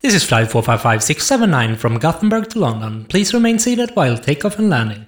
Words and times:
This 0.00 0.14
is 0.14 0.22
flight 0.22 0.48
455679 0.48 1.74
from 1.74 1.98
Gothenburg 1.98 2.48
to 2.50 2.60
London. 2.60 3.04
Please 3.06 3.34
remain 3.34 3.58
seated 3.58 3.90
while 3.96 4.16
takeoff 4.16 4.56
and 4.56 4.70
landing. 4.70 5.06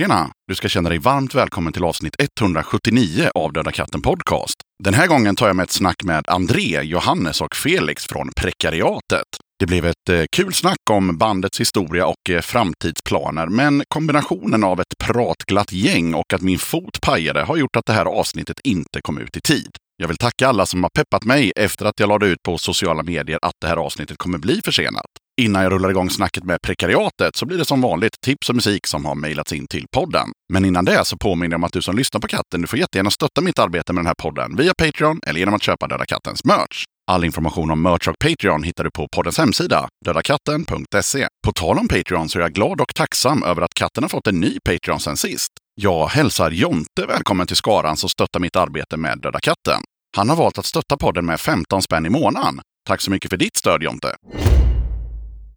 Tjena! 0.00 0.30
Du 0.48 0.54
ska 0.54 0.68
känna 0.68 0.88
dig 0.88 0.98
varmt 0.98 1.34
välkommen 1.34 1.72
till 1.72 1.84
avsnitt 1.84 2.14
179 2.40 3.30
av 3.34 3.52
Döda 3.52 3.72
katten 3.72 4.02
Podcast. 4.02 4.54
Den 4.84 4.94
här 4.94 5.06
gången 5.06 5.36
tar 5.36 5.46
jag 5.46 5.56
med 5.56 5.64
ett 5.64 5.70
snack 5.70 6.04
med 6.04 6.28
André, 6.28 6.82
Johannes 6.82 7.40
och 7.40 7.56
Felix 7.56 8.06
från 8.06 8.30
Prekariatet. 8.36 9.26
Det 9.58 9.66
blev 9.66 9.86
ett 9.86 10.08
eh, 10.10 10.22
kul 10.36 10.52
snack 10.52 10.90
om 10.90 11.18
bandets 11.18 11.60
historia 11.60 12.06
och 12.06 12.30
eh, 12.30 12.40
framtidsplaner, 12.40 13.46
men 13.46 13.82
kombinationen 13.88 14.64
av 14.64 14.80
ett 14.80 14.98
pratglatt 14.98 15.72
gäng 15.72 16.14
och 16.14 16.32
att 16.32 16.42
min 16.42 16.58
fot 16.58 17.00
pajade 17.02 17.42
har 17.42 17.56
gjort 17.56 17.76
att 17.76 17.86
det 17.86 17.92
här 17.92 18.06
avsnittet 18.06 18.60
inte 18.64 19.00
kom 19.02 19.18
ut 19.18 19.36
i 19.36 19.40
tid. 19.40 19.70
Jag 20.00 20.08
vill 20.08 20.16
tacka 20.16 20.48
alla 20.48 20.66
som 20.66 20.82
har 20.82 20.90
peppat 20.90 21.24
mig 21.24 21.52
efter 21.56 21.86
att 21.86 22.00
jag 22.00 22.08
lade 22.08 22.26
ut 22.26 22.42
på 22.42 22.58
sociala 22.58 23.02
medier 23.02 23.38
att 23.42 23.54
det 23.60 23.66
här 23.66 23.76
avsnittet 23.76 24.18
kommer 24.18 24.38
bli 24.38 24.60
försenat. 24.64 25.06
Innan 25.40 25.62
jag 25.62 25.72
rullar 25.72 25.90
igång 25.90 26.10
snacket 26.10 26.44
med 26.44 26.62
prekariatet 26.62 27.36
så 27.36 27.46
blir 27.46 27.58
det 27.58 27.64
som 27.64 27.80
vanligt 27.80 28.20
tips 28.24 28.48
och 28.48 28.54
musik 28.54 28.86
som 28.86 29.04
har 29.04 29.14
mejlats 29.14 29.52
in 29.52 29.66
till 29.66 29.86
podden. 29.92 30.28
Men 30.52 30.64
innan 30.64 30.84
det 30.84 31.04
så 31.04 31.16
påminner 31.16 31.54
jag 31.54 31.58
om 31.58 31.64
att 31.64 31.72
du 31.72 31.82
som 31.82 31.96
lyssnar 31.96 32.20
på 32.20 32.26
katten, 32.26 32.60
du 32.60 32.66
får 32.66 32.78
jättegärna 32.78 33.10
stötta 33.10 33.40
mitt 33.40 33.58
arbete 33.58 33.92
med 33.92 33.98
den 34.00 34.06
här 34.06 34.14
podden 34.14 34.56
via 34.56 34.72
Patreon 34.78 35.20
eller 35.26 35.40
genom 35.40 35.54
att 35.54 35.62
köpa 35.62 35.88
Döda 35.88 36.06
Kattens 36.06 36.44
merch. 36.44 36.84
All 37.10 37.24
information 37.24 37.70
om 37.70 37.82
merch 37.82 38.08
och 38.08 38.18
Patreon 38.18 38.62
hittar 38.62 38.84
du 38.84 38.90
på 38.90 39.08
poddens 39.12 39.38
hemsida, 39.38 39.88
dödakatten.se. 40.04 41.28
På 41.46 41.52
tal 41.52 41.78
om 41.78 41.88
Patreon 41.88 42.28
så 42.28 42.38
är 42.38 42.42
jag 42.42 42.52
glad 42.52 42.80
och 42.80 42.94
tacksam 42.94 43.42
över 43.42 43.62
att 43.62 43.74
katten 43.74 44.04
har 44.04 44.08
fått 44.08 44.26
en 44.26 44.40
ny 44.40 44.58
Patreon 44.64 45.00
sen 45.00 45.16
sist. 45.16 45.52
Jag 45.82 46.06
hälsar 46.06 46.50
Jonte 46.50 47.06
välkommen 47.08 47.46
till 47.46 47.56
skaran 47.56 47.96
som 47.96 48.08
stöttar 48.08 48.40
mitt 48.40 48.56
arbete 48.56 48.96
med 48.96 49.20
Döda 49.20 49.40
katten. 49.40 49.82
Han 50.16 50.28
har 50.28 50.36
valt 50.36 50.58
att 50.58 50.66
stötta 50.66 50.96
podden 50.96 51.26
med 51.26 51.40
15 51.40 51.82
spänn 51.82 52.06
i 52.06 52.10
månaden. 52.10 52.60
Tack 52.88 53.00
så 53.00 53.10
mycket 53.10 53.30
för 53.30 53.36
ditt 53.36 53.56
stöd 53.56 53.82
Jonte! 53.82 54.16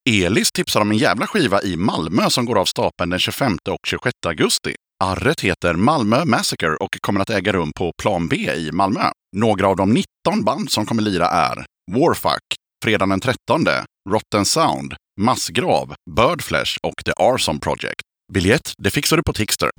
Elis 0.09 0.51
tipsar 0.51 0.81
om 0.81 0.91
en 0.91 0.97
jävla 0.97 1.27
skiva 1.27 1.61
i 1.61 1.75
Malmö 1.77 2.29
som 2.29 2.45
går 2.45 2.59
av 2.59 2.65
stapeln 2.65 3.09
den 3.09 3.19
25 3.19 3.57
och 3.69 3.87
26 3.87 4.13
augusti. 4.27 4.75
Arret 5.03 5.41
heter 5.41 5.73
Malmö 5.73 6.25
Massacre 6.25 6.75
och 6.75 6.97
kommer 7.01 7.19
att 7.19 7.29
äga 7.29 7.53
rum 7.53 7.71
på 7.75 7.91
Plan 8.01 8.27
B 8.27 8.35
i 8.35 8.71
Malmö. 8.71 9.03
Några 9.35 9.67
av 9.67 9.75
de 9.75 9.93
19 9.93 10.43
band 10.43 10.71
som 10.71 10.85
kommer 10.85 11.03
lira 11.03 11.27
är 11.27 11.65
Warfuck, 11.91 12.43
fredagen 12.83 13.09
den 13.09 13.19
13, 13.19 13.37
Rotten 14.09 14.45
Sound, 14.45 14.93
Massgrav, 15.21 15.95
Birdflesh 16.15 16.77
och 16.83 17.05
The 17.05 17.11
Arson 17.17 17.59
Project. 17.59 18.12
Biljett, 18.33 18.73
det 18.77 18.89
fixar 18.89 19.17
du 19.17 19.23
på 19.23 19.33
Tixter. 19.33 19.69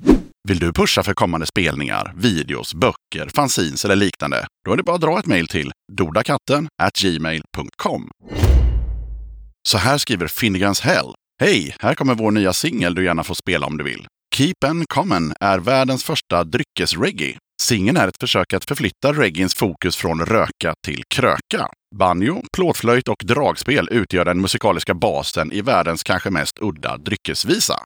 Vill 0.47 0.59
du 0.59 0.73
pusha 0.73 1.03
för 1.03 1.13
kommande 1.13 1.45
spelningar, 1.45 2.13
videos, 2.17 2.73
böcker, 2.73 3.29
fanzines 3.35 3.85
eller 3.85 3.95
liknande? 3.95 4.47
Då 4.65 4.73
är 4.73 4.77
det 4.77 4.83
bara 4.83 4.95
att 4.95 5.01
dra 5.01 5.19
ett 5.19 5.25
mejl 5.25 5.47
till 5.47 5.71
dodakatten 5.91 6.67
gmail.com. 7.01 8.09
Så 9.67 9.77
här 9.77 9.97
skriver 9.97 10.27
Finnegans 10.27 10.81
Hell. 10.81 11.13
Hej! 11.41 11.75
Här 11.79 11.95
kommer 11.95 12.15
vår 12.15 12.31
nya 12.31 12.53
singel 12.53 12.95
du 12.95 13.03
gärna 13.03 13.23
får 13.23 13.35
spela 13.35 13.65
om 13.65 13.77
du 13.77 13.83
vill. 13.83 14.07
Keep 14.35 14.63
and 14.65 14.89
Common 14.89 15.33
är 15.39 15.59
världens 15.59 16.03
första 16.03 16.43
dryckesreggae. 16.43 17.37
Singeln 17.61 17.97
är 17.97 18.07
ett 18.07 18.19
försök 18.19 18.53
att 18.53 18.65
förflytta 18.65 19.13
reggaens 19.13 19.55
fokus 19.55 19.95
från 19.95 20.25
röka 20.25 20.73
till 20.85 21.03
kröka. 21.09 21.69
Banjo, 21.95 22.43
plåtflöjt 22.53 23.07
och 23.07 23.23
dragspel 23.25 23.87
utgör 23.91 24.25
den 24.25 24.41
musikaliska 24.41 24.93
basen 24.93 25.51
i 25.51 25.61
världens 25.61 26.03
kanske 26.03 26.29
mest 26.29 26.59
udda 26.61 26.97
dryckesvisa. 26.97 27.79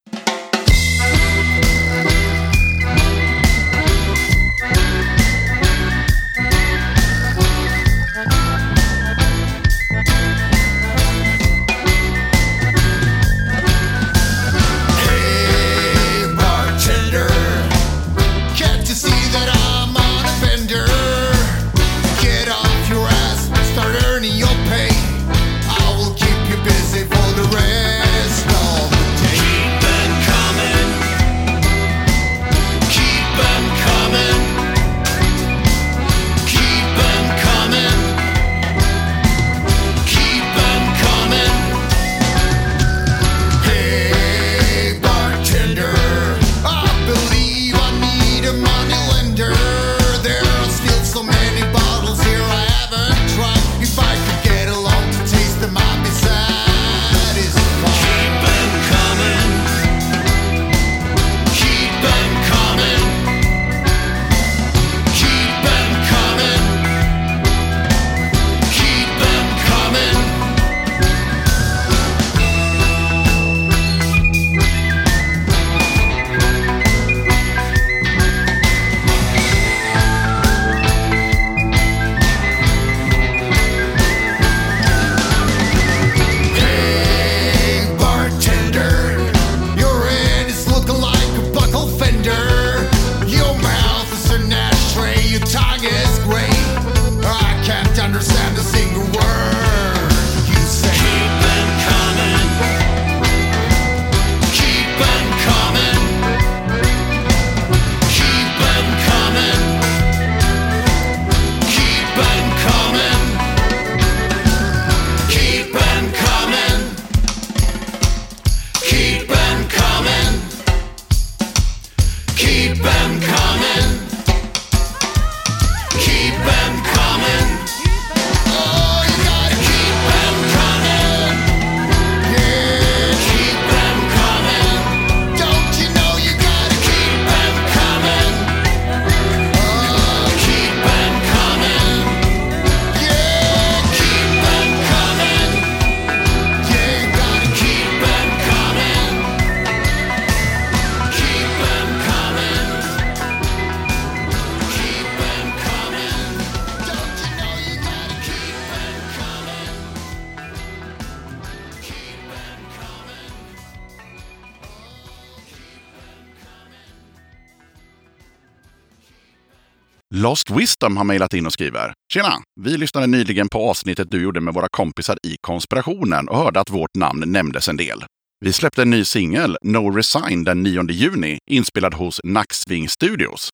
Lost 170.15 170.50
Wisdom 170.51 170.97
har 170.97 171.03
mejlat 171.03 171.33
in 171.33 171.45
och 171.45 171.53
skriver. 171.53 171.94
Tjena! 172.13 172.33
Vi 172.61 172.77
lyssnade 172.77 173.07
nyligen 173.07 173.50
på 173.50 173.69
avsnittet 173.69 174.11
du 174.11 174.21
gjorde 174.23 174.41
med 174.41 174.53
våra 174.53 174.67
kompisar 174.71 175.17
i 175.23 175.35
Konspirationen 175.41 176.27
och 176.29 176.38
hörde 176.38 176.59
att 176.59 176.69
vårt 176.69 176.95
namn 176.95 177.31
nämndes 177.31 177.69
en 177.69 177.77
del. 177.77 178.03
Vi 178.45 178.53
släppte 178.53 178.81
en 178.81 178.89
ny 178.89 179.06
singel, 179.06 179.57
No 179.63 179.89
Resign, 179.89 180.44
den 180.44 180.63
9 180.63 180.91
juni, 180.91 181.38
inspelad 181.50 181.94
hos 181.94 182.21
Nacksving 182.23 182.89
Studios. 182.89 183.50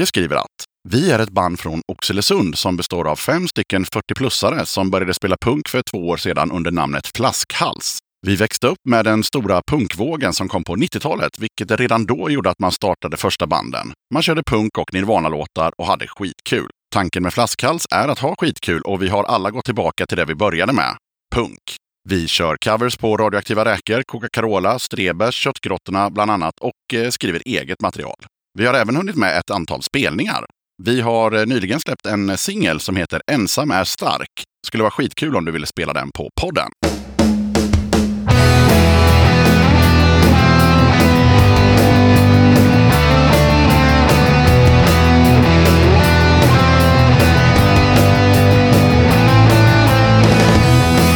Jocke 0.00 0.08
skriver 0.08 0.36
att 0.36 0.64
vi 0.88 1.10
är 1.10 1.18
ett 1.18 1.30
band 1.30 1.60
från 1.60 1.82
Oxelösund 1.88 2.58
som 2.58 2.76
består 2.76 3.08
av 3.08 3.16
fem 3.16 3.48
stycken 3.48 3.84
40-plussare 3.84 4.64
som 4.64 4.90
började 4.90 5.14
spela 5.14 5.36
punk 5.40 5.68
för 5.68 5.82
två 5.82 6.08
år 6.08 6.16
sedan 6.16 6.50
under 6.50 6.70
namnet 6.70 7.06
Flaskhals. 7.16 7.98
Vi 8.26 8.36
växte 8.36 8.66
upp 8.66 8.78
med 8.88 9.04
den 9.04 9.24
stora 9.24 9.62
punkvågen 9.66 10.32
som 10.32 10.48
kom 10.48 10.64
på 10.64 10.76
90-talet, 10.76 11.38
vilket 11.38 11.80
redan 11.80 12.06
då 12.06 12.30
gjorde 12.30 12.50
att 12.50 12.58
man 12.58 12.72
startade 12.72 13.16
första 13.16 13.46
banden. 13.46 13.92
Man 14.14 14.22
körde 14.22 14.42
punk 14.42 14.78
och 14.78 14.94
Nirvana-låtar 14.94 15.72
och 15.78 15.86
hade 15.86 16.06
skitkul. 16.06 16.70
Tanken 16.94 17.22
med 17.22 17.32
Flaskhals 17.32 17.86
är 17.90 18.08
att 18.08 18.18
ha 18.18 18.34
skitkul 18.38 18.82
och 18.82 19.02
vi 19.02 19.08
har 19.08 19.24
alla 19.24 19.50
gått 19.50 19.64
tillbaka 19.64 20.06
till 20.06 20.16
det 20.16 20.24
vi 20.24 20.34
började 20.34 20.72
med, 20.72 20.96
punk. 21.34 21.76
Vi 22.08 22.28
kör 22.28 22.56
covers 22.56 22.96
på 22.96 23.16
Radioaktiva 23.16 23.64
Räkor, 23.64 24.02
Coca-Carola, 24.02 24.78
Strebers, 24.78 25.34
Köttgrottorna 25.34 26.10
bland 26.10 26.30
annat 26.30 26.54
och 26.60 26.94
eh, 26.94 27.10
skriver 27.10 27.42
eget 27.46 27.82
material. 27.82 28.16
Vi 28.58 28.66
har 28.66 28.74
även 28.74 28.96
hunnit 28.96 29.16
med 29.16 29.38
ett 29.38 29.50
antal 29.50 29.82
spelningar. 29.82 30.44
Vi 30.82 31.00
har 31.00 31.32
eh, 31.32 31.46
nyligen 31.46 31.80
släppt 31.80 32.06
en 32.06 32.38
singel 32.38 32.80
som 32.80 32.96
heter 32.96 33.22
Ensam 33.32 33.70
är 33.70 33.84
stark. 33.84 34.44
Skulle 34.66 34.82
vara 34.82 34.90
skitkul 34.90 35.36
om 35.36 35.44
du 35.44 35.52
ville 35.52 35.66
spela 35.66 35.92
den 35.92 36.10
på 36.10 36.30
podden. 36.40 36.68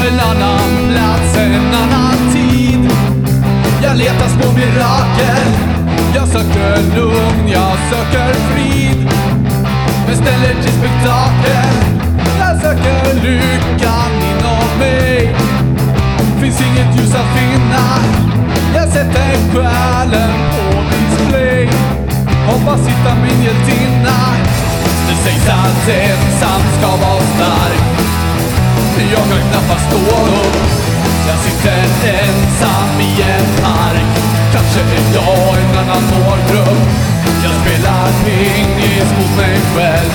En 0.06 0.20
annan 0.20 0.92
plats, 0.92 1.36
en 1.36 1.74
annan 1.74 2.32
tid 2.32 2.90
Jag 3.82 3.96
letar 3.96 4.28
små 4.28 4.52
mirakel 4.52 5.63
söker 6.34 6.96
lugn, 6.96 7.48
jag 7.48 7.76
söker 7.90 8.34
frid. 8.34 9.10
Men 10.06 10.16
ställer 10.16 10.54
till 10.62 10.72
spektakel 10.72 11.74
Jag 12.38 12.60
söker 12.60 13.14
lyckan 13.14 14.12
inom 14.30 14.78
mig. 14.78 15.36
Finns 16.40 16.60
inget 16.60 16.96
ljus 16.96 17.14
att 17.14 17.30
finna 17.38 17.86
Jag 18.74 18.88
sätter 18.88 19.30
själen 19.52 20.34
på 20.50 20.64
display. 20.92 21.68
Hoppas 22.46 22.88
hitta 22.88 23.14
min 23.14 23.44
hjältinna. 23.44 24.18
Det 25.08 25.16
sägs 25.24 25.48
att 25.48 25.88
ensam 25.88 26.62
ska 26.78 26.88
vara 27.06 27.20
stark. 27.20 27.84
Jag 29.12 29.24
kan 29.30 29.50
knappast 29.50 29.86
stå 29.86 30.16
upp 30.16 30.56
Jag 31.26 31.38
sitter 31.38 31.84
ensam 32.08 33.00
i 33.00 33.22
en 33.22 33.64
park 33.64 34.43
Kanske 34.54 34.80
är 34.80 35.14
jag 35.14 35.54
en 35.62 35.78
annan 35.78 36.02
målgrupp 36.10 36.88
Jag 37.44 37.54
spelar 37.60 38.06
pingis 38.24 39.10
mot 39.18 39.36
mig 39.36 39.56
själv 39.74 40.12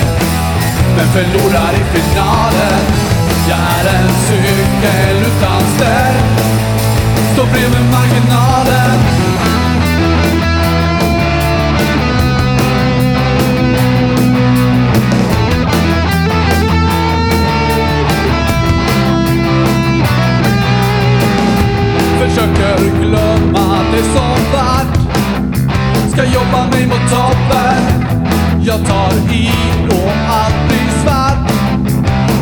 Men 0.97 1.07
förlorar 1.07 1.73
i 1.73 1.83
finalen. 1.93 2.81
Jag 3.49 3.59
är 3.59 3.85
en 3.99 4.09
cykel 4.27 5.17
utan 5.17 5.61
ställ 5.75 6.15
Står 7.33 7.45
bredvid 7.45 7.91
marginalen. 7.91 8.99
är 23.99 24.03
som 24.03 24.39
värd 24.53 24.87
Ska 26.11 26.23
jobba 26.23 26.67
mig 26.71 26.85
mot 26.87 27.09
toppen. 27.09 27.83
Jag 28.61 28.85
tar 28.87 29.33
i 29.33 29.51
och 29.89 30.11
allt 30.29 30.67
blir 30.67 30.89
svart. 31.03 31.51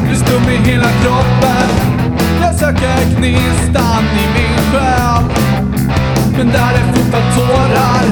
Blir 0.03 0.15
stum 0.15 0.49
i 0.49 0.69
hela 0.69 0.91
kroppen. 1.01 1.69
Jag 2.41 2.55
söker 2.55 2.97
gnistan 3.17 4.03
i 4.21 4.25
min 4.35 4.57
själ. 4.71 5.23
Men 6.37 6.47
där 6.47 6.73
är 6.73 6.93
fullt 6.93 7.35
tårar. 7.35 8.03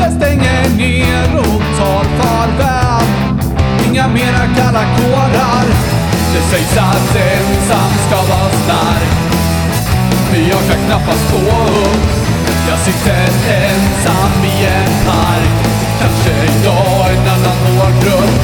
Jag 0.00 0.12
stänger 0.12 0.76
ner 0.76 1.38
och 1.38 1.62
tar 1.78 2.04
farväl. 2.18 3.06
Inga 3.90 4.08
mera 4.08 4.46
kalla 4.56 4.84
kårar. 4.96 5.64
Det 6.34 6.42
sägs 6.50 6.76
att 6.76 7.16
ensam 7.16 7.90
ska 8.06 8.16
vara 8.16 8.50
stark. 8.50 9.10
Men 10.32 10.48
jag 10.48 10.60
kan 10.68 10.86
knappast 10.86 11.30
få 11.30 11.36
upp. 11.36 12.25
Jag 12.68 12.78
sitter 12.78 13.26
ensam 13.48 14.44
i 14.44 14.64
en 14.64 15.06
park. 15.06 15.66
Kanske 16.00 16.30
idag 16.30 17.06
en 17.12 17.28
annan 17.34 17.58
målgrupp 17.76 18.40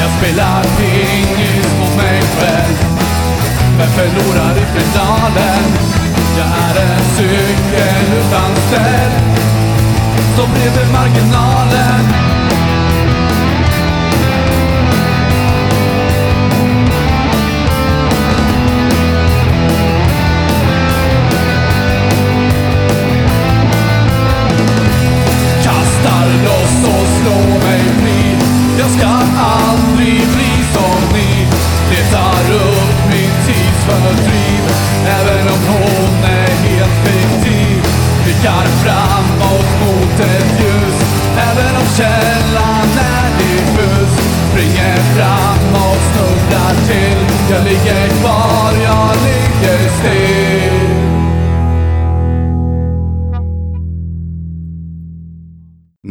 Jag 0.00 0.10
spelar 0.18 0.62
pingis 0.62 1.72
mot 1.80 1.96
mig 1.96 2.20
själv. 2.22 2.76
Men 3.78 3.88
förlorar 3.88 4.54
i 4.56 4.66
finalen? 4.78 5.64
Jag 6.38 6.46
är 6.46 6.82
en 6.82 7.04
cykel 7.16 8.18
utan 8.20 8.56
ställ. 8.56 9.12
Står 10.34 10.46
bredvid 10.46 10.92
marginalen. 10.92 12.04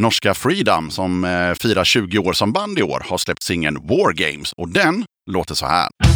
norska 0.08 0.34
Freedom 0.34 0.90
som 0.90 1.24
eh, 1.24 1.54
firar 1.54 1.84
20 1.84 2.18
år 2.18 2.32
som 2.32 2.52
band 2.52 2.78
i 2.78 2.82
år 2.82 3.02
har 3.08 3.18
släppt 3.18 3.42
singeln 3.42 3.76
War 3.86 4.12
Games 4.12 4.52
och 4.52 4.68
den 4.68 5.04
låter 5.30 5.54
så 5.54 5.66
här. 5.66 6.07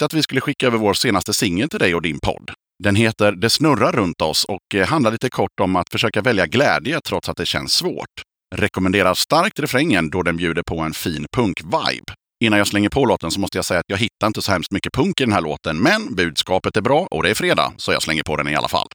tänkte 0.00 0.16
att 0.16 0.18
vi 0.18 0.22
skulle 0.22 0.40
skicka 0.40 0.66
över 0.66 0.78
vår 0.78 0.94
senaste 0.94 1.32
singel 1.32 1.68
till 1.68 1.78
dig 1.78 1.94
och 1.94 2.02
din 2.02 2.18
podd. 2.20 2.50
Den 2.82 2.96
heter 2.96 3.32
Det 3.32 3.50
snurrar 3.50 3.92
runt 3.92 4.22
oss 4.22 4.44
och 4.44 4.74
eh, 4.74 4.86
handlar 4.86 5.10
lite 5.10 5.30
kort 5.30 5.60
om 5.60 5.76
att 5.76 5.88
försöka 5.92 6.22
välja 6.22 6.46
glädje 6.46 7.00
trots 7.00 7.28
att 7.28 7.36
det 7.36 7.46
känns 7.46 7.72
svårt. 7.72 8.14
Rekommenderar 8.56 9.14
starkt 9.14 9.60
refrängen 9.60 10.10
då 10.10 10.22
den 10.22 10.36
bjuder 10.36 10.62
på 10.66 10.80
en 10.80 10.92
fin 10.92 11.26
punk-vibe. 11.36 12.12
Innan 12.44 12.58
jag 12.58 12.66
slänger 12.66 12.88
på 12.88 13.04
låten 13.04 13.30
så 13.30 13.40
måste 13.40 13.58
jag 13.58 13.64
säga 13.64 13.80
att 13.80 13.88
jag 13.88 13.98
hittar 13.98 14.26
inte 14.26 14.42
så 14.42 14.52
hemskt 14.52 14.72
mycket 14.72 14.92
punk 14.92 15.20
i 15.20 15.24
den 15.24 15.32
här 15.32 15.40
låten, 15.40 15.82
men 15.82 16.14
budskapet 16.14 16.76
är 16.76 16.80
bra 16.82 17.06
och 17.10 17.22
det 17.22 17.30
är 17.30 17.34
fredag, 17.34 17.72
så 17.76 17.92
jag 17.92 18.02
slänger 18.02 18.22
på 18.22 18.36
den 18.36 18.48
i 18.48 18.54
alla 18.54 18.68
fall. 18.68 18.88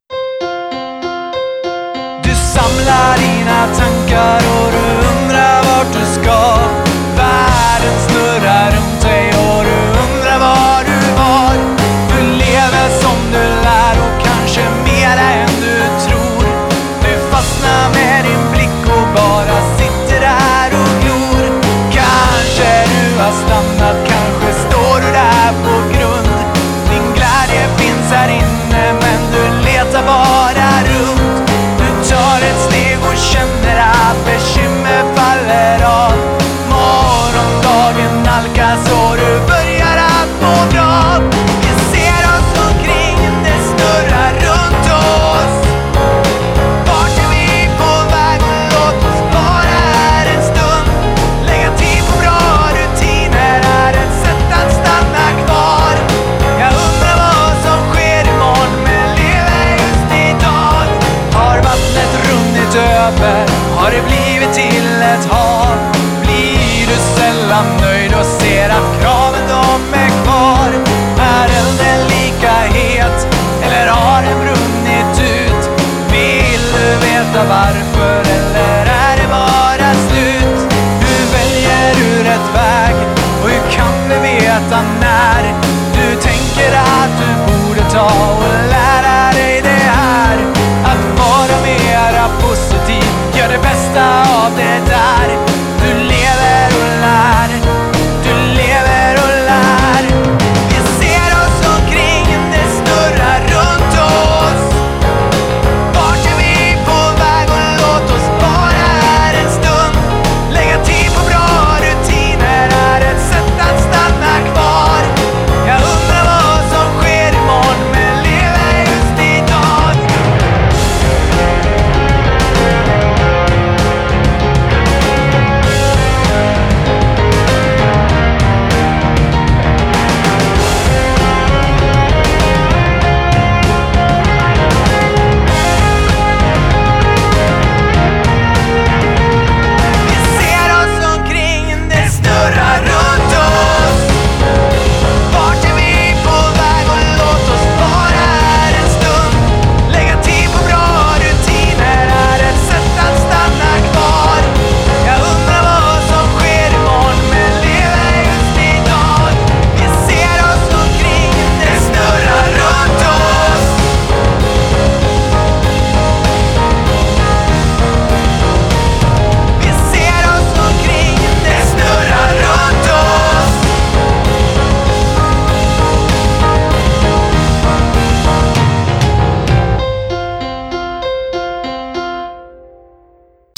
Du 2.23 2.33
samlar 2.55 3.17
dina 3.17 3.75
tankar 3.75 4.41
och 4.57 4.71
du 4.75 4.85
undrar 5.11 5.63
vart 5.63 5.93
du 5.93 6.05
ska. 6.21 6.39
Världen 7.17 7.97
snurrar 8.07 8.71
runt 8.71 9.01
dig 9.01 9.24
Oh. 11.17 11.44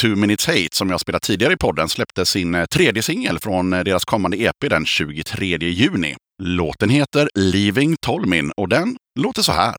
Two 0.08 0.16
Minutes 0.16 0.48
Hate, 0.48 0.70
som 0.72 0.90
jag 0.90 1.00
spelat 1.00 1.22
tidigare 1.22 1.54
i 1.54 1.58
podden, 1.58 1.90
släppte 1.90 2.26
sin 2.26 2.56
eh, 2.56 2.66
tredje 2.66 3.04
singel 3.04 3.40
från 3.40 3.74
eh, 3.74 3.84
deras 3.84 4.06
kommande 4.06 4.38
EP 4.38 4.70
den 4.70 4.86
23 4.86 5.58
juni. 5.58 6.16
Låten 6.44 6.90
heter 6.90 7.30
Leaving 7.36 7.96
Tolmin 8.02 8.52
och 8.58 8.70
den 8.70 8.98
låter 9.20 9.42
så 9.42 9.52
här. 9.52 9.76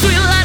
sweet 0.00 0.16
life. 0.18 0.39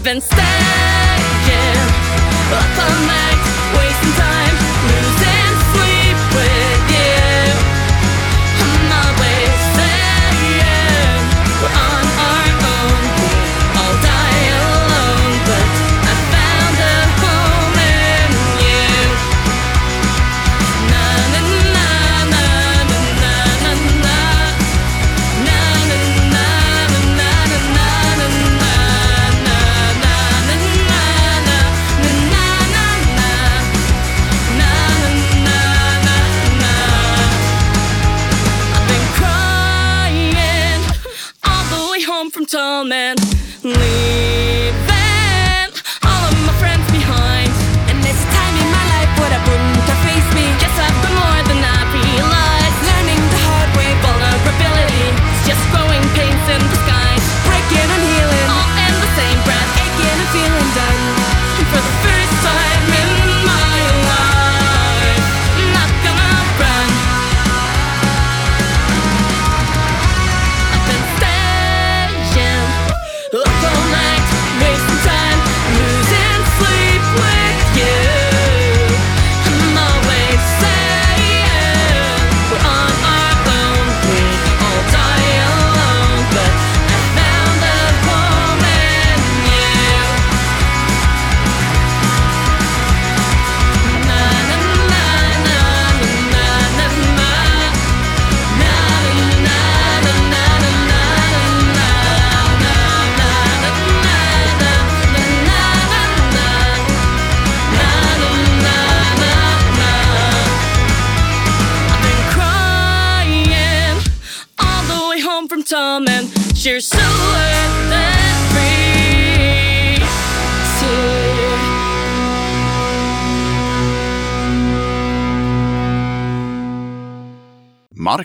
I've 0.00 0.04
been 0.04 0.20
stacking 0.22 1.76
up 2.54 2.78
on 2.78 3.06
my 3.06 3.19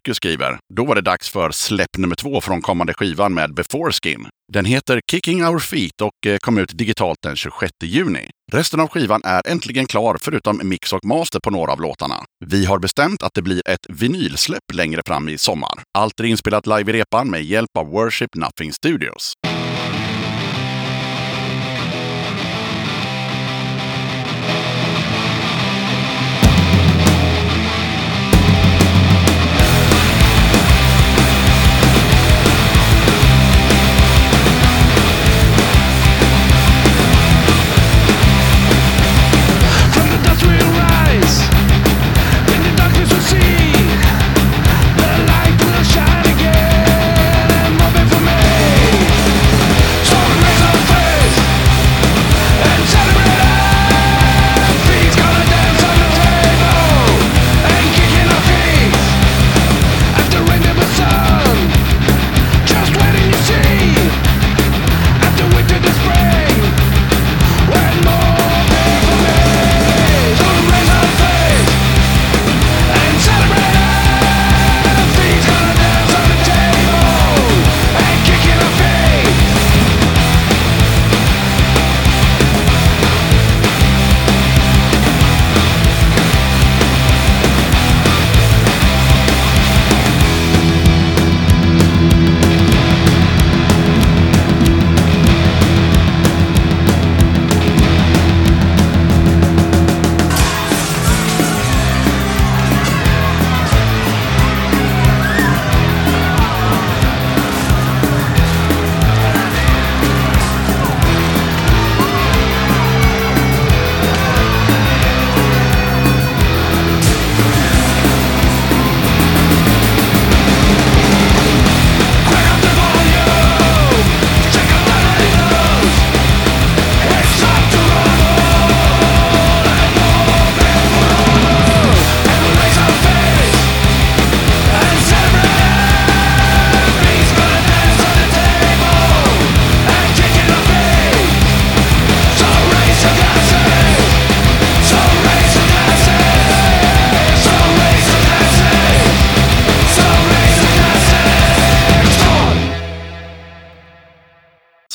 Marcus 0.05 0.17
skriver, 0.17 0.57
då 0.73 0.85
var 0.85 0.95
det 0.95 1.01
dags 1.01 1.29
för 1.29 1.51
släpp 1.51 1.97
nummer 1.97 2.15
två 2.15 2.41
från 2.41 2.61
kommande 2.61 2.93
skivan 2.93 3.33
med 3.33 3.53
Before 3.53 3.91
Skin. 3.91 4.27
Den 4.53 4.65
heter 4.65 5.01
Kicking 5.11 5.45
Our 5.45 5.59
Feet 5.59 6.01
och 6.01 6.27
eh, 6.27 6.37
kom 6.37 6.57
ut 6.57 6.77
digitalt 6.77 7.17
den 7.23 7.35
26 7.35 7.71
juni. 7.83 8.29
Resten 8.51 8.79
av 8.79 8.87
skivan 8.87 9.21
är 9.23 9.41
äntligen 9.47 9.85
klar 9.85 10.17
förutom 10.21 10.61
mix 10.63 10.93
och 10.93 11.05
master 11.05 11.39
på 11.39 11.49
några 11.49 11.71
av 11.71 11.81
låtarna. 11.81 12.15
Vi 12.45 12.65
har 12.65 12.79
bestämt 12.79 13.23
att 13.23 13.33
det 13.33 13.41
blir 13.41 13.61
ett 13.69 13.85
vinylsläpp 13.89 14.73
längre 14.73 15.01
fram 15.07 15.29
i 15.29 15.37
sommar. 15.37 15.83
Allt 15.97 16.19
är 16.19 16.23
inspelat 16.23 16.67
live 16.67 16.91
i 16.91 16.93
repan 16.93 17.29
med 17.29 17.43
hjälp 17.43 17.77
av 17.77 17.87
Worship 17.87 18.35
Nothing 18.35 18.73
Studios. 18.73 19.33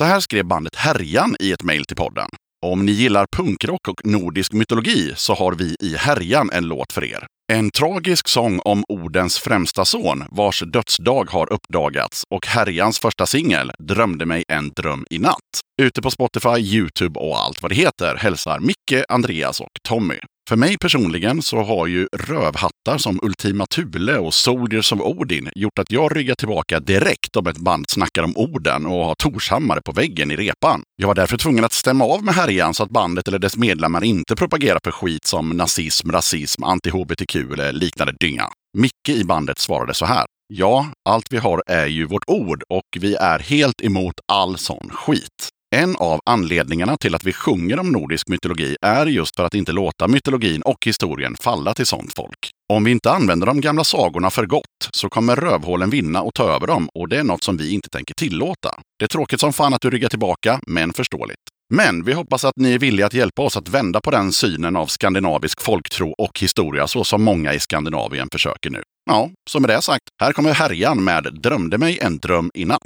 Så 0.00 0.04
här 0.04 0.20
skrev 0.20 0.44
bandet 0.44 0.76
Härjan 0.76 1.36
i 1.40 1.52
ett 1.52 1.62
mejl 1.62 1.84
till 1.84 1.96
podden. 1.96 2.28
Om 2.66 2.86
ni 2.86 2.92
gillar 2.92 3.26
punkrock 3.36 3.88
och 3.88 4.06
nordisk 4.06 4.52
mytologi 4.52 5.12
så 5.16 5.34
har 5.34 5.52
vi 5.52 5.76
i 5.80 5.96
Härjan 5.96 6.50
en 6.52 6.64
låt 6.64 6.92
för 6.92 7.04
er. 7.04 7.26
En 7.52 7.70
tragisk 7.70 8.28
sång 8.28 8.60
om 8.64 8.84
Odens 8.88 9.38
främsta 9.38 9.84
son 9.84 10.24
vars 10.30 10.62
dödsdag 10.72 11.30
har 11.30 11.52
uppdagats 11.52 12.22
och 12.30 12.46
Härjans 12.46 12.98
första 12.98 13.26
singel 13.26 13.72
Drömde 13.78 14.26
mig 14.26 14.44
en 14.48 14.68
dröm 14.68 15.06
i 15.10 15.18
natt. 15.18 15.60
Ute 15.82 16.02
på 16.02 16.10
Spotify, 16.10 16.58
Youtube 16.58 17.20
och 17.20 17.38
allt 17.38 17.62
vad 17.62 17.70
det 17.70 17.74
heter 17.74 18.16
hälsar 18.16 18.58
Micke, 18.58 19.04
Andreas 19.08 19.60
och 19.60 19.76
Tommy. 19.88 20.18
För 20.50 20.56
mig 20.56 20.78
personligen 20.78 21.42
så 21.42 21.62
har 21.62 21.86
ju 21.86 22.08
rövhattar 22.12 22.98
som 22.98 23.20
Ultima 23.22 23.66
Thule 23.66 24.18
och 24.18 24.34
Soldiers 24.34 24.92
of 24.92 25.00
Odin 25.00 25.50
gjort 25.54 25.78
att 25.78 25.92
jag 25.92 26.16
ryggar 26.16 26.34
tillbaka 26.34 26.80
direkt 26.80 27.36
om 27.36 27.46
ett 27.46 27.58
band 27.58 27.84
snackar 27.88 28.22
om 28.22 28.36
orden 28.36 28.86
och 28.86 29.04
har 29.04 29.14
Torshammare 29.14 29.80
på 29.82 29.92
väggen 29.92 30.30
i 30.30 30.36
repan. 30.36 30.82
Jag 30.96 31.06
var 31.06 31.14
därför 31.14 31.36
tvungen 31.36 31.64
att 31.64 31.72
stämma 31.72 32.04
av 32.04 32.24
med 32.24 32.34
härjan 32.34 32.74
så 32.74 32.82
att 32.82 32.90
bandet 32.90 33.28
eller 33.28 33.38
dess 33.38 33.56
medlemmar 33.56 34.04
inte 34.04 34.36
propagerar 34.36 34.78
för 34.84 34.90
skit 34.90 35.24
som 35.24 35.48
nazism, 35.48 36.10
rasism, 36.10 36.64
anti-hbtq 36.64 37.52
eller 37.52 37.72
liknande 37.72 38.14
dynga. 38.20 38.48
Micke 38.78 39.08
i 39.08 39.24
bandet 39.24 39.58
svarade 39.58 39.94
så 39.94 40.06
här. 40.06 40.24
Ja, 40.52 40.86
allt 41.08 41.26
vi 41.30 41.38
har 41.38 41.62
är 41.66 41.86
ju 41.86 42.06
vårt 42.06 42.24
ord 42.26 42.62
och 42.68 42.88
vi 43.00 43.14
är 43.14 43.38
helt 43.38 43.80
emot 43.82 44.14
all 44.32 44.58
sån 44.58 44.90
skit. 44.90 45.48
En 45.76 45.96
av 45.96 46.20
anledningarna 46.26 46.96
till 46.96 47.14
att 47.14 47.24
vi 47.24 47.33
sjunger 47.33 47.80
om 47.80 47.92
nordisk 47.92 48.28
mytologi 48.28 48.76
är 48.80 49.06
just 49.06 49.37
för 49.37 49.44
att 49.44 49.54
inte 49.54 49.72
låta 49.72 50.09
mytologin 50.09 50.62
och 50.62 50.87
historien 50.87 51.37
falla 51.40 51.74
till 51.74 51.87
sånt 51.87 52.12
folk. 52.16 52.50
Om 52.72 52.85
vi 52.85 52.90
inte 52.90 53.11
använder 53.11 53.46
de 53.46 53.61
gamla 53.61 53.85
sagorna 53.85 54.30
för 54.30 54.46
gott 54.46 54.88
så 54.92 55.09
kommer 55.09 55.37
rövhålen 55.37 55.90
vinna 55.90 56.22
och 56.22 56.35
ta 56.35 56.54
över 56.54 56.66
dem 56.66 56.88
och 56.94 57.09
det 57.09 57.18
är 57.18 57.24
något 57.24 57.44
som 57.44 57.56
vi 57.56 57.72
inte 57.72 57.88
tänker 57.88 58.14
tillåta. 58.14 58.70
Det 58.98 59.04
är 59.04 59.09
tråkigt 59.09 59.40
som 59.40 59.52
fan 59.52 59.74
att 59.74 59.80
du 59.80 59.90
ryggar 59.90 60.09
tillbaka, 60.09 60.61
men 60.66 60.92
förståeligt. 60.92 61.40
Men 61.74 62.04
vi 62.04 62.12
hoppas 62.12 62.44
att 62.44 62.56
ni 62.56 62.72
är 62.74 62.78
villiga 62.78 63.06
att 63.06 63.14
hjälpa 63.14 63.42
oss 63.42 63.56
att 63.56 63.68
vända 63.68 64.00
på 64.00 64.11
den 64.11 64.33
synen 64.33 64.76
av 64.76 64.87
skandinavisk 64.87 65.61
folktro 65.61 66.14
och 66.18 66.40
historia 66.40 66.87
så 66.87 67.04
som 67.04 67.22
många 67.22 67.54
i 67.54 67.61
Skandinavien 67.61 68.28
försöker 68.33 68.70
nu. 68.70 68.83
Ja, 69.11 69.30
så 69.50 69.61
med 69.61 69.70
det 69.70 69.83
sagt, 69.83 70.04
här 70.22 70.33
kommer 70.33 70.52
härjan 70.52 71.04
med 71.04 71.40
Drömde 71.42 71.78
mig 71.78 71.98
en 71.98 72.18
dröm 72.18 72.50
i 72.54 72.64
natt. 72.64 72.80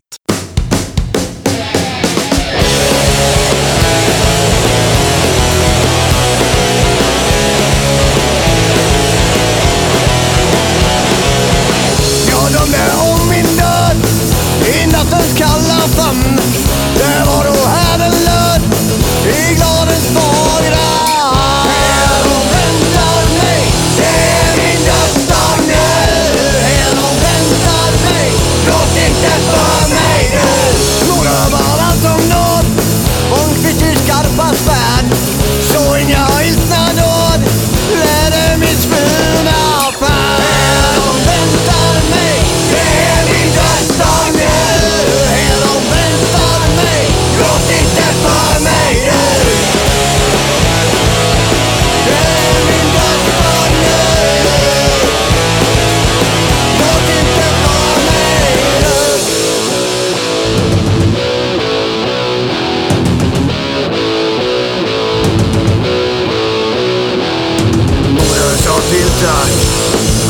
Det 16.96 17.24
var 17.26 17.44
då 17.44 17.68
härden 17.68 18.12
löd 18.24 18.62
i 19.26 19.54
gladens 19.54 20.06
fagra. 20.14 21.13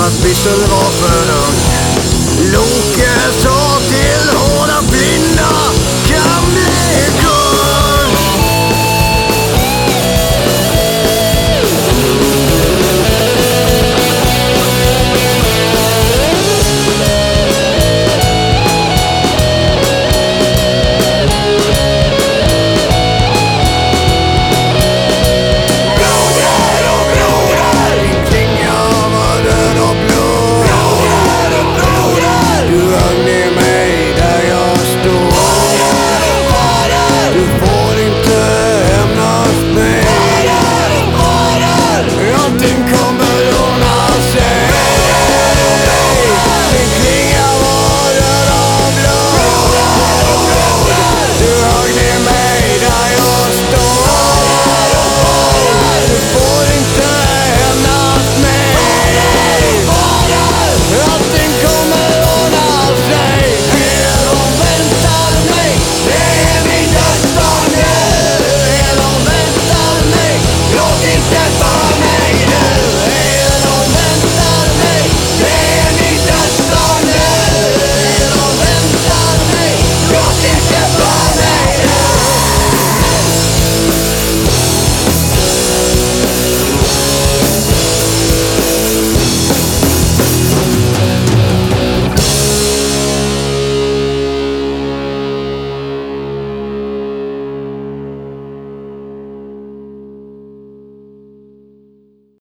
hans 0.04 0.22
pistol 0.22 0.52
var 0.52 0.90
för 0.90 1.32
ung. 1.44 1.58
Loke 2.52 3.10
sa 3.42 3.80
till 3.88 4.36
honom 4.38 4.86
blind 4.90 5.33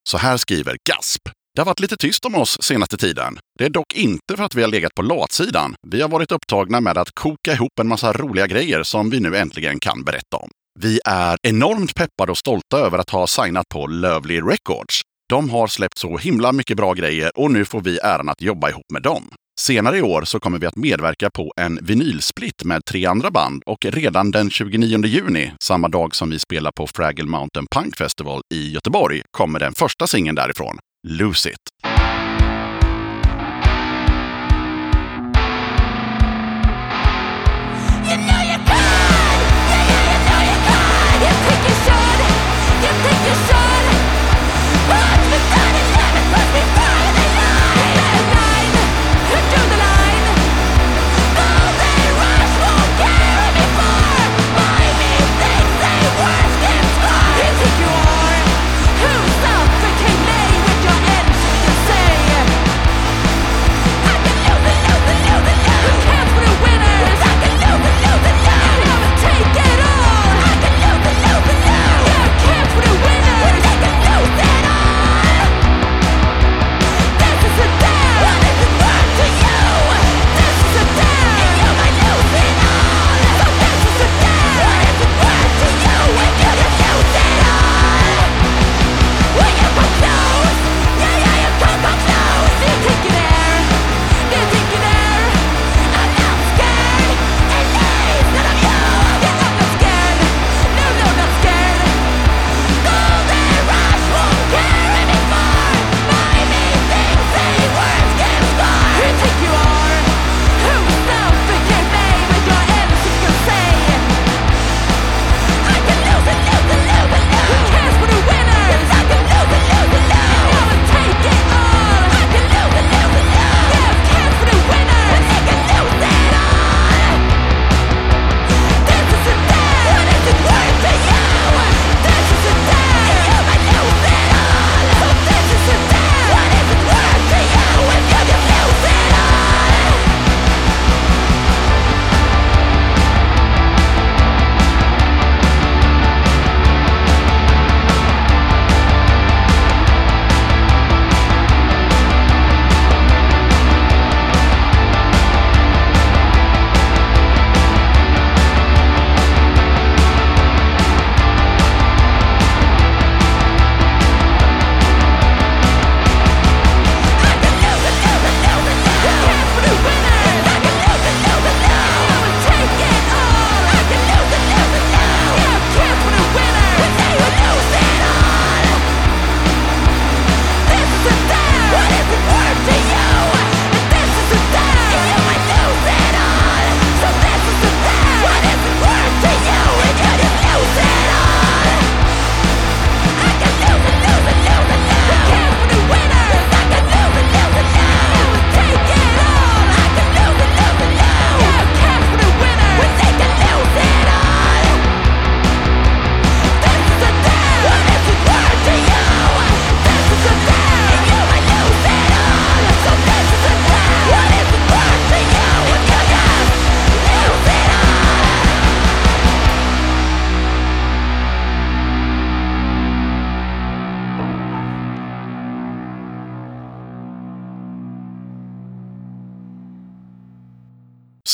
Så 0.08 0.18
här 0.18 0.36
skriver 0.36 0.76
Gasp. 0.88 1.22
Det 1.54 1.60
har 1.60 1.66
varit 1.66 1.80
lite 1.80 1.96
tyst 1.96 2.24
om 2.24 2.34
oss 2.34 2.62
senaste 2.62 2.96
tiden. 2.96 3.38
Det 3.58 3.64
är 3.64 3.70
dock 3.70 3.94
inte 3.94 4.36
för 4.36 4.44
att 4.44 4.54
vi 4.54 4.62
har 4.62 4.68
legat 4.68 4.94
på 4.94 5.02
latsidan. 5.02 5.74
Vi 5.86 6.02
har 6.02 6.08
varit 6.08 6.32
upptagna 6.32 6.80
med 6.80 6.98
att 6.98 7.14
koka 7.14 7.52
ihop 7.52 7.78
en 7.80 7.88
massa 7.88 8.12
roliga 8.12 8.46
grejer 8.46 8.82
som 8.82 9.10
vi 9.10 9.20
nu 9.20 9.36
äntligen 9.36 9.80
kan 9.80 10.04
berätta 10.04 10.36
om. 10.36 10.50
Vi 10.80 11.00
är 11.04 11.36
enormt 11.42 11.94
peppade 11.94 12.32
och 12.32 12.38
stolta 12.38 12.78
över 12.78 12.98
att 12.98 13.10
ha 13.10 13.26
signat 13.26 13.68
på 13.68 13.86
Lovely 13.86 14.40
Records. 14.40 15.00
De 15.28 15.50
har 15.50 15.66
släppt 15.66 15.98
så 15.98 16.18
himla 16.18 16.52
mycket 16.52 16.76
bra 16.76 16.92
grejer 16.92 17.38
och 17.38 17.50
nu 17.50 17.64
får 17.64 17.80
vi 17.80 17.98
äran 17.98 18.28
att 18.28 18.42
jobba 18.42 18.70
ihop 18.70 18.90
med 18.92 19.02
dem. 19.02 19.30
Senare 19.60 19.98
i 19.98 20.02
år 20.02 20.24
så 20.24 20.40
kommer 20.40 20.58
vi 20.58 20.66
att 20.66 20.76
medverka 20.76 21.30
på 21.30 21.52
en 21.56 21.78
vinylsplit 21.82 22.64
med 22.64 22.84
tre 22.84 23.06
andra 23.06 23.30
band 23.30 23.62
och 23.66 23.84
redan 23.84 24.30
den 24.30 24.50
29 24.50 25.04
juni, 25.06 25.52
samma 25.60 25.88
dag 25.88 26.14
som 26.14 26.30
vi 26.30 26.38
spelar 26.38 26.70
på 26.72 26.86
Fraggle 26.86 27.24
Mountain 27.24 27.66
Punk 27.70 27.96
Festival 27.96 28.42
i 28.54 28.70
Göteborg, 28.70 29.22
kommer 29.30 29.60
den 29.60 29.72
första 29.72 30.06
singeln 30.06 30.34
därifrån, 30.34 30.78
Lose 31.08 31.50
It. 31.50 31.93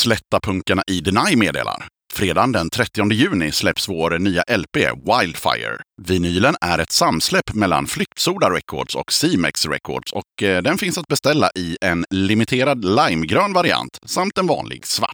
Slättapunkarna 0.01 0.83
i 0.87 1.01
Deny 1.01 1.37
meddelar. 1.37 1.89
Fredagen 2.13 2.53
den 2.53 2.71
30 2.71 3.13
juni 3.13 3.53
släpps 3.53 3.89
vår 3.89 4.19
nya 4.19 4.43
LP 4.57 4.77
Wildfire. 4.77 5.77
Vinylen 6.03 6.55
är 6.61 6.79
ett 6.79 6.93
samsläpp 6.93 7.55
mellan 7.55 7.87
Flyktsoda 7.87 8.51
Records 8.51 8.95
och 8.95 9.13
Cimex 9.13 9.67
Records 9.67 10.13
och 10.13 10.43
eh, 10.43 10.63
den 10.63 10.79
finns 10.79 10.99
att 10.99 11.07
beställa 11.07 11.51
i 11.57 11.77
en 11.81 12.05
limiterad 12.11 12.85
limegrön 12.85 13.53
variant 13.53 13.99
samt 14.07 14.39
en 14.39 14.47
vanlig 14.47 14.87
svart. 14.87 15.11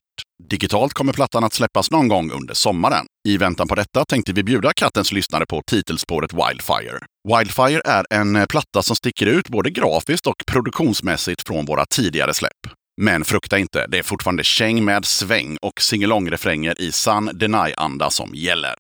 Digitalt 0.51 0.93
kommer 0.93 1.13
plattan 1.13 1.45
att 1.45 1.53
släppas 1.53 1.91
någon 1.91 2.09
gång 2.09 2.31
under 2.31 2.55
sommaren. 2.55 3.07
I 3.29 3.37
väntan 3.37 3.69
på 3.69 3.75
detta 3.75 4.05
tänkte 4.05 4.33
vi 4.33 4.43
bjuda 4.43 4.73
kattens 4.77 5.13
lyssnare 5.13 5.45
på 5.47 5.63
titelspåret 5.71 6.33
Wildfire. 6.33 6.99
Wildfire 7.29 7.81
är 7.85 8.05
en 8.11 8.37
eh, 8.37 8.47
platta 8.47 8.83
som 8.83 8.97
sticker 8.97 9.27
ut 9.27 9.49
både 9.49 9.71
grafiskt 9.71 10.27
och 10.27 10.43
produktionsmässigt 10.47 11.47
från 11.47 11.65
våra 11.65 11.85
tidigare 11.87 12.35
släpp. 12.35 12.86
Men 13.01 13.25
frukta 13.25 13.59
inte, 13.59 13.87
det 13.89 13.99
är 13.99 14.03
fortfarande 14.03 14.45
käng 14.45 14.85
med 14.85 15.05
sväng 15.05 15.57
och 15.63 15.81
singalong-refränger 15.81 16.81
i 16.81 16.93
sann 16.93 17.31
Deny-anda 17.35 18.11
som 18.11 18.35
gäller. 18.35 18.75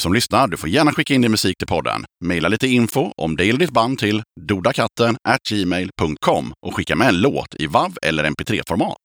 Som 0.00 0.12
lyssnar, 0.12 0.46
du 0.46 0.56
får 0.56 0.68
gärna 0.68 0.92
skicka 0.92 1.14
in 1.14 1.20
din 1.20 1.30
musik 1.30 1.58
till 1.58 1.66
podden. 1.66 2.04
Maila 2.24 2.48
lite 2.48 2.66
info 2.66 3.12
om 3.16 3.36
dig 3.36 3.48
eller 3.48 3.58
ditt 3.58 3.70
band 3.70 3.98
till 3.98 4.22
dodakatten 4.40 5.16
gmail.com 5.48 6.52
och 6.66 6.76
skicka 6.76 6.96
med 6.96 7.08
en 7.08 7.20
låt 7.20 7.54
i 7.54 7.66
WAV 7.66 7.96
eller 8.02 8.24
MP3-format. 8.24 8.96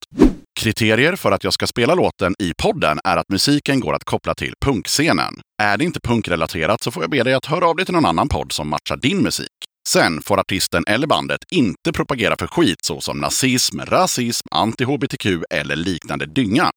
Kriterier 0.59 1.15
för 1.15 1.31
att 1.31 1.43
jag 1.43 1.53
ska 1.53 1.67
spela 1.67 1.95
låten 1.95 2.33
i 2.39 2.53
podden 2.63 2.99
är 3.03 3.17
att 3.17 3.29
musiken 3.29 3.79
går 3.79 3.93
att 3.93 4.03
koppla 4.03 4.33
till 4.33 4.53
punkscenen. 4.65 5.33
Är 5.61 5.77
det 5.77 5.83
inte 5.83 5.99
punkrelaterat 5.99 6.83
så 6.83 6.91
får 6.91 7.03
jag 7.03 7.09
be 7.09 7.23
dig 7.23 7.33
att 7.33 7.45
höra 7.45 7.67
av 7.67 7.75
dig 7.75 7.85
till 7.85 7.93
någon 7.93 8.05
annan 8.05 8.27
podd 8.27 8.51
som 8.51 8.69
matchar 8.69 8.97
din 8.97 9.23
musik. 9.23 9.47
Sen 9.89 10.21
får 10.21 10.39
artisten 10.39 10.83
eller 10.87 11.07
bandet 11.07 11.39
inte 11.51 11.91
propagera 11.91 12.35
för 12.39 12.47
skit 12.47 12.85
såsom 12.85 13.17
nazism, 13.17 13.79
rasism, 13.79 14.47
anti-hbtq 14.51 15.43
eller 15.49 15.75
liknande 15.75 16.25
dynga. 16.25 16.69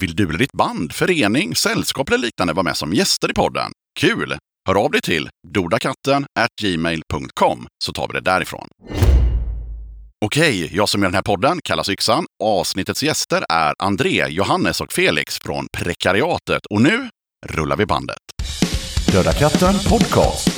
Vill 0.00 0.16
du 0.16 0.28
eller 0.28 0.38
ditt 0.38 0.52
band, 0.52 0.92
förening, 0.92 1.54
sällskap 1.54 2.08
eller 2.08 2.18
liknande 2.18 2.52
vara 2.52 2.64
med 2.64 2.76
som 2.76 2.92
gäster 2.92 3.30
i 3.30 3.34
podden? 3.34 3.72
Kul! 3.98 4.38
Hör 4.68 4.84
av 4.84 4.90
dig 4.90 5.00
till 5.00 5.28
dodakatten 5.48 6.26
gmail.com 6.62 7.66
så 7.84 7.92
tar 7.92 8.08
vi 8.08 8.12
det 8.12 8.20
därifrån. 8.20 8.68
Okej, 10.24 10.76
jag 10.76 10.88
som 10.88 11.02
gör 11.02 11.08
den 11.08 11.14
här 11.14 11.22
podden 11.22 11.60
kallas 11.64 11.88
Yxan. 11.88 12.24
Avsnittets 12.42 13.02
gäster 13.02 13.44
är 13.48 13.74
André, 13.78 14.28
Johannes 14.28 14.80
och 14.80 14.92
Felix 14.92 15.38
från 15.38 15.66
Prekariatet. 15.72 16.66
Och 16.66 16.82
nu 16.82 17.08
rullar 17.46 17.76
vi 17.76 17.86
bandet. 17.86 18.18
Döda 19.12 19.32
katten 19.32 19.74
podcast. 19.88 20.48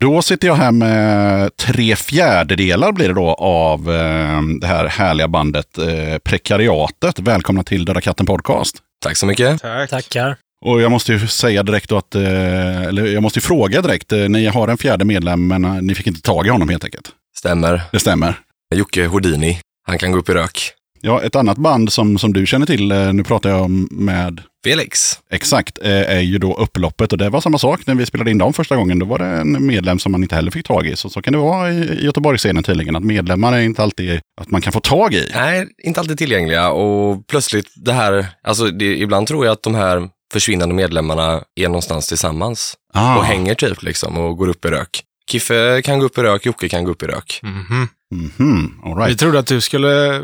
Då 0.00 0.22
sitter 0.22 0.48
jag 0.48 0.54
här 0.54 0.72
med 0.72 1.56
tre 1.56 1.96
fjärdedelar 1.96 2.92
blir 2.92 3.08
det 3.08 3.14
då 3.14 3.34
av 3.34 3.80
eh, 3.90 4.42
det 4.60 4.66
här 4.66 4.86
härliga 4.86 5.28
bandet 5.28 5.78
eh, 5.78 6.18
Prekariatet. 6.18 7.18
Välkomna 7.18 7.62
till 7.62 7.84
Döda 7.84 8.00
katten 8.00 8.26
podcast. 8.26 8.76
Tack 9.04 9.16
så 9.16 9.26
mycket. 9.26 9.60
Tackar. 9.90 10.36
Och 10.64 10.80
jag 10.80 10.90
måste 10.90 11.12
ju 11.12 11.26
säga 11.26 11.62
direkt 11.62 11.90
då 11.90 11.96
att, 11.96 12.14
eh, 12.14 12.82
eller 12.82 13.06
jag 13.06 13.22
måste 13.22 13.38
ju 13.38 13.40
fråga 13.40 13.82
direkt, 13.82 14.12
eh, 14.12 14.18
ni 14.28 14.46
har 14.46 14.68
en 14.68 14.78
fjärde 14.78 15.04
medlem 15.04 15.46
men 15.46 15.64
eh, 15.64 15.72
ni 15.72 15.94
fick 15.94 16.06
inte 16.06 16.20
tag 16.20 16.46
i 16.46 16.50
honom 16.50 16.68
helt 16.68 16.84
enkelt. 16.84 17.08
Stämmer. 17.36 17.82
Det 17.92 18.00
stämmer. 18.00 18.34
Jocke 18.74 19.06
Houdini. 19.06 19.60
Han 19.86 19.98
kan 19.98 20.12
gå 20.12 20.18
upp 20.18 20.28
i 20.28 20.32
rök. 20.32 20.72
Ja, 21.06 21.22
ett 21.22 21.36
annat 21.36 21.58
band 21.58 21.92
som, 21.92 22.18
som 22.18 22.32
du 22.32 22.46
känner 22.46 22.66
till, 22.66 22.92
eh, 22.92 23.12
nu 23.12 23.24
pratar 23.24 23.50
jag 23.50 23.62
om 23.62 23.88
med 23.90 24.40
Felix. 24.64 24.98
exakt, 25.30 25.78
eh, 25.82 25.90
är 25.90 26.20
ju 26.20 26.38
då 26.38 26.54
Upploppet. 26.54 27.12
Och 27.12 27.18
det 27.18 27.28
var 27.30 27.40
samma 27.40 27.58
sak 27.58 27.86
när 27.86 27.94
vi 27.94 28.06
spelade 28.06 28.30
in 28.30 28.38
dem 28.38 28.52
första 28.52 28.76
gången. 28.76 28.98
Då 28.98 29.06
var 29.06 29.18
det 29.18 29.24
en 29.24 29.66
medlem 29.66 29.98
som 29.98 30.12
man 30.12 30.22
inte 30.22 30.34
heller 30.34 30.50
fick 30.50 30.66
tag 30.66 30.86
i. 30.86 30.96
Så, 30.96 31.10
så 31.10 31.22
kan 31.22 31.32
det 31.32 31.38
vara 31.38 31.72
i, 31.72 31.76
i 31.76 32.04
Göteborgsscenen 32.04 32.62
tydligen, 32.62 32.96
att 32.96 33.04
medlemmar 33.04 33.52
är 33.52 33.60
inte 33.60 33.82
alltid 33.82 34.20
att 34.40 34.50
man 34.50 34.60
kan 34.60 34.72
få 34.72 34.80
tag 34.80 35.14
i. 35.14 35.30
Nej, 35.34 35.66
inte 35.82 36.00
alltid 36.00 36.18
tillgängliga 36.18 36.70
och 36.70 37.26
plötsligt 37.26 37.66
det 37.76 37.92
här, 37.92 38.26
alltså 38.42 38.64
det, 38.64 38.98
ibland 38.98 39.26
tror 39.26 39.44
jag 39.46 39.52
att 39.52 39.62
de 39.62 39.74
här 39.74 40.08
försvinnande 40.32 40.74
medlemmarna 40.74 41.42
är 41.60 41.68
någonstans 41.68 42.08
tillsammans 42.08 42.74
Ah. 42.94 43.16
och 43.18 43.24
hänger 43.24 43.54
typ 43.54 43.82
liksom 43.82 44.16
och 44.18 44.36
går 44.36 44.48
upp 44.48 44.64
i 44.64 44.68
rök. 44.68 45.02
Kiffe 45.30 45.82
kan 45.84 45.98
gå 45.98 46.06
upp 46.06 46.18
i 46.18 46.22
rök, 46.22 46.46
Jocke 46.46 46.68
kan 46.68 46.84
gå 46.84 46.90
upp 46.90 47.02
i 47.02 47.06
rök. 47.06 47.40
Mhm. 47.42 47.88
Mhm, 48.14 48.80
all 48.84 48.98
Vi 48.98 49.04
right. 49.04 49.18
trodde 49.18 49.38
att 49.38 49.46
du 49.46 49.60
skulle 49.60 50.22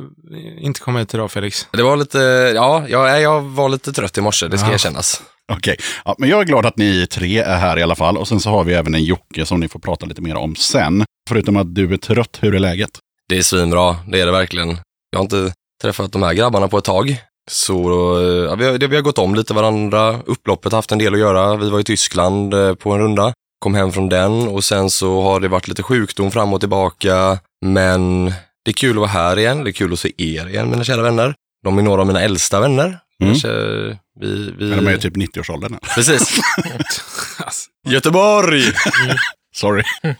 inte 0.60 0.80
komma 0.80 0.98
hit 0.98 1.14
idag 1.14 1.30
Felix. 1.30 1.66
Det 1.72 1.82
var 1.82 1.96
lite, 1.96 2.18
ja, 2.54 2.84
jag, 2.88 3.20
jag 3.22 3.40
var 3.42 3.68
lite 3.68 3.92
trött 3.92 4.18
i 4.18 4.20
morse, 4.20 4.48
det 4.48 4.58
ska 4.58 4.68
Ja. 4.68 4.74
erkännas. 4.74 5.22
Okej, 5.52 5.76
ja, 6.04 6.14
men 6.18 6.28
jag 6.28 6.40
är 6.40 6.44
glad 6.44 6.66
att 6.66 6.76
ni 6.76 7.06
tre 7.06 7.38
är 7.38 7.56
här 7.56 7.78
i 7.78 7.82
alla 7.82 7.94
fall. 7.94 8.16
Och 8.18 8.28
sen 8.28 8.40
så 8.40 8.50
har 8.50 8.64
vi 8.64 8.74
även 8.74 8.94
en 8.94 9.04
Jocke 9.04 9.46
som 9.46 9.60
ni 9.60 9.68
får 9.68 9.80
prata 9.80 10.06
lite 10.06 10.22
mer 10.22 10.34
om 10.36 10.56
sen. 10.56 11.04
Förutom 11.28 11.56
att 11.56 11.74
du 11.74 11.92
är 11.92 11.96
trött, 11.96 12.38
hur 12.40 12.54
är 12.54 12.58
läget? 12.58 12.90
Det 13.28 13.38
är 13.38 13.42
svinbra, 13.42 13.96
det 14.08 14.20
är 14.20 14.26
det 14.26 14.32
verkligen. 14.32 14.68
Jag 15.10 15.18
har 15.18 15.22
inte 15.24 15.52
träffat 15.82 16.12
de 16.12 16.22
här 16.22 16.34
grabbarna 16.34 16.68
på 16.68 16.78
ett 16.78 16.84
tag. 16.84 17.16
Så 17.50 17.74
eh, 18.20 18.44
ja, 18.44 18.54
vi, 18.54 18.64
har, 18.64 18.88
vi 18.88 18.96
har 18.96 19.02
gått 19.02 19.18
om 19.18 19.34
lite 19.34 19.54
varandra. 19.54 20.20
Upploppet 20.26 20.72
har 20.72 20.78
haft 20.78 20.92
en 20.92 20.98
del 20.98 21.14
att 21.14 21.20
göra. 21.20 21.56
Vi 21.56 21.70
var 21.70 21.80
i 21.80 21.84
Tyskland 21.84 22.54
eh, 22.54 22.74
på 22.74 22.92
en 22.92 22.98
runda. 22.98 23.32
Kom 23.62 23.74
hem 23.74 23.92
från 23.92 24.08
den 24.08 24.48
och 24.48 24.64
sen 24.64 24.90
så 24.90 25.22
har 25.22 25.40
det 25.40 25.48
varit 25.48 25.68
lite 25.68 25.82
sjukdom 25.82 26.30
fram 26.30 26.52
och 26.52 26.60
tillbaka. 26.60 27.38
Men 27.64 28.24
det 28.64 28.70
är 28.70 28.72
kul 28.72 28.90
att 28.90 28.96
vara 28.96 29.06
här 29.06 29.38
igen. 29.38 29.64
Det 29.64 29.70
är 29.70 29.72
kul 29.72 29.92
att 29.92 29.98
se 29.98 30.12
er 30.16 30.48
igen, 30.48 30.70
mina 30.70 30.84
kära 30.84 31.02
vänner. 31.02 31.34
De 31.64 31.78
är 31.78 31.82
några 31.82 32.00
av 32.00 32.06
mina 32.06 32.20
äldsta 32.20 32.60
vänner. 32.60 32.98
Mm. 33.22 33.34
Vi, 34.20 34.54
vi... 34.58 34.70
De 34.70 34.86
är 34.86 34.96
typ 34.96 35.16
90-årsåldern. 35.16 35.78
Precis. 35.94 36.40
Göteborg! 37.88 38.62
Sorry. 39.54 39.82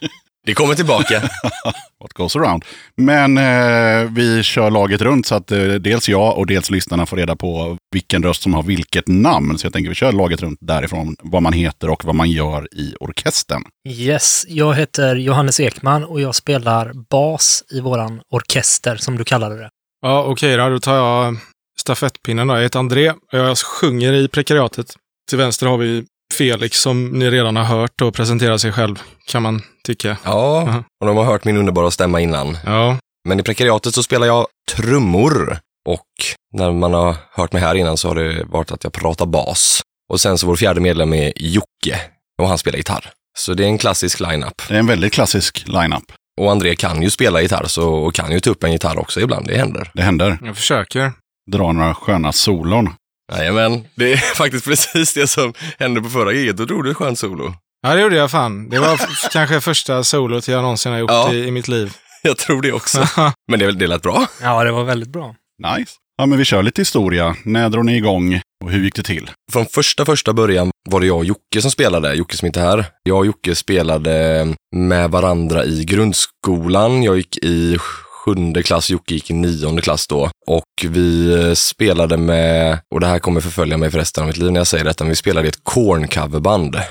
Det 0.47 0.55
kommer 0.55 0.75
tillbaka. 0.75 1.21
What 2.01 2.13
goes 2.13 2.37
around. 2.37 2.65
Men 2.97 3.39
eh, 3.39 4.11
vi 4.11 4.43
kör 4.43 4.71
laget 4.71 5.01
runt 5.01 5.27
så 5.27 5.35
att 5.35 5.53
eh, 5.53 5.59
dels 5.65 6.09
jag 6.09 6.39
och 6.39 6.47
dels 6.47 6.71
lyssnarna 6.71 7.07
får 7.07 7.17
reda 7.17 7.37
på 7.37 7.77
vilken 7.93 8.23
röst 8.23 8.43
som 8.43 8.55
har 8.55 8.63
vilket 8.63 9.09
namn. 9.09 9.59
Så 9.59 9.67
jag 9.67 9.73
tänker 9.73 9.89
vi 9.89 9.95
kör 9.95 10.13
laget 10.13 10.43
runt 10.43 10.59
därifrån, 10.61 11.17
vad 11.23 11.43
man 11.43 11.53
heter 11.53 11.91
och 11.91 12.05
vad 12.05 12.15
man 12.15 12.31
gör 12.31 12.69
i 12.75 12.95
orkestern. 13.01 13.63
Yes, 13.89 14.45
jag 14.49 14.75
heter 14.75 15.17
Johannes 15.17 15.61
Ekman 15.61 16.05
och 16.05 16.21
jag 16.21 16.35
spelar 16.35 16.93
bas 17.11 17.65
i 17.71 17.81
våran 17.81 18.21
orkester, 18.31 18.97
som 18.97 19.17
du 19.19 19.25
kallade 19.25 19.57
det. 19.57 19.71
Ja, 20.03 20.25
okej 20.25 20.57
då. 20.57 20.69
Då 20.69 20.81
tar 20.81 20.97
jag 20.97 21.37
stafettpinnen 21.81 22.47
då. 22.47 22.55
Jag 22.55 22.63
heter 22.63 22.79
André 22.79 23.11
och 23.11 23.39
jag 23.39 23.59
sjunger 23.59 24.13
i 24.13 24.29
prekariatet. 24.29 24.95
Till 25.29 25.39
vänster 25.39 25.67
har 25.67 25.79
vi 25.79 26.05
Felix 26.33 26.81
som 26.81 27.07
ni 27.07 27.31
redan 27.31 27.57
har 27.57 27.65
hört 27.65 28.01
och 28.03 28.15
presentera 28.15 28.59
sig 28.59 28.73
själv, 28.73 29.03
kan 29.27 29.43
man 29.43 29.63
tycka. 29.85 30.17
Ja, 30.25 30.83
och 31.01 31.07
de 31.07 31.17
har 31.17 31.25
hört 31.25 31.45
min 31.45 31.57
underbara 31.57 31.91
stämma 31.91 32.21
innan. 32.21 32.59
Ja, 32.67 32.99
Men 33.29 33.41
i 33.41 33.43
prekariatet 33.43 33.95
så 33.95 34.03
spelar 34.03 34.27
jag 34.27 34.47
trummor 34.77 35.59
och 35.89 36.07
när 36.55 36.73
man 36.73 36.95
har 36.95 37.17
hört 37.33 37.53
mig 37.53 37.63
här 37.63 37.75
innan 37.75 37.97
så 37.97 38.09
har 38.09 38.15
det 38.15 38.45
varit 38.45 38.73
att 38.73 38.85
jag 38.85 38.93
pratar 38.93 39.27
bas. 39.27 39.81
Och 40.13 40.21
sen 40.21 40.39
så 40.39 40.47
vår 40.47 40.57
fjärde 40.57 40.81
medlem 40.81 41.13
är 41.13 41.33
Jocke 41.37 42.01
och 42.43 42.49
han 42.49 42.59
spelar 42.59 42.77
gitarr. 42.77 43.11
Så 43.39 43.55
det 43.55 43.63
är 43.65 43.69
en 43.69 43.79
klassisk 43.79 44.21
line-up. 44.21 44.63
Det 44.69 44.75
är 44.75 44.79
en 44.79 44.87
väldigt 44.87 45.13
klassisk 45.13 45.65
line-up. 45.67 46.05
Och 46.41 46.51
André 46.51 46.75
kan 46.75 47.03
ju 47.03 47.11
spela 47.11 47.43
gitarr 47.43 47.65
så, 47.67 47.89
och 47.95 48.15
kan 48.15 48.33
ju 48.33 48.41
ta 48.41 48.51
upp 48.51 48.65
en 48.65 48.73
gitarr 48.73 48.99
också 48.99 49.21
ibland, 49.21 49.47
det 49.47 49.57
händer. 49.59 49.91
Det 49.95 50.03
händer. 50.03 50.39
jag 50.45 50.57
försöker. 50.57 51.13
Dra 51.53 51.73
några 51.73 51.95
sköna 51.95 52.33
solon. 52.33 52.95
Jajamän, 53.33 53.85
det 53.95 54.13
är 54.13 54.17
faktiskt 54.37 54.65
precis 54.65 55.15
det 55.15 55.27
som 55.27 55.55
hände 55.79 56.03
på 56.03 56.09
förra 56.09 56.33
giget. 56.33 56.57
Då 56.57 56.65
drog 56.65 56.85
du 56.85 56.91
ett 56.91 56.97
skönt 56.97 57.19
solo. 57.19 57.55
Ja, 57.83 57.95
det 57.95 58.01
gjorde 58.03 58.17
jag 58.17 58.31
fan. 58.31 58.69
Det 58.69 58.79
var 58.79 59.01
kanske 59.33 59.61
första 59.61 60.05
solot 60.05 60.49
jag 60.49 60.63
någonsin 60.63 60.93
har 60.93 60.99
gjort 60.99 61.11
Ja. 61.11 61.33
i, 61.33 61.45
i 61.47 61.51
mitt 61.51 61.69
liv. 61.69 61.93
Jag 62.25 62.39
tror 62.39 62.63
det 62.63 62.73
också. 62.73 63.07
Men 63.51 63.59
det, 63.61 63.73
det 63.73 63.87
lät 63.87 64.03
bra. 64.03 64.27
Ja, 64.43 64.65
det 64.65 64.73
var 64.73 64.85
väldigt 64.85 65.09
bra. 65.09 65.35
Nice. 65.77 65.93
Ja, 66.17 66.27
men 66.27 66.39
vi 66.39 66.45
kör 66.45 66.63
lite 66.63 66.81
historia. 66.81 67.37
När 67.45 67.69
drog 67.69 67.85
ni 67.85 67.97
igång 67.97 68.41
och 68.65 68.71
hur 68.71 68.85
gick 68.85 68.95
det 68.95 69.03
till? 69.03 69.31
Från 69.53 69.67
första 69.67 70.05
första 70.05 70.33
början 70.33 70.71
var 70.91 71.01
det 71.01 71.07
jag 71.07 71.17
och 71.17 71.25
Jocke 71.25 71.63
som 71.63 71.71
spelade, 71.71 72.15
Jocke 72.15 72.37
som 72.37 72.47
inte 72.47 72.61
är 72.61 72.65
här. 72.65 72.85
Jag 73.03 73.19
och 73.19 73.27
Jocke 73.27 73.55
spelade 73.55 74.47
med 74.77 75.11
varandra 75.11 75.65
i 75.65 75.85
grundskolan. 75.85 77.03
Jag 77.03 77.17
gick 77.17 77.37
i 77.45 77.79
sjunde 78.25 78.63
klass, 78.63 78.91
Jocke 78.91 79.15
gick 79.15 79.31
i 79.31 79.33
nionde 79.33 79.83
klass 79.83 80.07
då. 80.07 80.31
Och 80.47 80.65
vi 80.83 81.33
eh, 81.35 81.55
spelade 81.55 82.17
med, 82.17 82.79
och 82.95 83.01
det 83.01 83.07
här 83.07 83.19
kommer 83.19 83.41
förfölja 83.41 83.77
mig 83.77 83.91
för 83.91 83.99
resten 83.99 84.23
av 84.23 84.27
mitt 84.27 84.37
liv 84.37 84.53
när 84.53 84.61
jag 84.61 84.67
säger 84.67 84.85
detta, 84.85 85.05
men 85.05 85.09
vi 85.09 85.17
spelade 85.17 85.47
i 85.47 85.49
ett 85.49 85.65
Korn-coverband. 85.65 86.77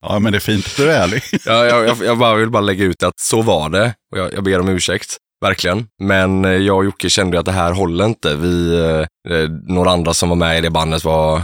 Ja, 0.00 0.18
men 0.18 0.32
det 0.32 0.38
är 0.38 0.40
fint 0.40 0.66
att 0.66 0.76
du 0.76 0.90
är 0.90 1.02
ärlig. 1.02 1.22
Ja, 1.44 1.64
jag, 1.66 1.88
jag, 1.88 1.96
jag 2.04 2.18
bara 2.18 2.34
vill 2.34 2.50
bara 2.50 2.60
lägga 2.60 2.84
ut 2.84 3.02
att 3.02 3.20
så 3.20 3.42
var 3.42 3.68
det. 3.68 3.94
Och 4.12 4.18
jag, 4.18 4.32
jag 4.32 4.44
ber 4.44 4.60
om 4.60 4.68
ursäkt, 4.68 5.16
verkligen. 5.40 5.86
Men 6.02 6.44
eh, 6.44 6.50
jag 6.50 6.76
och 6.76 6.84
Jocke 6.84 7.10
kände 7.10 7.38
att 7.38 7.46
det 7.46 7.52
här 7.52 7.72
håller 7.72 8.04
inte. 8.04 8.36
Vi, 8.36 8.74
eh, 8.78 9.34
eh, 9.34 9.48
några 9.50 9.90
andra 9.90 10.14
som 10.14 10.28
var 10.28 10.36
med 10.36 10.58
i 10.58 10.60
det 10.60 10.70
bandet 10.70 11.04
var 11.04 11.42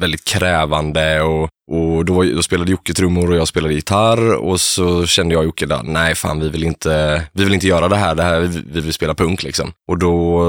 väldigt 0.00 0.24
krävande 0.24 1.22
och, 1.22 1.48
och 1.72 2.04
då, 2.04 2.12
var- 2.14 2.34
då 2.36 2.42
spelade 2.42 2.70
Jocke 2.70 2.94
trummor 2.94 3.30
och 3.30 3.36
jag 3.36 3.48
spelade 3.48 3.74
gitarr 3.74 4.32
och 4.34 4.60
så 4.60 5.06
kände 5.06 5.34
jag 5.34 5.40
och 5.40 5.44
Jocke 5.46 5.66
där, 5.66 5.80
nej 5.84 6.14
fan 6.14 6.40
vi 6.40 6.48
vill 6.48 6.64
inte, 6.64 7.22
vi 7.32 7.44
vill 7.44 7.54
inte 7.54 7.66
göra 7.66 7.88
det 7.88 7.96
här, 7.96 8.14
det 8.14 8.22
här 8.22 8.40
vi, 8.40 8.62
vi 8.72 8.80
vill 8.80 8.92
spela 8.92 9.14
punk 9.14 9.42
liksom. 9.42 9.72
Och 9.88 9.98
då 9.98 10.42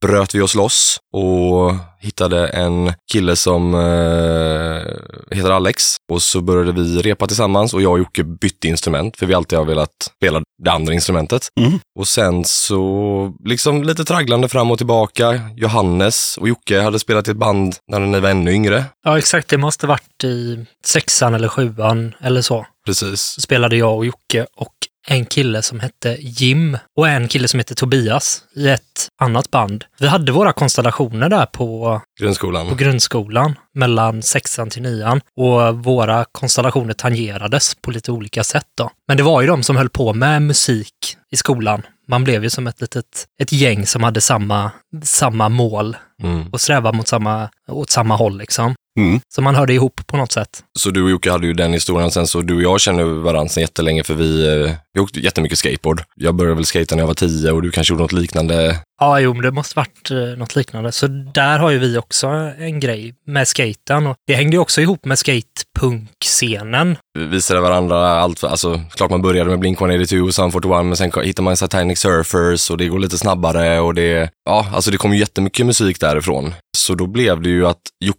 bröt 0.00 0.34
vi 0.34 0.40
oss 0.40 0.54
loss 0.54 0.98
och 1.12 1.74
hittade 2.00 2.48
en 2.48 2.92
kille 3.12 3.36
som 3.36 3.74
eh, 3.74 5.36
heter 5.36 5.50
Alex 5.50 5.84
och 6.12 6.22
så 6.22 6.40
började 6.40 6.72
vi 6.72 7.02
repa 7.02 7.26
tillsammans 7.26 7.74
och 7.74 7.82
jag 7.82 7.92
och 7.92 7.98
Jocke 7.98 8.24
bytte 8.24 8.68
instrument 8.68 9.16
för 9.16 9.26
vi 9.26 9.34
alltid 9.34 9.58
har 9.58 9.66
velat 9.66 10.12
spela 10.16 10.42
det 10.64 10.70
andra 10.70 10.94
instrumentet. 10.94 11.48
Mm. 11.60 11.78
Och 11.98 12.08
sen 12.08 12.44
så 12.44 13.32
liksom 13.44 13.82
lite 13.82 14.04
tragglande 14.04 14.48
fram 14.48 14.70
och 14.70 14.78
tillbaka. 14.78 15.40
Johannes 15.56 16.38
och 16.40 16.48
Jocke 16.48 16.80
hade 16.80 16.98
spelat 16.98 17.28
i 17.28 17.30
ett 17.30 17.36
band 17.36 17.76
när 17.90 17.98
ni 18.00 18.20
var 18.20 18.30
ännu 18.30 18.52
yngre. 18.52 18.84
Ja, 19.04 19.18
exakt. 19.18 19.48
Det 19.48 19.58
måste 19.58 19.86
varit 19.86 20.24
i 20.24 20.66
sexan 20.84 21.34
eller 21.34 21.48
sjuan 21.48 22.14
eller 22.20 22.42
så. 22.42 22.66
Precis. 22.86 23.20
Så 23.20 23.40
spelade 23.40 23.76
jag 23.76 23.96
och 23.96 24.06
Jocke 24.06 24.46
och 24.56 24.74
en 25.10 25.24
kille 25.26 25.62
som 25.62 25.80
hette 25.80 26.16
Jim 26.20 26.78
och 26.96 27.08
en 27.08 27.28
kille 27.28 27.48
som 27.48 27.58
hette 27.60 27.74
Tobias 27.74 28.42
i 28.56 28.68
ett 28.68 29.08
annat 29.20 29.50
band. 29.50 29.84
Vi 29.98 30.06
hade 30.06 30.32
våra 30.32 30.52
konstellationer 30.52 31.28
där 31.28 31.46
på, 31.46 32.00
på 32.18 32.24
Grundskolan. 32.24 32.76
grundskolan 32.76 33.54
mellan 33.74 34.22
sexan 34.22 34.70
till 34.70 34.82
nian 34.82 35.20
och 35.36 35.84
våra 35.84 36.24
konstellationer 36.32 36.94
tangerades 36.94 37.74
på 37.74 37.90
lite 37.90 38.12
olika 38.12 38.44
sätt 38.44 38.66
då. 38.74 38.90
Men 39.08 39.16
det 39.16 39.22
var 39.22 39.40
ju 39.40 39.46
de 39.46 39.62
som 39.62 39.76
höll 39.76 39.88
på 39.88 40.14
med 40.14 40.42
musik 40.42 41.16
i 41.30 41.36
skolan. 41.36 41.82
Man 42.08 42.24
blev 42.24 42.44
ju 42.44 42.50
som 42.50 42.66
ett 42.66 42.80
litet 42.80 43.26
ett 43.40 43.52
gäng 43.52 43.86
som 43.86 44.02
hade 44.02 44.20
samma, 44.20 44.70
samma 45.04 45.48
mål 45.48 45.96
Mm. 46.22 46.48
och 46.52 46.60
sträva 46.60 46.92
mot 46.92 47.08
samma, 47.08 47.48
åt 47.68 47.90
samma 47.90 48.16
håll 48.16 48.38
liksom. 48.38 48.74
Mm. 48.98 49.20
Så 49.28 49.42
man 49.42 49.54
hörde 49.54 49.74
ihop 49.74 50.06
på 50.06 50.16
något 50.16 50.32
sätt. 50.32 50.64
Så 50.78 50.90
du 50.90 51.02
och 51.02 51.10
Jocke 51.10 51.30
hade 51.30 51.46
ju 51.46 51.52
den 51.52 51.72
historien 51.72 52.10
sen, 52.10 52.26
så 52.26 52.40
du 52.40 52.54
och 52.54 52.62
jag 52.62 52.80
känner 52.80 53.04
varandra 53.04 53.48
sen 53.48 53.60
jättelänge 53.60 54.04
för 54.04 54.14
vi, 54.14 54.46
eh, 54.46 54.72
vi 54.92 55.00
åkte 55.00 55.20
jättemycket 55.20 55.58
skateboard. 55.58 56.02
Jag 56.14 56.34
började 56.34 56.54
väl 56.54 56.64
skata 56.64 56.94
när 56.94 57.02
jag 57.02 57.06
var 57.06 57.14
tio 57.14 57.50
och 57.52 57.62
du 57.62 57.70
kanske 57.70 57.92
gjorde 57.92 58.02
något 58.02 58.12
liknande. 58.12 58.78
Ja, 59.00 59.20
jo, 59.20 59.34
men 59.34 59.42
det 59.42 59.50
måste 59.50 59.76
varit 59.76 60.10
eh, 60.10 60.16
något 60.16 60.56
liknande. 60.56 60.92
Så 60.92 61.06
där 61.06 61.58
har 61.58 61.70
ju 61.70 61.78
vi 61.78 61.98
också 61.98 62.26
en 62.58 62.80
grej 62.80 63.14
med 63.26 63.48
skaten. 63.48 64.06
Och 64.06 64.16
det 64.26 64.34
hängde 64.34 64.56
ju 64.56 64.60
också 64.60 64.80
ihop 64.80 65.04
med 65.04 65.18
skatepunk-scenen. 65.18 66.96
Vi 67.18 67.24
visade 67.24 67.60
varandra 67.60 68.08
allt, 68.08 68.44
alltså 68.44 68.80
klart 68.90 69.10
man 69.10 69.22
började 69.22 69.50
med 69.50 69.58
Blink-182 69.58 70.20
och 70.20 70.34
Sum 70.34 70.52
41 70.52 70.86
men 70.86 70.96
sen 70.96 71.12
hittar 71.24 71.42
man 71.42 71.56
Satanic 71.56 71.98
Surfers 71.98 72.70
och 72.70 72.76
det 72.76 72.88
går 72.88 72.98
lite 72.98 73.18
snabbare 73.18 73.80
och 73.80 73.94
det, 73.94 74.30
ja, 74.44 74.66
alltså 74.72 74.90
det 74.90 74.96
kom 74.96 75.12
ju 75.12 75.18
jättemycket 75.18 75.66
musik 75.66 76.00
därifrån. 76.00 76.54
Så 76.76 76.94
då 76.94 77.06
blev 77.06 77.42
det 77.42 77.48
ju 77.48 77.66
att 77.66 77.80
Jocke, 78.04 78.18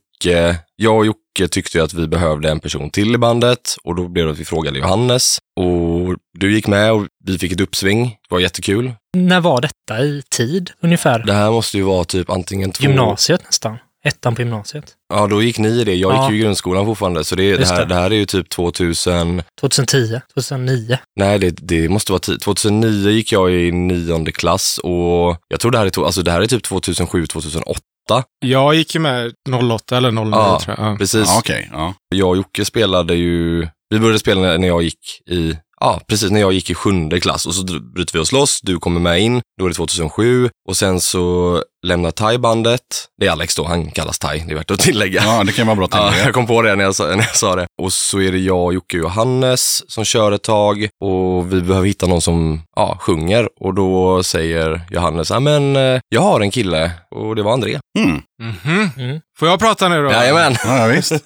jag 0.76 0.98
och 0.98 1.06
Jocke 1.06 1.48
tyckte 1.52 1.84
att 1.84 1.94
vi 1.94 2.08
behövde 2.08 2.50
en 2.50 2.60
person 2.60 2.90
till 2.90 3.16
i 3.16 3.18
bandet 3.18 3.76
och 3.84 3.96
då 3.96 4.08
blev 4.08 4.26
det 4.26 4.32
att 4.32 4.40
vi 4.40 4.46
frågade 4.46 4.80
Johannes 4.80 5.38
och 5.60 6.16
du 6.40 6.54
gick 6.54 6.68
med 6.68 6.92
och 6.92 7.08
vi 7.26 7.38
fick 7.40 7.52
ett 7.52 7.62
uppsving. 7.62 8.06
Det 8.06 8.36
var 8.36 8.40
jättekul. 8.40 8.92
När 9.18 9.40
var 9.42 9.62
detta 9.62 10.04
i 10.04 10.22
tid 10.30 10.72
ungefär? 10.82 11.20
Det 11.20 11.34
här 11.34 11.52
måste 11.52 11.78
ju 11.78 11.84
vara 11.84 12.04
typ 12.04 12.30
antingen 12.30 12.72
två... 12.72 12.84
Gymnasiet 12.84 13.42
nästan. 13.46 13.78
Ettan 14.06 14.36
på 14.36 14.42
gymnasiet. 14.42 14.86
Ja, 15.14 15.28
då 15.28 15.42
gick 15.42 15.58
ni 15.60 15.68
i 15.70 15.84
det. 15.84 15.96
Jag 15.96 16.14
Ja. 16.14 16.24
gick 16.24 16.32
ju 16.32 16.38
i 16.38 16.44
grundskolan 16.44 16.86
fortfarande, 16.86 17.24
så 17.24 17.36
det, 17.36 17.58
det, 17.58 17.66
här, 17.68 17.80
det. 17.80 17.86
det 17.86 17.96
här 17.96 18.12
är 18.12 18.16
ju 18.16 18.26
typ 18.26 18.50
2000... 18.50 19.44
2010, 19.62 20.22
2009. 20.34 20.98
Nej, 21.16 21.40
det, 21.40 21.50
det 21.50 21.90
måste 21.90 22.12
vara 22.12 22.20
tid. 22.20 22.42
2009 22.42 23.10
gick 23.10 23.32
jag 23.32 23.52
i 23.52 23.72
nionde 23.72 24.32
klass 24.32 24.78
och 24.84 25.38
jag 25.48 25.60
tror 25.60 25.72
det 25.72 25.78
här 25.78 25.86
är, 25.86 25.90
to- 25.90 26.06
alltså 26.06 26.22
det 26.22 26.32
här 26.32 26.42
är 26.42 26.48
typ 26.48 26.64
2007, 26.64 27.28
2008. 27.28 27.80
Jag 28.46 28.76
gick 28.76 28.96
ju 28.96 29.00
med 29.02 29.34
08 29.72 29.98
eller 29.98 30.12
09 30.12 30.30
Ja, 30.32 30.60
tror 30.64 30.76
jag. 30.80 30.92
Ja. 30.94 30.98
Precis. 30.98 31.28
Ja, 31.28 31.36
okej. 31.40 31.70
Ja. 31.72 31.94
Jag 32.16 32.30
och 32.30 32.38
Jocke 32.38 32.66
spelade 32.66 33.16
ju, 33.16 33.68
vi 33.90 34.00
började 34.00 34.20
spela 34.20 34.42
när- 34.42 34.58
när 34.58 34.68
jag 34.68 34.84
gick 34.84 35.22
i, 35.30 35.58
ja 35.80 36.02
precis 36.08 36.32
när 36.32 36.40
jag 36.40 36.54
gick 36.54 36.70
i 36.70 36.74
sjunde 36.76 37.20
klass 37.20 37.46
och 37.46 37.54
så 37.56 37.64
bryter 37.96 38.14
vi 38.14 38.20
oss 38.20 38.32
loss, 38.32 38.60
du 38.64 38.80
kommer 38.80 39.00
med 39.00 39.22
in, 39.22 39.42
då 39.60 39.66
är 39.66 39.70
det 39.70 39.76
2007 39.76 40.50
och 40.70 40.78
sen 40.78 41.00
så 41.00 41.64
lämnar 41.88 42.12
Tai 42.12 42.38
bandet. 42.38 42.82
Det 43.20 43.28
är 43.28 43.32
Alex 43.32 43.56
då, 43.56 43.64
han 43.66 43.92
kallas 43.92 44.20
Tai, 44.20 44.44
det 44.48 44.52
är 44.54 44.56
värt 44.56 44.72
att 44.72 44.80
tillägga. 44.80 45.22
ja, 45.26 45.44
det 45.44 45.52
kan 45.52 45.68
vara 45.68 45.76
bra 45.76 45.88
till. 45.88 46.00
Ja, 46.00 46.14
jag 46.18 46.34
kom 46.34 46.48
på 46.48 46.62
det 46.62 46.76
när 46.76 46.84
jag, 46.84 46.96
sa, 46.96 47.08
när 47.08 47.16
jag 47.18 47.36
sa 47.36 47.56
det. 47.56 47.68
Och 47.82 47.94
så 47.94 48.22
är 48.22 48.32
det 48.32 48.38
jag, 48.38 48.74
Jocke 48.74 48.98
och 48.98 49.04
Johannes 49.04 49.92
som 49.92 50.06
kör 50.06 50.32
ett 50.32 50.44
tag 50.44 50.90
och 51.04 51.54
vi 51.54 51.62
behöver 51.62 51.88
hitta 51.88 52.08
någon 52.08 52.22
som 52.22 52.62
ja, 52.76 52.98
sjunger. 53.02 53.50
Och 53.60 53.74
då 53.74 54.24
säger 54.24 54.82
Johannes, 54.92 55.30
ja 55.30 55.40
men 55.40 55.76
eh, 55.76 56.00
jag 56.10 56.22
har 56.22 56.42
en 56.42 56.52
kille 56.52 56.92
och 57.16 57.36
det 57.36 57.44
var 57.44 57.54
André. 57.54 57.80
Mm. 58.00 58.22
Mhm. 58.42 58.90
Mm. 58.98 59.22
Får 59.40 59.48
jag 59.48 59.60
prata 59.60 59.88
nu 59.90 60.04
då? 60.04 60.12
Jajamän. 60.12 60.56
Ja, 60.66 60.86
visst. 60.88 61.12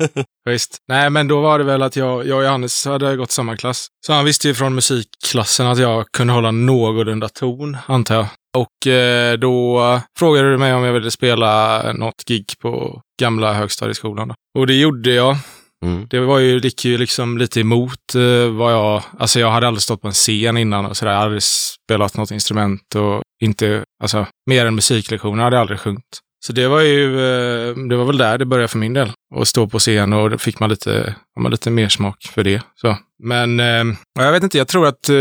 Visst. 0.49 0.77
Nej, 0.87 1.09
men 1.09 1.27
då 1.27 1.41
var 1.41 1.59
det 1.59 1.65
väl 1.65 1.81
att 1.81 1.95
jag, 1.95 2.27
jag 2.27 2.37
och 2.37 2.43
Johannes 2.43 2.85
hade 2.85 3.15
gått 3.15 3.31
samma 3.31 3.57
klass. 3.57 3.87
Så 4.05 4.13
han 4.13 4.25
visste 4.25 4.47
ju 4.47 4.53
från 4.53 4.75
musikklassen 4.75 5.67
att 5.67 5.77
jag 5.77 6.05
kunde 6.11 6.33
hålla 6.33 6.51
någorlunda 6.51 7.29
ton, 7.29 7.77
antar 7.87 8.15
jag. 8.15 8.27
Och 8.57 8.87
eh, 8.87 9.37
då 9.37 10.01
frågade 10.19 10.51
du 10.51 10.57
mig 10.57 10.73
om 10.73 10.83
jag 10.83 10.93
ville 10.93 11.11
spela 11.11 11.81
något 11.93 12.25
gig 12.25 12.45
på 12.61 13.01
gamla 13.21 13.53
högstadieskolan. 13.53 14.27
Då. 14.27 14.35
Och 14.59 14.67
det 14.67 14.73
gjorde 14.73 15.13
jag. 15.13 15.37
Mm. 15.85 16.07
Det 16.09 16.19
var 16.19 16.39
ju, 16.39 16.59
gick 16.59 16.85
ju 16.85 16.97
liksom 16.97 17.37
lite 17.37 17.59
emot 17.59 18.15
eh, 18.15 18.51
vad 18.51 18.73
jag... 18.73 19.03
Alltså 19.19 19.39
jag 19.39 19.51
hade 19.51 19.67
aldrig 19.67 19.81
stått 19.81 20.01
på 20.01 20.07
en 20.07 20.13
scen 20.13 20.57
innan 20.57 20.85
och 20.85 20.97
sådär. 20.97 21.11
Jag 21.11 21.17
hade 21.17 21.25
aldrig 21.25 21.43
spelat 21.43 22.17
något 22.17 22.31
instrument 22.31 22.95
och 22.95 23.21
inte... 23.43 23.83
Alltså, 24.03 24.25
mer 24.49 24.65
än 24.65 24.75
musiklektioner 24.75 25.43
hade 25.43 25.55
jag 25.55 25.61
aldrig 25.61 25.79
sjungit. 25.79 26.19
Så 26.45 26.53
det 26.53 26.67
var 26.67 26.81
ju... 26.81 27.13
Eh, 27.15 27.75
det 27.75 27.95
var 27.95 28.05
väl 28.05 28.17
där 28.17 28.37
det 28.37 28.45
började 28.45 28.67
för 28.67 28.77
min 28.77 28.93
del. 28.93 29.11
Att 29.35 29.47
stå 29.47 29.67
på 29.67 29.79
scen 29.79 30.13
och 30.13 30.29
då 30.29 30.37
fick 30.37 30.59
man 30.59 30.69
lite, 30.69 31.15
har 31.35 31.41
man 31.41 31.51
lite 31.51 31.69
mer 31.69 31.89
smak 31.89 32.17
för 32.33 32.43
det. 32.43 32.61
Så. 32.75 32.97
Men 33.23 33.59
eh, 33.59 33.83
jag 34.19 34.31
vet 34.31 34.43
inte, 34.43 34.57
jag 34.57 34.67
tror 34.67 34.87
att 34.87 35.09
eh, 35.09 35.15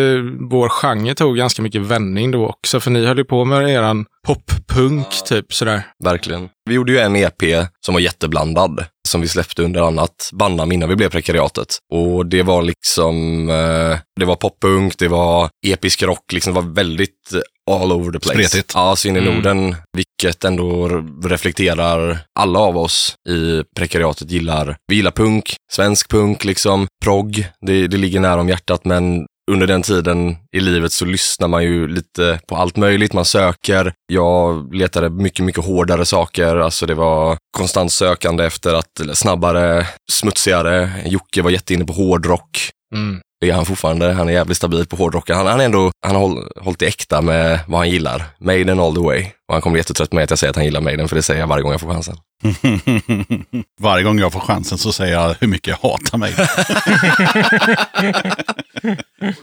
vår 0.50 0.68
genre 0.68 1.14
tog 1.14 1.36
ganska 1.36 1.62
mycket 1.62 1.80
vändning 1.80 2.30
då 2.30 2.46
också. 2.46 2.80
För 2.80 2.90
ni 2.90 3.06
höll 3.06 3.18
ju 3.18 3.24
på 3.24 3.44
med 3.44 3.70
eran 3.70 4.06
poppunk 4.26 5.06
typ 5.26 5.52
sådär. 5.54 5.82
Verkligen. 6.04 6.48
Vi 6.68 6.74
gjorde 6.74 6.92
ju 6.92 6.98
en 6.98 7.16
EP 7.16 7.42
som 7.86 7.94
var 7.94 8.00
jätteblandad, 8.00 8.84
som 9.08 9.20
vi 9.20 9.28
släppte 9.28 9.62
under 9.62 9.80
annat 9.82 10.30
bandnamn 10.32 10.72
innan 10.72 10.88
vi 10.88 10.96
blev 10.96 11.08
Prekariatet. 11.08 11.78
Och 11.92 12.26
det 12.26 12.42
var 12.42 12.62
liksom, 12.62 13.48
eh, 13.48 13.98
det 14.20 14.24
var 14.26 14.36
poppunk, 14.36 14.98
det 14.98 15.08
var 15.08 15.48
episk 15.66 16.02
rock, 16.02 16.32
liksom 16.32 16.54
det 16.54 16.60
var 16.60 16.68
väldigt 16.68 17.32
eh, 17.34 17.40
all 17.74 17.92
over 17.92 18.12
the 18.12 18.18
place. 18.18 18.48
Spretigt. 18.48 18.72
Ja, 18.74 18.96
så 18.96 19.08
in 19.08 19.16
i 19.16 19.20
Mm. 19.20 19.34
Norden, 19.34 19.76
vilket 19.92 20.44
ändå 20.44 20.88
reflekterar 21.24 22.18
alla 22.40 22.58
av 22.58 22.78
oss 22.78 23.14
i 23.28 23.62
Prekariatet 23.76 24.01
gillar. 24.30 24.76
Vi 24.86 24.96
gillar 24.96 25.10
punk, 25.10 25.56
svensk 25.72 26.08
punk 26.08 26.44
liksom, 26.44 26.86
progg, 27.04 27.48
det, 27.66 27.86
det 27.86 27.96
ligger 27.96 28.20
nära 28.20 28.40
om 28.40 28.48
hjärtat, 28.48 28.84
men 28.84 29.26
under 29.50 29.66
den 29.66 29.82
tiden 29.82 30.36
i 30.56 30.60
livet 30.60 30.92
så 30.92 31.04
lyssnar 31.04 31.48
man 31.48 31.64
ju 31.64 31.88
lite 31.88 32.40
på 32.46 32.56
allt 32.56 32.76
möjligt. 32.76 33.12
Man 33.12 33.24
söker. 33.24 33.92
Jag 34.12 34.74
letade 34.74 35.10
mycket, 35.10 35.44
mycket 35.44 35.64
hårdare 35.64 36.04
saker. 36.04 36.56
Alltså 36.56 36.86
det 36.86 36.94
var 36.94 37.38
konstant 37.58 37.92
sökande 37.92 38.44
efter 38.44 38.74
att, 38.74 39.00
snabbare, 39.14 39.86
smutsigare. 40.12 40.90
Jocke 41.04 41.42
var 41.42 41.50
jätteinne 41.50 41.84
på 41.84 41.92
hårdrock. 41.92 42.70
Mm. 42.94 43.20
Det 43.40 43.50
är 43.50 43.54
han 43.54 43.66
fortfarande. 43.66 44.12
Han 44.12 44.28
är 44.28 44.32
jävligt 44.32 44.56
stabil 44.56 44.86
på 44.86 44.96
hårdrocken. 44.96 45.36
Han, 45.36 45.46
han 45.46 45.60
är 45.60 45.64
ändå, 45.64 45.90
han 46.06 46.14
har 46.16 46.22
håll, 46.22 46.48
hållit 46.60 46.78
det 46.78 46.86
äkta 46.86 47.20
med 47.20 47.60
vad 47.66 47.80
han 47.80 47.90
gillar. 47.90 48.24
Maiden 48.40 48.80
all 48.80 48.94
the 48.94 49.02
way. 49.02 49.26
Och 49.52 49.54
han 49.54 49.62
kommer 49.62 49.72
bli 49.72 49.80
jättetrött 49.80 50.10
på 50.10 50.16
mig 50.16 50.24
att 50.24 50.30
jag 50.30 50.38
säger 50.38 50.50
att 50.50 50.56
han 50.56 50.64
gillar 50.64 50.80
Maiden, 50.80 51.08
för 51.08 51.16
det 51.16 51.22
säger 51.22 51.40
jag 51.40 51.46
varje 51.46 51.62
gång 51.62 51.72
jag 51.72 51.80
får 51.80 51.92
chansen. 51.92 52.16
Varje 53.80 54.04
gång 54.04 54.18
jag 54.18 54.32
får 54.32 54.40
chansen 54.40 54.78
så 54.78 54.92
säger 54.92 55.12
jag 55.12 55.34
hur 55.40 55.48
mycket 55.48 55.68
jag 55.68 55.90
hatar 55.90 56.18
mig. 56.18 56.32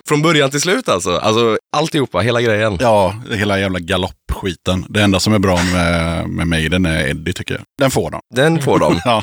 Från 0.08 0.22
början 0.22 0.52
till 0.52 0.62
slut 0.62 0.90
alltså. 0.90 1.18
Alltså 1.18 1.58
alltihopa, 1.78 2.20
hela 2.20 2.42
grejen. 2.42 2.78
Ja, 2.80 3.16
hela 3.32 3.60
jävla 3.60 3.80
galoppskiten. 3.80 4.86
Det 4.90 5.02
enda 5.02 5.20
som 5.20 5.34
är 5.34 5.40
bra 5.40 5.60
med, 5.74 6.30
med 6.30 6.48
Maiden 6.48 6.86
är 6.86 7.08
Eddie 7.08 7.34
tycker 7.34 7.54
jag. 7.54 7.64
Den 7.78 7.92
får 7.92 8.12
de. 8.12 8.22
Den 8.36 8.62
får 8.62 8.80
de. 8.80 9.00
Ja. 9.06 9.22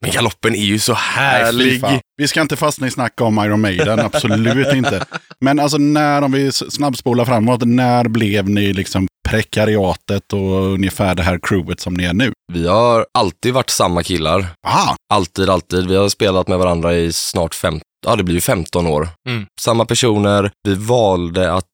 Men 0.00 0.10
galoppen 0.10 0.54
är 0.54 0.64
ju 0.64 0.78
så 0.78 0.94
härlig. 0.94 1.84
Vi 2.16 2.28
ska 2.28 2.40
inte 2.40 2.56
fastna 2.56 2.86
i 2.86 2.90
snack 2.90 3.20
om 3.20 3.38
Iron 3.38 3.60
Maiden, 3.60 4.00
absolut 4.00 4.74
inte. 4.74 5.04
Men 5.40 5.60
alltså 5.60 5.78
när, 5.78 6.22
om 6.22 6.32
vi 6.32 6.52
snabbspolar 6.52 7.24
framåt, 7.24 7.62
när 7.64 8.08
blev 8.08 8.48
ni 8.48 8.72
liksom 8.72 9.08
prekariatet 9.30 10.32
och 10.32 10.72
ungefär 10.72 11.14
det 11.14 11.22
här 11.22 11.38
crewet 11.42 11.80
som 11.80 11.94
ni 11.94 12.04
är 12.04 12.12
nu? 12.12 12.32
Vi 12.52 12.68
har 12.68 13.06
alltid 13.14 13.54
varit 13.54 13.70
samma 13.70 14.02
killar. 14.02 14.46
Aha, 14.66 14.96
Alltid, 15.14 15.50
alltid. 15.50 15.88
Vi 15.88 15.96
har 15.96 16.08
spelat 16.08 16.48
med 16.48 16.58
varandra 16.58 16.94
i 16.94 17.12
snart 17.12 17.54
fem, 17.54 17.80
ja 18.06 18.16
det 18.16 18.22
blir 18.24 18.34
ju 18.34 18.40
15 18.40 18.86
år. 18.86 19.08
Mm. 19.28 19.46
Samma 19.60 19.84
personer. 19.84 20.50
Vi 20.68 20.74
valde 20.74 21.52
att 21.52 21.64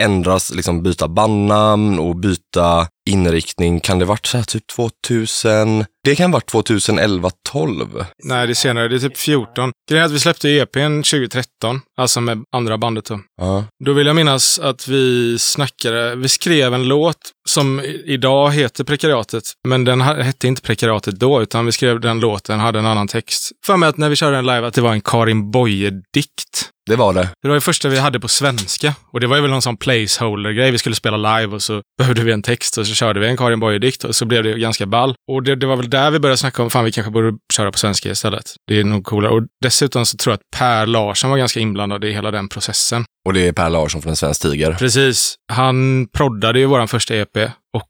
ändras, 0.00 0.54
liksom 0.54 0.82
byta 0.82 1.08
bandnamn 1.08 1.98
och 1.98 2.16
byta 2.16 2.86
inriktning. 3.10 3.80
Kan 3.80 3.98
det 3.98 4.04
varit 4.04 4.26
så 4.26 4.36
här 4.36 4.44
typ 4.44 4.66
2000? 4.66 5.84
Det 6.04 6.16
kan 6.16 6.30
varit 6.30 6.46
2011, 6.46 7.30
12. 7.48 8.04
Nej, 8.24 8.46
det 8.46 8.52
är 8.52 8.54
senare. 8.54 8.88
Det 8.88 8.94
är 8.94 8.98
typ 8.98 9.16
14. 9.16 9.72
Grejen 9.90 10.02
är 10.02 10.06
att 10.06 10.12
vi 10.12 10.20
släppte 10.20 10.48
EPn 10.48 11.02
2013, 11.02 11.80
alltså 11.98 12.20
med 12.20 12.44
andra 12.56 12.78
bandet 12.78 13.04
då. 13.04 13.20
Ja. 13.40 13.64
Då 13.84 13.92
vill 13.92 14.06
jag 14.06 14.16
minnas 14.16 14.58
att 14.58 14.88
vi 14.88 15.36
snackade, 15.38 16.16
vi 16.16 16.28
skrev 16.28 16.74
en 16.74 16.88
låt 16.88 17.16
som 17.48 17.80
idag 18.04 18.50
heter 18.50 18.84
Prekariatet, 18.84 19.44
men 19.68 19.84
den 19.84 20.00
hette 20.00 20.48
inte 20.48 20.62
Prekariatet 20.62 21.20
då, 21.20 21.42
utan 21.42 21.66
vi 21.66 21.72
skrev 21.72 22.00
den 22.00 22.20
låten, 22.20 22.60
hade 22.60 22.78
en 22.78 22.86
annan 22.86 23.08
text. 23.08 23.52
För 23.66 23.76
mig 23.76 23.88
att 23.88 23.96
när 23.96 24.08
vi 24.08 24.16
körde 24.16 24.36
den 24.36 24.46
live 24.46 24.66
att 24.66 24.74
det 24.74 24.80
var 24.80 24.92
en 24.92 25.00
Karin 25.00 25.50
Boye-dikt. 25.50 26.70
Det 26.90 26.96
var 26.96 27.14
det. 27.14 27.28
Det 27.42 27.48
var 27.48 27.54
det 27.54 27.60
första 27.60 27.88
vi 27.88 27.98
hade 27.98 28.20
på 28.20 28.28
svenska. 28.28 28.94
Och 29.12 29.20
det 29.20 29.26
var 29.26 29.36
ju 29.36 29.42
väl 29.42 29.50
någon 29.50 29.62
sån 29.62 29.76
placeholder-grej. 29.76 30.70
Vi 30.70 30.78
skulle 30.78 30.96
spela 30.96 31.16
live 31.16 31.54
och 31.54 31.62
så 31.62 31.82
behövde 31.98 32.22
vi 32.22 32.32
en 32.32 32.42
text 32.42 32.78
och 32.78 32.86
så 32.86 32.94
körde 32.94 33.20
vi 33.20 33.28
en 33.28 33.36
Karin 33.36 33.60
Boye-dikt 33.60 34.04
och 34.04 34.14
så 34.14 34.24
blev 34.24 34.42
det 34.42 34.58
ganska 34.58 34.86
ball. 34.86 35.14
Och 35.32 35.42
det, 35.42 35.56
det 35.56 35.66
var 35.66 35.76
väl 35.76 35.90
där 35.90 36.10
vi 36.10 36.18
började 36.18 36.36
snacka 36.36 36.62
om, 36.62 36.70
fan 36.70 36.84
vi 36.84 36.92
kanske 36.92 37.10
borde 37.10 37.32
köra 37.52 37.72
på 37.72 37.78
svenska 37.78 38.10
istället. 38.10 38.54
Det 38.66 38.80
är 38.80 38.84
nog 38.84 39.04
coolare. 39.04 39.32
Och 39.32 39.42
dessutom 39.62 40.06
så 40.06 40.16
tror 40.16 40.32
jag 40.32 40.36
att 40.36 40.58
Per 40.58 40.86
Larsson 40.86 41.30
var 41.30 41.38
ganska 41.38 41.60
inblandad 41.60 42.04
i 42.04 42.12
hela 42.12 42.30
den 42.30 42.48
processen. 42.48 43.04
Och 43.26 43.32
det 43.32 43.48
är 43.48 43.52
Per 43.52 43.70
Larsson 43.70 44.02
från 44.02 44.10
En 44.10 44.16
Svensk 44.16 44.42
Tiger. 44.42 44.72
Precis. 44.72 45.34
Han 45.52 46.06
proddade 46.12 46.58
ju 46.58 46.66
våran 46.66 46.88
första 46.88 47.16
EP 47.16 47.36
och 47.76 47.88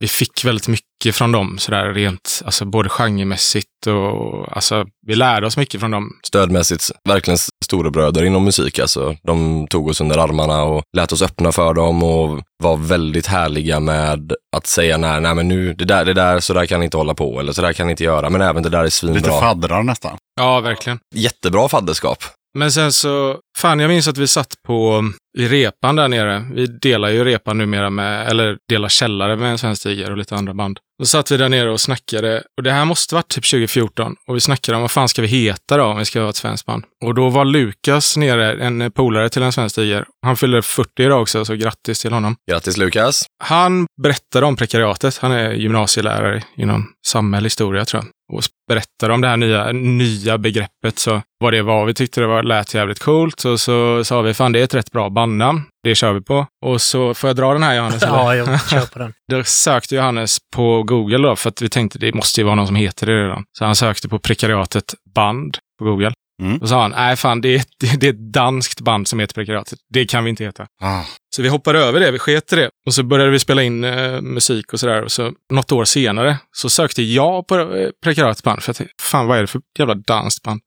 vi 0.00 0.08
fick 0.08 0.44
väldigt 0.44 0.68
mycket 0.68 1.14
från 1.16 1.32
dem 1.32 1.58
sådär 1.58 1.92
rent, 1.94 2.42
alltså 2.44 2.64
både 2.64 2.88
genremässigt 2.88 3.86
och 3.86 4.56
alltså 4.56 4.84
vi 5.06 5.14
lärde 5.14 5.46
oss 5.46 5.56
mycket 5.56 5.80
från 5.80 5.90
dem. 5.90 6.10
Stödmässigt, 6.26 6.90
verkligen 7.08 7.38
storebröder 7.64 8.24
inom 8.24 8.44
musik. 8.44 8.78
Alltså, 8.78 9.16
de 9.22 9.66
tog 9.70 9.88
oss 9.88 10.00
under 10.00 10.18
armarna 10.18 10.62
och 10.62 10.82
lät 10.96 11.12
oss 11.12 11.22
öppna 11.22 11.52
för 11.52 11.74
dem 11.74 12.02
och 12.02 12.40
var 12.62 12.76
väldigt 12.76 13.26
härliga 13.26 13.80
med 13.80 14.32
att 14.56 14.66
säga 14.66 14.96
nej, 14.96 15.20
nej 15.20 15.34
men 15.34 15.48
nu, 15.48 15.74
det 15.74 15.84
där, 15.84 16.04
det 16.04 16.14
där, 16.14 16.40
så 16.40 16.54
där 16.54 16.66
kan 16.66 16.80
ni 16.80 16.84
inte 16.84 16.96
hålla 16.96 17.14
på 17.14 17.40
eller 17.40 17.52
så 17.52 17.62
där 17.62 17.72
kan 17.72 17.86
ni 17.86 17.90
inte 17.90 18.04
göra. 18.04 18.30
Men 18.30 18.40
även 18.40 18.62
det 18.62 18.68
där 18.68 18.78
är 18.78 18.84
lite 18.84 18.96
svinbra. 18.96 19.40
faddrar 19.40 19.82
nästan. 19.82 20.16
Ja, 20.40 20.60
verkligen. 20.60 20.98
Jättebra 21.14 21.68
fadderskap. 21.68 22.24
Men 22.58 22.72
sen 22.72 22.92
så, 22.92 23.38
fan 23.58 23.80
jag 23.80 23.88
minns 23.88 24.08
att 24.08 24.18
vi 24.18 24.26
satt 24.26 24.54
på, 24.66 25.04
i 25.38 25.48
repan 25.48 25.96
där 25.96 26.08
nere. 26.08 26.44
Vi 26.54 26.66
delar 26.66 27.08
ju 27.08 27.24
repan 27.24 27.58
numera 27.58 27.90
med, 27.90 28.28
eller 28.28 28.56
delar 28.68 28.88
källare 28.88 29.36
med 29.36 29.50
en 29.50 29.58
svensk 29.58 29.82
tiger 29.82 30.10
och 30.10 30.16
lite 30.16 30.34
andra 30.34 30.54
band. 30.54 30.78
Då 30.98 31.06
satt 31.06 31.30
vi 31.30 31.36
där 31.36 31.48
nere 31.48 31.70
och 31.70 31.80
snackade. 31.80 32.42
Och 32.56 32.62
det 32.62 32.72
här 32.72 32.84
måste 32.84 33.14
varit 33.14 33.28
typ 33.28 33.50
2014. 33.50 34.16
Och 34.28 34.36
vi 34.36 34.40
snackade 34.40 34.76
om 34.76 34.82
vad 34.82 34.90
fan 34.90 35.08
ska 35.08 35.22
vi 35.22 35.28
heta 35.28 35.76
då 35.76 35.84
om 35.84 35.98
vi 35.98 36.04
ska 36.04 36.20
ha 36.20 36.30
ett 36.30 36.36
svenskt 36.36 36.66
band. 36.66 36.84
Och 37.04 37.14
då 37.14 37.28
var 37.28 37.44
Lukas 37.44 38.16
nere, 38.16 38.64
en 38.64 38.92
polare 38.92 39.28
till 39.28 39.42
en 39.42 39.52
svensk 39.52 39.74
tiger. 39.74 40.04
Han 40.26 40.36
fyller 40.36 40.62
40 40.62 41.02
idag 41.02 41.22
också, 41.22 41.44
så 41.44 41.54
grattis 41.54 42.00
till 42.00 42.12
honom. 42.12 42.36
Grattis 42.50 42.76
Lukas. 42.76 43.26
Han 43.44 43.86
berättade 44.02 44.46
om 44.46 44.56
prekariatet. 44.56 45.18
Han 45.18 45.32
är 45.32 45.52
gymnasielärare 45.52 46.42
inom 46.56 46.92
samhällshistoria 47.06 47.84
tror 47.84 48.02
jag. 48.02 48.10
Och 48.32 48.42
berättade 48.68 49.14
om 49.14 49.20
det 49.20 49.28
här 49.28 49.36
nya, 49.36 49.72
nya 49.72 50.38
begreppet, 50.38 50.98
så 50.98 51.22
vad 51.40 51.52
det 51.52 51.62
var. 51.62 51.86
Vi 51.86 51.94
tyckte 51.94 52.20
det 52.20 52.26
var, 52.26 52.42
lät 52.42 52.74
jävligt 52.74 52.98
coolt 52.98 53.44
och 53.44 53.60
så 53.60 54.04
sa 54.04 54.22
vi 54.22 54.34
fan 54.34 54.52
det 54.52 54.60
är 54.60 54.64
ett 54.64 54.74
rätt 54.74 54.92
bra 54.92 55.10
bandnamn. 55.10 55.62
Det 55.82 55.94
kör 55.94 56.12
vi 56.12 56.20
på. 56.20 56.46
Och 56.66 56.80
så 56.80 57.14
får 57.14 57.28
jag 57.28 57.36
dra 57.36 57.52
den 57.52 57.62
här 57.62 57.74
Johannes? 57.74 58.02
Ja, 58.06 58.36
jag 58.36 58.68
kör 58.68 58.86
på 58.86 58.98
den. 58.98 59.12
Då 59.32 59.44
sökte 59.44 59.94
Johannes 59.94 60.38
på 60.54 60.82
Google 60.82 61.28
då, 61.28 61.36
för 61.36 61.48
att 61.48 61.62
vi 61.62 61.68
tänkte 61.68 61.98
det 61.98 62.14
måste 62.14 62.40
ju 62.40 62.44
vara 62.44 62.54
någon 62.54 62.66
som 62.66 62.76
heter 62.76 63.06
det 63.06 63.24
redan. 63.24 63.44
Så 63.58 63.64
han 63.64 63.76
sökte 63.76 64.08
på 64.08 64.18
prekariatet 64.18 64.94
band 65.14 65.58
på 65.78 65.84
Google. 65.84 66.12
Mm. 66.42 66.58
Och 66.58 66.68
sa 66.68 66.82
han, 66.82 66.90
nej 66.90 67.16
fan 67.16 67.40
det 67.40 67.54
är, 67.54 67.62
det, 67.80 67.86
det 68.00 68.06
är 68.06 68.10
ett 68.10 68.32
danskt 68.32 68.80
band 68.80 69.08
som 69.08 69.20
heter 69.20 69.34
prekariatet. 69.34 69.78
Det 69.94 70.04
kan 70.04 70.24
vi 70.24 70.30
inte 70.30 70.44
heta. 70.44 70.66
Ah. 70.82 71.02
Så 71.36 71.42
vi 71.42 71.48
hoppade 71.48 71.78
över 71.78 72.00
det, 72.00 72.10
vi 72.10 72.18
sket 72.18 72.48
det. 72.48 72.70
Och 72.86 72.94
så 72.94 73.02
började 73.02 73.30
vi 73.30 73.38
spela 73.38 73.62
in 73.62 73.84
eh, 73.84 74.20
musik 74.20 74.72
och 74.72 74.80
sådär. 74.80 75.02
Och 75.02 75.12
så 75.12 75.32
något 75.52 75.72
år 75.72 75.84
senare 75.84 76.36
så 76.52 76.70
sökte 76.70 77.02
jag 77.02 77.46
på 77.46 77.58
eh, 77.58 77.88
Prekariatets 78.04 78.42
band. 78.42 78.62
För 78.62 78.70
att, 78.70 78.80
fan 79.02 79.26
vad 79.26 79.36
är 79.38 79.40
det 79.40 79.46
för 79.46 79.60
jävla 79.78 79.94
danskt 79.94 80.42
band? 80.42 80.60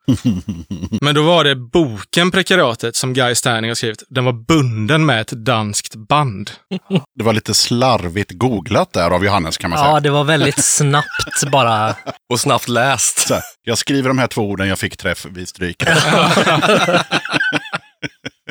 Men 1.01 1.16
då 1.16 1.24
var 1.24 1.43
det 1.43 1.55
boken 1.55 2.32
Prekariatet 2.32 2.95
som 2.95 3.14
Guy 3.14 3.36
Sterning 3.36 3.70
har 3.70 3.76
skrivit. 3.76 4.03
Den 4.09 4.26
var 4.26 4.34
bunden 4.34 5.05
med 5.05 5.22
ett 5.22 5.32
danskt 5.45 5.95
band. 5.95 6.51
Det 7.16 7.24
var 7.24 7.34
lite 7.34 7.53
slarvigt 7.53 8.32
googlat 8.32 8.93
där 8.93 9.11
av 9.11 9.26
Johannes 9.26 9.57
kan 9.57 9.70
man 9.70 9.80
Ja, 9.80 9.86
säga. 9.86 9.99
det 9.99 10.09
var 10.09 10.24
väldigt 10.24 10.64
snabbt 10.64 11.51
bara. 11.51 11.95
Och 12.34 12.39
snabbt 12.39 12.68
läst. 12.68 13.28
Så 13.28 13.34
här, 13.34 13.43
jag 13.64 13.78
skriver 13.78 14.07
de 14.09 14.18
här 14.18 14.28
två 14.28 14.41
orden, 14.41 14.68
jag 14.68 14.80
fick 14.80 14.97
träff, 14.97 15.26
vi 15.30 15.45
stryker. 15.45 15.97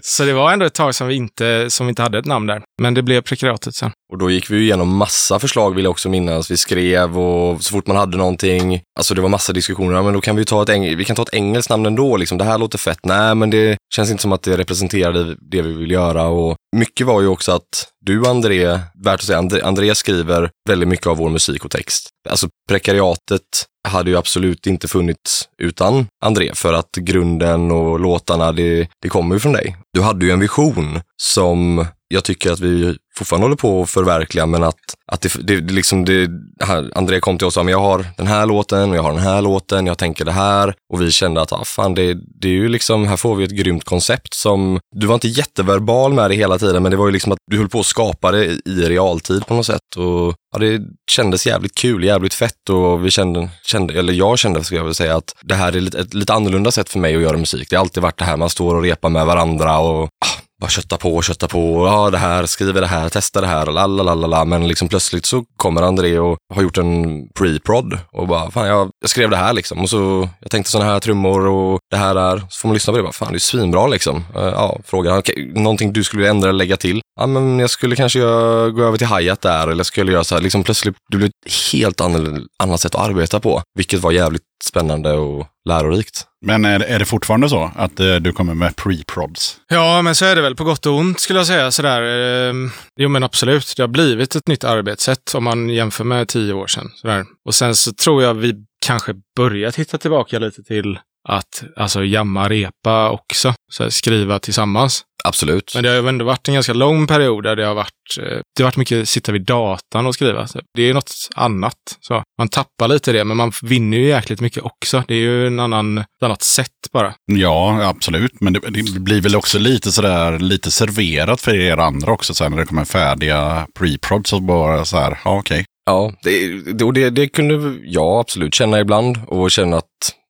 Så 0.04 0.24
det 0.24 0.32
var 0.32 0.52
ändå 0.52 0.66
ett 0.66 0.74
tag 0.74 0.94
som 0.94 1.06
vi 1.08 1.14
inte, 1.14 1.70
som 1.70 1.86
vi 1.86 1.88
inte 1.88 2.02
hade 2.02 2.18
ett 2.18 2.24
namn 2.26 2.46
där. 2.46 2.62
Men 2.82 2.94
det 2.94 3.02
blev 3.02 3.20
Prekariatet 3.20 3.74
sen. 3.74 3.90
Och 4.12 4.18
då 4.18 4.30
gick 4.30 4.50
vi 4.50 4.56
ju 4.56 4.62
igenom 4.62 4.96
massa 4.96 5.38
förslag 5.38 5.74
vill 5.74 5.84
jag 5.84 5.90
också 5.90 6.08
minnas. 6.08 6.50
Vi 6.50 6.56
skrev 6.56 7.18
och 7.18 7.62
så 7.64 7.70
fort 7.70 7.86
man 7.86 7.96
hade 7.96 8.16
någonting, 8.16 8.80
alltså 8.98 9.14
det 9.14 9.20
var 9.20 9.28
massa 9.28 9.52
diskussioner, 9.52 9.94
ja, 9.96 10.02
men 10.02 10.12
då 10.14 10.20
kan 10.20 10.36
vi 10.36 10.44
ta 10.44 10.62
ett, 10.62 10.68
eng- 10.68 10.96
vi 10.96 11.04
kan 11.04 11.16
ta 11.16 11.22
ett 11.22 11.34
engelskt 11.34 11.70
namn 11.70 11.86
ändå, 11.86 12.16
liksom. 12.16 12.38
det 12.38 12.44
här 12.44 12.58
låter 12.58 12.78
fett. 12.78 12.98
Nej, 13.02 13.34
men 13.34 13.50
det 13.50 13.76
känns 13.94 14.10
inte 14.10 14.22
som 14.22 14.32
att 14.32 14.42
det 14.42 14.56
representerar 14.56 15.12
det, 15.12 15.36
det 15.50 15.62
vi 15.62 15.72
vill 15.72 15.90
göra. 15.90 16.24
Och 16.24 16.56
mycket 16.76 17.06
var 17.06 17.20
ju 17.20 17.26
också 17.26 17.52
att 17.52 17.86
du 18.00 18.26
André, 18.26 18.80
värt 18.94 19.14
att 19.14 19.22
säga, 19.22 19.38
André, 19.38 19.60
André 19.62 19.94
skriver 19.94 20.50
väldigt 20.68 20.88
mycket 20.88 21.06
av 21.06 21.16
vår 21.16 21.30
musik 21.30 21.64
och 21.64 21.70
text. 21.70 22.08
Alltså 22.28 22.48
prekariatet 22.68 23.66
hade 23.88 24.10
ju 24.10 24.16
absolut 24.16 24.66
inte 24.66 24.88
funnits 24.88 25.48
utan 25.62 26.06
André 26.24 26.50
för 26.54 26.72
att 26.72 26.96
grunden 26.96 27.70
och 27.70 28.00
låtarna, 28.00 28.52
det, 28.52 28.88
det 29.02 29.08
kommer 29.08 29.34
ju 29.34 29.40
från 29.40 29.52
dig. 29.52 29.76
Du 29.92 30.02
hade 30.02 30.26
ju 30.26 30.32
en 30.32 30.40
vision 30.40 31.00
som 31.22 31.86
jag 32.08 32.24
tycker 32.24 32.52
att 32.52 32.60
vi 32.60 32.96
fortfarande 33.18 33.44
håller 33.44 33.56
på 33.56 33.82
att 33.82 33.90
förverkliga, 33.90 34.46
men 34.46 34.64
att, 34.64 34.76
att 35.12 35.20
det, 35.20 35.46
det, 35.46 35.60
det 35.60 35.74
liksom 35.74 36.04
det, 36.04 36.30
här, 36.64 36.90
André 36.94 37.20
kom 37.20 37.38
till 37.38 37.46
oss 37.46 37.50
och 37.50 37.60
sa, 37.60 37.62
men 37.62 37.72
jag 37.72 37.80
har 37.80 38.06
den 38.16 38.26
här 38.26 38.46
låten 38.46 38.90
och 38.90 38.96
jag 38.96 39.02
har 39.02 39.12
den 39.12 39.22
här 39.22 39.42
låten, 39.42 39.86
jag 39.86 39.98
tänker 39.98 40.24
det 40.24 40.32
här 40.32 40.74
och 40.92 41.00
vi 41.00 41.12
kände 41.12 41.40
att, 41.40 41.52
ah, 41.52 41.64
fan, 41.64 41.94
det, 41.94 42.18
det 42.40 42.48
är 42.48 42.52
ju 42.52 42.68
liksom, 42.68 43.06
här 43.06 43.16
får 43.16 43.34
vi 43.34 43.44
ett 43.44 43.50
grymt 43.50 43.84
koncept 43.84 44.34
som, 44.34 44.80
du 44.96 45.06
var 45.06 45.14
inte 45.14 45.28
jätteverbal 45.28 46.12
med 46.12 46.30
det 46.30 46.34
hela 46.34 46.58
tiden, 46.58 46.82
men 46.82 46.90
det 46.90 46.96
var 46.96 47.06
ju 47.06 47.12
liksom 47.12 47.32
att 47.32 47.38
du 47.50 47.58
höll 47.58 47.68
på 47.68 47.80
att 47.80 47.86
skapa 47.86 48.30
det 48.30 48.44
i 48.44 48.88
realtid 48.88 49.46
på 49.46 49.54
något 49.54 49.66
sätt 49.66 49.96
och 49.96 50.34
ja, 50.52 50.58
det 50.58 50.80
kändes 51.10 51.46
jävligt 51.46 51.74
kul, 51.74 52.04
jävligt 52.04 52.34
fett 52.34 52.68
och 52.70 53.06
vi 53.06 53.10
kände, 53.10 53.48
kände 53.64 53.98
eller 53.98 54.12
jag 54.12 54.38
kände, 54.38 54.64
ska 54.64 54.76
jag 54.76 54.84
väl 54.84 54.94
säga, 54.94 55.16
att 55.16 55.34
det 55.42 55.54
här 55.54 55.76
är 55.76 55.80
lite, 55.80 56.00
ett 56.00 56.14
lite 56.14 56.32
annorlunda 56.32 56.70
sätt 56.70 56.88
för 56.88 56.98
mig 56.98 57.16
att 57.16 57.22
göra 57.22 57.36
musik. 57.36 57.70
Det 57.70 57.76
har 57.76 57.80
alltid 57.80 58.02
varit 58.02 58.18
det 58.18 58.24
här, 58.24 58.36
man 58.36 58.50
står 58.50 58.74
och 58.74 58.82
repar 58.82 59.08
med 59.08 59.26
varandra 59.26 59.78
och 59.78 60.02
ah, 60.04 60.41
bara 60.62 60.68
kötta 60.68 60.96
på, 60.96 61.22
kötta 61.22 61.48
på, 61.48 61.86
ja 61.86 62.10
det 62.10 62.18
här, 62.18 62.46
skriver 62.46 62.80
det 62.80 62.86
här, 62.86 63.08
testa 63.08 63.40
det 63.40 63.46
här, 63.46 63.66
lalalala. 63.66 64.44
Men 64.44 64.68
liksom 64.68 64.88
plötsligt 64.88 65.26
så 65.26 65.44
kommer 65.56 65.82
André 65.82 66.18
och 66.18 66.38
har 66.54 66.62
gjort 66.62 66.78
en 66.78 67.22
pre-prod 67.28 67.98
och 68.12 68.28
bara, 68.28 68.50
fan 68.50 68.66
jag, 68.66 68.90
jag 69.00 69.10
skrev 69.10 69.30
det 69.30 69.36
här 69.36 69.52
liksom. 69.52 69.80
Och 69.80 69.90
så, 69.90 70.28
jag 70.40 70.50
tänkte 70.50 70.70
sådana 70.70 70.90
här 70.90 71.00
trummor 71.00 71.46
och 71.46 71.78
det 71.90 71.96
här 71.96 72.16
är, 72.16 72.38
så 72.38 72.60
får 72.60 72.68
man 72.68 72.74
lyssna 72.74 72.92
på 72.92 72.96
det, 72.96 73.02
bara, 73.02 73.12
fan 73.12 73.32
det 73.32 73.36
är 73.36 73.38
svinbra 73.38 73.86
liksom. 73.86 74.24
Eh, 74.36 74.42
ja, 74.42 74.78
frågar 74.84 75.12
han, 75.12 75.22
någonting 75.62 75.92
du 75.92 76.04
skulle 76.04 76.28
ändra 76.28 76.48
eller 76.48 76.58
lägga 76.58 76.76
till? 76.76 77.00
Ja 77.20 77.26
men 77.26 77.58
jag 77.58 77.70
skulle 77.70 77.96
kanske 77.96 78.18
göra, 78.18 78.70
gå 78.70 78.84
över 78.84 78.98
till 78.98 79.06
hi-hat 79.06 79.40
där 79.40 79.68
eller 79.68 79.84
skulle 79.84 80.12
göra 80.12 80.24
så 80.24 80.34
här, 80.34 80.42
liksom 80.42 80.64
plötsligt, 80.64 80.96
det 81.10 81.16
blev 81.16 81.28
ett 81.28 81.52
helt 81.72 82.00
annat 82.00 82.80
sätt 82.80 82.94
att 82.94 83.08
arbeta 83.08 83.40
på. 83.40 83.62
Vilket 83.78 84.00
var 84.00 84.12
jävligt 84.12 84.42
spännande 84.64 85.12
och 85.12 85.46
lärorikt. 85.68 86.26
Men 86.46 86.64
är, 86.64 86.80
är 86.80 86.98
det 86.98 87.04
fortfarande 87.04 87.48
så 87.48 87.70
att 87.76 88.00
eh, 88.00 88.14
du 88.14 88.32
kommer 88.32 88.54
med 88.54 88.76
pre-prods? 88.76 89.56
Ja, 89.68 90.02
men 90.02 90.14
så 90.14 90.24
är 90.24 90.36
det 90.36 90.42
väl 90.42 90.56
på 90.56 90.64
gott 90.64 90.86
och 90.86 90.94
ont 90.94 91.20
skulle 91.20 91.38
jag 91.38 91.46
säga. 91.46 91.70
Sådär. 91.70 92.02
Ehm, 92.02 92.70
Jo, 92.96 93.08
men 93.08 93.22
absolut. 93.22 93.74
Det 93.76 93.82
har 93.82 93.88
blivit 93.88 94.34
ett 94.34 94.48
nytt 94.48 94.64
arbetssätt 94.64 95.34
om 95.34 95.44
man 95.44 95.68
jämför 95.68 96.04
med 96.04 96.28
tio 96.28 96.52
år 96.52 96.66
sedan. 96.66 96.90
Sådär. 96.94 97.24
Och 97.46 97.54
sen 97.54 97.74
så 97.74 97.92
tror 97.92 98.22
jag 98.22 98.34
vi 98.34 98.54
kanske 98.86 99.14
börjat 99.36 99.76
hitta 99.76 99.98
tillbaka 99.98 100.38
lite 100.38 100.62
till 100.62 100.98
att 101.28 101.64
alltså 101.76 102.04
jamma, 102.04 102.48
repa 102.48 103.10
också. 103.10 103.54
Så 103.72 103.82
här, 103.82 103.90
skriva 103.90 104.38
tillsammans. 104.38 105.04
Absolut. 105.24 105.72
Men 105.74 105.82
det 105.82 105.88
har 105.88 105.96
ju 105.96 106.08
ändå 106.08 106.24
varit 106.24 106.48
en 106.48 106.54
ganska 106.54 106.72
lång 106.72 107.06
period 107.06 107.44
där 107.44 107.56
det 107.56 107.66
har 107.66 107.74
varit, 107.74 108.18
eh, 108.18 108.40
det 108.56 108.62
har 108.62 108.64
varit 108.64 108.76
mycket 108.76 109.08
sitta 109.08 109.32
vid 109.32 109.42
datan 109.42 110.06
och 110.06 110.14
skriva. 110.14 110.46
Så 110.46 110.60
det 110.74 110.82
är 110.82 110.94
något 110.94 111.12
annat. 111.34 111.76
Så 112.00 112.22
man 112.38 112.48
tappar 112.48 112.88
lite 112.88 113.12
det, 113.12 113.24
men 113.24 113.36
man 113.36 113.52
vinner 113.62 113.98
ju 113.98 114.06
jäkligt 114.06 114.40
mycket 114.40 114.62
också. 114.62 115.04
Det 115.08 115.14
är 115.14 115.18
ju 115.18 115.46
en 115.46 115.60
annan, 115.60 115.98
ett 115.98 116.06
annat 116.24 116.42
sätt 116.42 116.68
bara. 116.92 117.14
Ja, 117.32 117.84
absolut. 117.84 118.40
Men 118.40 118.52
det, 118.52 118.60
det 118.60 119.00
blir 119.00 119.20
väl 119.20 119.36
också 119.36 119.58
lite 119.58 119.92
sådär, 119.92 120.38
lite 120.38 120.70
serverat 120.70 121.40
för 121.40 121.54
er 121.54 121.76
andra 121.76 122.12
också 122.12 122.34
sen 122.34 122.50
när 122.50 122.58
det 122.58 122.66
kommer 122.66 122.84
färdiga 122.84 123.66
pre-prods 123.78 124.30
så 124.30 124.40
bara 124.40 124.84
så 124.84 124.96
här, 124.96 125.18
ja 125.24 125.38
okej. 125.38 125.64
Ja, 125.84 126.12
det, 126.22 126.92
det, 126.92 127.10
det 127.10 127.28
kunde 127.28 127.78
jag 127.84 128.20
absolut 128.20 128.54
känna 128.54 128.80
ibland 128.80 129.18
och 129.26 129.50
känna 129.50 129.76
att, 129.76 129.84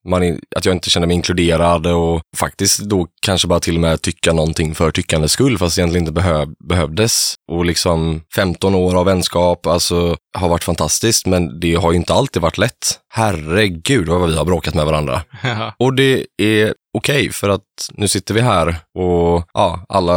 man, 0.09 0.39
att 0.55 0.65
jag 0.65 0.75
inte 0.75 0.89
kände 0.89 1.07
mig 1.07 1.15
inkluderad 1.15 1.87
och 1.87 2.21
faktiskt 2.37 2.79
då 2.79 3.07
kanske 3.21 3.47
bara 3.47 3.59
till 3.59 3.75
och 3.75 3.81
med 3.81 4.01
tycka 4.01 4.33
någonting 4.33 4.75
för 4.75 4.91
tyckandets 4.91 5.33
skull 5.33 5.57
fast 5.57 5.77
egentligen 5.77 6.03
inte 6.03 6.11
behöv, 6.11 6.47
behövdes. 6.69 7.35
Och 7.51 7.65
liksom 7.65 8.21
15 8.35 8.75
år 8.75 8.95
av 8.99 9.05
vänskap, 9.05 9.67
alltså 9.67 10.17
har 10.37 10.49
varit 10.49 10.63
fantastiskt 10.63 11.25
men 11.25 11.59
det 11.59 11.75
har 11.75 11.91
ju 11.91 11.97
inte 11.97 12.13
alltid 12.13 12.41
varit 12.41 12.57
lätt. 12.57 12.99
Herregud 13.09 14.07
vad 14.07 14.29
vi 14.29 14.37
har 14.37 14.45
bråkat 14.45 14.73
med 14.73 14.85
varandra. 14.85 15.21
Och 15.77 15.93
det 15.93 16.25
är 16.37 16.73
okej 16.97 17.31
för 17.31 17.49
att 17.49 17.61
nu 17.93 18.07
sitter 18.07 18.33
vi 18.33 18.41
här 18.41 18.75
och 18.99 19.43
ja, 19.53 19.85
alla 19.89 20.15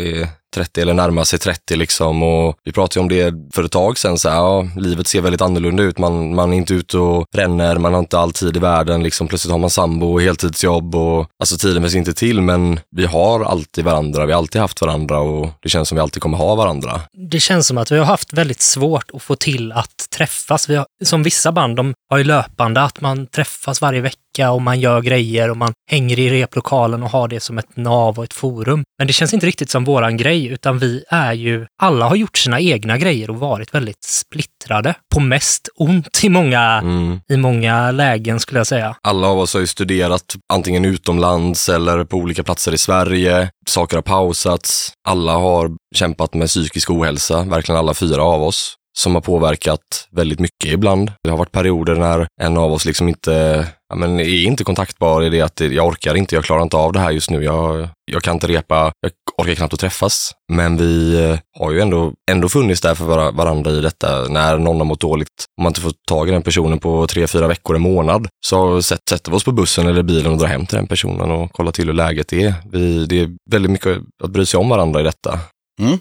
är 0.00 0.41
30 0.54 0.80
eller 0.80 0.94
närmar 0.94 1.24
sig 1.24 1.38
30 1.38 1.76
liksom 1.76 2.22
och 2.22 2.56
vi 2.64 2.72
pratade 2.72 2.98
ju 2.98 3.02
om 3.02 3.08
det 3.08 3.54
för 3.54 3.64
ett 3.64 3.72
tag 3.72 3.98
sedan 3.98 4.18
så 4.18 4.28
här, 4.28 4.36
ja, 4.36 4.68
livet 4.76 5.06
ser 5.06 5.20
väldigt 5.20 5.40
annorlunda 5.40 5.82
ut. 5.82 5.98
Man, 5.98 6.34
man 6.34 6.52
är 6.52 6.56
inte 6.56 6.74
ute 6.74 6.98
och 6.98 7.26
ränner, 7.34 7.78
man 7.78 7.92
har 7.92 8.00
inte 8.00 8.18
all 8.18 8.32
tid 8.32 8.56
i 8.56 8.60
världen 8.60 9.02
liksom. 9.02 9.28
Plötsligt 9.28 9.52
har 9.52 9.58
man 9.58 9.70
sambo 9.70 10.12
och 10.12 10.22
heltidsjobb 10.22 10.94
och 10.94 11.26
alltså 11.38 11.56
tiden 11.58 11.82
finns 11.82 11.94
inte 11.94 12.14
till 12.14 12.40
men 12.40 12.80
vi 12.96 13.06
har 13.06 13.44
alltid 13.44 13.84
varandra, 13.84 14.26
vi 14.26 14.32
har 14.32 14.38
alltid 14.38 14.60
haft 14.60 14.80
varandra 14.80 15.18
och 15.18 15.50
det 15.62 15.68
känns 15.68 15.88
som 15.88 15.96
vi 15.96 16.02
alltid 16.02 16.22
kommer 16.22 16.38
ha 16.38 16.54
varandra. 16.54 17.00
Det 17.30 17.40
känns 17.40 17.66
som 17.66 17.78
att 17.78 17.92
vi 17.92 17.98
har 17.98 18.04
haft 18.04 18.32
väldigt 18.32 18.60
svårt 18.60 19.10
att 19.14 19.22
få 19.22 19.36
till 19.36 19.72
att 19.72 20.06
träffas. 20.16 20.68
Vi 20.68 20.76
har, 20.76 20.86
som 21.04 21.22
vissa 21.22 21.52
band, 21.52 21.76
de 21.76 21.94
har 22.10 22.18
ju 22.18 22.24
löpande 22.24 22.82
att 22.82 23.00
man 23.00 23.26
träffas 23.26 23.80
varje 23.80 24.00
vecka 24.00 24.18
och 24.38 24.62
man 24.62 24.80
gör 24.80 25.00
grejer 25.00 25.50
och 25.50 25.56
man 25.56 25.72
hänger 25.90 26.18
i 26.18 26.30
replokalen 26.30 27.02
och 27.02 27.10
har 27.10 27.28
det 27.28 27.40
som 27.40 27.58
ett 27.58 27.76
nav 27.76 28.18
och 28.18 28.24
ett 28.24 28.34
forum. 28.34 28.84
Men 28.98 29.06
det 29.06 29.12
känns 29.12 29.34
inte 29.34 29.46
riktigt 29.46 29.70
som 29.70 29.84
våran 29.84 30.16
grej, 30.16 30.46
utan 30.46 30.78
vi 30.78 31.04
är 31.08 31.32
ju, 31.32 31.66
alla 31.82 32.08
har 32.08 32.16
gjort 32.16 32.38
sina 32.38 32.60
egna 32.60 32.98
grejer 32.98 33.30
och 33.30 33.36
varit 33.36 33.74
väldigt 33.74 34.04
splittrade. 34.04 34.94
På 35.14 35.20
mest 35.20 35.68
ont 35.76 36.24
i 36.24 36.28
många, 36.28 36.62
Mm. 36.82 37.20
i 37.28 37.36
många 37.36 37.90
lägen 37.90 38.40
skulle 38.40 38.60
jag 38.60 38.66
säga. 38.66 38.96
Alla 39.02 39.26
av 39.26 39.38
oss 39.38 39.54
har 39.54 39.60
ju 39.60 39.66
studerat 39.66 40.24
antingen 40.52 40.84
utomlands 40.84 41.68
eller 41.68 42.04
på 42.04 42.16
olika 42.16 42.42
platser 42.42 42.74
i 42.74 42.78
Sverige. 42.78 43.50
Saker 43.68 43.96
har 43.96 44.02
pausats. 44.02 44.92
Alla 45.08 45.32
har 45.32 45.70
kämpat 45.94 46.34
med 46.34 46.48
psykisk 46.48 46.90
ohälsa, 46.90 47.42
verkligen 47.42 47.78
alla 47.78 47.94
fyra 47.94 48.22
av 48.22 48.42
oss, 48.42 48.74
som 48.98 49.14
har 49.14 49.22
påverkat 49.22 50.08
väldigt 50.10 50.40
mycket 50.40 50.72
ibland. 50.72 51.12
Det 51.24 51.30
har 51.30 51.38
varit 51.38 51.52
perioder 51.52 51.94
när 51.94 52.26
en 52.40 52.56
av 52.56 52.72
oss 52.72 52.84
liksom 52.84 53.08
inte, 53.08 53.66
ja, 53.88 53.96
men 53.96 54.20
är 54.20 54.44
inte 54.44 54.64
kontaktbar 54.64 55.22
i 55.22 55.30
det 55.30 55.40
att 55.40 55.60
jag 55.60 55.86
orkar 55.86 56.14
inte, 56.14 56.34
jag 56.34 56.44
klarar 56.44 56.62
inte 56.62 56.76
av 56.76 56.92
det 56.92 57.00
här 57.00 57.10
just 57.10 57.30
nu. 57.30 57.44
Jag, 57.44 57.88
jag 58.04 58.22
kan 58.22 58.34
inte 58.34 58.46
repa, 58.46 58.92
jag 59.00 59.12
orkar 59.38 59.54
knappt 59.54 59.74
att 59.74 59.80
träffas. 59.80 60.32
Men 60.52 60.76
vi 60.76 61.24
eh, 61.24 61.38
har 61.58 61.72
ju 61.72 61.80
ändå, 61.80 62.12
ändå 62.30 62.48
funnits 62.48 62.80
där 62.80 62.94
för 62.94 63.32
varandra 63.32 63.70
i 63.70 63.80
detta. 63.80 64.28
När 64.28 64.58
någon 64.58 64.76
har 64.76 64.84
mått 64.84 65.00
dåligt, 65.00 65.28
om 65.58 65.62
man 65.62 65.70
inte 65.70 65.80
får 65.80 65.92
tag 66.08 66.28
i 66.28 66.32
den 66.32 66.42
personen 66.42 66.78
på 66.78 67.06
tre, 67.06 67.26
fyra 67.26 67.48
veckor, 67.48 67.76
en 67.76 67.82
månad, 67.82 68.28
så 68.46 68.82
sätt, 68.82 69.00
sätter 69.10 69.30
vi 69.30 69.36
oss 69.36 69.44
på 69.44 69.52
bussen 69.52 69.86
eller 69.86 70.02
bilen 70.02 70.32
och 70.32 70.38
drar 70.38 70.46
hem 70.46 70.66
till 70.66 70.76
den 70.76 70.86
personen 70.86 71.30
och 71.30 71.52
kollar 71.52 71.72
till 71.72 71.86
hur 71.86 71.94
läget 71.94 72.32
är. 72.32 72.54
Vi, 72.72 73.06
det 73.06 73.20
är 73.20 73.30
väldigt 73.50 73.72
mycket 73.72 73.98
att 74.24 74.30
bry 74.30 74.46
sig 74.46 74.60
om 74.60 74.68
varandra 74.68 75.00
i 75.00 75.04
detta. 75.04 75.38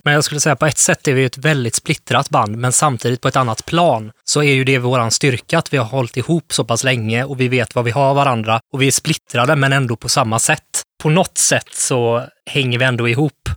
Men 0.03 0.13
jag 0.13 0.23
skulle 0.23 0.39
säga 0.39 0.55
på 0.55 0.65
ett 0.65 0.77
sätt 0.77 1.07
är 1.07 1.13
vi 1.13 1.25
ett 1.25 1.37
väldigt 1.37 1.75
splittrat 1.75 2.29
band, 2.29 2.57
men 2.57 2.71
samtidigt 2.71 3.21
på 3.21 3.27
ett 3.27 3.35
annat 3.35 3.65
plan 3.65 4.11
så 4.23 4.43
är 4.43 4.53
ju 4.53 4.63
det 4.63 4.77
våran 4.77 5.11
styrka 5.11 5.57
att 5.57 5.73
vi 5.73 5.77
har 5.77 5.85
hållit 5.85 6.17
ihop 6.17 6.53
så 6.53 6.63
pass 6.63 6.83
länge 6.83 7.23
och 7.23 7.39
vi 7.39 7.47
vet 7.47 7.75
vad 7.75 7.85
vi 7.85 7.91
har 7.91 8.13
varandra 8.13 8.59
och 8.73 8.81
vi 8.81 8.87
är 8.87 8.91
splittrade 8.91 9.55
men 9.55 9.73
ändå 9.73 9.95
på 9.95 10.09
samma 10.09 10.39
sätt. 10.39 10.83
På 11.03 11.09
något 11.09 11.37
sätt 11.37 11.67
så 11.73 12.23
hänger 12.49 12.79
vi 12.79 12.85
ändå 12.85 13.09
ihop. 13.09 13.49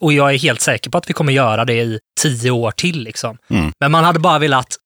Och 0.00 0.12
jag 0.12 0.34
är 0.34 0.38
helt 0.38 0.60
säker 0.60 0.90
på 0.90 0.98
att 0.98 1.10
vi 1.10 1.14
kommer 1.14 1.32
göra 1.32 1.64
det 1.64 1.74
i 1.74 1.98
tio 2.20 2.50
år 2.50 2.70
till. 2.70 3.02
Liksom. 3.02 3.36
Mm. 3.50 3.72
Men 3.80 3.92
man 3.92 4.04
hade 4.04 4.18
bara 4.18 4.38
velat 4.38 4.76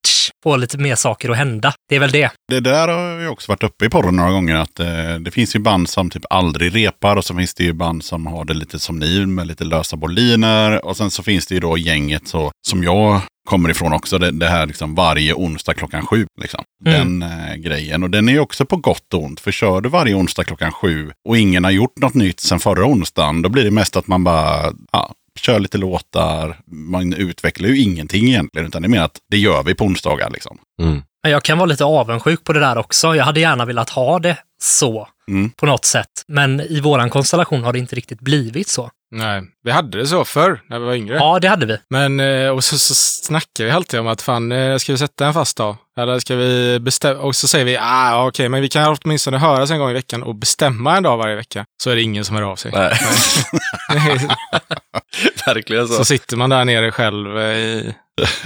få 0.43 0.57
lite 0.57 0.79
mer 0.79 0.95
saker 0.95 1.31
att 1.31 1.37
hända. 1.37 1.73
Det 1.89 1.97
är 1.97 2.01
väl 2.01 2.11
det. 2.11 2.31
Det 2.49 2.61
där 2.61 2.89
har 2.89 3.21
ju 3.21 3.29
också 3.29 3.53
varit 3.53 3.63
uppe 3.63 3.87
i 3.87 3.89
podden 3.89 4.17
några 4.17 4.31
gånger. 4.31 4.55
att 4.57 4.81
eh, 4.81 5.15
Det 5.21 5.31
finns 5.31 5.57
ju 5.57 5.61
band 5.61 5.89
som 5.89 6.11
typ 6.11 6.25
aldrig 6.31 6.77
repar 6.77 7.17
och 7.17 7.25
så 7.25 7.35
finns 7.35 7.55
det 7.55 7.65
ju 7.65 7.73
band 7.73 8.05
som 8.05 8.27
har 8.27 8.45
det 8.45 8.55
lite 8.55 8.79
som 8.79 8.99
ni 8.99 9.27
med 9.27 9.47
lite 9.47 9.65
lösa 9.65 9.97
boliner. 9.97 10.85
Och 10.85 10.97
sen 10.97 11.11
så 11.11 11.23
finns 11.23 11.47
det 11.47 11.55
ju 11.55 11.61
då 11.61 11.79
gänget 11.79 12.29
så, 12.29 12.53
som 12.69 12.83
jag 12.85 13.21
kommer 13.47 13.71
ifrån 13.71 13.93
också. 13.93 14.19
Det, 14.19 14.31
det 14.31 14.49
här 14.49 14.67
liksom 14.67 14.95
varje 14.95 15.35
onsdag 15.35 15.75
klockan 15.75 16.07
sju. 16.07 16.27
Liksom. 16.41 16.65
Mm. 16.87 17.21
Den 17.21 17.31
eh, 17.31 17.55
grejen. 17.55 18.03
Och 18.03 18.11
den 18.11 18.29
är 18.29 18.33
ju 18.33 18.41
också 18.41 18.67
på 18.67 18.77
gott 18.77 19.15
och 19.15 19.23
ont. 19.23 19.41
För 19.41 19.53
kör 19.53 19.81
du 19.81 19.89
varje 19.89 20.15
onsdag 20.15 20.45
klockan 20.45 20.73
sju 20.73 21.11
och 21.29 21.39
ingen 21.39 21.65
har 21.65 21.71
gjort 21.71 21.99
något 21.99 22.15
nytt 22.15 22.41
sen 22.41 22.61
förra 22.61 22.87
onsdagen. 22.87 23.43
Då 23.43 23.49
blir 23.49 23.65
det 23.65 23.71
mest 23.71 23.97
att 23.97 24.07
man 24.07 24.25
bara 24.25 24.73
ja, 24.93 25.15
kör 25.39 25.61
lite 25.61 25.79
låtar. 25.79 26.61
Man 26.67 27.13
utvecklar 27.13 27.69
ju 27.69 27.83
ingenting 27.83 28.29
egentligen. 28.29 28.67
Utan 28.67 28.83
det 28.83 28.87
är 28.87 28.91
mer 28.91 29.01
att 29.01 29.19
det 29.31 29.39
gör 29.39 29.63
vi 29.63 29.75
på 29.75 29.85
onsdagar. 29.85 30.31
Liksom. 30.31 30.59
Mm. 30.83 31.03
Jag 31.29 31.43
kan 31.43 31.59
vara 31.59 31.67
lite 31.67 31.85
avundsjuk 31.85 32.45
på 32.45 32.53
det 32.53 32.61
där 32.61 32.79
också. 32.79 33.15
Jag 33.15 33.25
hade 33.25 33.41
gärna 33.41 33.65
velat 33.65 33.91
ha 33.91 34.19
det 34.19 34.39
så 34.63 35.09
Mm. 35.31 35.51
på 35.51 35.67
något 35.67 35.85
sätt. 35.85 36.11
Men 36.29 36.61
i 36.61 36.81
våran 36.81 37.11
konstellation 37.11 37.65
har 37.65 37.73
det 37.73 37.79
inte 37.79 37.97
riktigt 37.97 38.21
blivit 38.21 38.69
så. 38.69 38.91
Nej, 39.11 39.43
vi 39.63 39.71
hade 39.71 39.99
det 39.99 40.07
så 40.07 40.25
förr 40.25 40.61
när 40.69 40.79
vi 40.79 40.85
var 40.85 40.95
yngre. 40.95 41.15
Ja, 41.15 41.39
det 41.39 41.49
hade 41.49 41.67
vi. 41.67 41.79
Men, 41.91 42.21
eh, 42.21 42.49
och 42.51 42.65
så, 42.65 42.79
så 42.79 42.95
snackar 42.95 43.65
vi 43.65 43.71
alltid 43.71 44.01
om 44.01 44.07
att 44.07 44.23
fan, 44.23 44.53
eh, 44.53 44.77
ska 44.77 44.93
vi 44.93 44.99
sätta 44.99 45.27
en 45.27 45.35
fast 45.35 45.57
dag? 45.57 45.77
Eller 45.99 46.19
ska 46.19 46.37
vi 46.37 46.79
bestämma? 46.81 47.21
Och 47.21 47.37
så 47.37 47.49
säger 47.49 47.65
vi, 47.65 47.79
ah, 47.81 48.27
okej, 48.27 48.49
men 48.49 48.63
vi 48.63 48.69
kan 48.69 48.97
åtminstone 49.03 49.39
höras 49.39 49.71
en 49.71 49.79
gång 49.79 49.91
i 49.91 49.95
veckan 49.95 50.23
och 50.23 50.35
bestämma 50.35 50.97
en 50.97 51.03
dag 51.03 51.17
varje 51.17 51.37
vecka. 51.37 51.65
Så 51.83 51.91
är 51.91 51.97
det 51.97 52.03
ingen 52.03 52.25
som 52.25 52.37
hör 52.37 52.43
av 52.43 52.57
sig. 52.57 52.73
Nej. 52.75 52.99
Verkligen 55.47 55.89
så 55.89 55.95
så. 55.95 56.05
sitter 56.05 56.37
man 56.37 56.51
där 56.51 56.65
nere 56.65 56.93
själv 56.93 57.39
eh, 57.39 57.57
i, 57.57 57.95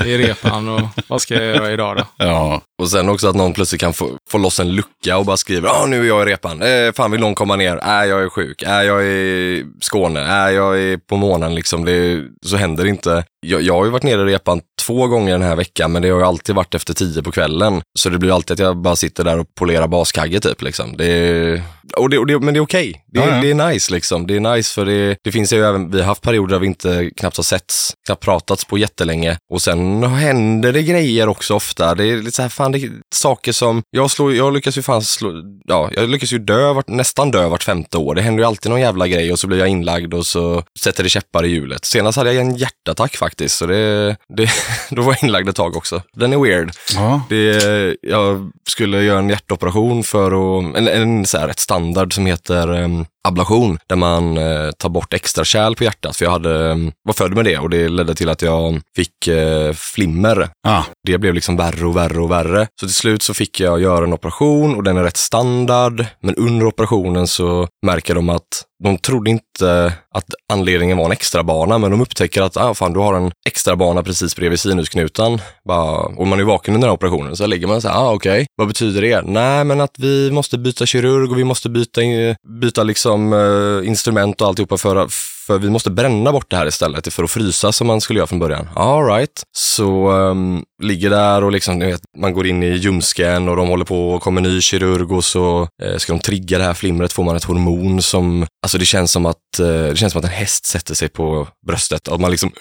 i 0.05 0.19
repan 0.19 0.69
och 0.69 0.81
vad 1.09 1.23
ska 1.23 1.35
jag 1.35 1.45
göra 1.57 1.73
idag 1.73 1.97
då? 1.97 2.07
Ja, 2.17 2.63
Och 2.83 2.91
sen 2.91 3.09
också 3.09 3.29
att 3.29 3.37
någon 3.37 3.53
plötsligt 3.53 3.81
kan 3.81 3.95
få, 3.95 4.11
få 4.31 4.39
loss 4.39 4.61
en 4.61 4.75
lucka 4.75 5.17
och 5.19 5.25
bara 5.25 5.37
skriver 5.37 5.69
ja 5.69 5.87
nu 5.87 6.01
är 6.01 6.09
jag 6.09 6.29
i 6.29 6.33
repan. 6.33 6.63
Eh, 6.71 6.93
fan 6.93 7.11
vill 7.11 7.21
någon 7.21 7.35
komma 7.35 7.57
ner? 7.57 7.77
Äh, 7.77 8.09
jag 8.09 8.23
är 8.23 8.29
sjuk. 8.29 8.63
Äh, 8.63 8.83
jag 8.83 9.01
är 9.01 9.07
i 9.07 9.67
Skåne. 9.81 10.21
Äh, 10.21 10.55
jag 10.55 10.81
är 10.81 10.97
på 10.97 11.17
månen 11.17 11.55
liksom. 11.55 11.85
Det, 11.85 12.25
så 12.43 12.57
händer 12.57 12.85
det 12.85 12.91
inte. 12.91 13.25
Jag, 13.47 13.63
jag 13.63 13.75
har 13.75 13.85
ju 13.85 13.91
varit 13.91 14.03
nere 14.03 14.31
i 14.31 14.35
repan 14.35 14.61
två 14.87 15.07
gånger 15.07 15.33
den 15.33 15.43
här 15.43 15.57
veckan 15.57 15.93
men 15.93 16.03
det 16.03 16.11
har 16.11 16.19
ju 16.19 16.25
alltid 16.25 16.55
varit 16.55 16.75
efter 16.75 16.95
tio 16.95 17.23
på 17.23 17.33
kvällen. 17.33 17.83
Så 17.99 18.09
det 18.09 18.19
blir 18.19 18.35
alltid 18.35 18.55
att 18.55 18.59
jag 18.59 18.77
bara 18.77 18.97
sitter 18.97 19.25
där 19.25 19.39
och 19.39 19.55
polerar 19.55 19.89
baskagge 19.89 20.41
typ 20.41 20.63
liksom. 20.63 20.97
Det, 20.97 21.63
och 21.97 22.11
det, 22.11 22.19
och 22.19 22.27
det, 22.27 22.39
men 22.39 22.55
det 22.55 22.59
är 22.59 22.63
okej. 22.63 23.05
Det, 23.07 23.21
Ja, 23.21 23.27
ja. 23.35 23.43
det 23.43 23.51
är 23.51 23.71
nice 23.71 23.93
liksom. 23.93 24.27
Det 24.27 24.37
är 24.37 24.41
nice 24.41 24.75
för 24.75 24.85
det, 24.85 25.17
det 25.25 25.33
finns 25.33 25.53
ju 25.53 25.65
även, 25.65 25.91
vi 25.91 25.99
har 25.99 26.07
haft 26.07 26.23
perioder 26.23 26.53
där 26.53 26.59
vi 26.61 26.67
inte 26.67 27.11
knappt 27.17 27.37
har 27.37 27.45
setts, 27.45 27.93
knappt 28.07 28.25
pratats 28.25 28.65
på 28.65 28.79
jättelänge. 28.79 29.37
Och 29.53 29.63
sen 29.63 30.03
händer 30.03 30.73
det 30.73 30.83
grejer 30.83 31.29
också 31.29 31.55
ofta. 31.55 31.95
Det 31.95 32.05
är 32.05 32.17
lite 32.17 32.33
så 32.33 32.43
här, 32.43 32.49
fan 32.49 32.73
det 32.73 32.79
är 32.79 32.91
saker 33.15 33.53
som, 33.53 33.83
jag 33.91 34.11
slår, 34.11 34.35
jag 34.35 34.55
lyckas 34.55 34.79
ju 34.79 34.83
fan 34.83 35.03
slå, 35.03 35.33
ja, 35.65 35.91
jag 35.93 36.09
lyckas 36.09 36.33
ju 36.33 36.39
dö, 36.39 36.73
vart, 36.73 36.89
nästan 36.89 37.31
dö 37.31 37.49
vart 37.49 37.63
femte 37.63 37.99
år. 37.99 38.15
Det 38.15 38.23
händer 38.23 38.43
ju 38.43 38.47
alltid 38.47 38.71
någon 38.71 38.81
jävla 38.81 39.09
grej 39.09 39.33
och 39.33 39.39
så 39.39 39.47
blir 39.47 39.59
jag 39.59 39.69
inlagd 39.69 40.15
och 40.15 40.27
så 40.27 40.63
sätter 40.81 41.03
det 41.03 41.09
käppar 41.09 41.45
i 41.45 41.49
hjulet. 41.49 41.85
Senast 41.85 42.19
hade 42.19 42.33
jag 42.33 42.47
en 42.47 42.57
hjärtattack 42.57 43.17
faktiskt, 43.17 43.30
så 43.49 43.67
det, 43.67 44.17
det, 44.29 44.51
då 44.91 45.03
var 45.03 45.13
jag 45.13 45.25
inlagd 45.25 45.49
ett 45.49 45.57
tag 45.57 45.77
också. 45.77 46.03
Den 46.13 46.33
är 46.33 46.39
weird. 46.39 46.71
ja. 46.95 47.23
Det, 47.29 47.97
jag 48.03 48.51
skulle 48.69 49.03
göra 49.03 49.19
en 49.19 49.29
hjärtoperation 49.29 50.03
för 50.03 50.27
att, 50.27 50.77
en, 50.77 50.89
en 50.89 51.27
så 51.27 51.39
här 51.39 51.47
rätt 51.47 51.61
standard 51.61 52.15
som 52.15 52.27
heter 52.27 52.71
um, 52.83 53.07
ablation, 53.29 53.79
där 53.89 53.97
man 53.97 54.37
eh, 54.37 54.71
tar 54.71 54.89
bort 54.89 55.15
extra 55.15 55.45
kärl 55.45 55.75
på 55.75 55.85
hjärtat. 55.85 56.17
För 56.17 56.25
jag 56.25 56.33
hade, 56.33 56.71
um, 56.71 56.93
var 57.03 57.13
född 57.13 57.35
med 57.35 57.45
det 57.45 57.59
och 57.59 57.71
det 57.71 57.89
ledde 57.89 58.15
till 58.15 58.29
att 58.29 58.43
jag 58.43 58.81
fick 58.97 59.27
eh, 59.27 59.73
flimmer. 59.73 60.49
Ja. 60.63 60.85
Det 61.07 61.19
blev 61.19 61.35
liksom 61.35 61.57
värre 61.57 61.87
och 61.87 61.97
värre 61.97 62.21
och 62.21 62.31
värre. 62.31 62.67
Så 62.81 62.87
till 62.87 62.95
slut 62.95 63.23
så 63.23 63.35
fick 63.35 63.61
jag 63.61 63.81
göra 63.81 64.05
en 64.05 64.13
operation 64.13 64.75
och 64.75 64.83
den 64.83 64.97
är 64.97 65.03
rätt 65.03 65.17
standard. 65.17 66.07
Men 66.23 66.35
under 66.35 66.67
operationen 66.67 67.27
så 67.27 67.69
märker 67.87 68.15
de 68.15 68.29
att 68.29 68.65
de 68.85 68.99
trodde 68.99 69.31
inte 69.31 69.93
att 70.15 70.25
anledningen 70.53 70.97
var 70.97 71.05
en 71.05 71.13
extra 71.13 71.43
bana, 71.43 71.79
men 71.79 71.91
de 71.91 72.01
upptäcker 72.01 72.43
att 72.43 72.57
ah, 72.57 72.75
fan, 72.75 72.93
du 72.93 73.01
har 73.01 73.15
en 73.15 73.33
extra 73.47 73.77
bana 73.77 74.03
precis 74.03 74.37
bredvid 74.37 74.61
sinusknutan. 74.61 75.41
Bara, 75.69 75.91
och 75.97 76.27
man 76.27 76.41
är 76.41 76.45
vaken 76.45 76.75
under 76.75 76.87
den 76.87 76.91
här 76.91 76.97
operationen, 76.97 77.37
så 77.37 77.47
lägger 77.47 77.67
man 77.67 77.83
så 77.83 77.89
här, 77.89 77.97
ah, 77.97 78.13
okej, 78.13 78.47
vad 78.57 78.69
betyder 78.69 79.03
det? 79.03 79.23
Nej, 79.23 79.65
men 79.65 79.81
att 79.81 79.95
vi 79.99 80.31
måste 80.31 80.59
byta 80.59 80.87
kirurg 80.87 81.31
och 81.31 81.39
vi 81.39 81.45
måste 81.45 81.69
byta, 81.69 82.03
in- 82.03 82.37
byta 82.61 82.83
liksom, 82.83 83.10
eh, 83.15 83.89
instrument 83.89 84.41
och 84.41 84.49
alltihopa 84.49 84.77
för, 84.77 85.07
för 85.47 85.59
vi 85.59 85.71
måste 85.71 85.91
bränna 85.91 86.33
bort 86.33 86.51
det 86.51 86.57
här 86.57 86.67
istället 86.67 87.13
för 87.13 87.25
att 87.25 87.31
frysa 87.31 87.73
som 87.73 87.87
man 87.87 88.01
skulle 88.01 88.19
göra 88.19 88.27
från 88.27 88.39
början. 88.39 88.69
All 88.75 89.07
right. 89.07 89.43
Så 89.57 90.11
ehm, 90.11 90.63
ligger 90.83 91.11
där 91.11 91.45
och 91.45 91.53
liksom, 91.53 91.79
ni 91.79 91.87
vet, 91.87 92.01
man 92.19 92.35
går 92.35 92.47
in 92.47 92.63
i 92.63 92.67
ljumsken 92.67 93.49
och 93.49 93.57
de 93.57 93.69
håller 93.69 93.85
på 93.85 94.11
och 94.11 94.23
kommer 94.23 94.41
ny 94.41 94.61
kirurg 94.61 95.13
och 95.13 95.25
så 95.25 95.69
eh, 95.83 95.97
ska 95.97 96.13
de 96.13 96.19
trigga 96.19 96.59
det 96.59 96.65
här 96.65 96.75
flimret 96.75 97.13
får 97.13 97.25
man 97.25 97.37
ett 97.37 97.45
hormon 97.45 98.03
som, 98.03 98.47
alltså 98.63 98.79
det 98.79 98.85
känns 98.85 99.13
som 99.13 99.27
att, 99.27 99.59
eh, 99.61 99.67
det 99.67 99.97
känns 99.97 100.13
som 100.13 100.19
att 100.19 100.25
en 100.25 100.31
häst 100.31 100.67
sätter 100.67 100.95
sig 100.95 101.09
på 101.09 101.49
bröstet 101.67 102.09
och 102.09 102.21
man 102.21 102.31
liksom 102.31 102.53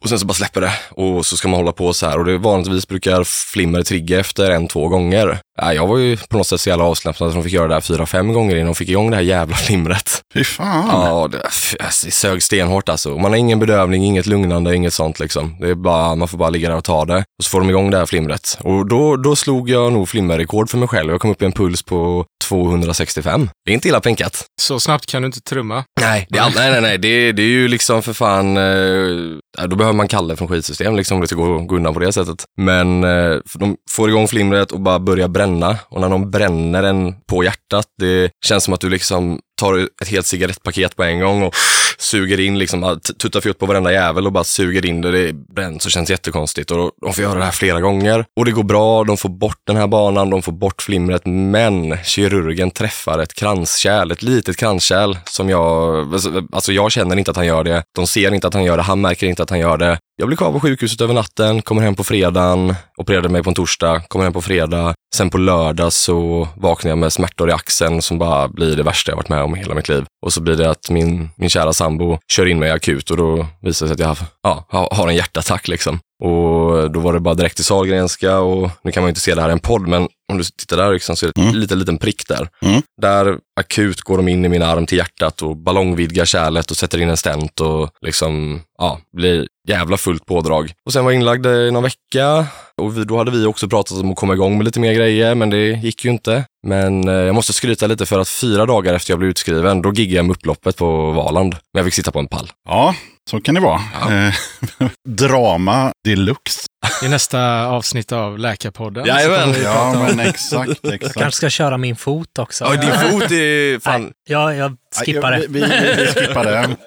och 0.00 0.08
sen 0.08 0.18
så 0.18 0.26
bara 0.26 0.34
släpper 0.34 0.60
det 0.60 0.72
och 0.90 1.26
så 1.26 1.36
ska 1.36 1.48
man 1.48 1.60
hålla 1.60 1.72
på 1.72 1.92
så 1.92 2.06
här 2.06 2.18
och 2.18 2.24
det 2.24 2.38
vanligtvis 2.38 2.88
brukar 2.88 3.24
flimmer 3.52 3.82
trigga 3.82 4.20
efter 4.20 4.50
en, 4.50 4.68
två 4.68 4.88
gånger. 4.88 5.38
Ja, 5.60 5.74
jag 5.74 5.86
var 5.86 5.98
ju 5.98 6.16
på 6.16 6.36
något 6.36 6.46
sätt 6.46 6.60
så 6.60 6.68
jävla 6.68 6.84
avslappnad 6.84 7.28
att 7.28 7.34
de 7.34 7.42
fick 7.44 7.52
göra 7.52 7.68
det 7.68 7.74
här 7.74 7.80
fyra, 7.80 8.06
fem 8.06 8.32
gånger 8.32 8.54
innan 8.56 8.66
de 8.66 8.74
fick 8.74 8.88
igång 8.88 9.10
det 9.10 9.16
här 9.16 9.22
jävla 9.24 9.56
flimret. 9.56 10.20
Fy 10.34 10.44
fan. 10.44 10.88
Ja, 10.88 11.28
det, 11.32 11.38
alltså, 11.84 12.06
det 12.06 12.10
sög 12.12 12.42
stenhårt 12.42 12.88
alltså. 12.88 13.08
Man 13.18 13.30
har 13.30 13.36
ingen 13.38 13.58
bedövning, 13.58 14.04
inget 14.04 14.26
lugnande, 14.26 14.76
inget 14.76 14.94
sånt 14.94 15.20
liksom. 15.20 15.56
Det 15.60 15.68
är 15.68 15.74
bara, 15.74 16.14
man 16.14 16.28
får 16.28 16.38
bara 16.38 16.50
ligga 16.50 16.68
där 16.68 16.76
och 16.76 16.84
ta 16.84 17.04
det. 17.04 17.16
Och 17.18 17.44
så 17.44 17.50
får 17.50 17.60
de 17.60 17.70
igång 17.70 17.90
det 17.90 17.98
här 17.98 18.06
flimret. 18.06 18.58
Och 18.60 18.86
då, 18.88 19.16
då 19.16 19.36
slog 19.36 19.70
jag 19.70 19.92
nog 19.92 20.08
flimmerrekord 20.08 20.70
för 20.70 20.78
mig 20.78 20.88
själv. 20.88 21.10
Jag 21.10 21.20
kom 21.20 21.30
upp 21.30 21.42
i 21.42 21.44
en 21.44 21.52
puls 21.52 21.82
på 21.82 22.24
265. 22.44 23.50
Det 23.64 23.70
är 23.72 23.74
inte 23.74 23.88
illa 23.88 24.00
pinkat. 24.00 24.44
Så 24.62 24.80
snabbt 24.80 25.06
kan 25.06 25.22
du 25.22 25.26
inte 25.26 25.40
trumma. 25.40 25.84
Nej, 26.00 26.26
det 26.30 26.38
är, 26.38 26.42
all- 26.42 26.52
nej, 26.56 26.70
nej, 26.70 26.80
nej. 26.80 26.98
Det, 26.98 27.32
det 27.32 27.42
är 27.42 27.46
ju 27.46 27.68
liksom 27.68 28.02
för 28.02 28.12
fan, 28.12 28.56
eh, 28.56 29.38
då 29.66 29.76
behöver 29.76 29.96
man 29.96 30.08
Kalle 30.08 30.36
från 30.36 30.48
skitsystem 30.48 30.96
liksom 30.96 31.14
om 31.14 31.20
det 31.20 31.26
ska 31.26 31.36
gå, 31.36 31.58
gå 31.58 31.76
undan 31.76 31.94
på 31.94 32.00
det 32.00 32.12
sättet. 32.12 32.44
Men 32.56 33.04
eh, 33.04 33.38
de 33.54 33.76
får 33.90 34.08
igång 34.08 34.28
flimret 34.28 34.72
och 34.72 34.80
bara 34.80 34.98
börjar 34.98 35.28
bränna. 35.28 35.78
Och 35.88 36.00
när 36.00 36.08
de 36.08 36.30
bränner 36.30 36.82
en 36.82 37.14
på 37.20 37.44
hjärtat, 37.44 37.86
det 37.98 38.30
känns 38.44 38.64
som 38.64 38.74
att 38.74 38.80
du 38.80 38.88
liksom 38.88 39.40
tar 39.60 39.88
ett 40.02 40.08
helt 40.08 40.26
cigarettpaket 40.26 40.96
på 40.96 41.02
en 41.02 41.20
gång 41.20 41.42
och 41.42 41.54
suger 42.00 42.40
in, 42.40 42.58
liksom, 42.58 43.00
tuttar 43.22 43.40
fjutt 43.40 43.58
på 43.58 43.66
varenda 43.66 43.92
jävel 43.92 44.26
och 44.26 44.32
bara 44.32 44.44
suger 44.44 44.86
in 44.86 45.00
det. 45.00 45.10
Det 45.10 45.32
bränns 45.32 45.86
och 45.86 45.90
känns 45.92 46.10
jättekonstigt. 46.10 46.70
Och 46.70 46.90
de 47.00 47.12
får 47.12 47.24
göra 47.24 47.38
det 47.38 47.44
här 47.44 47.50
flera 47.50 47.80
gånger. 47.80 48.24
Och 48.36 48.44
det 48.44 48.50
går 48.50 48.62
bra, 48.62 49.04
de 49.04 49.16
får 49.16 49.28
bort 49.28 49.60
den 49.66 49.76
här 49.76 49.86
banan, 49.86 50.30
de 50.30 50.42
får 50.42 50.52
bort 50.52 50.82
flimret. 50.82 51.22
Men 51.26 51.96
kirurgen 52.04 52.70
träffar 52.70 53.18
ett 53.18 53.34
kranskärl, 53.34 54.10
ett 54.10 54.22
litet 54.22 54.56
kranskärl 54.56 55.16
som 55.24 55.48
jag, 55.48 55.96
alltså, 56.12 56.42
alltså 56.52 56.72
jag 56.72 56.92
känner 56.92 57.16
inte 57.16 57.30
att 57.30 57.36
han 57.36 57.46
gör 57.46 57.64
det. 57.64 57.82
De 57.96 58.06
ser 58.06 58.34
inte 58.34 58.46
att 58.46 58.54
han 58.54 58.64
gör 58.64 58.76
det, 58.76 58.82
han 58.82 59.00
märker 59.00 59.26
inte 59.26 59.42
att 59.42 59.50
han 59.50 59.58
gör 59.58 59.76
det. 59.76 59.98
Jag 60.20 60.26
blir 60.28 60.36
kvar 60.36 60.52
på 60.52 60.60
sjukhuset 60.60 61.00
över 61.00 61.14
natten, 61.14 61.62
kommer 61.62 61.82
hem 61.82 61.94
på 61.94 62.04
fredagen, 62.04 62.74
opererade 62.96 63.28
mig 63.28 63.42
på 63.42 63.50
en 63.50 63.54
torsdag, 63.54 64.00
kommer 64.08 64.24
hem 64.24 64.32
på 64.32 64.40
fredag. 64.42 64.94
Sen 65.16 65.30
på 65.30 65.38
lördag 65.38 65.92
så 65.92 66.48
vaknar 66.56 66.88
jag 66.90 66.98
med 66.98 67.12
smärtor 67.12 67.50
i 67.50 67.52
axeln 67.52 68.02
som 68.02 68.18
bara 68.18 68.48
blir 68.48 68.76
det 68.76 68.82
värsta 68.82 69.10
jag 69.12 69.16
varit 69.16 69.28
med 69.28 69.42
om 69.42 69.56
i 69.56 69.58
hela 69.58 69.74
mitt 69.74 69.88
liv. 69.88 70.04
Och 70.26 70.32
så 70.32 70.40
blir 70.40 70.56
det 70.56 70.70
att 70.70 70.90
min, 70.90 71.30
min 71.36 71.50
kära 71.50 71.72
sambo 71.72 72.18
kör 72.32 72.46
in 72.46 72.58
mig 72.58 72.70
akut 72.70 73.10
och 73.10 73.16
då 73.16 73.46
visar 73.62 73.86
det 73.86 73.88
sig 73.88 73.94
att 73.94 74.00
jag 74.00 74.06
har, 74.08 74.18
ja, 74.42 74.64
har- 74.68 74.96
har 74.96 75.08
en 75.08 75.14
hjärtattack 75.16 75.68
liksom. 75.68 75.98
Och 76.20 76.90
då 76.90 77.00
var 77.00 77.12
det 77.12 77.20
bara 77.20 77.34
direkt 77.34 77.56
till 77.56 77.64
Sahlgrenska 77.64 78.38
och 78.38 78.70
nu 78.82 78.92
kan 78.92 79.02
man 79.02 79.08
ju 79.08 79.10
inte 79.10 79.20
se 79.20 79.34
det 79.34 79.40
här 79.40 79.48
i 79.48 79.52
en 79.52 79.58
podd, 79.58 79.88
men 79.88 80.08
om 80.32 80.38
du 80.38 80.44
tittar 80.44 80.76
där 80.76 80.92
liksom, 80.92 81.16
så 81.16 81.26
är 81.26 81.32
det 81.34 81.40
en 81.40 81.60
liten, 81.60 81.78
liten 81.78 81.98
prick 81.98 82.28
där. 82.28 82.48
Mm. 82.62 82.82
Där 83.00 83.38
akut 83.60 84.00
går 84.00 84.16
de 84.16 84.28
in 84.28 84.44
i 84.44 84.48
min 84.48 84.62
arm 84.62 84.86
till 84.86 84.98
hjärtat 84.98 85.42
och 85.42 85.56
ballongvidgar 85.56 86.24
kärlet 86.24 86.70
och 86.70 86.76
sätter 86.76 87.00
in 87.00 87.10
en 87.10 87.16
stent 87.16 87.60
och 87.60 87.90
liksom, 88.00 88.60
ja, 88.78 89.00
blir 89.16 89.46
jävla 89.68 89.96
fullt 89.96 90.26
pådrag. 90.26 90.72
Och 90.86 90.92
sen 90.92 91.04
var 91.04 91.10
jag 91.10 91.20
inlagd 91.20 91.46
i 91.46 91.70
någon 91.70 91.82
vecka 91.82 92.46
och 92.80 92.98
vi, 92.98 93.04
då 93.04 93.18
hade 93.18 93.30
vi 93.30 93.46
också 93.46 93.68
pratat 93.68 93.98
om 93.98 94.10
att 94.10 94.16
komma 94.16 94.34
igång 94.34 94.56
med 94.56 94.64
lite 94.64 94.80
mer 94.80 94.92
grejer, 94.94 95.34
men 95.34 95.50
det 95.50 95.66
gick 95.66 96.04
ju 96.04 96.10
inte. 96.10 96.44
Men 96.66 97.08
eh, 97.08 97.14
jag 97.14 97.34
måste 97.34 97.52
skryta 97.52 97.86
lite 97.86 98.06
för 98.06 98.18
att 98.18 98.28
fyra 98.28 98.66
dagar 98.66 98.94
efter 98.94 99.12
jag 99.12 99.18
blev 99.18 99.30
utskriven, 99.30 99.82
då 99.82 99.92
giggade 99.92 100.16
jag 100.16 100.24
med 100.24 100.36
upploppet 100.36 100.76
på 100.76 101.10
Valand. 101.10 101.52
Men 101.52 101.80
jag 101.80 101.84
fick 101.84 101.94
sitta 101.94 102.10
på 102.10 102.18
en 102.18 102.26
pall. 102.26 102.50
Ja, 102.68 102.94
så 103.30 103.40
kan 103.40 103.54
det 103.54 103.60
vara. 103.60 103.80
Eh, 104.26 104.34
drama 105.08 105.92
deluxe. 106.04 106.66
I 107.04 107.08
nästa 107.08 107.66
avsnitt 107.66 108.12
av 108.12 108.38
Läkarpodden. 108.38 109.06
Jajamän. 109.06 109.54
Ja, 109.64 109.94
men 110.08 110.20
exakt, 110.20 110.70
Jag 110.82 110.94
exakt. 110.94 111.14
kanske 111.14 111.36
ska 111.36 111.50
köra 111.50 111.76
min 111.78 111.96
fot 111.96 112.38
också. 112.38 112.64
Ja, 112.64 112.70
din 112.70 113.10
fot 113.10 113.30
är 113.30 113.80
fan... 113.80 114.10
Ja, 114.28 114.54
jag 114.54 114.76
Skippa 114.94 115.30
det. 115.30 115.46
Vi, 115.48 115.60
vi, 115.60 115.94
vi 115.96 116.06
skippar 116.06 116.44
det. 116.44 116.76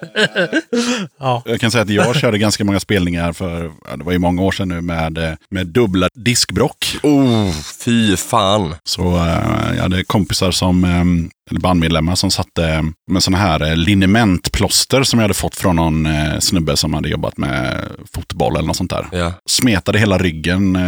Ja. 1.18 1.42
Jag 1.46 1.60
kan 1.60 1.70
säga 1.70 1.82
att 1.82 1.90
jag 1.90 2.16
körde 2.16 2.38
ganska 2.38 2.64
många 2.64 2.80
spelningar 2.80 3.32
för, 3.32 3.72
det 3.96 4.04
var 4.04 4.12
ju 4.12 4.18
många 4.18 4.42
år 4.42 4.52
sedan 4.52 4.68
nu, 4.68 4.80
med, 4.80 5.18
eh, 5.18 5.32
med 5.50 5.66
dubbla 5.66 6.08
diskbrock. 6.14 6.96
Oh, 7.02 7.50
fy 7.84 8.16
fan. 8.16 8.74
Så 8.84 9.16
eh, 9.16 9.74
jag 9.76 9.82
hade 9.82 10.04
kompisar 10.04 10.50
som, 10.50 10.84
eh, 10.84 11.30
eller 11.50 11.60
bandmedlemmar 11.60 12.14
som 12.14 12.30
satte 12.30 12.84
med 13.10 13.22
sådana 13.22 13.42
här 13.42 13.76
linementplåster 13.76 15.02
som 15.02 15.18
jag 15.18 15.24
hade 15.24 15.34
fått 15.34 15.56
från 15.56 15.76
någon 15.76 16.08
snubbe 16.40 16.76
som 16.76 16.94
hade 16.94 17.08
jobbat 17.08 17.36
med 17.38 17.80
fotboll 18.14 18.56
eller 18.56 18.66
något 18.66 18.76
sånt 18.76 18.90
där. 18.90 19.06
Ja. 19.12 19.32
Smetade 19.50 19.98
hela 19.98 20.18
ryggen, 20.18 20.78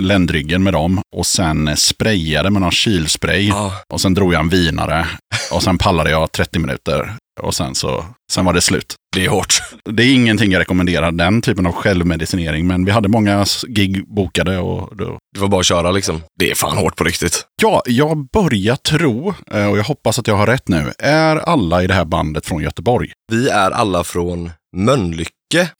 ländryggen 0.00 0.62
med 0.62 0.72
dem 0.72 1.00
och 1.16 1.26
sen 1.26 1.76
sprayade 1.76 2.50
med 2.50 2.62
någon 2.62 2.70
kylspray. 2.70 3.48
Ja. 3.48 3.72
Och 3.88 4.00
sen 4.00 4.14
drog 4.14 4.34
jag 4.34 4.40
en 4.40 4.48
vinare 4.48 5.06
och 5.52 5.62
sen 5.62 5.78
pallade 5.78 6.10
jag 6.10 6.32
30 6.32 6.55
minuter. 6.58 7.16
Och 7.42 7.54
sen 7.54 7.74
så 7.74 8.04
sen 8.32 8.44
var 8.44 8.52
det 8.52 8.60
slut. 8.60 8.94
Det 9.16 9.24
är 9.24 9.28
hårt. 9.28 9.58
Det 9.84 10.02
är 10.02 10.14
ingenting 10.14 10.52
jag 10.52 10.60
rekommenderar, 10.60 11.12
den 11.12 11.42
typen 11.42 11.66
av 11.66 11.72
självmedicinering. 11.72 12.66
Men 12.66 12.84
vi 12.84 12.90
hade 12.90 13.08
många 13.08 13.44
gig 13.68 14.14
bokade 14.14 14.58
och 14.58 14.96
då 14.96 15.18
Det 15.34 15.40
var 15.40 15.48
bara 15.48 15.60
att 15.60 15.66
köra 15.66 15.90
liksom. 15.90 16.22
Det 16.38 16.50
är 16.50 16.54
fan 16.54 16.76
hårt 16.76 16.96
på 16.96 17.04
riktigt. 17.04 17.46
Ja, 17.62 17.82
jag 17.86 18.28
börjar 18.30 18.76
tro, 18.76 19.34
eh, 19.50 19.66
och 19.70 19.78
jag 19.78 19.84
hoppas 19.84 20.18
att 20.18 20.26
jag 20.26 20.36
har 20.36 20.46
rätt 20.46 20.68
nu, 20.68 20.92
är 20.98 21.36
alla 21.36 21.82
i 21.82 21.86
det 21.86 21.94
här 21.94 22.04
bandet 22.04 22.46
från 22.46 22.62
Göteborg? 22.62 23.10
Vi 23.32 23.48
är 23.48 23.70
alla 23.70 24.04
från 24.04 24.50
Mölnlycke. 24.76 25.30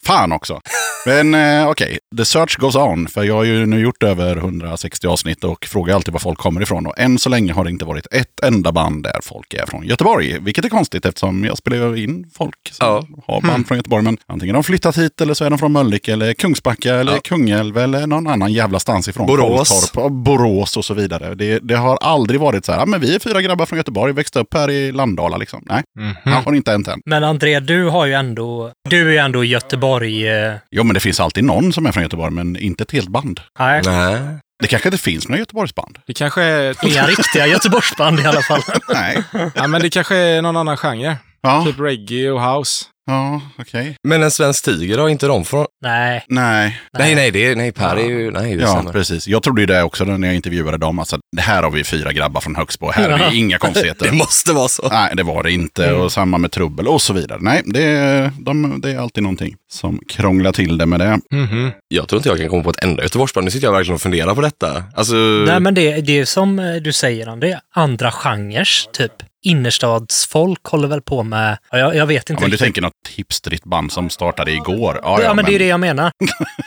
Fan 0.07 0.33
också! 0.33 0.61
Men 1.07 1.35
eh, 1.35 1.69
okej, 1.69 1.99
the 2.17 2.25
search 2.25 2.57
goes 2.59 2.77
on. 2.77 3.09
För 3.09 3.25
jag 3.25 3.35
har 3.35 3.45
ju 3.45 3.67
nu 3.67 3.81
gjort 3.81 4.03
över 4.03 4.37
160 4.37 5.07
avsnitt 5.07 5.45
och 5.45 5.65
frågar 5.67 5.95
alltid 5.95 6.13
var 6.13 6.21
folk 6.21 6.39
kommer 6.39 6.61
ifrån. 6.63 6.87
Och 6.87 6.99
än 6.99 7.19
så 7.19 7.29
länge 7.29 7.53
har 7.53 7.65
det 7.65 7.71
inte 7.71 7.85
varit 7.85 8.07
ett 8.11 8.41
enda 8.45 8.73
band 8.73 9.03
där 9.03 9.19
folk 9.23 9.55
är 9.55 9.67
från 9.67 9.87
Göteborg. 9.87 10.39
Vilket 10.41 10.65
är 10.65 10.69
konstigt 10.69 11.07
eftersom 11.07 11.45
jag 11.45 11.59
spelar 11.59 11.97
in 11.97 12.31
folk 12.35 12.55
som 12.73 12.87
Ja. 12.87 13.05
har 13.27 13.41
band 13.41 13.69
från 13.69 13.77
Göteborg. 13.79 14.03
Men 14.05 14.17
antingen 14.27 14.55
har 14.55 14.63
de 14.63 14.67
flyttat 14.67 14.99
hit 14.99 15.21
eller 15.21 15.35
så 15.35 15.45
är 15.45 15.51
de 15.51 15.59
från 15.59 15.73
Mölnlycke 15.73 16.13
eller 16.13 16.33
Kungsbacka 16.35 16.95
eller 16.95 17.13
Ja. 17.13 17.19
Kungälv 17.25 17.79
eller 17.79 18.07
någon 18.07 18.27
annan 18.27 18.53
jävla 18.53 18.79
stans 18.79 19.09
ifrån. 19.09 19.27
Borås. 19.27 19.93
Borås 20.11 20.77
och 20.77 20.85
så 20.85 20.95
vidare. 20.95 21.35
Det, 21.35 21.59
det 21.59 21.75
har 21.77 21.97
aldrig 21.97 22.41
varit 22.41 22.65
så 22.65 22.73
här, 22.73 22.79
ja, 22.79 22.87
men 22.87 23.01
vi 23.01 23.15
är 23.15 23.19
fyra 23.19 23.43
grabbar 23.43 23.67
från 23.67 23.77
Göteborg, 23.77 24.13
växte 24.13 24.39
upp 24.41 24.55
här 24.55 24.71
i 24.71 24.93
Landala 24.93 25.37
liksom. 25.37 25.63
Nej, 25.67 25.83
Mhm. 25.99 26.33
har 26.45 26.55
inte 26.55 26.71
hänt 26.71 26.89
än. 26.89 27.01
Men 27.07 27.25
André, 27.25 27.61
du 27.61 27.85
har 27.89 28.07
ju 28.07 28.13
ändå, 28.13 28.73
du 28.91 29.09
är 29.09 29.13
ju 29.13 29.19
ändå 29.19 29.45
Göteborg... 29.57 30.29
Eh, 30.29 30.55
Jo, 30.71 30.83
men 30.85 30.95
det 30.95 31.01
finns 31.01 31.21
alltid 31.21 31.45
någon 31.45 31.73
som 31.73 31.87
är 31.87 31.93
från 31.93 32.03
Göteborg, 32.03 32.33
men 32.33 32.57
inte 32.57 32.83
ett 32.83 32.93
helt 32.93 33.09
band. 33.09 33.41
nej, 33.59 33.83
Nej. 33.85 34.21
Det 34.63 34.69
kanske 34.69 34.89
inte 34.89 34.99
finns 34.99 35.29
några 35.29 35.39
Göteborgsband. 35.39 35.99
Det 36.07 36.15
kanske 36.15 36.43
är, 36.43 36.77
inga 36.87 37.07
riktiga 37.07 37.47
Göteborgsband 37.47 38.21
i 38.21 38.25
alla 38.25 38.43
fall. 38.43 38.61
Nej. 38.95 39.23
ja, 39.55 39.67
men 39.67 39.81
det 39.83 39.91
kanske 39.91 40.17
är 40.17 40.43
någon 40.43 40.57
annan 40.57 40.77
genre. 40.77 41.17
Ja, 41.41 41.65
Typ 41.67 41.81
reggae 41.81 42.31
och 42.31 42.43
house. 42.43 42.85
Ja 43.07 43.41
okej. 43.59 43.97
Men 44.09 44.23
en 44.23 44.31
svensk 44.31 44.65
tiger 44.65 44.99
har 44.99 45.09
inte 45.09 45.27
de 45.27 45.45
från... 45.45 45.67
Nej. 45.83 46.25
Nej, 46.29 46.81
Nej, 46.99 47.15
nej, 47.15 47.31
det 47.31 47.47
är, 47.47 47.57
nej 47.57 47.73
Per 47.73 47.97
är 47.97 48.09
ju... 48.09 48.31
Nej, 48.31 48.57
ja 48.61 48.67
stämmer. 48.67 48.93
precis. 48.93 49.29
Jag 49.29 49.43
trodde 49.43 49.61
ju 49.63 49.67
det 49.67 49.83
också 49.83 50.05
när 50.05 50.29
jag 50.29 50.37
intervjuade 50.37 50.79
dem. 50.79 50.99
Alltså, 50.99 51.19
det 51.37 51.43
här 51.43 51.63
har 51.63 51.71
vi 51.71 51.85
fyra 51.85 52.13
grabbar 52.13 52.41
från 52.41 52.57
Högsbo. 52.57 52.91
Här 52.91 53.09
är 53.09 53.19
det 53.31 53.37
inga 53.37 53.59
konstigheter. 53.59 54.07
Det 54.11 54.17
måste 54.17 54.53
vara 54.53 54.69
så. 54.69 54.89
Nej, 54.89 55.13
det 55.17 55.23
var 55.23 55.43
det 55.43 55.53
inte. 55.53 55.93
Och 55.93 56.13
samma 56.13 56.39
med 56.39 56.53
trubbel 56.53 56.89
och 56.89 57.03
så 57.03 57.13
vidare. 57.13 57.39
Nej, 57.43 57.63
det 57.65 57.83
är, 57.83 58.33
de, 58.39 58.81
det 58.81 58.91
är 58.91 58.99
alltid 58.99 59.23
någonting 59.23 59.55
som 59.73 60.01
krånglar 60.09 60.53
till 60.53 60.79
det 60.79 60.87
med 60.87 61.01
det. 61.01 61.21
Mhm. 61.33 61.71
Jag 61.89 62.09
tror 62.09 62.19
inte 62.19 62.29
jag 62.29 62.39
kan 62.39 62.49
komma 62.49 62.63
på 62.63 62.71
ett 62.71 62.85
enda 62.85 63.03
Göteborgsband. 63.03 63.45
Nu 63.45 63.51
sitter 63.51 63.67
jag 63.67 63.73
verkligen 63.73 63.95
och 63.95 64.01
funderar 64.03 64.35
på 64.35 64.41
detta. 64.41 64.85
Alltså... 64.95 65.15
Nej, 65.47 65.61
men 65.61 65.75
det, 65.75 66.01
det 66.01 66.19
är 66.19 66.25
som 66.25 66.59
eh, 66.59 66.75
du 66.75 66.93
säger, 66.93 67.27
André, 67.27 67.59
andra 67.75 68.13
genrer, 68.13 68.69
typ. 68.93 69.13
Innerstadsfolk 69.47 70.61
håller 70.67 70.89
väl 70.89 71.03
på 71.03 71.23
med, 71.23 71.59
ja, 71.71 71.79
jag, 71.79 71.97
jag 71.97 72.07
vet 72.07 72.29
Ja, 72.29 72.33
inte 72.33 72.43
men 72.45 72.51
du 72.51 72.57
tänker 72.57 72.83
något 72.83 72.93
hipsterigt 73.17 73.65
band 73.65 73.93
som 73.93 74.11
startade 74.11 74.53
igår. 74.53 75.01
Ja, 75.03 75.23
Ja, 75.23 75.35
men 75.35 75.45
det 75.45 75.55
är 75.55 75.59
det 75.59 75.67
jag 75.67 75.81
menar. 75.81 76.13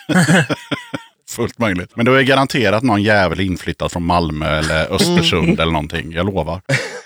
Fullt 1.30 1.60
möjligt. 1.60 1.92
Men 1.96 2.06
då 2.06 2.14
är 2.14 2.22
garanterat 2.22 2.84
någon 2.84 3.04
jävel 3.04 3.40
inflyttad 3.40 3.92
från 3.92 4.06
Malmö 4.06 4.60
eller 4.60 4.94
Östersund 4.94 5.60
eller 5.60 5.72
någonting. 5.72 6.12
Jag 6.12 6.26
lovar. 6.26 6.62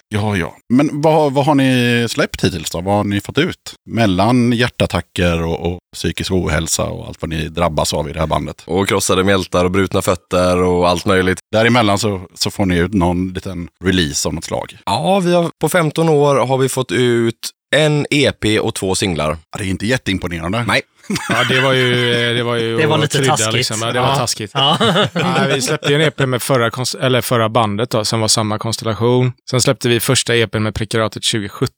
Ja, 0.07 0.37
ja. 0.37 0.55
Men 0.73 1.01
vad, 1.01 1.33
vad 1.33 1.45
har 1.45 1.55
ni 1.55 2.05
släppt 2.09 2.43
hittills 2.43 2.71
då? 2.71 2.81
Vad 2.81 2.95
har 2.95 3.03
ni 3.03 3.21
fått 3.21 3.37
ut? 3.37 3.75
Mellan 3.89 4.51
hjärtattacker 4.51 5.43
och, 5.43 5.73
och 5.73 5.79
psykisk 5.93 6.31
ohälsa 6.31 6.83
och 6.83 7.07
allt 7.07 7.21
vad 7.21 7.29
ni 7.29 7.47
drabbas 7.47 7.93
av 7.93 8.09
i 8.09 8.13
det 8.13 8.19
här 8.19 8.27
bandet. 8.27 8.63
Och 8.65 8.87
krossade 8.87 9.23
mjältar 9.23 9.65
och 9.65 9.71
brutna 9.71 10.01
fötter 10.01 10.61
och 10.61 10.89
allt 10.89 11.05
möjligt. 11.05 11.39
Däremellan 11.51 11.99
så, 11.99 12.21
så 12.33 12.51
får 12.51 12.65
ni 12.65 12.77
ut 12.77 12.93
någon 12.93 13.33
liten 13.33 13.67
release 13.83 14.27
av 14.27 14.33
något 14.33 14.43
slag. 14.43 14.77
Ja, 14.85 15.19
vi 15.19 15.33
har, 15.33 15.49
på 15.61 15.69
15 15.69 16.09
år 16.09 16.35
har 16.35 16.57
vi 16.57 16.69
fått 16.69 16.91
ut 16.91 17.49
en 17.73 18.05
EP 18.09 18.59
och 18.61 18.75
två 18.75 18.95
singlar. 18.95 19.37
Ja, 19.51 19.57
Det 19.57 19.63
är 19.63 19.67
inte 19.67 19.85
jätteimponerande. 19.85 20.63
Nej. 20.67 20.81
Ja, 21.29 21.43
det 21.49 21.61
var 21.61 21.73
ju... 21.73 21.93
Det 22.33 22.43
var, 22.43 22.55
ju 22.55 22.77
Det 22.81 22.85
var 22.87 22.95
att 22.95 23.01
lite 23.01 23.17
krydda, 23.17 23.31
taskigt. 23.37 23.53
Liksom. 23.53 23.77
Ja, 23.81 23.91
det 23.91 23.99
var 23.99 24.07
Ja. 24.07 24.15
taskigt. 24.15 24.51
Ja. 24.53 24.77
Nej, 25.13 25.55
vi 25.55 25.61
släppte 25.61 25.89
ju 25.89 25.95
en 25.95 26.01
EP 26.01 26.19
med 26.19 26.41
förra, 26.41 26.71
eller 26.99 27.21
förra 27.21 27.49
bandet 27.49 27.89
då, 27.89 28.05
som 28.05 28.19
var 28.19 28.27
samma 28.27 28.57
konstellation. 28.59 29.31
Sen 29.49 29.61
släppte 29.61 29.89
vi 29.89 29.99
första 29.99 30.35
EPn 30.35 30.63
med 30.63 30.75
Prekariatet 30.75 31.23
2017. 31.23 31.69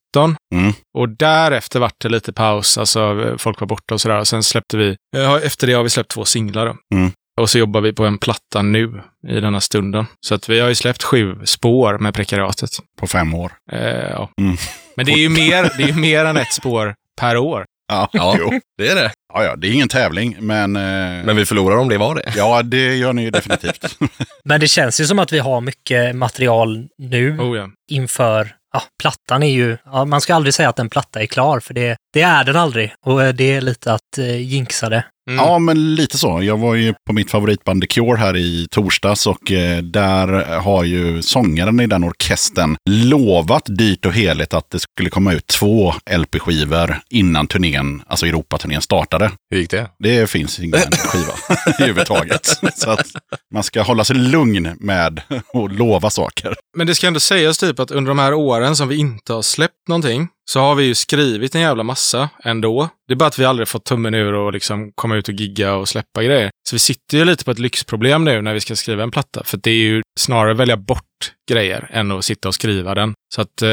Mm. 0.55 0.73
Och 0.97 1.09
därefter 1.09 1.79
vart 1.79 1.95
det 2.01 2.09
lite 2.09 2.33
paus, 2.33 2.77
alltså 2.77 3.35
folk 3.37 3.59
var 3.59 3.67
borta 3.67 3.93
och 3.93 4.01
sådär. 4.01 4.19
Och 4.19 4.27
sen 4.27 4.43
släppte 4.43 4.77
vi, 4.77 4.95
ja, 5.17 5.39
efter 5.39 5.67
det 5.67 5.73
har 5.73 5.83
vi 5.83 5.89
släppt 5.89 6.11
två 6.11 6.25
singlar 6.25 6.65
då. 6.65 6.75
Mm. 6.95 7.11
Och 7.41 7.49
så 7.49 7.57
jobbar 7.59 7.81
vi 7.81 7.93
på 7.93 8.05
en 8.05 8.17
platta 8.17 8.61
nu, 8.61 9.01
i 9.27 9.39
denna 9.39 9.61
stunden. 9.61 10.05
Så 10.21 10.35
att 10.35 10.49
vi 10.49 10.59
har 10.59 10.69
ju 10.69 10.75
släppt 10.75 11.03
sju 11.03 11.35
spår 11.45 11.97
med 11.97 12.13
Prekariatet. 12.13 12.69
På 12.99 13.07
fem 13.07 13.33
år. 13.33 13.51
Eh, 13.71 13.89
ja. 13.89 14.29
Mm. 14.41 14.57
Men 14.95 15.05
det 15.05 15.11
är 15.11 15.17
ju 15.17 15.29
mer, 15.29 15.71
det 15.77 15.83
är 15.83 15.87
ju 15.87 15.93
mer 15.95 16.25
än 16.25 16.37
ett 16.37 16.53
spår 16.53 16.95
per 17.19 17.37
år. 17.37 17.65
Ja, 17.87 18.09
Ja. 18.11 18.35
Jo. 18.39 18.59
Det 18.77 18.87
är 18.87 18.95
det. 18.95 19.11
ja, 19.33 19.43
ja. 19.43 19.55
Det 19.55 19.67
är 19.67 19.71
ingen 19.71 19.87
tävling, 19.87 20.35
men... 20.39 20.75
eh, 20.75 21.25
Men 21.25 21.35
vi 21.35 21.45
förlorar 21.45 21.77
om 21.77 21.89
det 21.89 21.97
var 21.97 22.15
det. 22.15 22.33
Ja, 22.35 22.63
det 22.63 22.95
gör 22.95 23.13
ni 23.13 23.23
ju 23.23 23.31
definitivt. 23.31 23.97
Men 24.43 24.59
det 24.59 24.67
känns 24.67 25.01
ju 25.01 25.05
som 25.05 25.19
att 25.19 25.33
vi 25.33 25.39
har 25.39 25.61
mycket 25.61 26.15
material 26.15 26.87
nu 26.97 27.39
Oh, 27.39 27.57
ja. 27.57 27.69
inför, 27.91 28.55
ja, 28.73 28.81
plattan 29.01 29.43
är 29.43 29.49
ju, 29.53 29.77
ja, 29.85 30.05
man 30.05 30.21
ska 30.21 30.35
aldrig 30.35 30.53
säga 30.53 30.69
att 30.69 30.79
en 30.79 30.89
platta 30.89 31.21
är 31.21 31.25
klar, 31.25 31.59
för 31.59 31.73
det, 31.73 31.97
det 32.13 32.21
är 32.21 32.43
den 32.43 32.55
aldrig. 32.55 32.93
Och 33.05 33.23
eh, 33.23 33.33
det 33.33 33.53
är 33.53 33.61
lite 33.61 33.93
att 33.93 34.17
eh, 34.17 34.41
jinxa 34.41 34.89
det. 34.89 35.05
Mm. 35.29 35.45
Ja, 35.45 35.59
men 35.59 35.95
lite 35.95 36.17
så. 36.17 36.43
Jag 36.43 36.57
var 36.57 36.75
ju 36.75 36.93
på 37.07 37.13
mitt 37.13 37.31
favoritband 37.31 37.81
The 37.81 37.87
Cure 37.87 38.17
här 38.17 38.37
i 38.37 38.67
torsdags 38.71 39.27
och 39.27 39.51
eh, 39.51 39.77
där 39.77 40.27
har 40.59 40.83
ju 40.83 41.21
sångaren 41.21 41.79
i 41.79 41.87
den 41.87 42.03
orkestern 42.03 42.77
lovat 42.89 43.63
dyrt 43.65 44.05
och 44.05 44.13
heligt 44.13 44.53
att 44.53 44.69
det 44.69 44.79
skulle 44.79 45.09
komma 45.09 45.33
ut 45.33 45.47
två 45.47 45.93
LP-skivor 46.17 46.99
innan 47.09 47.47
turnén, 47.47 48.03
alltså 48.07 48.25
Europaturnén 48.25 48.81
startade. 48.81 49.31
Hur 49.49 49.57
gick 49.57 49.71
det? 49.71 49.89
Det 49.99 50.29
finns 50.29 50.59
ingen 50.59 50.79
skiva 50.91 51.33
överhuvudtaget. 51.65 52.59
Så 52.75 52.89
att 52.89 53.07
man 53.53 53.63
ska 53.63 53.81
hålla 53.81 54.03
sig 54.03 54.15
lugn 54.15 54.75
med 54.79 55.21
att 55.53 55.71
lova 55.71 56.09
saker. 56.09 56.55
Men 56.77 56.87
det 56.87 56.95
ska 56.95 57.07
ändå 57.07 57.19
sägas 57.19 57.57
typ 57.57 57.79
att 57.79 57.91
under 57.91 58.09
de 58.09 58.19
här 58.19 58.33
åren 58.33 58.75
som 58.75 58.87
vi 58.87 58.95
inte 58.95 59.33
har 59.33 59.41
släppt 59.41 59.87
någonting 59.87 60.27
så 60.51 60.59
har 60.59 60.75
vi 60.75 60.83
ju 60.83 60.95
skrivit 60.95 61.55
en 61.55 61.61
jävla 61.61 61.83
massa 61.83 62.29
ändå. 62.43 62.89
Det 63.07 63.13
är 63.13 63.15
bara 63.15 63.27
att 63.27 63.39
vi 63.39 63.45
aldrig 63.45 63.67
fått 63.67 63.83
tummen 63.85 64.13
ur 64.13 64.33
och 64.33 64.53
liksom 64.53 64.91
komma 64.95 65.15
ut 65.15 65.27
och 65.27 65.33
gigga 65.33 65.75
och 65.75 65.89
släppa 65.89 66.23
grejer. 66.23 66.49
Så 66.69 66.75
vi 66.75 66.79
sitter 66.79 67.17
ju 67.17 67.25
lite 67.25 67.45
på 67.45 67.51
ett 67.51 67.59
lyxproblem 67.59 68.23
nu 68.23 68.41
när 68.41 68.53
vi 68.53 68.59
ska 68.59 68.75
skriva 68.75 69.03
en 69.03 69.11
platta. 69.11 69.43
För 69.43 69.57
det 69.63 69.71
är 69.71 69.75
ju 69.75 70.01
snarare 70.19 70.53
välja 70.53 70.77
bort 70.77 71.01
grejer 71.49 71.89
än 71.91 72.11
att 72.11 72.25
sitta 72.25 72.47
och 72.47 72.55
skriva 72.55 72.95
den. 72.95 73.13
Så 73.35 73.41
att, 73.41 73.61
eh, 73.61 73.69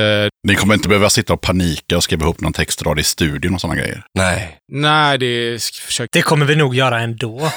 Ni 0.48 0.54
kommer 0.54 0.74
inte 0.74 0.88
behöva 0.88 1.10
sitta 1.10 1.32
och 1.32 1.40
panika 1.40 1.96
och 1.96 2.04
skriva 2.04 2.24
ihop 2.24 2.40
någon 2.40 2.52
textrad 2.52 3.00
i 3.00 3.02
studion 3.02 3.54
och 3.54 3.60
sådana 3.60 3.80
grejer. 3.80 4.04
Nej. 4.18 4.58
nej, 4.72 5.18
det. 5.18 5.62
Försök... 5.62 6.08
Det 6.12 6.22
kommer 6.22 6.46
vi 6.46 6.56
nog 6.56 6.74
göra 6.74 7.00
ändå. 7.00 7.40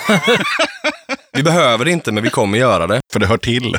Vi 1.36 1.44
behöver 1.44 1.86
det 1.86 1.92
inte, 1.92 2.12
men 2.12 2.24
vi 2.24 2.30
kommer 2.30 2.58
göra 2.58 2.88
det. 2.88 3.00
För 3.14 3.20
det 3.20 3.26
hör 3.28 3.38
till. 3.38 3.78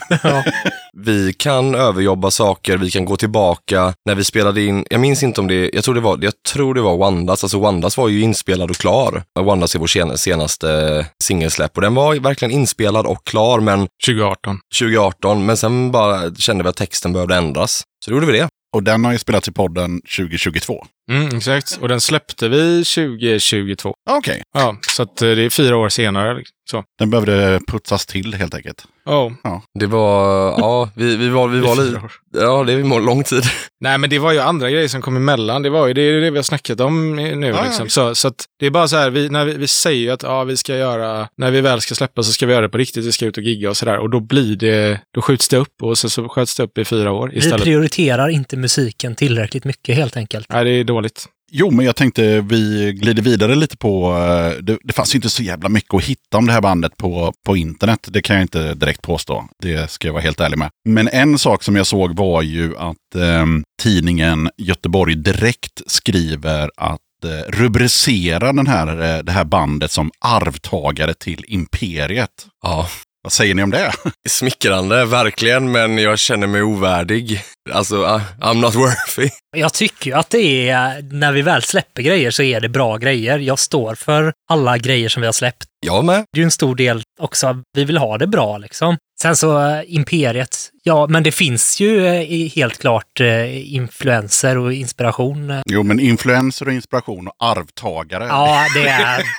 Vi 0.98 1.32
kan 1.32 1.74
överjobba 1.74 2.30
saker, 2.30 2.76
vi 2.76 2.90
kan 2.90 3.04
gå 3.04 3.16
tillbaka. 3.16 3.94
När 4.07 4.14
vi 4.14 4.24
spelade 4.24 4.62
in, 4.62 4.84
jag 4.90 5.00
minns 5.00 5.22
inte 5.22 5.40
om 5.40 5.46
det, 5.46 5.70
jag 5.72 5.84
tror 5.84 5.94
det 5.94 6.00
var, 6.00 6.18
jag 6.22 6.32
tror 6.52 6.74
det 6.74 6.80
var 6.80 6.96
Wandas, 6.96 7.44
alltså 7.44 7.59
Wandas 7.61 7.96
var 7.96 8.09
ju 8.09 8.20
inspelad 8.20 8.70
och 8.70 8.76
klar. 8.76 9.22
Wandas 9.40 9.74
är 9.74 9.78
vår 9.78 9.86
sen- 9.86 10.18
senaste 10.18 11.07
singelsläpp 11.22 11.76
och 11.76 11.82
den 11.82 11.94
var 11.94 12.14
verkligen 12.14 12.52
inspelad 12.52 13.07
och 13.07 13.24
klar, 13.26 13.61
men 13.61 13.88
2018. 14.07 14.59
2018, 14.78 15.46
men 15.46 15.57
sen 15.57 15.90
bara 15.92 16.34
kände 16.34 16.62
vi 16.64 16.68
att 16.70 16.76
texten 16.76 17.12
behövde 17.12 17.36
ändras. 17.36 17.82
Så 18.04 18.11
då 18.11 18.16
gjorde 18.16 18.26
vi 18.26 18.38
det. 18.38 18.48
Och 18.76 18.82
den 18.82 19.04
har 19.04 19.12
ju 19.12 19.18
spelats 19.18 19.48
i 19.48 19.52
podden 19.52 20.00
2022. 20.16 20.86
Mm, 21.12 21.36
exakt. 21.36 21.78
Och 21.80 21.88
den 21.88 22.00
släppte 22.00 22.48
vi 22.48 22.84
2022. 22.84 23.94
Okej, 24.11 24.42
Ja, 24.54 24.76
så 24.88 25.02
att 25.02 25.22
eh, 25.22 25.28
det 25.30 25.42
är 25.42 25.50
fyra 25.50 25.76
år 25.76 25.88
senare. 25.88 26.34
liksom. 26.34 26.52
Så. 26.70 26.84
den 26.98 27.11
behövde 27.11 27.61
putsas 27.66 28.07
till 28.07 28.34
helt 28.34 28.54
enkelt. 28.54 28.84
Oh. 29.04 29.32
Det 29.80 29.86
var, 29.86 30.34
ja, 30.59 30.90
vi, 30.94 31.16
vi 31.16 31.28
var, 31.28 31.48
vi 31.48 31.61
var 31.61 31.84
lite, 31.84 32.00
ja 32.40 32.64
det 32.64 32.82
var 32.82 33.00
lång 33.00 33.22
tid. 33.24 33.42
Nej, 33.80 33.98
men 33.98 34.11
det 34.11 34.18
var 34.18 34.32
ju 34.32 34.38
andra 34.38 34.70
grejer 34.70 34.88
som 34.88 35.02
kom 35.02 35.16
emellan. 35.16 35.62
Det 35.62 35.70
var 35.70 35.86
ju 35.86 35.94
det, 35.94 36.00
är 36.00 36.20
det 36.20 36.30
vi 36.30 36.38
har 36.38 36.42
snackat 36.42 36.80
om 36.80 37.16
nu. 37.16 37.46
Ja, 37.46 37.57
ja, 37.57 37.64
liksom. 37.64 37.84
visst. 37.84 37.94
så, 37.94 38.14
så 38.14 38.28
att 38.28 38.44
det 38.61 38.66
är 38.66 38.70
bara 38.70 38.88
så 38.88 38.96
här, 38.96 39.11
vi, 39.11 39.28
när 39.28 39.44
vi, 39.44 39.52
vi 39.57 39.66
säger 39.68 40.00
ju 40.00 40.11
att 40.11 40.22
ja, 40.22 40.44
vi 40.44 40.57
ska 40.57 40.76
göra, 40.76 41.28
när 41.36 41.50
vi 41.50 41.61
väl 41.61 41.80
ska 41.80 41.94
släppa 41.94 42.22
så 42.22 42.32
ska 42.32 42.46
vi 42.46 42.52
göra 42.52 42.62
det 42.62 42.68
på 42.68 42.78
riktigt, 42.78 43.04
vi 43.04 43.12
ska 43.12 43.26
ut 43.26 43.36
och 43.36 43.42
gigga 43.42 43.70
och 43.70 43.76
sådär. 43.76 43.98
Och 43.98 44.11
då 44.11 44.20
blir 44.20 44.57
det, 44.57 45.00
då 45.14 45.22
skjuts 45.22 45.48
det 45.48 45.57
upp 45.57 45.82
och 45.82 45.98
så, 45.98 46.09
så 46.11 46.28
sköts 46.28 46.57
det 46.57 46.62
upp 46.62 46.78
i 46.78 46.84
fyra 46.84 47.12
år 47.12 47.30
Vi 47.32 47.38
istället. 47.38 47.62
prioriterar 47.62 48.28
inte 48.28 48.57
musiken 48.57 49.14
tillräckligt 49.14 49.64
mycket 49.64 49.96
helt 49.96 50.16
enkelt. 50.16 50.46
Nej, 50.50 50.64
det 50.64 50.70
är 50.70 50.84
dåligt. 50.97 51.28
Jo, 51.53 51.70
men 51.70 51.86
jag 51.86 51.97
tänkte 51.97 52.40
vi 52.40 52.92
glider 52.92 53.22
vidare 53.22 53.55
lite 53.55 53.76
på... 53.76 54.12
eh, 54.12 54.62
Det, 54.62 54.78
det 54.84 54.92
fanns 54.92 55.14
ju 55.14 55.16
inte 55.16 55.30
så 55.30 55.42
jävla 55.42 55.68
mycket 55.68 55.94
att 55.94 56.05
hitta 56.05 56.38
om 56.38 56.47
det 56.47 56.53
här 56.53 56.61
bandet 56.61 56.97
på, 56.97 57.32
på 57.47 57.57
internet. 57.57 58.09
Det 58.11 58.22
kan 58.22 58.36
jag 58.36 58.44
inte 58.44 58.74
direkt 58.74 59.03
påstå. 59.03 59.44
Det 59.62 59.90
ska 59.90 60.09
jag 60.09 60.12
vara 60.12 60.22
helt 60.22 60.40
ärlig 60.40 60.59
med. 60.59 60.70
Men 60.88 61.09
en 61.09 61.38
sak 61.38 61.62
som 61.62 61.76
jag 61.76 61.86
såg 61.86 62.16
var 62.16 62.42
ju 62.42 62.76
att 62.76 63.14
eh, 63.14 63.47
tidningen 63.82 64.51
Göteborg 64.57 65.14
Direkt 65.14 65.82
skriver 65.86 66.70
att 66.76 67.24
eh, 67.24 67.51
rubricera 67.53 68.53
den 68.53 68.66
här, 68.66 69.16
eh, 69.16 69.22
det 69.22 69.32
här 69.32 69.44
bandet 69.44 69.90
som 69.90 70.11
arvtagare 70.20 71.14
till 71.14 71.44
Imperiet. 71.49 72.47
Ja, 72.62 72.88
Vad 73.27 73.33
säger 73.33 73.55
ni 73.55 73.62
om 73.62 73.70
det? 73.70 73.93
smickrande, 74.29 75.05
verkligen, 75.05 75.72
men 75.72 75.99
jag 75.99 76.18
känner 76.18 76.47
mig 76.47 76.62
ovärdig. 76.62 77.43
Alltså, 77.72 78.05
ah, 78.05 78.20
I'm 78.41 78.55
not 78.55 78.74
worthy. 78.74 79.31
Jag 79.57 79.72
tycker 79.72 80.11
ju 80.11 80.16
att 80.16 80.31
det 80.31 80.68
är, 80.68 81.03
när 81.03 81.33
vi 81.33 81.43
väl 81.43 81.62
släpper 81.62 82.03
grejer 82.03 82.31
så 82.31 82.43
är 82.43 82.61
det 82.61 82.68
bra 82.68 82.97
grejer. 82.97 83.39
Jag 83.39 83.59
står 83.59 83.95
för 83.95 84.33
alla 84.51 84.79
grejer 84.79 85.09
som 85.09 85.20
vi 85.20 85.27
har 85.27 85.33
släppt. 85.33 85.64
Jag 85.87 86.05
med. 86.05 86.24
Det 86.32 86.39
är 86.39 86.41
ju 86.41 86.45
en 86.45 86.51
stor 86.51 86.74
del 86.76 87.03
också, 87.20 87.62
vi 87.72 87.84
vill 87.84 87.99
ha 87.99 88.18
det 88.18 88.26
bra 88.26 88.59
liksom. 88.59 88.97
Sen 89.22 89.37
så 89.37 89.68
eh, 89.68 89.82
Imperiet, 89.87 90.57
ja 90.82 91.07
men 91.07 91.22
det 91.22 91.32
finns 91.32 91.80
ju 91.80 92.07
eh, 92.07 92.49
helt 92.57 92.78
klart 92.78 93.20
eh, 93.20 93.74
influenser 93.74 94.59
och 94.59 94.72
inspiration. 94.72 95.62
Jo, 95.66 95.82
men 95.82 96.01
influenser 96.01 96.66
och 96.68 96.72
inspiration 96.72 97.28
och 97.28 97.34
arvtagare. 97.39 98.24
Ja, 98.24 98.66
det 98.74 98.89
är... 98.89 99.22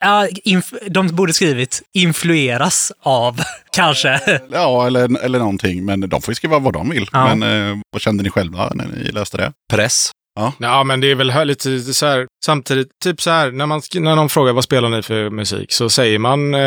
Ja, 0.00 0.26
inf- 0.44 0.88
de 0.88 1.06
borde 1.08 1.32
skrivit 1.32 1.82
influeras 1.94 2.92
av, 3.02 3.40
kanske. 3.72 4.20
Ja, 4.52 4.86
eller, 4.86 5.24
eller 5.24 5.38
någonting. 5.38 5.84
Men 5.84 6.00
de 6.00 6.22
får 6.22 6.32
ju 6.32 6.34
skriva 6.34 6.58
vad 6.58 6.72
de 6.72 6.90
vill. 6.90 7.08
Ja. 7.12 7.34
Men 7.34 7.70
eh, 7.70 7.76
vad 7.92 8.02
kände 8.02 8.22
ni 8.22 8.30
själva 8.30 8.72
när 8.74 8.86
ni 8.86 9.12
läste 9.12 9.36
det? 9.36 9.52
Press. 9.72 10.10
Ja, 10.58 10.84
men 10.84 11.00
det 11.00 11.10
är 11.10 11.14
väl 11.14 11.46
lite 11.46 11.80
så 11.80 12.06
här, 12.06 12.26
samtidigt, 12.44 12.88
typ 13.04 13.20
så 13.20 13.30
här, 13.30 13.50
när, 13.50 13.66
man, 13.66 13.82
när 13.94 14.16
någon 14.16 14.28
frågar 14.28 14.52
vad 14.52 14.64
spelar 14.64 14.88
ni 14.88 15.02
för 15.02 15.30
musik 15.30 15.72
så 15.72 15.90
säger 15.90 16.18
man, 16.18 16.54
eh, 16.54 16.60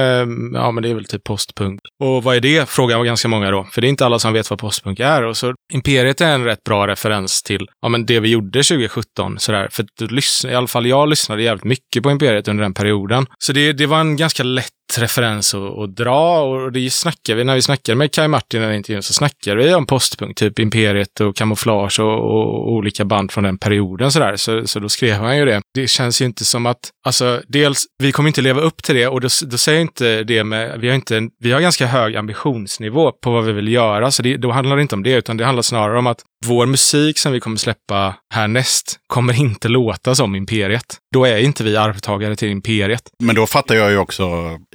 ja 0.54 0.72
men 0.72 0.84
det 0.84 0.90
är 0.90 0.96
väl 0.96 1.06
typ 1.06 1.24
postpunk. 1.24 1.80
Och 2.04 2.24
vad 2.24 2.36
är 2.36 2.40
det? 2.40 2.70
Frågar 2.70 3.04
ganska 3.04 3.28
många 3.28 3.52
då, 3.52 3.68
för 3.72 3.82
det 3.82 3.88
är 3.88 3.90
inte 3.90 4.06
alla 4.06 4.20
som 4.20 4.34
vet 4.34 4.50
vad 4.50 4.60
postpunk 4.60 5.00
är. 5.00 5.24
Och 5.24 5.38
så 5.38 5.54
Imperiet 5.74 6.22
är 6.22 6.34
en 6.34 6.46
rätt 6.46 6.64
bra 6.64 6.88
referens 6.88 7.44
till, 7.44 7.68
ja 7.82 7.90
men 7.90 8.06
det 8.06 8.20
vi 8.20 8.30
gjorde 8.30 8.64
2017, 8.64 9.40
sådär. 9.40 9.68
För 9.72 9.84
att 9.84 9.90
du 10.00 10.08
lyssnar, 10.08 10.52
i 10.52 10.56
alla 10.56 10.68
fall 10.68 10.86
jag 10.86 11.10
lyssnade 11.10 11.44
jävligt 11.44 11.66
mycket 11.66 12.04
på 12.04 12.12
Imperiet 12.12 12.48
under 12.48 12.64
den 12.64 12.74
perioden. 12.74 13.26
Så 13.40 13.54
det, 13.54 13.74
det 13.74 13.86
var 13.86 14.00
en 14.00 14.18
ganska 14.18 14.44
lätt 14.44 14.72
referens 14.98 15.54
att, 15.54 15.80
att 15.80 15.96
dra 15.96 16.42
och 16.42 16.72
det 16.72 16.90
snackar 16.90 17.36
vi, 17.36 17.44
när 17.44 17.56
vi 17.56 17.62
snackade 17.62 17.96
med 17.96 18.12
Kai 18.12 18.28
Martin 18.28 18.62
i 18.62 18.66
den 18.66 18.76
intervjun 18.76 19.04
så 19.04 19.14
snackade 19.14 19.64
vi 19.64 19.74
om 19.74 19.86
postpunk, 19.86 20.38
typ 20.38 20.60
Imperiet 20.60 21.20
och 21.20 21.36
kamouflage 21.36 22.00
och, 22.00 22.20
och 22.20 22.72
olika 22.72 23.06
band 23.06 23.32
från 23.32 23.44
den 23.44 23.58
perioden 23.58 24.12
sådär. 24.12 24.36
Så, 24.36 24.68
så 24.68 24.80
då 24.80 24.90
skrev 24.90 25.16
han 25.16 25.38
ju 25.38 25.46
det. 25.46 25.62
Det 25.74 25.88
känns 25.88 26.22
ju 26.22 26.26
inte 26.26 26.46
som 26.46 26.66
att, 26.66 26.90
alltså 27.06 27.42
dels, 27.48 27.86
vi 28.04 28.12
kommer 28.12 28.28
inte 28.30 28.42
leva 28.42 28.62
upp 28.62 28.84
till 28.84 28.96
det 28.96 29.08
och 29.08 29.22
då, 29.22 29.28
då 29.46 29.58
säger 29.58 29.80
jag 29.80 29.84
inte 29.84 30.24
det 30.24 30.44
med, 30.44 30.80
vi 30.80 30.88
har 30.88 30.96
inte, 30.96 31.30
vi 31.40 31.52
har 31.52 31.62
ganska 31.62 31.86
hög 31.86 32.16
ambitionsnivå 32.16 33.12
på 33.12 33.32
vad 33.32 33.46
vi 33.46 33.52
vill 33.52 33.68
göra, 33.68 34.12
så 34.12 34.24
det, 34.24 34.38
då 34.38 34.52
handlar 34.52 34.76
det 34.76 34.82
inte 34.82 34.96
om 34.96 35.04
det, 35.04 35.14
utan 35.14 35.38
det 35.38 35.46
handlar 35.46 35.62
snarare 35.62 36.00
om 36.00 36.08
att 36.08 36.24
vår 36.46 36.66
musik 36.66 37.18
som 37.18 37.32
vi 37.32 37.40
kommer 37.40 37.58
släppa 37.58 38.16
härnäst 38.34 39.00
kommer 39.08 39.40
inte 39.40 39.68
låta 39.68 40.16
som 40.16 40.36
Imperiet. 40.36 40.98
Då 41.14 41.26
är 41.26 41.38
inte 41.38 41.64
vi 41.64 41.78
arvtagare 41.78 42.36
till 42.36 42.50
Imperiet. 42.50 43.02
Men 43.24 43.36
då 43.36 43.48
fattar 43.48 43.76
jag 43.76 43.92
ju 43.92 43.98
också 43.98 44.26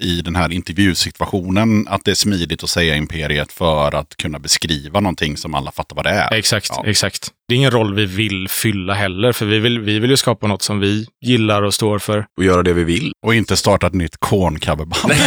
i 0.00 0.20
den 0.22 0.36
här 0.36 0.52
intervjusituationen 0.52 1.88
att 1.88 2.04
det 2.04 2.10
är 2.10 2.14
smidigt 2.14 2.62
att 2.64 2.70
säga 2.70 2.96
imperiet 2.96 3.52
för 3.52 3.94
att 3.94 4.16
kunna 4.16 4.38
beskriva 4.38 5.00
någonting 5.00 5.36
som 5.36 5.54
alla 5.54 5.72
fattar 5.72 5.96
vad 5.96 6.04
det 6.04 6.10
är. 6.10 6.34
Exakt, 6.34 6.68
Ja. 6.70 6.84
exakt. 6.86 7.28
Det 7.48 7.54
är 7.54 7.56
ingen 7.56 7.70
roll 7.70 7.94
vi 7.94 8.06
vill 8.06 8.48
fylla 8.48 8.94
heller, 8.94 9.32
för 9.32 9.46
vi 9.46 9.58
vill, 9.58 9.80
vi 9.80 9.98
vill 9.98 10.10
ju 10.10 10.16
skapa 10.16 10.46
något 10.46 10.62
som 10.62 10.80
vi 10.80 11.06
gillar 11.24 11.62
och 11.62 11.74
står 11.74 11.98
för. 11.98 12.26
Och 12.38 12.44
göra 12.44 12.62
det 12.62 12.72
vi 12.72 12.84
vill. 12.84 13.12
Och 13.26 13.34
inte 13.34 13.56
starta 13.56 13.86
ett 13.86 13.94
nytt 13.94 14.16
Korn-coverband. 14.20 15.12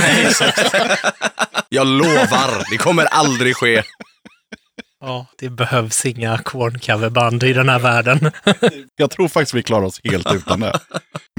Jag 1.69 1.87
lovar, 1.87 2.71
det 2.71 2.77
kommer 2.77 3.05
aldrig 3.05 3.55
ske. 3.55 3.83
Ja, 5.01 5.25
det 5.37 5.49
behövs 5.49 6.05
inga 6.05 6.37
Korn-coverband 6.37 7.43
i 7.43 7.53
den 7.53 7.69
här 7.69 7.79
världen. 7.79 8.31
Jag 8.95 9.11
tror 9.11 9.27
faktiskt 9.27 9.53
vi 9.53 9.63
klarar 9.63 9.85
oss 9.85 10.01
helt 10.03 10.33
utan 10.33 10.59
det. 10.59 10.79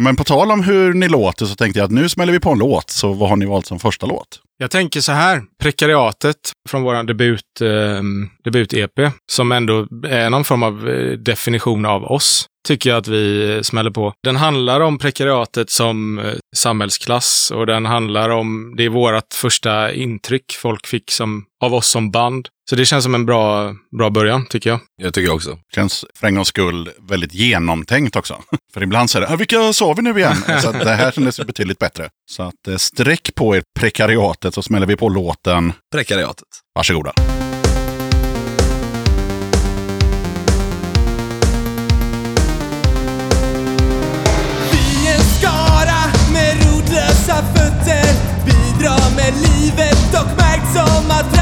Men 0.01 0.17
på 0.17 0.25
tal 0.25 0.51
om 0.51 0.63
hur 0.63 0.95
ni 0.95 1.09
låter 1.09 1.47
så 1.47 1.55
tänkte 1.55 1.79
jag 1.79 1.85
att 1.85 1.91
nu 1.91 2.09
smäller 2.09 2.33
vi 2.33 2.41
på 2.41 2.51
en 2.51 2.59
låt. 2.59 2.91
Så 2.91 3.13
vad 3.13 3.29
har 3.29 3.37
ni 3.37 3.47
valt 3.47 3.67
som 3.67 3.79
första 3.79 4.07
låt? 4.07 4.41
Jag 4.59 4.71
tänker 4.71 5.01
så 5.01 5.13
här, 5.13 5.43
Prekariatet 5.63 6.37
från 6.69 6.83
vår 6.83 7.03
debut, 7.03 7.61
eh, 7.61 8.03
debut-EP, 8.45 9.13
som 9.33 9.53
ändå 9.53 9.87
är 10.09 10.31
någon 10.31 10.45
form 10.45 10.63
av 10.63 10.89
eh, 10.89 11.19
definition 11.19 11.85
av 11.87 12.05
oss, 12.05 12.47
tycker 12.69 12.91
jag 12.91 12.97
att 12.99 13.09
vi 13.09 13.55
eh, 13.57 13.63
smäller 13.63 13.91
på. 13.91 14.13
Den 14.25 14.37
handlar 14.37 14.81
om 14.81 14.99
prekariatet 14.99 15.71
som 15.71 16.19
eh, 16.19 16.35
samhällsklass 16.57 17.53
och 17.55 17.67
den 17.67 17.87
handlar 17.87 18.31
om, 18.31 18.75
det 18.77 18.85
är 18.85 18.89
vårt 18.89 19.35
första 19.35 19.93
intryck 19.93 20.53
folk 20.53 20.87
fick 20.87 21.11
som, 21.11 21.45
av 21.65 21.75
oss 21.75 21.87
som 21.87 22.11
band. 22.11 22.49
Så 22.71 22.77
det 22.77 22.87
känns 22.87 23.05
som 23.05 23.15
en 23.15 23.27
bra, 23.27 23.75
bra 23.99 24.11
början, 24.11 24.47
tycker 24.47 24.71
jag. 24.71 24.81
Jag 25.03 25.15
tycker 25.15 25.33
också. 25.33 25.59
Känns 25.75 26.05
för 26.15 26.27
en 26.27 26.35
gångs 26.35 26.49
skull 26.49 26.91
väldigt 27.09 27.35
genomtänkt 27.35 28.17
också. 28.17 28.43
För 28.75 28.83
ibland 28.83 29.11
säger 29.11 29.27
det, 29.27 29.33
"Ah, 29.33 29.37
vilka 29.37 29.73
sa 29.73 29.93
vi 29.93 30.03
nu 30.03 30.19
igen? 30.19 30.37
Så 30.63 30.69
att 30.69 30.81
det 30.81 30.95
här 30.95 31.11
kändes 31.13 31.41
betydligt 31.41 31.79
bättre. 31.79 32.09
Så 32.31 32.43
att 32.43 32.69
eh, 32.69 32.77
sträck 32.77 33.35
på 33.35 33.57
er 33.57 33.63
prekariatet 33.79 34.55
så 34.55 34.63
smäller 34.63 34.87
vi 34.87 34.97
på 34.97 35.09
låten. 35.09 35.73
Prekariatet. 35.93 36.49
Varsågoda. 36.75 37.13
Och 50.83 51.05
märkt 51.09 51.40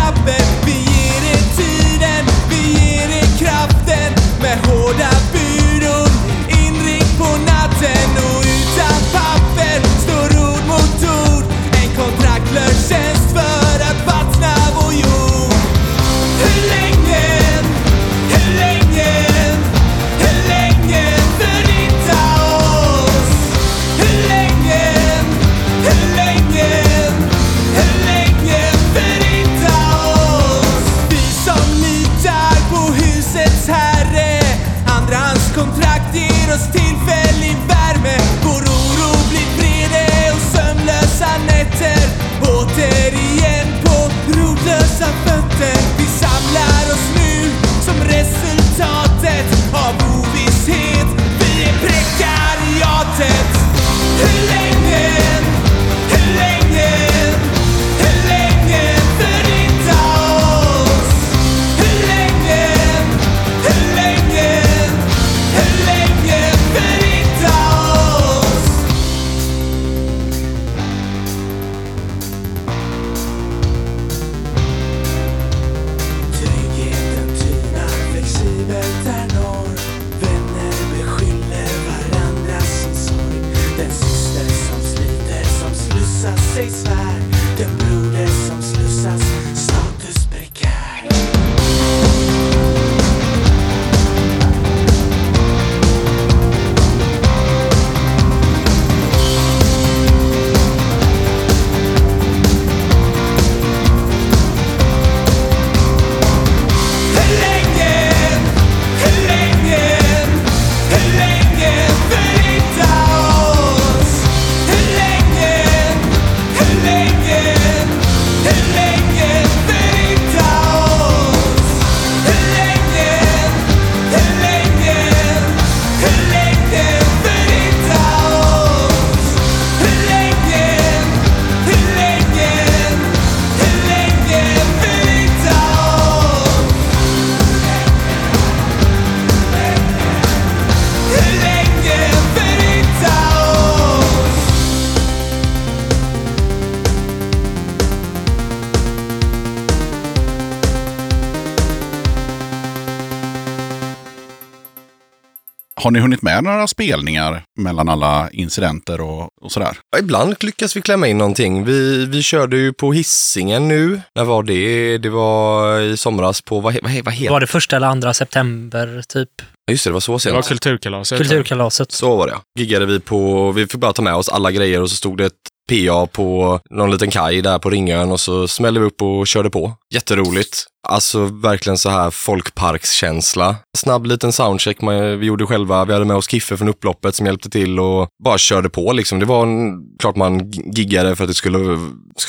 Har 155.82 155.90
ni 155.90 155.98
hunnit 156.00 156.22
med 156.22 156.44
några 156.44 156.66
spelningar 156.66 157.42
mellan 157.60 157.88
alla 157.88 158.30
incidenter 158.32 159.00
och, 159.00 159.28
och 159.42 159.52
sådär? 159.52 159.76
Ja, 159.92 159.98
ibland 159.98 160.34
lyckas 160.40 160.76
vi 160.76 160.82
klämma 160.82 161.06
in 161.08 161.18
någonting. 161.18 161.64
Vi, 161.64 162.06
vi 162.06 162.22
körde 162.22 162.56
ju 162.56 162.72
på 162.72 162.92
hissingen 162.92 163.68
nu. 163.68 164.00
När 164.14 164.24
var 164.24 164.42
det? 164.42 164.98
Det 164.98 165.08
var 165.08 165.80
i 165.80 165.96
somras 165.96 166.42
på, 166.42 166.60
vad, 166.60 166.74
vad, 166.82 166.92
vad 167.04 167.14
heter 167.14 167.30
Var 167.30 167.40
det 167.40 167.46
första 167.46 167.76
eller 167.76 167.86
andra 167.86 168.14
september, 168.14 169.02
typ? 169.08 169.28
Just 169.70 169.84
det, 169.84 169.90
det 169.90 169.92
var 169.92 170.00
så 170.00 170.12
Det 170.12 170.32
var 170.32 170.42
sent. 170.42 170.48
kulturkalaset. 170.48 171.18
Kulturkalaset. 171.18 171.92
Så 171.92 172.16
var 172.16 172.26
det. 172.26 172.36
Giggade 172.60 172.86
vi 172.86 173.00
på, 173.00 173.52
vi 173.52 173.66
fick 173.66 173.80
bara 173.80 173.92
ta 173.92 174.02
med 174.02 174.14
oss 174.14 174.28
alla 174.28 174.50
grejer 174.52 174.82
och 174.82 174.90
så 174.90 174.96
stod 174.96 175.18
det 175.18 175.26
ett 175.26 175.32
PA 175.68 176.06
på 176.06 176.60
någon 176.70 176.90
liten 176.90 177.10
kaj 177.10 177.42
där 177.42 177.58
på 177.58 177.70
Ringön 177.70 178.10
och 178.12 178.20
så 178.20 178.48
smällde 178.48 178.80
vi 178.80 178.86
upp 178.86 179.02
och 179.02 179.26
körde 179.26 179.50
på. 179.50 179.72
Jätteroligt. 179.94 180.66
Alltså 180.92 181.24
verkligen 181.24 181.78
så 181.78 181.90
här 181.90 182.10
folkparkskänsla. 182.10 183.56
Snabb 183.78 184.06
liten 184.06 184.32
soundcheck 184.32 184.80
man, 184.80 185.18
vi 185.20 185.26
gjorde 185.26 185.46
själva. 185.46 185.84
Vi 185.84 185.92
hade 185.92 186.04
med 186.04 186.16
oss 186.16 186.30
Kiffe 186.30 186.56
från 186.56 186.68
upploppet 186.68 187.14
som 187.14 187.26
hjälpte 187.26 187.50
till 187.50 187.80
och 187.80 188.08
bara 188.24 188.38
körde 188.38 188.68
på 188.70 188.92
liksom. 188.92 189.18
Det 189.18 189.26
var 189.26 189.42
en, 189.42 189.72
klart 189.98 190.16
man 190.16 190.50
giggade 190.50 191.16
för 191.16 191.24
att 191.24 191.30
det 191.30 191.34
skulle, 191.34 191.58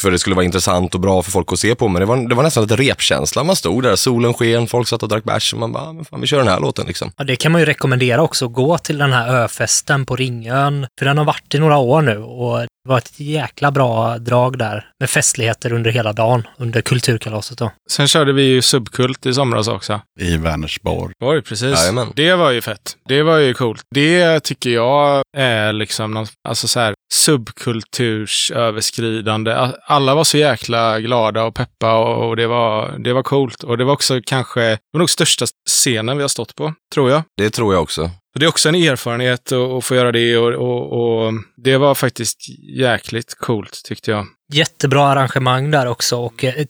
för 0.01 0.07
att 0.09 0.13
det 0.13 0.19
skulle 0.19 0.35
vara 0.35 0.45
intressant 0.45 0.95
och 0.95 1.01
bra 1.01 1.21
för 1.21 1.31
folk 1.31 1.53
att 1.53 1.59
se 1.59 1.75
på. 1.75 1.87
Men 1.87 1.99
det 1.99 2.05
var, 2.05 2.29
det 2.29 2.35
var 2.35 2.43
nästan 2.43 2.63
lite 2.63 2.75
repkänsla. 2.75 3.43
Man 3.43 3.55
stod 3.55 3.83
där, 3.83 3.95
solen 3.95 4.33
sken, 4.33 4.67
folk 4.67 4.87
satt 4.87 5.03
och 5.03 5.09
drack 5.09 5.23
bärs 5.23 5.53
och 5.53 5.59
man 5.59 5.71
bara, 5.71 5.83
"Ah, 5.83 5.93
men 5.93 6.05
fan 6.05 6.21
vi 6.21 6.27
kör 6.27 6.37
den 6.37 6.47
här 6.47 6.59
låten 6.59 6.85
liksom. 6.87 7.11
Ja, 7.17 7.23
det 7.23 7.35
kan 7.35 7.51
man 7.51 7.61
ju 7.61 7.65
rekommendera 7.65 8.21
också, 8.21 8.47
gå 8.47 8.77
till 8.77 8.97
den 8.97 9.13
här 9.13 9.43
öfesten 9.43 10.05
på 10.05 10.15
Ringön. 10.15 10.87
För 10.99 11.05
den 11.05 11.17
har 11.17 11.25
varit 11.25 11.55
i 11.55 11.59
några 11.59 11.77
år 11.77 12.01
nu 12.01 12.17
och 12.17 12.59
det 12.59 12.89
var 12.89 12.97
ett 12.97 13.19
jäkla 13.19 13.71
bra 13.71 14.17
drag 14.17 14.57
där 14.57 14.85
med 14.99 15.09
festligheter 15.09 15.73
under 15.73 15.91
hela 15.91 16.13
dagen 16.13 16.47
under 16.57 16.81
kulturkalaset 16.81 17.57
då. 17.57 17.71
Sen 17.91 18.07
körde 18.07 18.33
vi 18.33 18.48
ju 18.49 18.61
Subkult 18.61 19.25
i 19.25 19.33
somras 19.33 19.67
också. 19.67 20.01
I 20.19 20.37
Vänersborg. 20.37 21.13
Oj, 21.23 21.41
precis. 21.41 21.79
Jajamän. 21.79 22.07
Det 22.15 22.35
var 22.35 22.51
ju 22.51 22.61
fett. 22.61 22.97
Det 23.07 23.23
var 23.23 23.37
ju 23.37 23.53
coolt. 23.53 23.81
Det 23.95 24.39
tycker 24.39 24.69
jag 24.69 25.23
är 25.37 25.73
liksom 25.73 26.11
någon, 26.11 26.27
alltså 26.47 26.67
så 26.67 26.79
här 26.79 26.93
subkultursöverskridande. 27.13 29.71
Alla 29.83 30.15
var 30.15 30.23
så 30.23 30.37
jäkla 30.37 30.99
glada 30.99 31.43
och 31.43 31.55
peppa 31.55 31.97
och, 31.97 32.29
och 32.29 32.35
det 32.35 32.47
var, 32.47 32.95
det 32.99 33.13
var 33.13 33.23
coolt. 33.23 33.63
Och 33.63 33.77
det 33.77 33.83
var 33.83 33.93
också 33.93 34.19
kanske, 34.25 34.61
det 34.61 34.79
var 34.91 34.99
nog 34.99 35.09
största 35.09 35.45
scenen 35.69 36.17
vi 36.17 36.23
har 36.23 36.29
stått 36.29 36.55
på, 36.55 36.73
tror 36.93 37.11
jag. 37.11 37.23
Det 37.37 37.49
tror 37.49 37.73
jag 37.73 37.83
också. 37.83 38.11
Det 38.39 38.45
är 38.45 38.49
också 38.49 38.69
en 38.69 38.75
erfarenhet 38.75 39.51
att, 39.51 39.57
att 39.57 39.85
få 39.85 39.95
göra 39.95 40.11
det 40.11 40.37
och, 40.37 40.53
och, 40.53 41.25
och 41.25 41.33
det 41.57 41.77
var 41.77 41.95
faktiskt 41.95 42.37
jäkligt 42.77 43.35
coolt 43.37 43.81
tyckte 43.85 44.11
jag. 44.11 44.25
Jättebra 44.53 45.07
arrangemang 45.07 45.71
där 45.71 45.85
också 45.85 46.17
och 46.17 46.43
eh, 46.43 46.65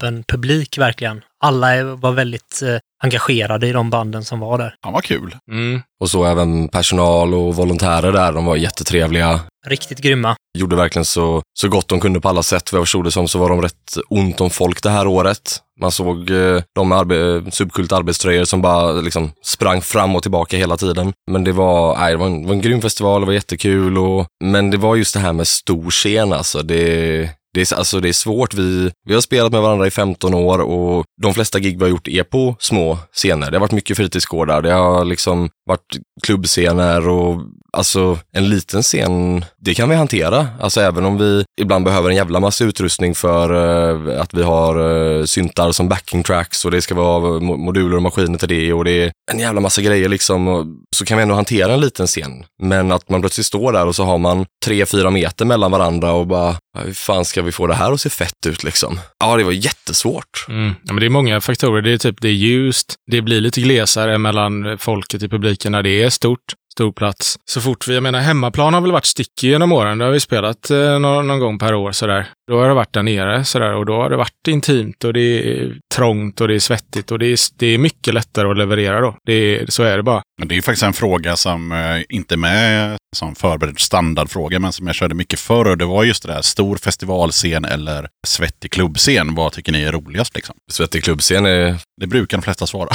toppen 0.00 0.24
publik 0.28 0.78
verkligen. 0.78 1.20
Alla 1.44 1.84
var 1.84 2.12
väldigt 2.12 2.62
eh, 2.62 2.78
engagerade 3.02 3.66
i 3.66 3.72
de 3.72 3.90
banden 3.90 4.24
som 4.24 4.40
var 4.40 4.58
där. 4.58 4.74
Han 4.80 4.92
var 4.92 5.00
kul. 5.00 5.36
Mm. 5.50 5.80
Och 6.00 6.10
så 6.10 6.24
även 6.24 6.68
personal 6.68 7.34
och 7.34 7.56
volontärer 7.56 8.12
där, 8.12 8.32
de 8.32 8.44
var 8.44 8.56
jättetrevliga. 8.56 9.40
Riktigt 9.66 9.98
grymma. 9.98 10.36
Gjorde 10.58 10.76
verkligen 10.76 11.04
så, 11.04 11.42
så 11.58 11.68
gott 11.68 11.88
de 11.88 12.00
kunde 12.00 12.20
på 12.20 12.28
alla 12.28 12.42
sätt. 12.42 12.72
Vad 12.72 12.78
jag 12.78 12.86
förstod 12.86 13.04
det 13.04 13.10
som 13.10 13.28
så 13.28 13.38
var 13.38 13.48
de 13.48 13.62
rätt 13.62 13.96
ont 14.08 14.40
om 14.40 14.50
folk 14.50 14.82
det 14.82 14.90
här 14.90 15.06
året. 15.06 15.58
Man 15.80 15.92
såg 15.92 16.30
eh, 16.30 16.62
de 16.74 16.88
med 16.88 16.98
arbe- 16.98 17.50
subkult 17.50 17.92
arbetströjor 17.92 18.44
som 18.44 18.62
bara 18.62 18.92
liksom 18.92 19.32
sprang 19.44 19.80
fram 19.82 20.16
och 20.16 20.22
tillbaka 20.22 20.56
hela 20.56 20.76
tiden. 20.76 21.12
Men 21.30 21.44
det 21.44 21.52
var, 21.52 21.96
nej, 21.98 22.12
det 22.12 22.16
var, 22.18 22.26
en, 22.26 22.42
det 22.42 22.48
var 22.48 22.54
en 22.54 22.60
grym 22.60 22.82
festival, 22.82 23.20
det 23.20 23.26
var 23.26 23.32
jättekul. 23.32 23.98
Och, 23.98 24.26
men 24.44 24.70
det 24.70 24.76
var 24.76 24.96
just 24.96 25.14
det 25.14 25.20
här 25.20 25.32
med 25.32 25.48
stor 25.48 25.90
scen 25.90 26.32
alltså. 26.32 26.62
Det, 26.62 27.30
det 27.56 27.72
är, 27.72 27.76
alltså 27.76 28.00
det 28.00 28.08
är 28.08 28.12
svårt. 28.12 28.54
Vi, 28.54 28.90
vi 29.04 29.14
har 29.14 29.20
spelat 29.20 29.52
med 29.52 29.62
varandra 29.62 29.86
i 29.86 29.90
15 29.90 30.34
år 30.34 30.58
och 30.58 31.04
de 31.22 31.34
flesta 31.34 31.58
gig 31.58 31.78
vi 31.78 31.84
har 31.84 31.90
gjort 31.90 32.08
är 32.08 32.22
på 32.22 32.56
små 32.58 32.98
scener. 33.12 33.50
Det 33.50 33.56
har 33.56 33.60
varit 33.60 33.72
mycket 33.72 33.96
fritidsgårdar. 33.96 34.62
Det 34.62 34.72
har 34.72 35.04
liksom 35.04 35.48
varit 35.66 35.98
klubbscener 36.22 37.08
och 37.08 37.40
alltså 37.76 38.18
en 38.32 38.48
liten 38.48 38.82
scen, 38.82 39.44
det 39.58 39.74
kan 39.74 39.88
vi 39.88 39.96
hantera. 39.96 40.48
Alltså 40.60 40.80
även 40.80 41.04
om 41.04 41.18
vi 41.18 41.44
ibland 41.60 41.84
behöver 41.84 42.10
en 42.10 42.16
jävla 42.16 42.40
massa 42.40 42.64
utrustning 42.64 43.14
för 43.14 43.54
eh, 43.54 44.20
att 44.20 44.34
vi 44.34 44.42
har 44.42 44.74
eh, 45.18 45.24
syntar 45.24 45.72
som 45.72 45.88
backing 45.88 46.22
tracks 46.22 46.64
och 46.64 46.70
det 46.70 46.82
ska 46.82 46.94
vara 46.94 47.40
moduler 47.40 47.96
och 47.96 48.02
maskiner 48.02 48.38
till 48.38 48.48
det 48.48 48.72
och 48.72 48.84
det 48.84 49.04
är 49.04 49.12
en 49.32 49.38
jävla 49.38 49.60
massa 49.60 49.82
grejer 49.82 50.08
liksom. 50.08 50.48
Och 50.48 50.66
så 50.96 51.04
kan 51.04 51.18
vi 51.18 51.22
ändå 51.22 51.34
hantera 51.34 51.72
en 51.74 51.80
liten 51.80 52.06
scen. 52.06 52.44
Men 52.62 52.92
att 52.92 53.08
man 53.08 53.20
plötsligt 53.20 53.46
står 53.46 53.72
där 53.72 53.86
och 53.86 53.94
så 53.94 54.04
har 54.04 54.18
man 54.18 54.46
tre, 54.64 54.86
fyra 54.86 55.10
meter 55.10 55.44
mellan 55.44 55.70
varandra 55.70 56.12
och 56.12 56.26
bara, 56.26 56.56
hur 56.84 56.92
fan 56.92 57.24
ska 57.24 57.42
vi 57.42 57.52
få 57.52 57.66
det 57.66 57.74
här 57.74 57.92
att 57.92 58.00
se 58.00 58.10
fett 58.10 58.46
ut 58.46 58.64
liksom? 58.64 59.00
Ja, 59.18 59.36
det 59.36 59.44
var 59.44 59.52
jättesvårt. 59.52 60.46
Mm. 60.48 60.74
Ja, 60.82 60.92
men 60.92 61.00
det 61.00 61.06
är 61.06 61.10
många 61.10 61.40
faktorer. 61.40 61.82
Det 61.82 61.92
är 61.92 61.98
typ 61.98 62.20
det 62.20 62.28
är 62.28 62.32
ljust, 62.32 62.94
det 63.10 63.22
blir 63.22 63.40
lite 63.40 63.60
glesare 63.60 64.18
mellan 64.18 64.78
folket 64.78 65.22
i 65.22 65.28
publiken 65.28 65.72
när 65.72 65.82
det 65.82 66.02
är 66.02 66.10
stort. 66.10 66.54
Stor 66.76 66.92
plats. 66.92 67.38
Så 67.44 67.60
fort 67.60 67.88
vi, 67.88 67.94
jag 67.94 68.02
menar 68.02 68.20
hemmaplan 68.20 68.74
har 68.74 68.80
väl 68.80 68.92
varit 68.92 69.04
sticky 69.04 69.48
genom 69.48 69.72
åren. 69.72 69.98
Det 69.98 70.04
har 70.04 70.12
vi 70.12 70.20
spelat 70.20 70.70
eh, 70.70 70.98
någon, 70.98 71.26
någon 71.26 71.40
gång 71.40 71.58
per 71.58 71.74
år 71.74 71.92
sådär. 71.92 72.28
Då 72.50 72.60
har 72.60 72.68
det 72.68 72.74
varit 72.74 72.92
där 72.92 73.02
nere 73.02 73.44
sådär 73.44 73.74
och 73.74 73.86
då 73.86 73.92
har 73.92 74.10
det 74.10 74.16
varit 74.16 74.48
intimt 74.48 75.04
och 75.04 75.12
det 75.12 75.20
är 75.20 75.78
trångt 75.94 76.40
och 76.40 76.48
det 76.48 76.54
är 76.54 76.58
svettigt 76.58 77.10
och 77.10 77.18
det 77.18 77.26
är, 77.26 77.38
det 77.58 77.66
är 77.66 77.78
mycket 77.78 78.14
lättare 78.14 78.48
att 78.48 78.56
leverera 78.56 79.00
då. 79.00 79.16
Det 79.26 79.32
är, 79.32 79.66
så 79.68 79.82
är 79.82 79.96
det 79.96 80.02
bara. 80.02 80.22
Men 80.38 80.48
det 80.48 80.54
är 80.54 80.56
ju 80.56 80.62
faktiskt 80.62 80.82
en 80.82 80.92
fråga 80.92 81.36
som 81.36 81.72
eh, 81.72 82.02
inte 82.08 82.34
är 82.34 82.36
med 82.36 82.98
som 83.16 83.34
förberedd 83.34 83.80
standardfråga, 83.80 84.58
men 84.58 84.72
som 84.72 84.86
jag 84.86 84.96
körde 84.96 85.14
mycket 85.14 85.40
förr. 85.40 85.68
Och 85.68 85.78
det 85.78 85.84
var 85.84 86.04
just 86.04 86.22
det 86.22 86.32
där, 86.32 86.42
stor 86.42 86.76
festivalscen 86.76 87.64
eller 87.64 88.08
svettig 88.26 88.70
klubbscen. 88.70 89.34
Vad 89.34 89.52
tycker 89.52 89.72
ni 89.72 89.82
är 89.82 89.92
roligast 89.92 90.34
liksom? 90.34 90.56
Svettig 90.72 91.04
klubbscen 91.04 91.46
är, 91.46 91.76
Det 92.00 92.06
brukar 92.06 92.36
de 92.36 92.42
flesta 92.42 92.66
svara. 92.66 92.88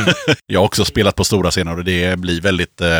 jag 0.46 0.60
har 0.60 0.64
också 0.64 0.84
spelat 0.84 1.14
på 1.14 1.24
stora 1.24 1.50
scener 1.50 1.78
och 1.78 1.84
det 1.84 2.18
blir 2.18 2.40
väldigt, 2.40 2.80
eh, 2.80 2.98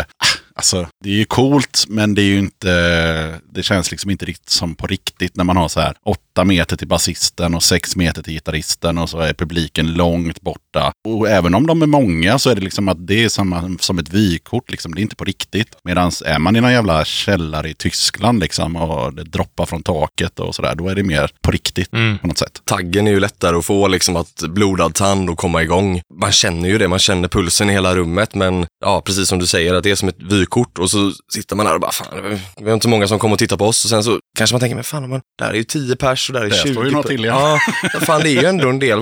alltså 0.59 0.89
det 1.05 1.11
är 1.11 1.15
ju 1.15 1.25
coolt 1.25 1.85
men 1.89 2.15
det 2.15 2.23
är 2.23 2.27
ju 2.27 2.39
inte, 2.39 3.41
det 3.53 3.63
känns 3.63 3.91
liksom 3.91 4.11
inte 4.11 4.25
riktigt 4.25 4.51
som 4.51 4.75
på 4.75 4.87
riktigt 4.87 5.37
när 5.37 5.45
man 5.45 5.57
har 5.57 5.69
så 5.69 5.81
här 5.81 5.97
åtta 6.39 6.45
meter 6.45 6.77
till 6.77 6.89
basisten 6.89 7.55
och 7.55 7.63
sex 7.63 7.97
meter 7.97 8.23
till 8.23 8.33
gitarristen 8.33 8.99
och 8.99 9.11
så 9.11 9.19
är 9.19 9.33
publiken 9.33 9.95
långt 9.95 10.41
borta. 10.41 10.93
Och 11.09 11.29
även 11.29 11.55
om 11.55 11.67
de 11.67 11.83
är 11.83 11.87
många 11.87 12.39
så 12.39 12.51
är 12.51 12.55
det 12.55 12.61
liksom 12.61 12.89
att 12.89 13.07
det 13.07 13.25
är 13.25 13.29
som, 13.29 13.79
som 13.81 13.99
ett 13.99 14.09
vykort, 14.09 14.71
liksom. 14.71 14.95
det 14.95 15.01
är 15.01 15.03
inte 15.03 15.17
på 15.17 15.25
riktigt. 15.25 15.77
Medan 15.85 16.11
är 16.25 16.39
man 16.39 16.57
i 16.57 16.61
någon 16.61 16.73
jävla 16.73 17.05
källare 17.05 17.71
i 17.71 17.75
Tyskland 17.75 18.41
liksom 18.41 18.77
och 18.77 19.15
det 19.15 19.25
droppar 19.25 19.67
från 19.67 19.83
taket 19.83 20.41
och 20.41 20.55
sådär, 20.55 20.75
då 20.75 20.89
är 20.89 20.95
det 20.95 21.03
mer 21.03 21.31
på 21.43 21.51
riktigt 21.51 21.89
Mm. 21.93 22.19
på 22.19 22.27
något 22.27 22.39
sätt. 22.39 22.63
taggen 22.65 23.07
är 23.07 23.11
ju 23.11 23.21
lättare 23.21 23.57
att 23.57 23.65
få, 23.65 23.89
liksom 23.89 24.17
att 24.17 24.43
blodad 24.49 24.95
tand 24.95 25.31
och 25.31 25.39
komma 25.39 25.63
igång. 25.63 26.01
Man 26.21 26.33
känner 26.33 26.69
ju 26.69 26.79
det, 26.79 26.89
man 26.89 26.99
känner 26.99 27.29
pulsen 27.29 27.71
i 27.71 27.73
hela 27.73 27.95
rummet, 27.95 28.35
men 28.35 28.67
ja, 28.85 29.03
precis 29.05 29.29
som 29.29 29.39
du 29.39 29.47
säger, 29.47 29.75
att 29.75 29.83
det 29.83 29.91
är 29.91 29.95
som 29.95 30.09
ett 30.09 30.23
vykort 30.23 30.79
och 30.79 30.91
så 30.91 31.13
sitter 31.33 31.57
man 31.57 31.67
där 31.67 31.75
och 31.75 31.81
bara, 31.81 31.93
fan, 31.93 32.41
vi 32.61 32.67
har 32.67 32.75
inte 32.75 32.89
många 32.89 33.09
som 33.09 33.19
kommer 33.19 33.33
och 33.33 33.39
tittar 33.39 33.57
på 33.57 33.67
oss 33.67 33.85
och 33.85 33.91
sen 33.91 34.05
så 34.05 34.19
kanske 34.39 34.55
man 34.55 34.61
tänker, 34.61 34.75
men 34.75 34.85
fan, 34.85 35.11
men, 35.11 35.21
där 35.39 35.51
är 35.51 35.55
ju 35.55 35.65
10 35.65 35.97
pers 35.97 36.31
och 36.31 36.35
där 36.35 36.45
är 36.45 36.51
Där 36.51 36.57
20 36.57 36.73
står 36.73 36.85
ju 36.85 36.91
något 36.91 37.07
till, 37.07 37.25
ja. 37.25 37.59
ja. 37.93 38.01
fan 38.01 38.21
det 38.21 38.31
är 38.31 38.43
ju 38.43 38.47
ändå 38.47 38.69
en 38.69 38.79
del. 38.79 38.99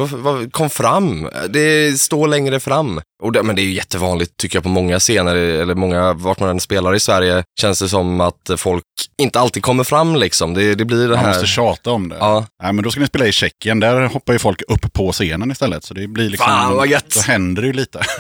Kom 0.50 0.70
fram, 0.70 1.28
det 1.48 2.00
står 2.00 2.28
längre 2.28 2.60
fram. 2.60 3.00
Och 3.22 3.32
det, 3.32 3.42
men 3.42 3.56
det 3.56 3.62
är 3.62 3.64
ju 3.64 3.72
jättevanligt 3.72 4.36
tycker 4.36 4.56
jag 4.56 4.62
på 4.62 4.68
många 4.68 4.98
scener, 4.98 5.36
eller 5.36 5.74
många, 5.74 6.12
vart 6.12 6.40
man 6.40 6.48
än 6.48 6.60
spelar 6.60 6.94
i 6.94 7.00
Sverige, 7.00 7.44
känns 7.60 7.78
det 7.78 7.88
som 7.88 8.20
att 8.20 8.50
folk 8.56 8.82
inte 9.22 9.40
alltid 9.40 9.62
kommer 9.62 9.84
fram 9.84 10.16
liksom. 10.16 10.55
Det, 10.55 10.74
det 10.74 10.84
blir 10.84 11.02
det 11.09 11.09
Man 11.09 11.18
här. 11.18 11.28
måste 11.28 11.47
tjata 11.47 11.90
om 11.90 12.09
det. 12.09 12.16
Ja. 12.20 12.47
Nej, 12.62 12.72
men 12.72 12.84
då 12.84 12.90
ska 12.90 13.01
ni 13.01 13.06
spela 13.06 13.26
i 13.26 13.32
Tjeckien. 13.32 13.80
Där 13.80 14.06
hoppar 14.06 14.32
ju 14.32 14.38
folk 14.38 14.62
upp 14.68 14.93
på 14.93 15.12
scenen 15.12 15.51
istället. 15.51 15.84
Så 15.84 15.94
det 15.94 16.06
blir 16.06 16.30
liksom... 16.30 16.47
Fan, 16.47 16.76
vad 16.76 16.88
gött. 16.88 17.14
Då 17.14 17.20
händer 17.20 17.62
det 17.62 17.66
ju 17.68 17.72
lite. 17.74 18.01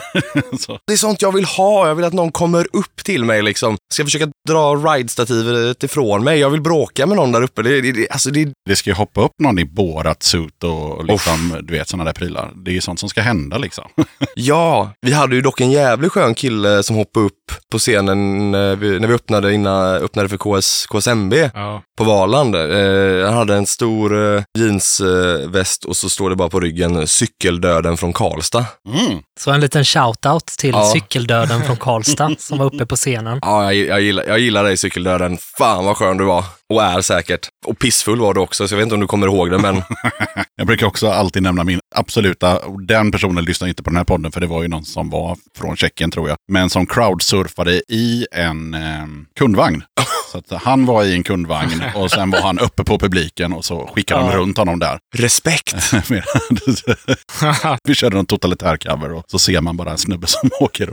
Det 0.86 0.92
är 0.92 0.96
sånt 0.96 1.22
jag 1.22 1.32
vill 1.32 1.44
ha. 1.44 1.88
Jag 1.88 1.94
vill 1.94 2.04
att 2.04 2.12
någon 2.12 2.32
kommer 2.32 2.66
upp 2.72 3.04
till 3.04 3.24
mig 3.24 3.42
liksom. 3.42 3.76
Ska 3.92 4.04
försöka 4.04 4.28
dra 4.48 4.74
ride-stativet 4.74 5.84
ifrån 5.84 6.24
mig. 6.24 6.38
Jag 6.38 6.50
vill 6.50 6.60
bråka 6.60 7.06
med 7.06 7.16
någon 7.16 7.32
där 7.32 7.42
uppe. 7.42 7.62
Det, 7.62 7.80
det, 7.80 7.92
det, 7.92 8.08
alltså 8.10 8.30
det, 8.30 8.52
Det 8.68 8.76
ska 8.76 8.90
ju 8.90 8.94
hoppa 8.94 9.20
upp 9.20 9.32
någon 9.42 9.58
i 9.58 9.64
Borat 9.64 10.22
suit 10.22 10.64
och 10.64 11.04
liksom, 11.04 11.56
du 11.62 11.72
vet 11.74 11.88
sådana 11.88 12.04
där 12.04 12.12
prylar. 12.12 12.52
Det 12.54 12.70
är 12.70 12.74
ju 12.74 12.80
sånt 12.80 13.00
som 13.00 13.08
ska 13.08 13.20
hända 13.20 13.58
liksom. 13.58 13.84
ja, 14.34 14.90
vi 15.00 15.12
hade 15.12 15.34
ju 15.36 15.42
dock 15.42 15.60
en 15.60 15.70
jävligt 15.70 16.12
skön 16.12 16.34
kille 16.34 16.82
som 16.82 16.96
hoppade 16.96 17.26
upp 17.26 17.45
på 17.72 17.78
scenen 17.78 18.50
när 18.50 18.76
vi, 18.76 19.00
när 19.00 19.08
vi 19.08 19.14
öppnade, 19.14 19.52
innan, 19.52 19.94
öppnade 19.94 20.28
för 20.28 20.36
KS, 20.60 20.86
KSMB 20.86 21.34
Ja. 21.54 21.82
på 21.98 22.04
Valand. 22.04 22.56
Eh, 22.56 23.24
han 23.24 23.34
hade 23.34 23.54
en 23.54 23.66
stor 23.66 24.34
eh, 24.36 24.42
jeansväst 24.58 25.84
och 25.84 25.96
så 25.96 26.08
står 26.08 26.30
det 26.30 26.36
bara 26.36 26.48
på 26.48 26.60
ryggen 26.60 27.06
cykeldöden 27.06 27.96
från 27.96 28.12
Karlstad. 28.12 28.64
Mm. 28.88 29.20
Så 29.40 29.50
en 29.50 29.60
liten 29.60 29.84
shout-out 29.84 30.58
till 30.58 30.70
Ja. 30.70 30.92
cykeldöden 30.92 31.62
från 31.62 31.76
Karlstad 31.76 32.30
som 32.38 32.58
var 32.58 32.66
uppe 32.74 32.86
på 32.86 32.96
scenen. 32.96 33.38
Ja, 33.42 33.72
jag, 33.72 33.86
jag, 33.86 34.00
gillar, 34.00 34.24
jag 34.24 34.38
gillar 34.38 34.64
dig 34.64 34.76
cykeldöden. 34.76 35.38
Fan 35.58 35.84
vad 35.84 35.96
skön 35.96 36.16
du 36.16 36.24
var. 36.24 36.44
Och 36.74 36.82
är 36.82 37.00
säkert. 37.00 37.48
Och 37.66 37.78
pissfull 37.78 38.20
var 38.20 38.34
du 38.34 38.40
också, 38.40 38.68
så 38.68 38.74
jag 38.74 38.76
vet 38.78 38.82
inte 38.84 38.94
om 38.94 39.00
du 39.00 39.06
kommer 39.06 39.26
ihåg 39.26 39.50
det, 39.50 39.58
men 39.58 39.82
Jag 40.56 40.66
brukar 40.66 40.86
också 40.86 41.10
alltid 41.10 41.42
nämna 41.42 41.64
min 41.64 41.80
absoluta, 41.94 42.60
den 42.88 43.10
personen 43.10 43.44
lyssnar 43.44 43.68
inte 43.68 43.82
på 43.82 43.90
den 43.90 43.96
här 43.96 44.04
podden 44.04 44.32
för 44.32 44.40
det 44.40 44.46
var 44.46 44.62
ju 44.62 44.68
någon 44.68 44.84
som 44.84 45.10
var 45.10 45.36
från 45.58 45.76
Tjeckien 45.76 46.10
tror 46.10 46.28
jag, 46.28 46.36
men 46.52 46.70
som 46.70 46.86
crowdsurfade 46.86 47.72
i 47.88 48.26
en 48.32 48.74
eh, 48.74 49.06
kundvagn. 49.38 49.82
Så 50.32 50.38
att 50.38 50.62
han 50.62 50.86
var 50.86 51.04
i 51.04 51.12
en 51.14 51.22
kundvagn 51.22 51.82
och 51.94 52.10
sen 52.10 52.30
var 52.30 52.40
han 52.40 52.58
uppe 52.58 52.84
på 52.84 52.98
publiken 52.98 53.52
och 53.52 53.64
så 53.64 53.90
skickade 53.94 54.20
de 54.20 54.30
Ja. 54.30 54.36
runt 54.36 54.58
honom 54.58 54.78
där. 54.78 54.98
respekt. 55.16 55.74
Vi 57.84 57.94
körde 57.94 58.18
en 58.18 58.26
totalitär 58.26 58.76
cover 58.76 59.12
och 59.12 59.24
så 59.26 59.38
ser 59.38 59.60
man 59.60 59.76
bara 59.76 59.90
en 59.90 59.98
snubbe 59.98 60.26
som 60.26 60.50
åker. 60.60 60.92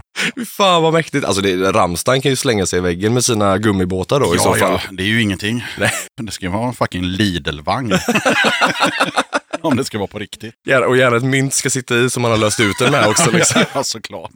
Fan 0.58 0.84
vad 0.84 0.94
mäktigt. 0.94 1.26
Alltså 1.26 1.42
det, 1.42 1.56
Rammstein 1.72 2.22
kan 2.22 2.30
ju 2.32 2.36
slänga 2.36 2.66
sig 2.66 2.80
i 2.80 2.82
väggen 2.82 3.14
med 3.14 3.26
sina 3.26 3.58
gummibåtar 3.58 4.20
då 4.20 4.36
i 4.36 4.40
så 4.40 4.54
fall. 4.54 4.80
det 4.92 5.04
är 5.04 5.08
ju 5.08 5.22
ingenting. 5.22 5.63
Nej. 5.80 5.92
Det 6.22 6.32
ska 6.32 6.46
ju 6.46 6.52
vara 6.52 6.68
en 6.68 6.74
fucking 6.74 7.04
Lidl-vagn. 7.04 7.94
Om 9.62 9.76
det 9.78 9.86
ska 9.86 9.98
vara 9.98 10.08
på 10.08 10.20
riktigt. 10.20 10.54
Gärna, 10.68 10.86
och 10.88 10.98
gärna 10.98 11.18
ett 11.18 11.24
mynt 11.24 11.54
ska 11.54 11.70
sitta 11.70 11.96
i 11.98 12.10
som 12.10 12.22
man 12.22 12.32
har 12.32 12.38
löst 12.38 12.60
ut 12.60 12.76
den 12.80 12.92
med 12.92 13.08
också. 13.08 13.32
Liksom. 13.32 13.64
Ja, 13.74 13.84
såklart. 13.84 14.32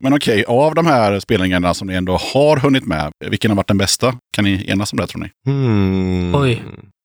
Men 0.00 0.14
okej, 0.14 0.44
av 0.48 0.74
de 0.74 0.86
här 0.86 1.20
spelningarna 1.20 1.74
som 1.74 1.86
ni 1.88 1.94
ändå 1.94 2.16
har 2.16 2.56
hunnit 2.56 2.86
med, 2.86 3.12
vilken 3.26 3.50
har 3.50 3.56
varit 3.56 3.68
den 3.68 3.78
bästa? 3.78 4.14
Kan 4.34 4.44
ni 4.44 4.70
enas 4.70 4.92
om 4.92 4.96
det 4.98 5.06
tror 5.06 5.20
ni? 5.22 5.30
Hmm. 5.46 6.34
Oj. 6.34 6.62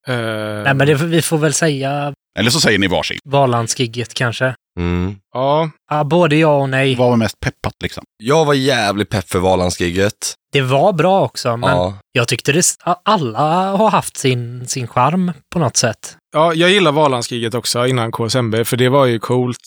Eh, 0.07 0.15
Nej, 0.63 0.73
men 0.73 0.88
det, 0.88 0.93
vi 0.95 1.21
får 1.21 1.38
väl 1.38 1.53
säga 1.53 2.13
Eller 2.39 2.49
så 2.51 2.59
säger 2.59 2.80
ni 2.80 2.88
varsin. 2.88 3.19
Valandsgigget 3.23 4.13
kanske. 4.13 4.55
Mm. 4.80 5.15
ja, 5.34 5.69
Ja, 5.91 6.03
både 6.03 6.35
ja 6.35 6.57
och 6.57 6.69
nej. 6.69 6.95
Vad 6.95 7.09
var 7.09 7.17
mest 7.17 7.39
peppat 7.39 7.73
liksom? 7.81 8.03
Jag 8.23 8.45
var 8.45 8.53
jävligt 8.53 9.09
pepp 9.09 9.30
för 9.30 9.39
Valandsgigget. 9.39 10.34
Det 10.53 10.61
var 10.61 10.93
bra 10.93 11.21
också, 11.25 11.57
men 11.57 11.69
Ja. 11.69 11.93
jag 12.11 12.27
tyckte 12.27 12.51
det, 12.51 12.63
alla 13.03 13.71
har 13.77 13.89
haft 13.89 14.17
sin, 14.17 14.67
sin 14.67 14.88
charm 14.88 15.31
på 15.53 15.59
något 15.59 15.77
sätt. 15.77 16.17
Ja, 16.34 16.53
jag 16.53 16.69
gillar 16.69 16.91
Valandskriget 16.91 17.53
också 17.53 17.88
innan 17.88 18.11
KSMB, 18.11 18.55
för 18.65 18.77
det 18.77 18.89
var 18.89 19.05
ju 19.05 19.19
coolt 19.19 19.57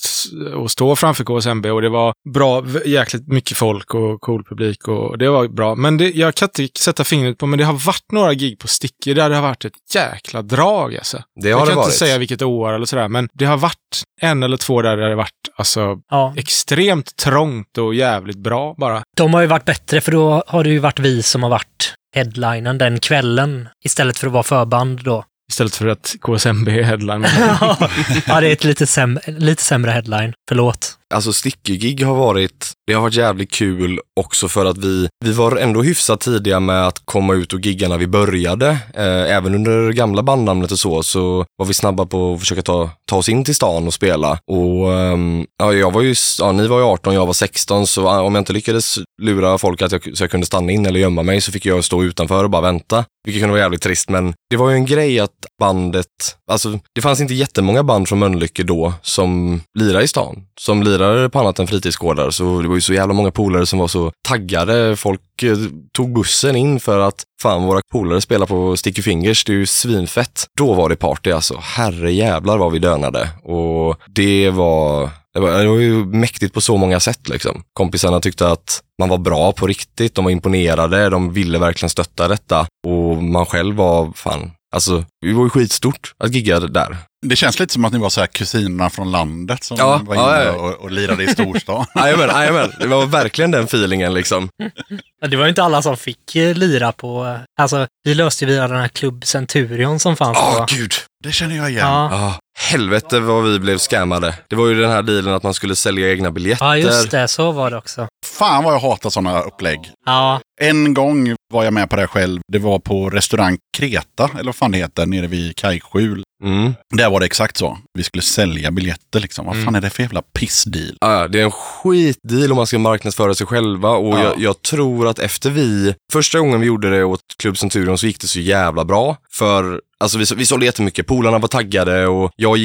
att 0.64 0.70
stå 0.70 0.96
framför 0.96 1.24
KSMB 1.24 1.66
och 1.66 1.82
det 1.82 1.88
var 1.88 2.12
bra, 2.34 2.64
jäkligt 2.84 3.28
mycket 3.28 3.56
folk 3.56 3.94
och 3.94 4.20
cool 4.20 4.44
publik 4.44 4.88
och 4.88 5.18
det 5.18 5.28
var 5.28 5.48
bra. 5.48 5.74
Men 5.74 5.96
det, 5.96 6.10
jag 6.10 6.34
kan 6.34 6.48
inte 6.58 6.80
sätta 6.80 7.04
fingret 7.04 7.38
på, 7.38 7.46
men 7.46 7.58
det 7.58 7.64
har 7.64 7.72
varit 7.86 8.12
några 8.12 8.34
gig 8.34 8.58
på 8.58 8.68
Sticky 8.68 9.14
där 9.14 9.28
det 9.28 9.34
har 9.34 9.42
varit 9.42 9.64
ett 9.64 9.94
jäkla 9.94 10.42
drag 10.42 10.96
alltså. 10.96 11.22
Det 11.42 11.48
jag 11.48 11.56
har 11.58 11.66
kan 11.66 11.70
det 11.74 11.76
varit. 11.76 11.86
inte 11.86 11.98
säga 11.98 12.18
vilket 12.18 12.42
år 12.42 12.72
eller 12.72 12.86
sådär, 12.86 13.08
men 13.08 13.28
det 13.32 13.44
har 13.44 13.56
varit 13.56 14.02
en 14.20 14.42
eller 14.42 14.56
två 14.56 14.82
där 14.82 14.96
det 14.96 15.08
har 15.08 15.14
varit 15.14 15.30
alltså 15.56 15.96
Ja. 16.10 16.34
extremt 16.36 17.16
trångt 17.16 17.78
och 17.78 17.94
jävligt 17.94 18.38
bra 18.38 18.74
bara. 18.78 19.02
De 19.16 19.34
har 19.34 19.40
ju 19.40 19.46
varit 19.46 19.64
bättre, 19.64 20.00
för 20.00 20.12
då 20.12 20.42
har 20.46 20.64
det 20.64 20.70
ju 20.70 20.78
varit 20.78 20.98
vi 20.98 21.22
som 21.22 21.42
har 21.42 21.50
varit 21.50 21.94
headlinen 22.14 22.78
den 22.78 23.00
kvällen, 23.00 23.68
istället 23.84 24.18
för 24.18 24.26
att 24.26 24.32
vara 24.32 24.42
förband 24.42 25.00
då. 25.04 25.24
Istället 25.50 25.76
för 25.76 25.86
att 25.86 26.14
KSMB 26.20 26.68
är 26.68 26.82
headline. 26.82 27.22
ja, 28.26 28.40
det 28.40 28.48
är 28.48 28.52
ett 28.52 28.64
lite, 28.64 28.84
säm- 28.84 29.38
lite 29.38 29.62
sämre 29.62 29.90
headline. 29.90 30.32
Förlåt. 30.48 30.98
Alltså 31.14 31.32
sticky-gig 31.32 32.04
har 32.04 32.14
varit, 32.14 32.72
det 32.86 32.92
har 32.92 33.02
varit 33.02 33.14
jävligt 33.14 33.52
kul 33.52 34.00
också 34.20 34.48
för 34.48 34.66
att 34.66 34.78
vi, 34.78 35.08
vi 35.24 35.32
var 35.32 35.56
ändå 35.56 35.82
hyfsat 35.82 36.20
tidiga 36.20 36.60
med 36.60 36.86
att 36.86 37.02
komma 37.04 37.34
ut 37.34 37.52
och 37.52 37.60
gigga 37.60 37.88
när 37.88 37.98
vi 37.98 38.06
började. 38.06 38.68
Eh, 38.94 39.36
även 39.36 39.54
under 39.54 39.92
gamla 39.92 40.22
bandnamnet 40.22 40.72
och 40.72 40.78
så, 40.78 41.02
så 41.02 41.44
var 41.56 41.66
vi 41.66 41.74
snabba 41.74 42.06
på 42.06 42.32
att 42.32 42.40
försöka 42.40 42.62
ta, 42.62 42.90
ta 43.10 43.16
oss 43.16 43.28
in 43.28 43.44
till 43.44 43.54
stan 43.54 43.86
och 43.86 43.94
spela. 43.94 44.38
Och 44.50 44.92
ehm, 44.92 45.46
ja, 45.58 45.72
jag 45.72 45.92
var 45.92 46.02
ju, 46.02 46.14
ja, 46.38 46.52
ni 46.52 46.66
var 46.66 46.78
ju 46.78 46.84
18, 46.84 47.14
jag 47.14 47.26
var 47.26 47.32
16, 47.32 47.86
så 47.86 48.08
om 48.08 48.34
jag 48.34 48.40
inte 48.40 48.52
lyckades 48.52 48.98
lura 49.22 49.58
folk 49.58 49.82
att 49.82 49.92
jag, 49.92 50.16
så 50.16 50.22
jag 50.22 50.30
kunde 50.30 50.46
stanna 50.46 50.72
in 50.72 50.86
eller 50.86 51.00
gömma 51.00 51.22
mig 51.22 51.40
så 51.40 51.52
fick 51.52 51.66
jag 51.66 51.84
stå 51.84 52.04
utanför 52.04 52.44
och 52.44 52.50
bara 52.50 52.62
vänta. 52.62 53.04
Vilket 53.24 53.42
kunde 53.42 53.52
vara 53.52 53.62
jävligt 53.62 53.82
trist, 53.82 54.08
men 54.08 54.34
det 54.50 54.56
var 54.56 54.70
ju 54.70 54.76
en 54.76 54.86
grej 54.86 55.20
att 55.20 55.46
bandet, 55.60 56.06
alltså 56.50 56.78
det 56.94 57.02
fanns 57.02 57.20
inte 57.20 57.34
jättemånga 57.34 57.82
band 57.82 58.08
från 58.08 58.18
Mölnlycke 58.18 58.62
då 58.62 58.92
som 59.02 59.60
lirade 59.78 60.04
i 60.04 60.08
stan, 60.08 60.42
som 60.60 60.82
lirade 60.82 60.95
på 61.28 61.38
annat 61.38 61.58
än 61.58 61.66
fritidsgårdar. 61.66 62.30
Så 62.30 62.62
det 62.62 62.68
var 62.68 62.74
ju 62.74 62.80
så 62.80 62.94
jävla 62.94 63.14
många 63.14 63.30
polare 63.30 63.66
som 63.66 63.78
var 63.78 63.88
så 63.88 64.12
taggade. 64.28 64.96
Folk 64.96 65.42
eh, 65.42 65.56
tog 65.92 66.12
bussen 66.12 66.56
in 66.56 66.80
för 66.80 67.00
att 67.00 67.24
fan 67.42 67.62
våra 67.62 67.80
polare 67.92 68.20
spelar 68.20 68.46
på 68.46 68.76
Sticky 68.76 69.02
Fingers, 69.02 69.44
det 69.44 69.52
är 69.52 69.56
ju 69.56 69.66
svinfett. 69.66 70.46
Då 70.58 70.74
var 70.74 70.88
det 70.88 70.96
party 70.96 71.30
alltså, 71.30 71.58
herre 71.62 72.12
jävlar 72.12 72.58
vad 72.58 72.72
vi 72.72 72.78
dönade. 72.78 73.28
Och 73.42 73.96
det 74.06 74.50
var 74.50 75.10
det 75.36 75.40
var, 75.40 75.58
det 75.62 75.68
var 75.68 75.76
ju 75.76 76.04
mäktigt 76.04 76.54
på 76.54 76.60
så 76.60 76.76
många 76.76 77.00
sätt 77.00 77.28
liksom. 77.28 77.62
Kompisarna 77.72 78.20
tyckte 78.20 78.48
att 78.48 78.82
man 78.98 79.08
var 79.08 79.18
bra 79.18 79.52
på 79.52 79.66
riktigt, 79.66 80.14
de 80.14 80.24
var 80.24 80.32
imponerade, 80.32 81.10
de 81.10 81.32
ville 81.32 81.58
verkligen 81.58 81.90
stötta 81.90 82.28
detta. 82.28 82.66
Och 82.86 83.22
man 83.22 83.46
själv 83.46 83.76
var, 83.76 84.12
fan, 84.14 84.50
alltså, 84.74 85.04
det 85.26 85.32
var 85.32 85.44
ju 85.44 85.50
skitstort 85.50 86.14
att 86.24 86.34
gigga 86.34 86.60
där. 86.60 86.96
Det 87.26 87.36
känns 87.36 87.58
lite 87.58 87.72
som 87.72 87.84
att 87.84 87.92
ni 87.92 87.98
var 87.98 88.10
så 88.10 88.20
här 88.20 88.26
kusinerna 88.26 88.90
från 88.90 89.10
landet 89.10 89.64
som 89.64 89.76
Ja, 89.76 90.00
var 90.04 90.14
inne 90.14 90.24
ja, 90.24 90.44
ja. 90.44 90.52
Och, 90.52 90.72
och 90.74 90.90
lirade 90.90 91.24
i 91.24 91.28
storstan. 91.28 91.86
Jajamän, 91.94 92.28
jajamän. 92.28 92.72
Det 92.80 92.86
var 92.86 93.06
verkligen 93.06 93.50
den 93.50 93.64
feelingen 93.64 94.14
liksom. 94.14 94.48
Det 95.30 95.36
var 95.36 95.44
ju 95.44 95.48
inte 95.48 95.62
alla 95.62 95.82
som 95.82 95.96
fick 95.96 96.36
eh, 96.36 96.54
lira 96.54 96.92
på... 96.92 97.24
eh, 97.26 97.40
Alltså, 97.60 97.86
vi 98.04 98.14
löste 98.14 98.44
ju 98.44 98.50
via 98.50 98.68
den 98.68 98.76
här 98.80 98.88
Club 98.88 99.24
Centurion 99.24 100.00
som 100.00 100.16
fanns 100.16 100.38
Åh, 100.40 100.56
då. 100.58 100.66
gud. 100.68 100.92
Det 101.24 101.32
känner 101.32 101.56
jag 101.56 101.70
igen. 101.70 101.86
Ja. 101.86 102.10
Ah, 102.14 102.34
helvete 102.58 103.20
vad 103.20 103.44
vi 103.44 103.58
blev 103.58 103.78
scammade. 103.78 104.34
Det 104.48 104.56
var 104.56 104.66
ju 104.68 104.80
den 104.80 104.90
här 104.90 105.02
dealen 105.02 105.34
att 105.34 105.42
man 105.42 105.54
skulle 105.54 105.76
sälja 105.76 106.10
egna 106.12 106.30
biljetter. 106.30 106.64
ja, 106.66 106.76
just 106.76 107.10
det. 107.10 107.28
Så 107.28 107.52
var 107.52 107.70
det 107.70 107.76
också. 107.76 108.08
Fan 108.26 108.64
vad 108.64 108.74
jag 108.74 108.80
hatar 108.80 109.10
sådana 109.10 109.40
upplägg. 109.40 109.90
Ja, 110.06 110.40
En 110.60 110.94
gång 110.94 111.34
var 111.52 111.64
jag 111.64 111.72
med 111.74 111.90
på 111.90 111.96
det 111.96 112.06
själv. 112.06 112.40
Det 112.52 112.58
var 112.58 112.78
på 112.78 113.10
restaurang 113.10 113.58
Kreta, 113.76 114.30
eller 114.34 114.44
vad 114.44 114.56
fan 114.56 114.70
det 114.70 114.78
heter, 114.78 115.06
nere 115.06 115.26
vid 115.26 115.56
Kajskjul. 115.56 116.22
Mm. 116.44 116.74
Där 116.96 117.10
var 117.10 117.20
det 117.20 117.26
exakt 117.26 117.56
så. 117.56 117.78
Vi 117.94 118.02
skulle 118.02 118.22
sälja 118.22 118.70
biljetter 118.70 119.20
liksom. 119.20 119.46
Vad 119.46 119.64
fan 119.64 119.74
är 119.74 119.80
det 119.80 119.90
för 119.90 120.02
jävla 120.02 120.22
pissdeal? 120.22 120.96
Ja, 121.00 121.28
det 121.28 121.40
är 121.40 121.44
en 121.44 121.50
skitdeal 121.50 122.50
om 122.50 122.56
man 122.56 122.66
ska 122.66 122.78
marknadsföra 122.78 123.34
sig 123.34 123.46
själva 123.46 123.90
och 123.90 124.18
Ja. 124.18 124.22
jag, 124.22 124.38
jag 124.38 124.62
tror 124.62 125.08
att 125.08 125.18
efter 125.18 125.50
vi, 125.50 125.94
första 126.12 126.38
gången 126.38 126.60
vi 126.60 126.66
gjorde 126.66 126.90
det 126.90 127.04
åt 127.04 127.20
Club 127.38 127.58
Centurion 127.58 127.98
så 127.98 128.06
gick 128.06 128.20
det 128.20 128.26
så 128.26 128.40
jävla 128.40 128.84
bra. 128.84 129.16
För 129.32 129.80
Alltså 129.98 130.18
vi, 130.18 130.24
vi 130.36 130.46
sålde 130.46 130.66
jättemycket, 130.66 131.06
polarna 131.06 131.38
var 131.38 131.48
taggade 131.48 132.06
och 132.06 132.30
jag, 132.36 132.58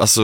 alltså, 0.00 0.22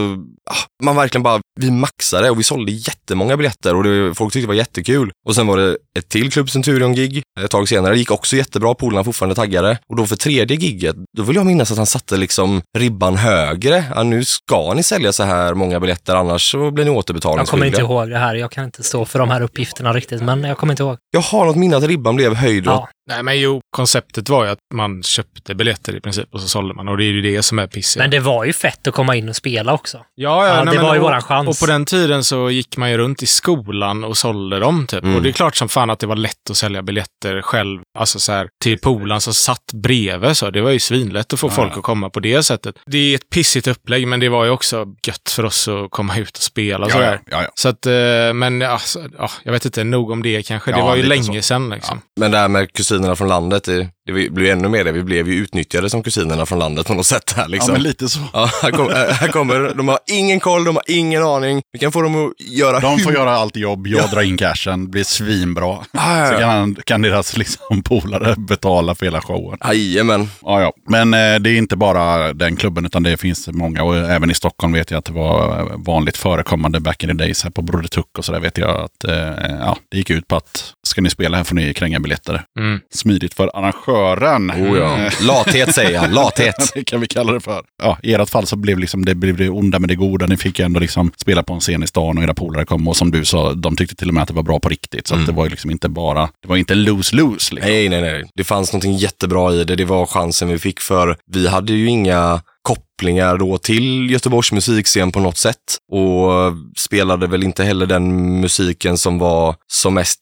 ah, 0.49 0.83
man 0.83 0.95
verkligen 0.95 1.23
bara, 1.23 1.41
vi 1.59 1.71
maxade 1.71 2.29
och 2.29 2.39
vi 2.39 2.43
sålde 2.43 2.71
jättemånga 2.71 3.37
biljetter 3.37 3.75
och 3.75 3.83
det, 3.83 4.15
folk 4.15 4.33
tyckte 4.33 4.43
det 4.43 4.47
var 4.47 4.53
jättekul. 4.55 5.11
Och 5.25 5.35
sen 5.35 5.47
var 5.47 5.57
det 5.57 5.77
ett 5.97 6.09
till 6.09 6.31
Club 6.31 6.49
Centurion-gig 6.85 7.23
ett 7.39 7.51
tag 7.51 7.69
senare, 7.69 7.93
det 7.93 7.99
gick 7.99 8.11
också 8.11 8.35
jättebra, 8.35 8.73
polarna 8.73 9.03
fortfarande 9.03 9.35
taggade. 9.35 9.77
Och 9.89 9.95
då 9.95 10.05
för 10.05 10.15
tredje 10.15 10.57
gigget, 10.57 10.95
då 11.17 11.23
vill 11.23 11.35
jag 11.35 11.45
minnas 11.45 11.71
att 11.71 11.77
han 11.77 11.85
satte 11.85 12.17
liksom 12.17 12.61
ribban 12.77 13.15
högre. 13.15 13.83
Ja, 13.95 14.03
nu 14.03 14.25
ska 14.25 14.73
ni 14.73 14.83
sälja 14.83 15.13
så 15.13 15.23
här 15.23 15.53
många 15.53 15.79
biljetter, 15.79 16.15
annars 16.15 16.51
så 16.51 16.71
blir 16.71 16.85
ni 16.85 16.91
jag 16.91 16.97
återbetalningsskyldiga. 16.97 17.51
kommer 17.51 17.65
inte 17.65 17.93
ihåg 17.93 18.09
det 18.09 18.17
här. 18.17 18.35
Jag 18.35 18.51
kan 18.51 18.65
inte 18.65 18.83
stå 18.83 19.05
för 19.05 19.19
de 19.19 19.29
här 19.29 19.41
uppgifterna 19.41 19.93
riktigt, 19.93 20.21
men 20.21 20.43
jag 20.43 20.57
kommer 20.57 20.73
inte 20.73 20.83
ihåg. 20.83 20.97
Jag 21.11 21.21
har 21.21 21.45
något 21.45 21.55
minne 21.55 21.77
att 21.77 21.83
ribban 21.83 22.15
blev 22.15 22.33
höjd. 22.35 22.65
Ja, 22.65 22.89
Nej, 23.09 23.23
men 23.23 23.39
jo, 23.39 23.61
konceptet 23.75 24.29
var 24.29 24.45
ju 24.45 24.51
att 24.51 24.59
man 24.73 25.03
köpte 25.03 25.55
biljetter 25.55 25.95
i 25.95 26.01
princip 26.01 26.27
och 26.33 26.41
så 26.41 26.47
sålde 26.47 26.73
man 26.73 26.87
och 26.87 26.97
det 26.97 27.03
är 27.03 27.11
ju 27.11 27.21
det 27.21 27.43
som 27.43 27.59
är 27.59 27.67
pissigt. 27.67 27.99
men 27.99 28.09
det 28.11 28.19
var 28.19 28.45
ju 28.45 28.53
fett 28.53 28.87
att 28.87 28.93
komma 28.93 29.15
in 29.15 29.29
och 29.29 29.35
spela 29.35 29.73
också. 29.73 29.97
Ja, 30.15 30.47
Ja, 30.47 30.55
nej, 30.55 30.65
det 30.65 30.71
men 30.79 30.83
var 30.87 30.93
ju 30.93 30.99
och, 30.99 31.05
våran 31.05 31.21
chans. 31.21 31.47
Och 31.49 31.67
på 31.67 31.71
den 31.73 31.85
tiden 31.85 32.23
så 32.23 32.49
gick 32.49 32.77
man 32.77 32.91
ju 32.91 32.97
runt 32.97 33.23
i 33.23 33.25
skolan 33.25 34.03
och 34.03 34.17
sålde 34.17 34.59
dem 34.59 34.87
typ. 34.87 35.03
Mm. 35.03 35.15
Och 35.15 35.21
det 35.21 35.29
är 35.29 35.33
klart 35.33 35.55
som 35.55 35.69
fan 35.69 35.89
att 35.89 35.99
det 35.99 36.07
var 36.07 36.15
lätt 36.15 36.49
att 36.49 36.57
sälja 36.57 36.81
biljetter 36.81 37.41
själv, 37.41 37.81
alltså 37.99 38.19
så 38.19 38.31
här, 38.31 38.47
till 38.63 38.79
polaren 38.79 39.21
som 39.21 39.33
satt 39.33 39.73
bredvid 39.73 40.37
så. 40.37 40.49
Det 40.49 40.61
var 40.61 40.71
ju 40.71 40.79
svinlätt 40.79 41.33
att 41.33 41.39
få 41.39 41.49
folk 41.49 41.77
att 41.77 41.83
komma 41.83 42.09
på 42.09 42.19
det 42.19 42.43
sättet. 42.43 42.75
Det 42.85 42.97
är 42.97 43.15
ett 43.15 43.29
pissigt 43.29 43.67
upplägg, 43.67 44.07
men 44.07 44.19
det 44.19 44.29
var 44.29 44.45
ju 44.45 44.51
också 44.51 44.85
gött 45.07 45.29
för 45.29 45.45
oss 45.45 45.67
att 45.67 45.91
komma 45.91 46.17
ut 46.17 46.37
och 46.37 46.43
spela 46.43 46.85
Ja, 46.87 46.93
sådär. 46.93 47.19
ja, 47.25 47.37
ja, 47.37 47.43
ja. 47.43 47.49
Så 47.55 47.69
att, 47.69 47.85
eh, 47.85 48.33
men 48.33 48.61
alltså, 48.61 48.99
ja, 49.17 49.29
jag 49.43 49.51
vet 49.51 49.65
inte, 49.65 49.83
nog 49.83 50.11
om 50.11 50.23
det 50.23 50.43
kanske. 50.47 50.71
Det 50.71 50.77
Ja, 50.77 50.85
var 50.85 50.95
ju 50.95 51.03
länge 51.03 51.41
så. 51.41 51.47
sedan 51.47 51.69
liksom. 51.69 52.01
Men 52.19 52.31
det 52.31 52.37
här 52.37 52.47
med 52.47 52.73
kusinerna 52.95 53.15
från 53.15 53.27
landet, 53.27 53.63
det, 53.63 53.89
blev 54.11 54.39
ju 54.39 54.49
ännu 54.49 54.69
mer 54.69 54.83
det. 54.83 54.91
Vi 54.91 55.03
blev 55.03 55.29
ju 55.29 55.35
utnyttjade 55.35 55.89
som 55.89 56.03
kusinerna 56.03 56.45
från 56.45 56.59
landet 56.59 56.87
på 56.87 56.93
något 56.93 57.05
sätt 57.05 57.33
här 57.35 57.43
ja, 57.43 57.47
liksom. 57.47 57.73
men 57.73 57.83
lite 57.83 58.09
så. 58.09 58.19
Ja, 58.33 58.49
här, 58.61 58.71
kom, 58.71 58.89
här 58.93 59.27
kommer, 59.27 59.73
de 59.75 59.87
har 59.87 59.99
ingen 60.07 60.39
koll, 60.39 60.63
de 60.63 60.75
har 60.75 60.83
ingen 60.87 61.23
aning. 61.23 61.61
Vi 61.71 61.79
kan 61.79 61.91
få 61.91 62.01
dem 62.01 62.25
att 62.25 62.47
göra 62.47 62.79
De 62.79 62.99
får 62.99 63.09
hur- 63.09 63.17
göra 63.17 63.31
allt 63.31 63.55
jobb, 63.55 63.87
jag 63.87 64.09
drar 64.09 64.21
in 64.21 64.37
cashen, 64.37 64.91
blir 64.91 65.03
svinbra. 65.03 65.65
Ah, 65.97 66.19
ja, 66.19 66.27
Så 66.27 66.33
ja. 66.33 66.39
kan, 66.39 66.75
kan 66.75 67.01
deras 67.01 67.37
liksom, 67.37 67.83
polare 67.83 68.35
betala 68.37 68.95
för 68.95 69.05
hela 69.05 69.21
showen. 69.21 69.57
Jajamän. 69.65 70.29
Ja, 70.41 70.61
ja. 70.61 70.73
Men 70.89 71.13
eh, 71.13 71.39
det 71.39 71.49
är 71.49 71.57
inte 71.57 71.75
bara 71.75 72.33
den 72.33 72.55
klubben, 72.55 72.85
utan 72.85 73.03
det 73.03 73.17
finns 73.17 73.47
många. 73.47 73.83
Och 73.83 73.95
även 73.95 74.31
i 74.31 74.33
Stockholm 74.33 74.73
vet 74.73 74.91
jag 74.91 74.97
att 74.97 75.05
det 75.05 75.13
var 75.13 75.65
vanligt 75.85 76.17
förekommande 76.17 76.79
back 76.79 77.03
in 77.03 77.09
the 77.09 77.15
days. 77.15 77.43
Här 77.43 77.51
på 77.51 77.61
Broder 77.61 77.87
Tuck 77.87 78.17
och 78.17 78.25
så 78.25 78.31
där 78.31 78.39
vet 78.39 78.57
jag 78.57 78.69
att 78.69 79.03
eh, 79.03 79.57
ja, 79.59 79.77
det 79.91 79.97
gick 79.97 80.09
ut 80.09 80.27
på 80.27 80.35
att 80.35 80.73
ska 80.87 81.01
ni 81.01 81.09
spela 81.09 81.37
här 81.37 81.43
får 81.43 81.55
ni 81.55 81.73
kränga 81.73 81.99
biljetter. 81.99 82.43
Mm. 82.59 82.79
Smidigt 82.93 83.33
för 83.33 83.51
arrangören. 83.57 84.51
Oh 84.51 84.77
ja. 84.77 85.09
Lathet 85.27 85.75
säger 85.75 85.91
jag, 85.91 86.13
lathet. 86.13 86.55
det 86.73 86.83
kan 86.83 87.01
vi 87.01 87.07
kalla 87.07 87.31
det 87.33 87.39
för. 87.39 87.63
Ja, 87.83 87.97
I 88.03 88.13
ert 88.13 88.29
fall 88.29 88.47
så 88.47 88.55
blev 88.55 88.79
liksom, 88.79 89.05
det 89.05 89.15
blev 89.15 89.37
det 89.37 89.49
onda 89.49 89.79
med 89.79 89.89
det 89.89 89.95
goda. 89.95 90.25
Ni 90.27 90.37
fick 90.37 90.59
ju 90.59 90.65
ändå 90.65 90.79
liksom 90.79 91.11
spela 91.17 91.43
på 91.43 91.53
en 91.53 91.59
scen 91.59 91.83
i 91.83 91.87
stan 91.87 92.17
och 92.17 92.23
era 92.23 92.33
polare 92.33 92.65
kom. 92.65 92.87
Och 92.87 92.97
som 92.97 93.11
du 93.11 93.25
sa, 93.25 93.53
de 93.53 93.75
tyckte 93.75 93.95
till 93.95 94.07
och 94.07 94.13
med 94.13 94.21
att 94.21 94.27
det 94.27 94.33
var 94.33 94.43
bra 94.43 94.59
på 94.59 94.69
riktigt. 94.69 95.07
Så 95.07 95.13
Mm. 95.15 95.25
det 95.27 95.31
var 95.33 95.43
ju 95.45 95.49
liksom 95.49 95.71
inte 95.71 95.89
bara, 95.89 96.29
det 96.41 96.47
var 96.47 96.55
inte 96.57 96.75
lose-lose. 96.75 97.53
Liksom. 97.53 97.71
Nej, 97.71 97.89
nej, 97.89 98.01
nej. 98.01 98.23
Det 98.35 98.43
fanns 98.43 98.73
någonting 98.73 98.95
jättebra 98.95 99.53
i 99.53 99.63
det. 99.63 99.75
Det 99.75 99.85
var 99.85 100.05
chansen 100.05 100.47
vi 100.47 100.59
fick 100.59 100.79
för 100.79 101.17
vi 101.25 101.47
hade 101.47 101.73
ju 101.73 101.87
inga 101.87 102.41
kopplingar 102.61 103.37
då 103.37 103.57
till 103.57 104.11
Göteborgs 104.11 104.51
musikscen 104.51 105.11
på 105.11 105.19
något 105.19 105.37
sätt 105.37 105.55
och 105.91 106.29
spelade 106.77 107.27
väl 107.27 107.43
inte 107.43 107.63
heller 107.63 107.85
den 107.85 108.39
musiken 108.41 108.97
som 108.97 109.19
var 109.19 109.55
som 109.67 109.93
mest 109.93 110.19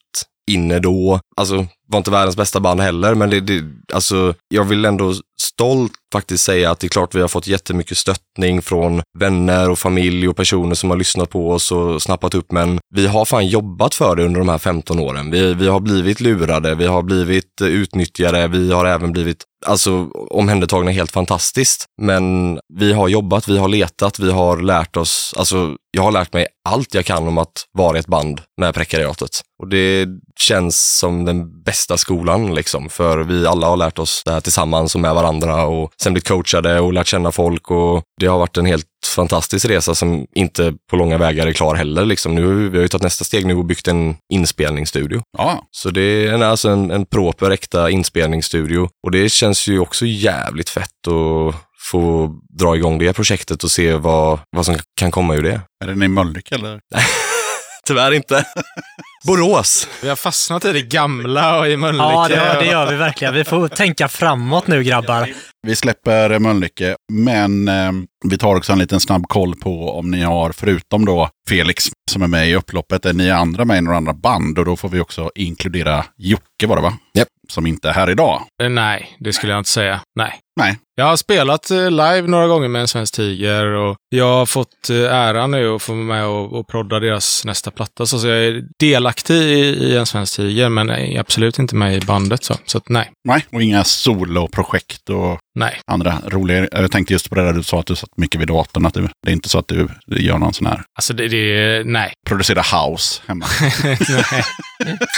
inne 0.52 0.80
då. 0.80 1.20
Alltså, 1.38 1.68
var 1.88 1.98
inte 1.98 2.12
världens 2.12 2.38
bästa 2.38 2.60
band 2.60 2.82
heller, 2.82 3.16
men 3.16 3.30
det, 3.30 3.40
det, 3.40 3.64
alltså, 3.94 4.34
jag 4.48 4.64
vill 4.64 4.86
ändå 4.86 5.14
stolt 5.42 5.92
faktiskt 6.14 6.44
säga 6.44 6.72
att 6.72 6.80
det 6.80 6.88
är 6.88 6.90
klart 6.90 7.16
vi 7.16 7.22
har 7.22 7.28
fått 7.28 7.48
jättemycket 7.48 7.98
stöttning 7.98 8.62
från 8.62 9.02
vänner 9.20 9.70
och 9.70 9.80
familj 9.80 10.28
och 10.28 10.36
personer 10.36 10.76
som 10.76 10.90
har 10.90 10.98
lyssnat 10.98 11.30
på 11.30 11.52
oss 11.52 11.72
och 11.72 12.02
snappat 12.02 12.36
upp, 12.36 12.52
men 12.52 12.80
vi 12.96 13.08
har 13.08 13.26
fan 13.26 13.48
jobbat 13.48 13.96
för 13.96 14.16
det 14.16 14.24
under 14.24 14.40
de 14.40 14.50
här 14.50 14.58
15 14.58 15.00
åren. 15.00 15.32
Vi, 15.32 15.54
vi 15.54 15.68
har 15.68 15.80
blivit 15.80 16.22
lurade, 16.22 16.76
vi 16.76 16.86
har 16.86 17.02
blivit 17.04 17.62
utnyttjade, 17.62 18.48
vi 18.48 18.72
har 18.72 18.86
även 18.86 19.12
blivit 19.12 19.44
alltså, 19.66 20.10
omhändertagna 20.30 20.92
helt 20.92 21.12
fantastiskt. 21.12 21.86
Men 22.02 22.60
vi 22.74 22.94
har 22.94 23.08
jobbat, 23.08 23.48
vi 23.48 23.58
har 23.58 23.68
letat, 23.68 24.20
vi 24.20 24.32
har 24.32 24.58
lärt 24.58 24.98
oss, 24.98 25.34
alltså 25.38 25.76
jag 25.92 26.04
har 26.04 26.12
lärt 26.12 26.34
mig 26.34 26.48
allt 26.70 26.94
jag 26.94 27.06
kan 27.06 27.28
om 27.28 27.38
att 27.38 27.66
vara 27.72 27.98
i 27.98 28.00
ett 28.00 28.08
band 28.08 28.42
med 28.62 28.74
prekariatet. 28.74 29.30
Och 29.62 29.68
det 29.68 30.08
känns 30.40 30.98
som 31.00 31.26
den 31.26 31.64
bästa 31.64 31.73
skolan 31.74 32.56
liksom, 32.56 32.90
för 32.90 33.18
vi 33.18 33.48
alla 33.48 33.68
har 33.68 33.78
lärt 33.78 34.00
oss 34.00 34.22
det 34.26 34.32
här 34.32 34.42
tillsammans 34.42 34.96
och 34.96 35.02
med 35.02 35.16
varandra 35.16 35.66
och 35.66 35.92
sen 36.02 36.14
blivit 36.14 36.28
coachade 36.28 36.80
och 36.80 36.94
lärt 36.94 37.08
känna 37.08 37.32
folk 37.32 37.72
och 37.72 38.04
det 38.20 38.26
har 38.26 38.40
varit 38.40 38.58
en 38.58 38.66
helt 38.66 38.86
fantastisk 39.16 39.66
resa 39.66 39.96
som 39.96 40.28
inte 40.36 40.74
på 40.90 40.96
långa 40.96 41.18
vägar 41.18 41.48
är 41.48 41.54
klar 41.54 41.76
heller. 41.76 42.06
Liksom. 42.06 42.36
Nu, 42.36 42.70
vi 42.70 42.78
har 42.78 42.82
ju 42.82 42.88
tagit 42.88 43.04
nästa 43.04 43.24
steg 43.24 43.46
nu 43.46 43.56
och 43.56 43.66
byggt 43.66 43.88
en 43.88 44.16
inspelningsstudio. 44.34 45.22
Ja, 45.38 45.68
Så 45.72 45.90
det 45.90 46.02
är 46.02 46.34
en, 46.34 46.42
alltså 46.42 46.70
en, 46.70 46.92
en 46.92 47.06
proper, 47.06 47.52
äkta 47.52 47.90
inspelningsstudio. 47.90 48.90
Och 49.04 49.12
det 49.12 49.30
känns 49.30 49.68
ju 49.68 49.80
också 49.80 50.06
jävligt 50.06 50.70
fett 50.70 51.08
att 51.08 51.56
få 51.92 52.36
dra 52.60 52.76
igång 52.76 53.00
det 53.00 53.14
projektet 53.14 53.64
och 53.64 53.72
se 53.72 53.94
vad, 53.94 54.40
vad 54.52 54.66
som 54.66 54.76
kan 55.00 55.12
komma 55.12 55.36
ur 55.36 55.44
det. 55.44 55.62
är 55.84 55.88
det 55.88 55.96
ni 55.96 56.06
i 56.06 56.08
Mölnlycke 56.08 56.56
eller? 56.56 56.80
Tyvärr 57.88 58.12
inte. 58.12 58.36
Borås. 59.28 59.88
Vi 60.02 60.10
har 60.10 60.16
fastnat 60.16 60.66
i 60.66 60.72
det 60.74 60.82
gamla 60.82 61.60
och 61.60 61.68
i 61.68 61.78
Mölnlycke. 61.78 62.10
Ja, 62.12 62.28
det, 62.30 62.60
det 62.60 62.66
gör 62.66 62.92
vi 62.92 62.96
verkligen. 62.98 63.34
Vi 63.34 63.44
får 63.44 63.68
tänka 63.68 64.08
framåt 64.08 64.68
nu 64.68 64.84
grabbar. 64.84 65.30
Vi 65.68 65.76
släpper 65.76 66.40
Mölnlycke, 66.40 66.96
men 67.12 67.68
eh, 67.68 67.92
vi 68.30 68.38
tar 68.38 68.56
också 68.56 68.72
en 68.74 68.80
liten 68.80 69.00
snabb 69.00 69.28
koll 69.28 69.56
på 69.56 70.00
om 70.00 70.12
ni 70.12 70.22
har, 70.22 70.52
förutom 70.52 71.06
då 71.06 71.30
Felix 71.50 71.84
som 72.12 72.22
är 72.22 72.28
med 72.28 72.50
i 72.50 72.56
upploppet, 72.56 73.06
är 73.06 73.14
ni 73.14 73.32
andra 73.32 73.66
med 73.66 73.78
i 73.78 73.82
några 73.82 73.98
andra 73.98 74.14
band? 74.14 74.60
Och 74.60 74.66
då 74.66 74.76
får 74.76 74.90
vi 74.90 75.00
också 75.00 75.32
inkludera 75.36 76.06
Jocke 76.18 76.68
var 76.68 76.76
det 76.76 76.82
va? 76.82 76.98
Japp. 77.14 77.28
Som 77.50 77.68
inte 77.68 77.90
är 77.90 77.94
här 77.94 78.10
idag. 78.10 78.42
Eh, 78.64 78.70
Nej, 78.70 79.18
det 79.20 79.34
skulle 79.34 79.52
jag 79.52 79.60
inte 79.60 79.70
säga. 79.70 80.00
Nej. 80.16 80.40
Nej. 80.60 80.78
Jag 80.96 81.06
har 81.06 81.16
spelat 81.16 81.72
eh, 81.72 81.90
live 81.92 82.22
några 82.22 82.48
gånger 82.48 82.68
med 82.68 82.82
en 82.82 82.88
svensk 82.88 83.16
tiger 83.16 83.66
och 83.66 83.96
jag 84.10 84.26
har 84.38 84.46
fått 84.46 84.90
eh, 84.90 85.16
äran 85.16 85.52
nu 85.52 85.76
att 85.76 85.82
få 85.82 85.94
vara 85.94 86.04
med 86.04 86.26
och, 86.26 86.54
och 86.54 86.68
prodda 86.68 87.00
deras 87.00 87.46
nästa 87.46 87.72
platta. 87.72 88.06
Så 88.06 88.20
så 88.20 88.28
jag 88.28 88.38
är 88.46 88.64
delaktig 88.80 89.13
i, 89.30 89.34
i 89.34 89.98
en 89.98 90.06
svensk 90.06 90.36
tiger, 90.36 90.70
men 90.70 90.90
är 90.90 91.20
absolut 91.20 91.60
inte 91.60 91.76
med 91.76 91.96
i 91.96 92.00
bandet. 92.00 92.44
Så, 92.44 92.56
så 92.66 92.78
att 92.78 92.90
nej. 92.90 93.12
Nej, 93.24 93.46
och 93.52 93.62
inga 93.62 93.84
soloprojekt 93.84 95.10
och 95.10 95.40
Nej. 95.56 95.80
andra 95.88 96.18
roliga. 96.28 96.68
Jag 96.72 96.92
tänkte 96.92 97.14
just 97.14 97.30
på 97.30 97.36
det 97.36 97.44
där 97.44 97.54
du 97.54 97.64
sa 97.64 97.80
att 97.80 97.86
du 97.86 97.96
satt 97.96 98.10
mycket 98.18 98.42
vid 98.42 98.48
datorn. 98.48 98.86
Att 98.86 98.94
du, 98.94 99.02
det 99.02 99.30
är 99.32 99.34
inte 99.34 99.50
så 99.50 99.60
att 99.60 99.68
du, 99.68 99.88
du 100.06 100.22
gör 100.22 100.38
någon 100.38 100.54
sån 100.54 100.68
här, 100.68 100.82
Alltså 100.96 101.14
det, 101.14 101.28
det 101.28 101.84
nej. 101.86 102.14
producerar 102.28 102.90
house 102.90 103.22
hemma. 103.28 103.46
nej. 103.84 104.44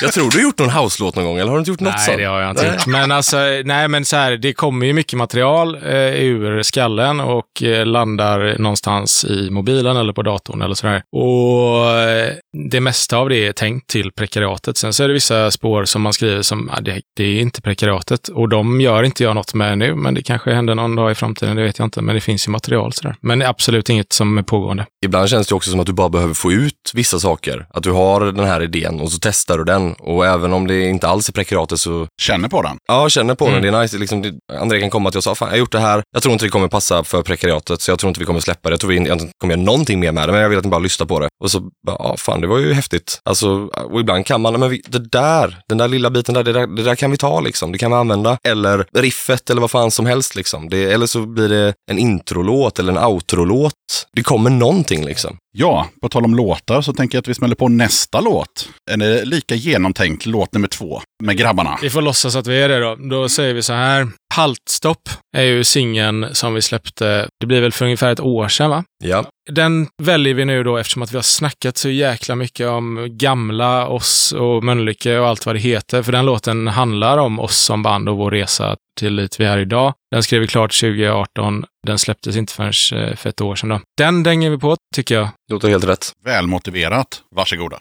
Jag 0.01 0.13
tror 0.13 0.31
du 0.31 0.37
har 0.37 0.43
gjort 0.43 0.59
någon 0.59 0.69
house-låt 0.69 1.15
någon 1.15 1.25
gång, 1.25 1.37
eller 1.37 1.47
har 1.47 1.55
du 1.55 1.59
inte 1.59 1.71
gjort 1.71 1.79
något 1.79 1.93
Nej, 1.95 2.05
sånt? 2.05 2.17
det 2.17 2.23
har 2.23 2.41
jag 2.41 2.49
inte 2.49 2.63
Nej. 2.63 2.71
gjort. 2.71 2.85
Men 2.87 3.11
alltså, 3.11 3.37
nej 3.65 3.87
men 3.87 4.05
så 4.05 4.15
här, 4.15 4.37
det 4.37 4.53
kommer 4.53 4.85
ju 4.85 4.93
mycket 4.93 5.17
material 5.17 5.75
eh, 5.75 5.91
ur 6.23 6.63
skallen 6.63 7.19
och 7.19 7.63
eh, 7.63 7.85
landar 7.85 8.55
någonstans 8.59 9.25
i 9.25 9.49
mobilen 9.51 9.97
eller 9.97 10.13
på 10.13 10.21
datorn 10.21 10.61
eller 10.61 10.75
sådär. 10.75 11.01
Och 11.11 11.91
eh, 11.99 12.33
det 12.69 12.79
mesta 12.79 13.17
av 13.17 13.29
det 13.29 13.47
är 13.47 13.53
tänkt 13.53 13.89
till 13.89 14.11
prekariatet. 14.11 14.77
Sen 14.77 14.93
så 14.93 15.03
är 15.03 15.07
det 15.07 15.13
vissa 15.13 15.51
spår 15.51 15.85
som 15.85 16.01
man 16.01 16.13
skriver 16.13 16.41
som, 16.41 16.69
ah, 16.73 16.81
det, 16.81 17.01
det 17.15 17.23
är 17.23 17.41
inte 17.41 17.61
prekariatet. 17.61 18.27
Och 18.27 18.49
de 18.49 18.81
gör 18.81 19.03
inte 19.03 19.23
jag 19.23 19.35
något 19.35 19.53
med 19.53 19.77
nu, 19.77 19.95
men 19.95 20.13
det 20.13 20.21
kanske 20.25 20.53
händer 20.53 20.75
någon 20.75 20.95
dag 20.95 21.11
i 21.11 21.15
framtiden, 21.15 21.55
det 21.55 21.63
vet 21.63 21.79
jag 21.79 21.85
inte. 21.85 22.01
Men 22.01 22.15
det 22.15 22.21
finns 22.21 22.47
ju 22.47 22.51
material 22.51 22.93
sådär. 22.93 23.15
Men 23.21 23.39
det 23.39 23.45
är 23.45 23.49
absolut 23.49 23.89
inget 23.89 24.13
som 24.13 24.37
är 24.37 24.41
pågående. 24.41 24.85
Ibland 25.05 25.29
känns 25.29 25.47
det 25.47 25.55
också 25.55 25.71
som 25.71 25.79
att 25.79 25.85
du 25.85 25.93
bara 25.93 26.09
behöver 26.09 26.33
få 26.33 26.51
ut 26.51 26.91
vissa 26.93 27.19
saker. 27.19 27.65
Att 27.69 27.83
du 27.83 27.91
har 27.91 28.21
den 28.31 28.45
här 28.45 28.61
idén 28.63 28.99
och 29.01 29.11
så 29.11 29.17
testar 29.21 29.57
du 29.57 29.63
den. 29.63 29.93
Och 29.93 30.25
även 30.25 30.53
om 30.53 30.67
det 30.67 30.81
inte 30.89 31.07
alls 31.07 31.29
är 31.29 31.33
prekariatet 31.33 31.79
så, 31.79 32.07
Känner 32.21 32.47
på 32.49 32.61
den. 32.61 32.77
ja, 32.87 33.09
känner 33.09 33.35
på 33.35 33.45
Mm. 33.47 33.61
den. 33.61 33.71
Det 33.73 33.77
är 33.77 33.81
nice. 33.81 33.97
Liksom, 33.97 34.21
det, 34.21 34.33
André 34.59 34.79
kan 34.79 34.89
komma 34.89 35.11
till 35.11 35.17
oss 35.17 35.27
och 35.27 35.37
säga, 35.37 35.47
jag 35.47 35.53
har 35.53 35.57
gjort 35.59 35.71
det 35.71 35.79
här. 35.79 36.03
Jag 36.13 36.23
tror 36.23 36.33
inte 36.33 36.45
det 36.45 36.49
kommer 36.49 36.67
passa 36.67 37.03
för 37.03 37.21
prekariatet, 37.21 37.81
så 37.81 37.91
jag 37.91 37.99
tror 37.99 38.07
inte 38.07 38.19
vi 38.19 38.25
kommer 38.25 38.39
släppa 38.39 38.69
det. 38.69 38.73
Jag 38.73 38.79
tror 38.79 38.89
vi 38.91 38.95
inte 38.97 39.29
kommer 39.37 39.53
göra 39.53 39.63
någonting 39.63 39.99
mer 39.99 40.11
med 40.11 40.29
det, 40.29 40.31
men 40.31 40.41
jag 40.41 40.49
vill 40.49 40.57
att 40.57 40.63
ni 40.65 40.69
bara 40.71 40.79
lyssnar 40.79 41.07
på 41.07 41.19
det. 41.19 41.27
Och 41.43 41.51
så, 41.51 41.61
ja 41.87 42.15
fan 42.17 42.41
det 42.41 42.47
var 42.47 42.57
ju 42.59 42.73
häftigt. 42.73 43.21
Alltså, 43.25 43.49
och 43.91 43.99
ibland 43.99 44.25
kan 44.25 44.41
man, 44.41 44.59
men 44.59 44.69
vi, 44.69 44.81
det 44.87 45.11
där, 45.11 45.57
den 45.69 45.77
där 45.77 45.87
lilla 45.87 46.09
biten 46.09 46.33
där 46.35 46.43
det, 46.43 46.51
där, 46.53 46.67
det 46.67 46.83
där 46.83 46.95
kan 46.95 47.11
vi 47.11 47.17
ta 47.17 47.39
liksom. 47.39 47.71
Det 47.71 47.77
kan 47.77 47.91
vi 47.91 47.97
använda. 47.97 48.37
Eller 48.47 48.85
riffet 48.97 49.49
eller 49.49 49.61
vad 49.61 49.71
fan 49.71 49.91
som 49.91 50.05
helst 50.05 50.14
liksom. 50.35 50.69
Det, 50.69 50.83
eller 50.83 51.05
så 51.05 51.25
blir 51.25 51.49
det 51.49 51.73
en 51.91 51.99
introlåt 51.99 52.79
eller 52.79 52.93
en 52.93 53.03
outrolåt. 53.03 53.73
Det 54.13 54.23
kommer 54.23 54.49
någonting 54.49 55.05
liksom. 55.05 55.37
Ja, 55.51 55.87
på 56.01 56.09
tal 56.09 56.25
om 56.25 56.35
låtar 56.35 56.81
så 56.81 56.93
tänker 56.93 57.17
jag 57.17 57.21
att 57.21 57.27
vi 57.27 57.33
smäller 57.33 57.55
på 57.55 57.67
nästa 57.67 58.19
låt. 58.19 58.69
En 58.91 59.01
eh, 59.01 59.23
lika 59.23 59.55
genomtänkt 59.55 60.25
låt 60.25 60.53
nummer 60.53 60.67
två 60.67 61.01
med 61.23 61.37
grabbarna. 61.37 61.77
Vi 61.81 61.89
får 61.89 62.01
låtsas 62.01 62.35
att 62.35 62.47
vi 62.47 62.61
är 62.61 62.69
det 62.69 62.79
då. 62.79 62.95
Då 62.95 63.29
säger 63.29 63.53
vi 63.53 63.61
så 63.63 63.73
här. 63.73 64.07
Haltstopp 64.35 65.09
är 65.37 65.43
ju 65.43 65.63
singeln 65.63 66.27
som 66.31 66.53
vi 66.53 66.61
släppte, 66.61 67.27
det 67.39 67.45
blir 67.45 67.61
väl 67.61 67.71
för 67.71 67.85
ungefär 67.85 68.11
ett 68.11 68.19
år 68.19 68.47
sedan 68.47 68.69
va? 68.69 68.83
Ja. 69.03 69.25
Den 69.51 69.87
väljer 70.03 70.33
vi 70.33 70.45
nu 70.45 70.63
då 70.63 70.77
eftersom 70.77 71.01
att 71.01 71.11
vi 71.11 71.17
har 71.17 71.23
snackat 71.23 71.77
så 71.77 71.89
jäkla 71.89 72.35
mycket 72.35 72.67
om 72.67 73.07
gamla 73.09 73.87
oss 73.87 74.31
och 74.31 74.63
Mölnlycke 74.63 75.19
och 75.19 75.27
allt 75.27 75.45
vad 75.45 75.55
det 75.55 75.59
heter. 75.59 76.03
För 76.03 76.11
den 76.11 76.25
låten 76.25 76.67
handlar 76.67 77.17
om 77.17 77.39
oss 77.39 77.57
som 77.57 77.83
band 77.83 78.09
och 78.09 78.17
vår 78.17 78.31
resa 78.31 78.75
till 78.99 79.15
dit 79.15 79.39
vi 79.39 79.45
är 79.45 79.57
idag. 79.57 79.93
Den 80.11 80.23
skrev 80.23 80.41
vi 80.41 80.47
klart 80.47 80.79
2018. 80.79 81.65
Den 81.87 81.99
släpptes 81.99 82.35
inte 82.35 82.53
förrän 82.53 83.03
eh, 83.03 83.15
för 83.15 83.29
ett 83.29 83.41
år 83.41 83.55
sedan 83.55 83.69
då. 83.69 83.79
Den 83.97 84.23
dänger 84.23 84.49
vi 84.49 84.57
på, 84.57 84.77
tycker 84.95 85.15
jag. 85.15 85.29
Låter 85.51 85.69
helt 85.69 85.83
rätt. 85.87 86.11
Välmotiverat. 86.25 87.21
Varsågoda. 87.35 87.77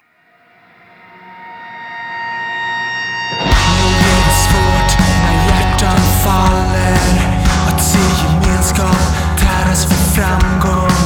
Faller. 6.24 6.98
Att 7.68 7.82
se 7.82 8.04
gemenskap 8.22 9.00
täras 9.38 9.84
för 9.84 10.00
framgång. 10.16 11.00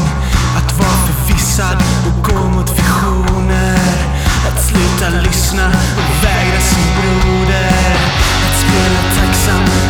Att 0.58 0.72
vara 0.78 0.98
förvissad 1.06 1.78
och 2.06 2.24
gå 2.24 2.48
mot 2.48 2.70
visioner. 2.78 3.78
Att 4.48 4.58
sluta 4.68 5.08
lyssna 5.22 5.66
och 5.98 6.24
vägra 6.24 6.60
sin 6.60 6.88
broder. 6.98 7.96
Att 8.46 8.56
spela 8.64 9.00
tacksam 9.16 9.87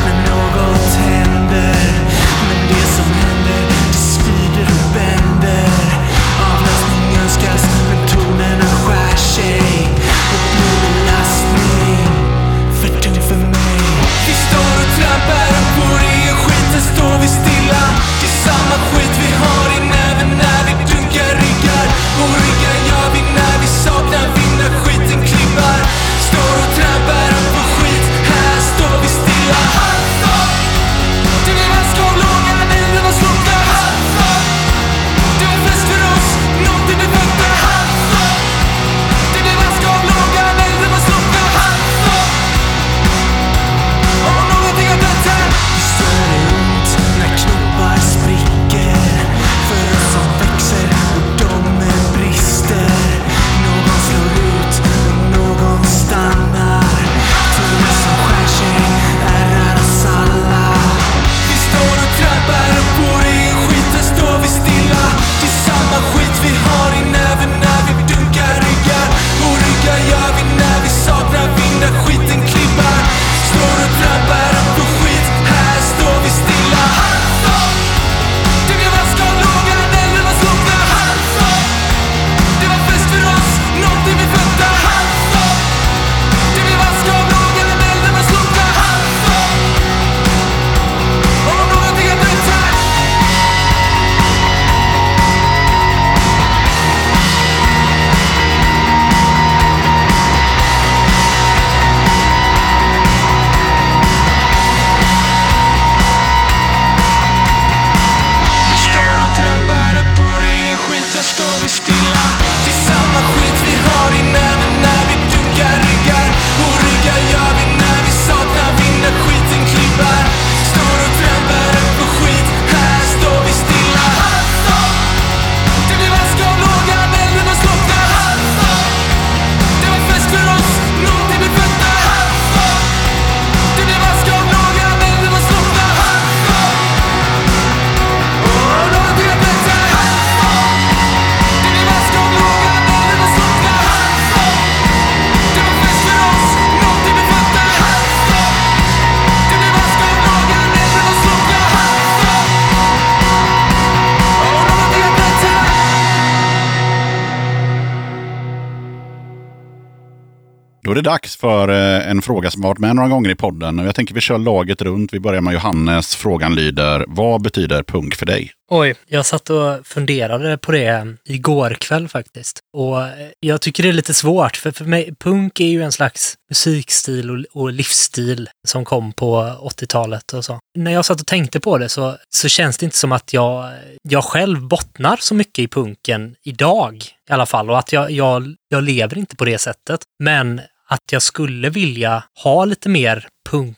Då 160.89 160.93
är 160.93 160.97
det 160.97 161.03
dags 161.03 161.37
för 161.37 161.69
eh, 161.69 162.11
en 162.11 162.23
fråga 162.23 162.51
som 162.51 162.63
har 162.63 162.71
varit 162.71 162.79
med 162.79 162.97
några 162.97 163.09
gånger 163.09 163.31
i 163.31 163.35
podden. 163.35 163.79
Jag 163.79 163.95
tänker 163.95 164.15
vi 164.15 164.21
kör 164.21 164.39
laget 164.39 164.83
runt. 164.83 165.13
Vi 165.13 165.21
börjar 165.21 165.41
med 165.41 165.55
Johannes. 165.55 166.17
Frågan 166.17 166.55
lyder, 166.55 167.05
vad 167.09 167.43
betyder 167.43 167.83
punk 167.83 168.15
för 168.15 168.27
dig? 168.27 168.53
Oj, 168.71 168.95
jag 169.07 169.27
satt 169.27 169.51
och 169.51 169.87
funderade 169.87 170.59
på 170.59 170.73
det 170.73 171.17
igår 171.25 171.71
kväll 171.71 172.09
faktiskt. 172.09 172.61
Och 172.77 172.97
jag 173.41 173.61
tycker 173.61 173.83
det 173.83 173.89
är 173.89 173.93
lite 173.93 174.15
svårt, 174.15 174.57
för 174.57 174.71
för 174.71 174.85
mig, 174.85 175.15
punk 175.21 175.61
är 175.61 175.67
ju 175.67 175.83
en 175.83 175.93
slags 175.93 176.35
musikstil 176.51 177.31
och, 177.31 177.63
och 177.63 177.73
livsstil 177.73 178.49
som 178.69 178.85
kom 178.85 179.13
på 179.13 179.43
80-talet 179.79 180.33
och 180.33 180.45
så. 180.45 180.59
När 180.79 180.91
jag 180.91 181.05
satt 181.05 181.21
och 181.21 181.27
tänkte 181.27 181.61
på 181.61 181.79
det 181.79 181.89
så, 181.89 182.17
så 182.35 182.49
känns 182.49 182.79
det 182.79 182.85
inte 182.85 182.97
som 182.97 183.13
att 183.13 183.33
jag, 183.33 183.73
jag 184.03 184.25
själv 184.25 184.69
bottnar 184.69 185.17
så 185.21 185.35
mycket 185.35 185.59
i 185.59 185.69
punken 185.69 186.35
idag 186.45 187.05
i 187.31 187.33
alla 187.33 187.47
fall. 187.47 187.71
Och 187.71 187.79
att 187.79 187.93
jag, 187.93 188.11
jag, 188.11 188.55
jag 188.69 188.85
lever 188.85 189.19
inte 189.19 189.37
på 189.37 189.45
det 189.45 189.59
sättet. 189.59 190.01
Men 190.19 190.61
att 190.89 191.13
jag 191.13 191.23
skulle 191.23 191.71
vilja 191.71 192.25
ha 192.45 192.65
lite 192.65 192.89
mer 192.89 193.29
punk 193.51 193.77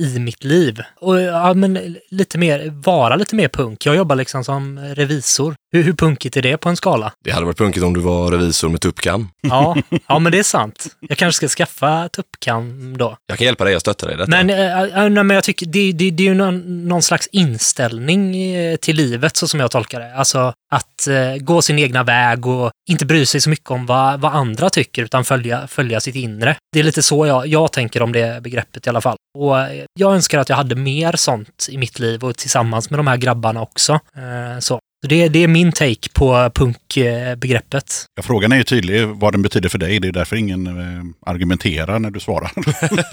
i 0.00 0.18
mitt 0.18 0.44
liv. 0.44 0.80
Och 1.00 1.20
ja, 1.20 1.54
men 1.54 1.96
lite 2.10 2.38
mer, 2.38 2.72
vara 2.84 3.16
lite 3.16 3.34
mer 3.34 3.48
punk. 3.48 3.86
Jag 3.86 3.96
jobbar 3.96 4.16
liksom 4.16 4.44
som 4.44 4.78
revisor. 4.78 5.54
Hur, 5.72 5.82
hur 5.82 5.92
punkigt 5.92 6.36
är 6.36 6.42
det 6.42 6.56
på 6.56 6.68
en 6.68 6.76
skala? 6.76 7.12
Det 7.24 7.30
hade 7.30 7.46
varit 7.46 7.58
punkigt 7.58 7.84
om 7.84 7.94
du 7.94 8.00
var 8.00 8.30
revisor 8.30 8.68
med 8.68 8.80
tuppkam. 8.80 9.28
Ja, 9.40 9.76
ja 10.08 10.18
men 10.18 10.32
det 10.32 10.38
är 10.38 10.42
sant. 10.42 10.86
Jag 11.00 11.18
kanske 11.18 11.36
ska 11.36 11.48
skaffa 11.48 12.08
tuppkam 12.08 12.96
då. 12.98 13.16
Jag 13.26 13.38
kan 13.38 13.44
hjälpa 13.44 13.64
dig, 13.64 13.72
jag 13.72 13.80
stöttar 13.80 14.06
dig 14.06 14.14
i 14.14 14.18
detta. 14.18 14.30
Men, 14.30 14.50
äh, 14.50 15.04
äh, 15.04 15.10
nej, 15.10 15.24
men 15.24 15.30
jag 15.30 15.44
tycker 15.44 15.66
det, 15.66 15.92
det, 15.92 16.10
det 16.10 16.22
är 16.22 16.28
ju 16.28 16.34
någon, 16.34 16.88
någon 16.88 17.02
slags 17.02 17.26
inställning 17.26 18.34
till 18.80 18.96
livet 18.96 19.36
så 19.36 19.48
som 19.48 19.60
jag 19.60 19.70
tolkar 19.70 20.00
det. 20.00 20.14
Alltså 20.14 20.52
att 20.70 21.06
eh, 21.06 21.36
gå 21.36 21.62
sin 21.62 21.78
egna 21.78 22.02
väg 22.02 22.46
och 22.46 22.70
inte 22.90 23.06
bry 23.06 23.26
sig 23.26 23.40
så 23.40 23.50
mycket 23.50 23.70
om 23.70 23.86
vad, 23.86 24.20
vad 24.20 24.34
andra 24.34 24.70
tycker 24.70 25.02
utan 25.04 25.24
följa, 25.24 25.66
följa 25.66 26.00
sitt 26.00 26.14
inre. 26.14 26.56
Det 26.72 26.78
är 26.78 26.82
lite 26.82 27.02
så 27.02 27.26
jag, 27.26 27.46
jag 27.46 27.72
tänker 27.72 28.02
om 28.02 28.12
det 28.12 28.42
begreppet 28.42 28.86
i 28.86 28.90
alla 28.90 29.00
fall. 29.00 29.16
Och 29.38 29.56
jag 29.98 30.14
önskar 30.14 30.38
att 30.38 30.48
jag 30.48 30.56
hade 30.56 30.74
mer 30.74 31.12
sånt 31.16 31.66
i 31.70 31.78
mitt 31.78 31.98
liv 31.98 32.24
och 32.24 32.36
tillsammans 32.36 32.90
med 32.90 32.98
de 32.98 33.06
här 33.06 33.16
grabbarna 33.16 33.62
också. 33.62 33.92
Eh, 33.92 34.58
så. 34.58 34.80
Så 35.02 35.08
Det, 35.08 35.28
det 35.28 35.38
är 35.38 35.48
min 35.48 35.72
take 35.72 36.08
på 36.14 36.50
punkbegreppet. 36.54 38.06
Ja, 38.14 38.22
frågan 38.22 38.52
är 38.52 38.56
ju 38.56 38.64
tydlig 38.64 39.06
vad 39.06 39.34
den 39.34 39.42
betyder 39.42 39.68
för 39.68 39.78
dig. 39.78 40.00
Det 40.00 40.08
är 40.08 40.12
därför 40.12 40.36
ingen 40.36 40.66
eh, 40.66 41.30
argumenterar 41.30 41.98
när 41.98 42.10
du 42.10 42.20
svarar. 42.20 42.50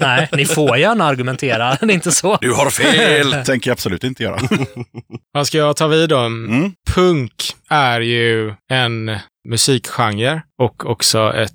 Nej, 0.00 0.28
ni 0.32 0.44
får 0.44 0.76
gärna 0.78 1.04
argumentera, 1.04 1.74
det 1.80 1.92
är 1.92 1.94
inte 1.94 2.12
så. 2.12 2.38
Du 2.40 2.52
har 2.52 2.70
fel! 2.70 3.32
tänker 3.44 3.70
jag 3.70 3.72
absolut 3.72 4.04
inte 4.04 4.22
göra. 4.22 4.38
Vad 5.32 5.46
ska 5.46 5.58
jag 5.58 5.76
ta 5.76 5.86
vid 5.86 6.08
då? 6.08 6.18
Mm. 6.18 6.72
Punk 6.90 7.32
är 7.68 8.00
ju 8.00 8.54
en 8.70 9.16
musikgenre 9.48 10.42
och 10.62 10.86
också 10.86 11.34
ett 11.34 11.54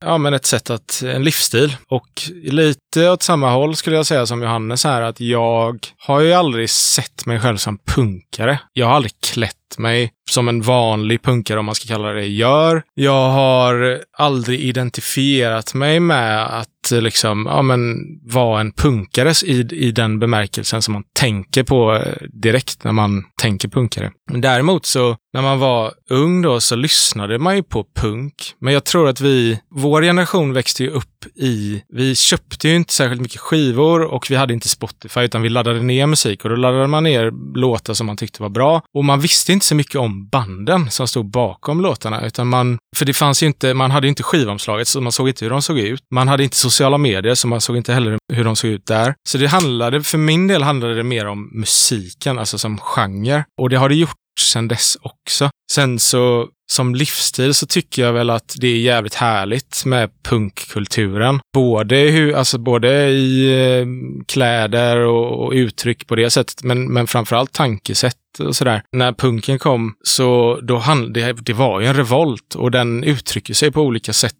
Ja, 0.00 0.18
men 0.18 0.34
ett 0.34 0.46
sätt 0.46 0.70
att, 0.70 1.02
en 1.02 1.24
livsstil. 1.24 1.76
Och 1.88 2.08
lite 2.42 3.10
åt 3.10 3.22
samma 3.22 3.50
håll 3.50 3.76
skulle 3.76 3.96
jag 3.96 4.06
säga 4.06 4.26
som 4.26 4.42
Johannes 4.42 4.84
här, 4.84 5.02
att 5.02 5.20
jag 5.20 5.86
har 5.98 6.20
ju 6.20 6.32
aldrig 6.32 6.70
sett 6.70 7.26
mig 7.26 7.40
själv 7.40 7.56
som 7.56 7.78
punkare. 7.78 8.60
Jag 8.72 8.86
har 8.86 8.94
aldrig 8.94 9.12
klätt 9.20 9.54
mig 9.78 10.12
som 10.30 10.48
en 10.48 10.62
vanlig 10.62 11.22
punkare, 11.22 11.58
om 11.58 11.66
man 11.66 11.74
ska 11.74 11.94
kalla 11.94 12.12
det, 12.12 12.26
gör. 12.26 12.82
Jag 12.94 13.30
har 13.30 14.00
aldrig 14.18 14.60
identifierat 14.60 15.74
mig 15.74 16.00
med 16.00 16.46
att 16.46 16.90
liksom, 16.90 17.46
ja 17.50 17.62
men, 17.62 17.96
vara 18.22 18.60
en 18.60 18.72
punkare 18.72 19.32
i, 19.44 19.60
i 19.70 19.92
den 19.92 20.18
bemärkelsen 20.18 20.82
som 20.82 20.92
man 20.92 21.04
tänker 21.12 21.62
på 21.62 21.94
eh, 21.94 22.26
direkt 22.32 22.84
när 22.84 22.92
man 22.92 23.24
tänker 23.42 23.68
punkare. 23.68 24.12
Däremot 24.32 24.86
så, 24.86 25.16
när 25.32 25.42
man 25.42 25.58
var 25.58 25.92
ung 26.10 26.42
då, 26.42 26.60
så 26.60 26.76
lyssnade 26.76 27.38
man 27.38 27.56
ju 27.56 27.62
på 27.62 27.86
punk. 27.96 28.34
Men 28.60 28.74
jag 28.74 28.84
tror 28.84 29.08
att 29.08 29.20
vi, 29.20 29.60
vår 29.70 30.02
generation 30.02 30.52
växte 30.52 30.84
ju 30.84 30.90
upp 30.90 31.17
i, 31.34 31.82
vi 31.88 32.14
köpte 32.14 32.68
ju 32.68 32.76
inte 32.76 32.92
särskilt 32.92 33.20
mycket 33.20 33.40
skivor 33.40 34.02
och 34.02 34.26
vi 34.30 34.36
hade 34.36 34.54
inte 34.54 34.68
Spotify, 34.68 35.20
utan 35.20 35.42
vi 35.42 35.48
laddade 35.48 35.82
ner 35.82 36.06
musik 36.06 36.44
och 36.44 36.50
då 36.50 36.56
laddade 36.56 36.86
man 36.86 37.04
ner 37.04 37.32
låtar 37.58 37.94
som 37.94 38.06
man 38.06 38.16
tyckte 38.16 38.42
var 38.42 38.48
bra. 38.48 38.82
Och 38.94 39.04
man 39.04 39.20
visste 39.20 39.52
inte 39.52 39.66
så 39.66 39.74
mycket 39.74 39.96
om 39.96 40.28
banden 40.28 40.90
som 40.90 41.08
stod 41.08 41.30
bakom 41.30 41.80
låtarna, 41.80 42.26
utan 42.26 42.48
man, 42.48 42.78
för 42.96 43.06
det 43.06 43.14
fanns 43.14 43.42
ju 43.42 43.46
inte, 43.46 43.74
man 43.74 43.90
hade 43.90 44.06
ju 44.06 44.08
inte 44.08 44.22
skivomslaget, 44.22 44.88
så 44.88 45.00
man 45.00 45.12
såg 45.12 45.28
inte 45.28 45.44
hur 45.44 45.50
de 45.50 45.62
såg 45.62 45.78
ut. 45.78 46.02
Man 46.14 46.28
hade 46.28 46.44
inte 46.44 46.56
sociala 46.56 46.98
medier, 46.98 47.34
så 47.34 47.48
man 47.48 47.60
såg 47.60 47.76
inte 47.76 47.92
heller 47.92 48.18
hur 48.32 48.44
de 48.44 48.56
såg 48.56 48.70
ut 48.70 48.86
där. 48.86 49.14
Så 49.28 49.38
det 49.38 49.46
handlade, 49.46 50.02
för 50.02 50.18
min 50.18 50.46
del 50.46 50.62
handlade 50.62 50.94
det 50.94 51.02
mer 51.02 51.26
om 51.26 51.50
musiken, 51.52 52.38
alltså 52.38 52.58
som 52.58 52.78
genre. 52.78 53.44
Och 53.60 53.70
det 53.70 53.76
har 53.76 53.88
det 53.88 53.94
gjort 53.94 54.16
sedan 54.40 54.68
dess 54.68 54.96
också. 55.00 55.50
Sen 55.72 55.98
så 55.98 56.48
som 56.70 56.94
livsstil 56.94 57.54
så 57.54 57.66
tycker 57.66 58.02
jag 58.02 58.12
väl 58.12 58.30
att 58.30 58.54
det 58.56 58.68
är 58.68 58.78
jävligt 58.78 59.14
härligt 59.14 59.82
med 59.84 60.10
punkkulturen. 60.22 61.40
Både, 61.54 61.96
hur, 61.96 62.34
alltså 62.34 62.58
både 62.58 63.08
i 63.08 63.48
eh, 63.80 63.86
kläder 64.26 64.96
och, 64.96 65.44
och 65.44 65.52
uttryck 65.52 66.06
på 66.06 66.16
det 66.16 66.30
sättet, 66.30 66.62
men, 66.62 66.92
men 66.92 67.06
framförallt 67.06 67.52
tankesätt 67.52 68.16
och 68.40 68.56
sådär. 68.56 68.82
När 68.92 69.12
punken 69.12 69.58
kom 69.58 69.94
så 70.04 70.58
då 70.62 70.78
hand, 70.78 71.14
det, 71.14 71.32
det 71.32 71.52
var 71.52 71.80
ju 71.80 71.86
en 71.86 71.96
revolt 71.96 72.54
och 72.54 72.70
den 72.70 73.04
uttrycker 73.04 73.54
sig 73.54 73.70
på 73.70 73.82
olika 73.82 74.12
sätt 74.12 74.34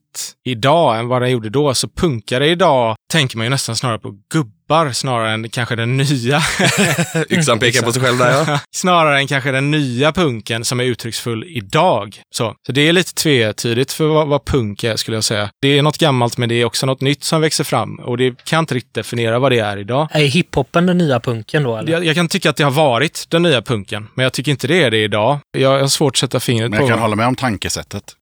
idag 0.45 0.99
än 0.99 1.09
vad 1.09 1.23
den 1.23 1.31
gjorde 1.31 1.51
då. 1.51 1.75
Så 1.75 1.89
punkare 1.89 2.49
idag 2.49 2.97
tänker 3.13 3.37
man 3.37 3.47
ju 3.47 3.51
nästan 3.51 3.77
snarare 3.77 3.99
på 3.99 4.15
gubbar 4.33 4.93
snarare 4.93 5.33
än 5.33 5.49
kanske 5.49 5.77
den 5.77 5.97
nya. 5.97 6.43
Yxan 7.31 7.59
pekar 7.59 7.83
på 7.83 7.93
sig 7.93 8.03
själv 8.03 8.19
där 8.19 8.45
ja. 8.49 8.61
snarare 8.77 9.19
än 9.19 9.27
kanske 9.27 9.51
den 9.51 9.71
nya 9.71 10.13
punken 10.13 10.65
som 10.65 10.81
är 10.81 10.85
uttrycksfull 10.85 11.45
idag. 11.49 12.23
Så, 12.35 12.55
så 12.67 12.73
det 12.73 12.89
är 12.89 12.93
lite 12.93 13.15
tvetydigt 13.15 13.93
för 13.93 14.07
vad, 14.07 14.29
vad 14.29 14.45
punk 14.45 14.85
är 14.85 14.97
skulle 14.97 15.17
jag 15.17 15.25
säga. 15.25 15.51
Det 15.63 15.79
är 15.79 15.83
något 15.83 15.99
gammalt 15.99 16.39
men 16.39 16.49
det 16.49 16.55
är 16.55 16.65
också 16.65 16.87
något 16.87 17.01
nytt 17.01 17.25
som 17.25 17.41
växer 17.41 17.65
fram 17.65 17.95
och 17.95 18.17
det 18.17 18.45
kan 18.45 18.59
inte 18.59 18.75
riktigt 18.75 18.95
definiera 18.95 19.39
vad 19.39 19.53
det 19.53 19.59
är 19.59 19.77
idag. 19.77 20.09
Är 20.11 20.25
hiphopen 20.25 20.87
den 20.87 20.99
nya 20.99 21.21
punken 21.21 21.63
då 21.63 21.77
eller? 21.77 21.93
Jag, 21.93 22.05
jag 22.05 22.15
kan 22.15 22.29
tycka 22.29 22.51
att 22.51 22.57
det 22.57 22.65
har 22.65 22.71
varit 22.71 23.25
den 23.29 23.43
nya 23.43 23.63
punken, 23.63 23.88
men 24.15 24.23
jag 24.23 24.33
tycker 24.33 24.51
inte 24.53 24.67
det 24.67 24.83
är 24.83 24.91
det 24.91 25.03
idag. 25.03 25.39
Jag 25.51 25.81
har 25.81 25.87
svårt 25.87 26.15
att 26.15 26.19
sätta 26.19 26.41
fingret 26.41 26.71
Men 26.71 26.79
på 26.79 26.85
jag 26.85 26.91
kan 26.91 26.99
hålla 26.99 27.17
med 27.17 27.27
om 27.27 27.37
tankesättet. 27.37 28.15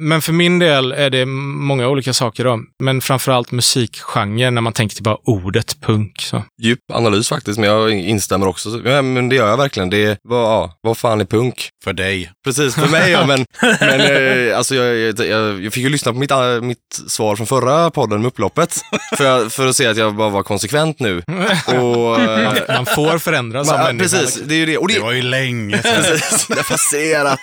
Men 0.00 0.22
för 0.22 0.32
min 0.32 0.58
del 0.58 0.92
är 0.92 1.10
det 1.10 1.26
många 1.26 1.88
olika 1.88 2.12
saker 2.12 2.44
då. 2.44 2.60
Men 2.82 3.00
framförallt 3.00 3.50
musikgenre 3.50 4.50
när 4.50 4.60
man 4.60 4.72
tänker 4.72 4.94
till 4.94 5.04
bara 5.04 5.16
ordet 5.24 5.80
punk. 5.80 6.20
Så. 6.20 6.42
Djup 6.62 6.78
analys 6.92 7.28
faktiskt, 7.28 7.58
men 7.58 7.70
jag 7.70 7.92
instämmer 7.92 8.48
också. 8.48 8.80
Ja, 8.84 9.02
men 9.02 9.28
det 9.28 9.36
gör 9.36 9.48
jag 9.48 9.56
verkligen. 9.56 9.90
Det 9.90 10.18
var, 10.28 10.42
ja, 10.42 10.78
vad 10.80 10.98
fan 10.98 11.20
är 11.20 11.24
punk? 11.24 11.68
För 11.84 11.92
dig. 11.92 12.30
Precis, 12.44 12.74
för 12.74 12.88
mig 12.88 13.10
ja, 13.10 13.26
men, 13.26 13.44
men 13.80 14.00
eh, 14.00 14.56
alltså 14.58 14.74
jag, 14.74 14.96
jag, 15.18 15.62
jag 15.62 15.72
fick 15.72 15.84
ju 15.84 15.88
lyssna 15.88 16.12
på 16.12 16.18
mitt, 16.18 16.30
eh, 16.30 16.60
mitt 16.60 17.02
svar 17.06 17.36
från 17.36 17.46
förra 17.46 17.90
podden 17.90 18.20
med 18.20 18.28
upploppet. 18.28 18.80
För, 19.16 19.48
för 19.48 19.66
att 19.66 19.76
se 19.76 19.86
att 19.86 19.96
jag 19.96 20.14
bara 20.16 20.28
var 20.28 20.42
konsekvent 20.42 21.00
nu. 21.00 21.18
Och, 21.66 22.20
eh, 22.20 22.44
Man, 22.44 22.56
man 22.68 22.86
får 22.86 23.18
förändras 23.18 23.68
som 23.68 23.76
människa. 23.76 24.02
precis, 24.18 24.42
det 24.44 24.54
är 24.54 24.58
ju 24.58 24.66
det. 24.66 24.78
Och 24.78 24.88
det, 24.88 24.94
Det 24.94 25.00
var 25.00 25.12
ju 25.12 25.22
länge 25.22 25.82
sedan. 25.82 26.02
Precis, 26.02 26.46
det 26.46 26.54
har 26.54 26.62
passerat. 26.62 27.38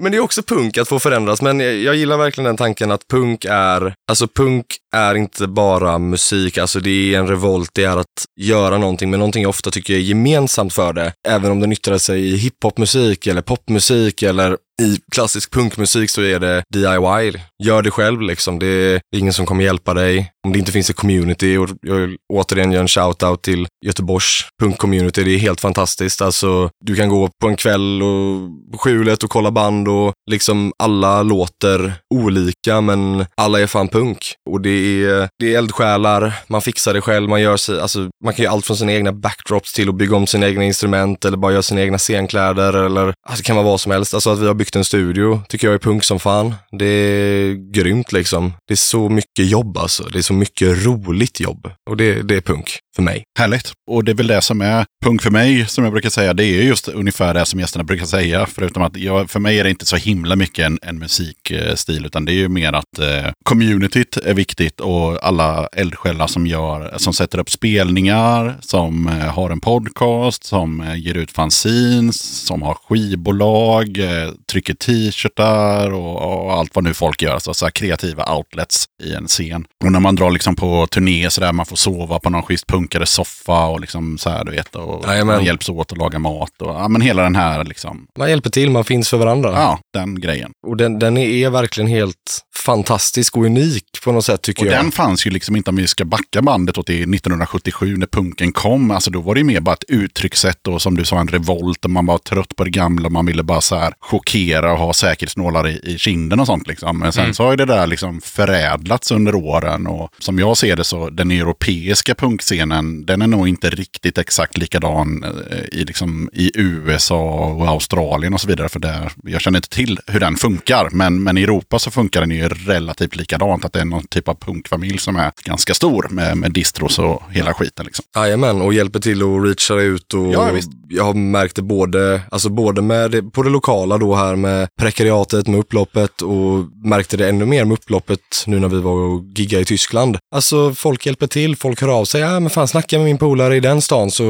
Men 0.00 0.12
det 0.12 0.18
är 0.18 0.22
också 0.22 0.42
punk 0.42 0.78
att 0.78 0.88
få 0.88 0.98
förändras. 0.98 1.42
Men 1.42 1.57
jag, 1.60 1.74
jag 1.74 1.96
gillar 1.96 2.16
verkligen 2.16 2.44
den 2.44 2.56
tanken 2.56 2.90
att 2.90 3.08
punk 3.08 3.44
är, 3.44 3.94
alltså 4.10 4.28
punk 4.28 4.66
är 4.96 5.14
inte 5.14 5.46
bara 5.46 5.98
musik, 5.98 6.58
alltså 6.58 6.80
det 6.80 7.14
är 7.14 7.18
en 7.18 7.28
revolt, 7.28 7.70
det 7.74 7.84
är 7.84 7.96
att 7.96 8.24
göra 8.40 8.78
någonting, 8.78 9.10
men 9.10 9.18
någonting 9.18 9.42
jag 9.42 9.48
ofta 9.48 9.70
tycker 9.70 9.94
är 9.94 9.98
gemensamt 9.98 10.72
för 10.72 10.92
det. 10.92 11.12
Även 11.28 11.50
om 11.50 11.60
den 11.60 11.72
yttrar 11.72 11.98
sig 11.98 12.20
i 12.20 12.36
hiphopmusik 12.36 13.26
eller 13.26 13.42
popmusik 13.42 14.22
eller 14.22 14.56
i 14.82 15.00
klassisk 15.12 15.50
punkmusik 15.52 16.10
så 16.10 16.22
är 16.22 16.40
det 16.40 16.62
DIY. 16.74 17.42
Gör 17.64 17.82
det 17.82 17.90
själv 17.90 18.20
liksom. 18.20 18.58
Det 18.58 18.66
är 18.66 19.00
ingen 19.16 19.32
som 19.32 19.46
kommer 19.46 19.64
hjälpa 19.64 19.94
dig. 19.94 20.30
Om 20.46 20.52
det 20.52 20.58
inte 20.58 20.72
finns 20.72 20.90
ett 20.90 20.96
community 20.96 21.56
och 21.56 21.68
jag 21.82 21.94
vill 21.94 22.16
återigen 22.32 22.72
göra 22.72 22.80
en 22.82 22.88
shout-out 22.88 23.36
till 23.36 23.66
Göteborgs 23.86 24.48
punkcommunity. 24.62 25.24
Det 25.24 25.30
är 25.30 25.38
helt 25.38 25.60
fantastiskt. 25.60 26.22
Alltså, 26.22 26.70
du 26.84 26.96
kan 26.96 27.08
gå 27.08 27.30
på 27.40 27.48
en 27.48 27.56
kväll 27.56 28.02
och 28.02 28.48
på 28.72 28.78
skjulet 28.78 29.24
och 29.24 29.30
kolla 29.30 29.50
band 29.50 29.88
och 29.88 30.12
liksom 30.28 30.72
alla 30.78 31.22
låter 31.22 31.94
olika 32.14 32.80
men 32.80 33.26
alla 33.36 33.60
är 33.60 33.66
fan 33.66 33.88
punk. 33.88 34.18
Och 34.50 34.60
det 34.60 35.04
är, 35.04 35.28
det 35.38 35.54
är 35.54 35.58
eldsjälar, 35.58 36.32
man 36.46 36.62
fixar 36.62 36.94
det 36.94 37.00
själv, 37.00 37.28
man 37.28 37.40
gör 37.40 37.56
sig, 37.56 37.80
alltså 37.80 38.08
man 38.24 38.34
kan 38.34 38.42
göra 38.42 38.52
allt 38.52 38.66
från 38.66 38.76
sina 38.76 38.92
egna 38.92 39.12
backdrops 39.12 39.72
till 39.72 39.88
att 39.88 39.94
bygga 39.94 40.16
om 40.16 40.26
sina 40.26 40.48
egna 40.48 40.64
instrument 40.64 41.24
eller 41.24 41.36
bara 41.36 41.52
göra 41.52 41.62
sina 41.62 41.82
egna 41.82 41.98
scenkläder 41.98 42.72
eller 42.72 43.14
alltså, 43.28 43.42
det 43.42 43.42
kan 43.42 43.56
vara 43.56 43.66
vad 43.66 43.80
som 43.80 43.92
helst. 43.92 44.14
Alltså 44.14 44.30
att 44.30 44.38
vi 44.38 44.46
har 44.46 44.54
byggt 44.54 44.76
en 44.76 44.84
studio 44.84 45.42
tycker 45.48 45.66
jag 45.66 45.74
är 45.74 45.78
punk 45.78 46.04
som 46.04 46.20
fan. 46.20 46.54
Det 46.78 46.84
är 46.84 47.72
grymt 47.72 48.12
liksom. 48.12 48.52
Det 48.68 48.74
är 48.74 48.76
så 48.76 49.08
mycket 49.08 49.46
jobb 49.46 49.78
alltså. 49.78 50.02
Det 50.02 50.18
är 50.18 50.22
så 50.22 50.32
mycket 50.32 50.86
roligt 50.86 51.40
jobb. 51.40 51.70
Och 51.90 51.96
det, 51.96 52.22
det 52.22 52.36
är 52.36 52.40
punk 52.40 52.78
för 52.96 53.02
mig. 53.02 53.24
Härligt. 53.38 53.72
Och 53.90 54.04
det 54.04 54.12
är 54.12 54.14
väl 54.14 54.26
det 54.26 54.42
som 54.42 54.60
är 54.60 54.84
punk 55.04 55.22
för 55.22 55.30
mig, 55.30 55.66
som 55.66 55.84
jag 55.84 55.92
brukar 55.92 56.10
säga. 56.10 56.34
Det 56.34 56.44
är 56.44 56.62
just 56.62 56.88
ungefär 56.88 57.34
det 57.34 57.44
som 57.44 57.60
gästerna 57.60 57.84
brukar 57.84 58.06
säga. 58.06 58.46
Förutom 58.46 58.82
att 58.82 58.96
jag, 58.96 59.30
för 59.30 59.40
mig 59.40 59.58
är 59.58 59.64
det 59.64 59.70
inte 59.70 59.86
så 59.86 59.96
himla 59.96 60.17
himla 60.18 60.36
mycket 60.36 60.66
en, 60.66 60.78
en 60.82 60.98
musikstil, 60.98 62.06
utan 62.06 62.24
det 62.24 62.32
är 62.32 62.34
ju 62.34 62.48
mer 62.48 62.72
att 62.72 62.98
eh, 62.98 63.32
communityt 63.44 64.16
är 64.16 64.34
viktigt 64.34 64.80
och 64.80 65.24
alla 65.24 65.66
eldsjälar 65.66 66.26
som 66.26 66.46
gör, 66.46 66.94
som 66.96 67.12
sätter 67.12 67.38
upp 67.38 67.50
spelningar, 67.50 68.58
som 68.60 69.08
eh, 69.08 69.14
har 69.14 69.50
en 69.50 69.60
podcast, 69.60 70.44
som 70.44 70.80
eh, 70.80 70.96
ger 70.96 71.14
ut 71.14 71.30
fanzines, 71.30 72.46
som 72.46 72.62
har 72.62 72.74
skivbolag, 72.74 73.98
eh, 73.98 74.30
trycker 74.50 74.74
t-shirtar 74.74 75.90
och, 75.90 76.44
och 76.44 76.52
allt 76.52 76.74
vad 76.74 76.84
nu 76.84 76.94
folk 76.94 77.22
gör. 77.22 77.38
Så, 77.38 77.54
så 77.54 77.66
här 77.66 77.70
kreativa 77.70 78.36
outlets 78.36 78.84
i 79.02 79.14
en 79.14 79.26
scen. 79.26 79.64
Och 79.84 79.92
när 79.92 80.00
man 80.00 80.16
drar 80.16 80.30
liksom 80.30 80.56
på 80.56 80.86
turné 80.86 81.30
så 81.30 81.40
där 81.40 81.52
man 81.52 81.66
får 81.66 81.76
sova 81.76 82.18
på 82.18 82.30
någon 82.30 82.42
schysst 82.42 82.66
punkare 82.66 83.06
soffa 83.06 83.66
och 83.66 83.80
liksom 83.80 84.18
så 84.18 84.30
här 84.30 84.44
du 84.44 84.50
vet. 84.50 84.74
Och 84.76 85.04
Jajamän. 85.06 85.36
man 85.36 85.44
hjälps 85.44 85.68
åt 85.68 85.92
att 85.92 85.98
laga 85.98 86.18
mat 86.18 86.62
och 86.62 86.70
ja, 86.70 86.88
men 86.88 87.00
hela 87.00 87.22
den 87.22 87.36
här 87.36 87.64
liksom. 87.64 88.06
Man 88.18 88.30
hjälper 88.30 88.50
till, 88.50 88.70
man 88.70 88.84
finns 88.84 89.08
för 89.10 89.16
varandra. 89.16 89.52
Ja, 89.52 89.78
den 89.92 90.07
grejen. 90.14 90.50
Och 90.66 90.76
den, 90.76 90.98
den 90.98 91.16
är 91.16 91.50
verkligen 91.50 91.88
helt 91.90 92.44
fantastisk 92.56 93.36
och 93.36 93.44
unik 93.44 93.84
på 94.04 94.12
något 94.12 94.24
sätt 94.24 94.42
tycker 94.42 94.62
Och 94.62 94.72
jag. 94.72 94.84
den 94.84 94.92
fanns 94.92 95.26
ju 95.26 95.30
liksom 95.30 95.56
inte 95.56 95.70
om 95.70 95.76
vi 95.76 95.86
ska 95.86 96.04
backa 96.04 96.42
bandet 96.42 96.74
då 96.74 96.82
till 96.82 97.14
1977 97.14 97.96
när 97.96 98.06
punken 98.06 98.52
kom. 98.52 98.90
Alltså 98.90 99.10
då 99.10 99.20
var 99.20 99.34
det 99.34 99.38
ju 99.40 99.44
mer 99.44 99.60
bara 99.60 99.72
ett 99.74 99.84
uttryckssätt 99.88 100.66
och 100.66 100.82
som 100.82 100.96
du 100.96 101.04
sa 101.04 101.20
en 101.20 101.28
revolt 101.28 101.84
och 101.84 101.90
man 101.90 102.06
var 102.06 102.18
trött 102.18 102.56
på 102.56 102.64
det 102.64 102.70
gamla. 102.70 103.08
Man 103.10 103.26
ville 103.26 103.42
bara 103.42 103.60
så 103.60 103.76
här 103.76 103.94
chockera 104.00 104.72
och 104.72 104.78
ha 104.78 104.92
säkerhetsnålar 104.92 105.68
i, 105.68 105.80
i 105.84 105.98
kinden 105.98 106.40
och 106.40 106.46
sånt 106.46 106.66
liksom. 106.68 106.98
Men 106.98 107.12
sen 107.12 107.22
Mm. 107.28 107.34
så 107.34 107.42
har 107.44 107.50
ju 107.50 107.56
det 107.56 107.64
där 107.64 107.86
liksom 107.86 108.20
förädlats 108.20 109.10
under 109.10 109.34
åren 109.34 109.86
och 109.86 110.10
som 110.18 110.38
jag 110.38 110.56
ser 110.56 110.76
det 110.76 110.84
så 110.84 111.10
den 111.10 111.30
europeiska 111.30 112.14
punkscenen 112.14 113.06
den 113.06 113.22
är 113.22 113.26
nog 113.26 113.48
inte 113.48 113.70
riktigt 113.70 114.18
exakt 114.18 114.58
likadan 114.58 115.24
eh, 115.50 115.78
i, 115.80 115.84
liksom, 115.84 116.30
i 116.32 116.50
USA 116.54 117.20
och 117.46 117.68
Australien 117.68 118.34
och 118.34 118.40
så 118.40 118.48
vidare. 118.48 118.68
För 118.68 118.80
där, 118.80 119.12
jag 119.24 119.40
känner 119.40 119.58
inte 119.58 119.68
till 119.68 119.97
hur 120.06 120.20
den 120.20 120.36
funkar. 120.36 120.88
Men, 120.92 121.22
men 121.22 121.38
i 121.38 121.42
Europa 121.42 121.78
så 121.78 121.90
funkar 121.90 122.20
den 122.20 122.30
ju 122.30 122.48
relativt 122.48 123.16
likadant. 123.16 123.64
Att 123.64 123.72
det 123.72 123.80
är 123.80 123.84
någon 123.84 124.06
typ 124.06 124.28
av 124.28 124.34
punkfamilj 124.34 124.98
som 124.98 125.16
är 125.16 125.32
ganska 125.44 125.74
stor 125.74 126.06
med, 126.10 126.36
med 126.36 126.52
distros 126.52 126.98
och 126.98 127.22
hela 127.30 127.54
skiten. 127.54 127.86
Liksom. 127.86 128.04
Jajamän, 128.16 128.60
och 128.60 128.74
hjälper 128.74 129.00
till 129.00 129.22
att 129.22 129.44
reacha 129.44 129.74
ut 129.74 130.14
och 130.14 130.32
Ja, 130.32 130.50
jag 130.88 131.04
har 131.04 131.14
märkt 131.14 131.56
det 131.56 131.62
både, 131.62 132.20
alltså 132.30 132.48
både 132.48 132.82
med 132.82 133.10
det, 133.10 133.22
på 133.22 133.42
det 133.42 133.50
lokala 133.50 133.98
då 133.98 134.14
här 134.14 134.36
med 134.36 134.68
prekariatet, 134.76 135.46
med 135.46 135.60
upploppet 135.60 136.22
och 136.22 136.64
märkte 136.84 137.16
det 137.16 137.28
ännu 137.28 137.46
mer 137.46 137.64
med 137.64 137.74
upploppet 137.74 138.44
nu 138.46 138.60
när 138.60 138.68
vi 138.68 138.80
var 138.80 138.92
och 138.92 139.24
giggade 139.34 139.62
i 139.62 139.64
Tyskland. 139.64 140.18
Alltså 140.34 140.74
folk 140.74 141.06
hjälper 141.06 141.26
till, 141.26 141.56
folk 141.56 141.80
hör 141.80 141.88
av 141.88 142.04
sig, 142.04 142.20
ja 142.20 142.40
men 142.40 142.50
fan 142.50 142.68
snacka 142.68 142.98
med 142.98 143.04
min 143.04 143.18
polare 143.18 143.56
i 143.56 143.60
den 143.60 143.82
stan 143.82 144.10
så 144.10 144.24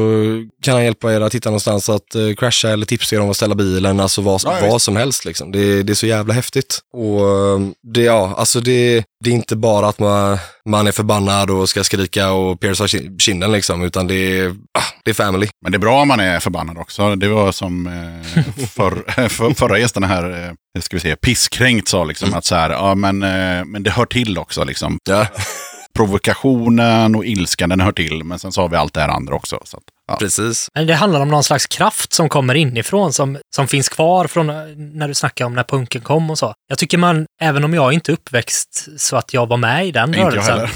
kan 0.61 0.73
han 0.73 0.83
hjälpa 0.83 1.13
er 1.13 1.21
att 1.21 1.35
hitta 1.35 1.49
någonstans 1.49 1.89
att 1.89 2.15
uh, 2.15 2.35
crasha 2.35 2.69
eller 2.69 2.85
tipsa 2.85 3.15
er 3.15 3.21
om 3.21 3.29
att 3.29 3.37
ställa 3.37 3.55
bilen, 3.55 3.99
alltså 3.99 4.21
vad, 4.21 4.41
Ja, 4.43 4.57
vad 4.69 4.81
som 4.81 4.95
helst 4.95 5.25
liksom. 5.25 5.51
Det, 5.51 5.58
det 5.59 5.89
är 5.89 5.93
så 5.93 6.07
jävla 6.07 6.33
häftigt. 6.33 6.79
Och 6.93 7.19
eh, 7.19 7.59
det, 7.93 8.01
ja, 8.01 8.35
alltså 8.37 8.59
det, 8.59 9.03
det 9.23 9.29
är 9.29 9.33
inte 9.33 9.55
bara 9.55 9.87
att 9.87 9.99
man, 9.99 10.37
man 10.65 10.87
är 10.87 10.91
förbannad 10.91 11.49
och 11.49 11.69
ska 11.69 11.83
skrika 11.83 12.31
och 12.31 12.59
pierca 12.59 12.83
kin- 12.83 13.19
kinden 13.19 13.51
liksom, 13.51 13.83
utan 13.83 14.07
det 14.07 14.39
är, 14.39 14.49
ah, 14.49 14.83
det 15.03 15.11
är 15.11 15.15
family. 15.15 15.47
Men 15.61 15.71
det 15.71 15.75
är 15.75 15.79
bra 15.79 16.01
om 16.01 16.07
man 16.07 16.19
är 16.19 16.39
förbannad 16.39 16.77
också. 16.77 17.15
Det 17.15 17.27
var 17.27 17.51
som 17.51 17.87
eh, 17.87 18.43
för, 18.67 19.29
för, 19.29 19.53
förra 19.53 19.79
gästen 19.79 20.03
här, 20.03 20.55
eh, 20.75 20.81
ska 20.81 20.95
vi 20.97 21.01
se, 21.01 21.15
pisskränkt 21.15 21.87
sa 21.87 22.03
liksom 22.03 22.33
att 22.33 22.45
så 22.45 22.55
här, 22.55 22.69
ja 22.69 22.95
men, 22.95 23.23
eh, 23.23 23.65
men 23.65 23.83
det 23.83 23.91
hör 23.91 24.05
till 24.05 24.37
också 24.37 24.63
liksom. 24.63 24.97
Ja, 25.09 25.27
Provokationen 25.95 27.15
och 27.15 27.25
ilskan 27.25 27.69
den 27.69 27.79
hör 27.79 27.91
till, 27.91 28.23
men 28.23 28.39
sen 28.39 28.51
så 28.51 28.61
har 28.61 28.69
vi 28.69 28.75
allt 28.75 28.93
det 28.93 29.01
här 29.01 29.09
andra 29.09 29.35
också. 29.35 29.59
Så 29.63 29.77
att, 29.77 29.83
ja. 30.09 30.17
precis. 30.17 30.67
Men 30.73 30.87
det 30.87 30.93
handlar 30.95 31.19
om 31.19 31.27
någon 31.29 31.43
slags 31.43 31.65
kraft 31.67 32.13
som 32.13 32.29
kommer 32.29 32.55
inifrån, 32.55 33.13
som, 33.13 33.37
som 33.55 33.67
finns 33.67 33.89
kvar 33.89 34.27
från 34.27 34.49
eh, 34.49 34.55
när 34.77 35.07
du 35.07 35.13
snackade 35.13 35.45
om 35.45 35.55
när 35.55 35.63
punken 35.63 36.01
kom 36.01 36.29
och 36.29 36.37
så. 36.37 36.53
Jag 36.69 36.77
tycker 36.77 36.97
man, 36.97 37.25
även 37.41 37.63
om 37.63 37.73
jag 37.73 37.93
inte 37.93 38.11
är 38.11 38.13
uppväxt 38.13 38.87
så 38.97 39.15
att 39.17 39.33
jag 39.33 39.47
var 39.47 39.57
med 39.57 39.87
i 39.87 39.91
den 39.91 40.09
Inte 40.15 40.19
jag 40.19 40.33
rörelsen, 40.33 40.69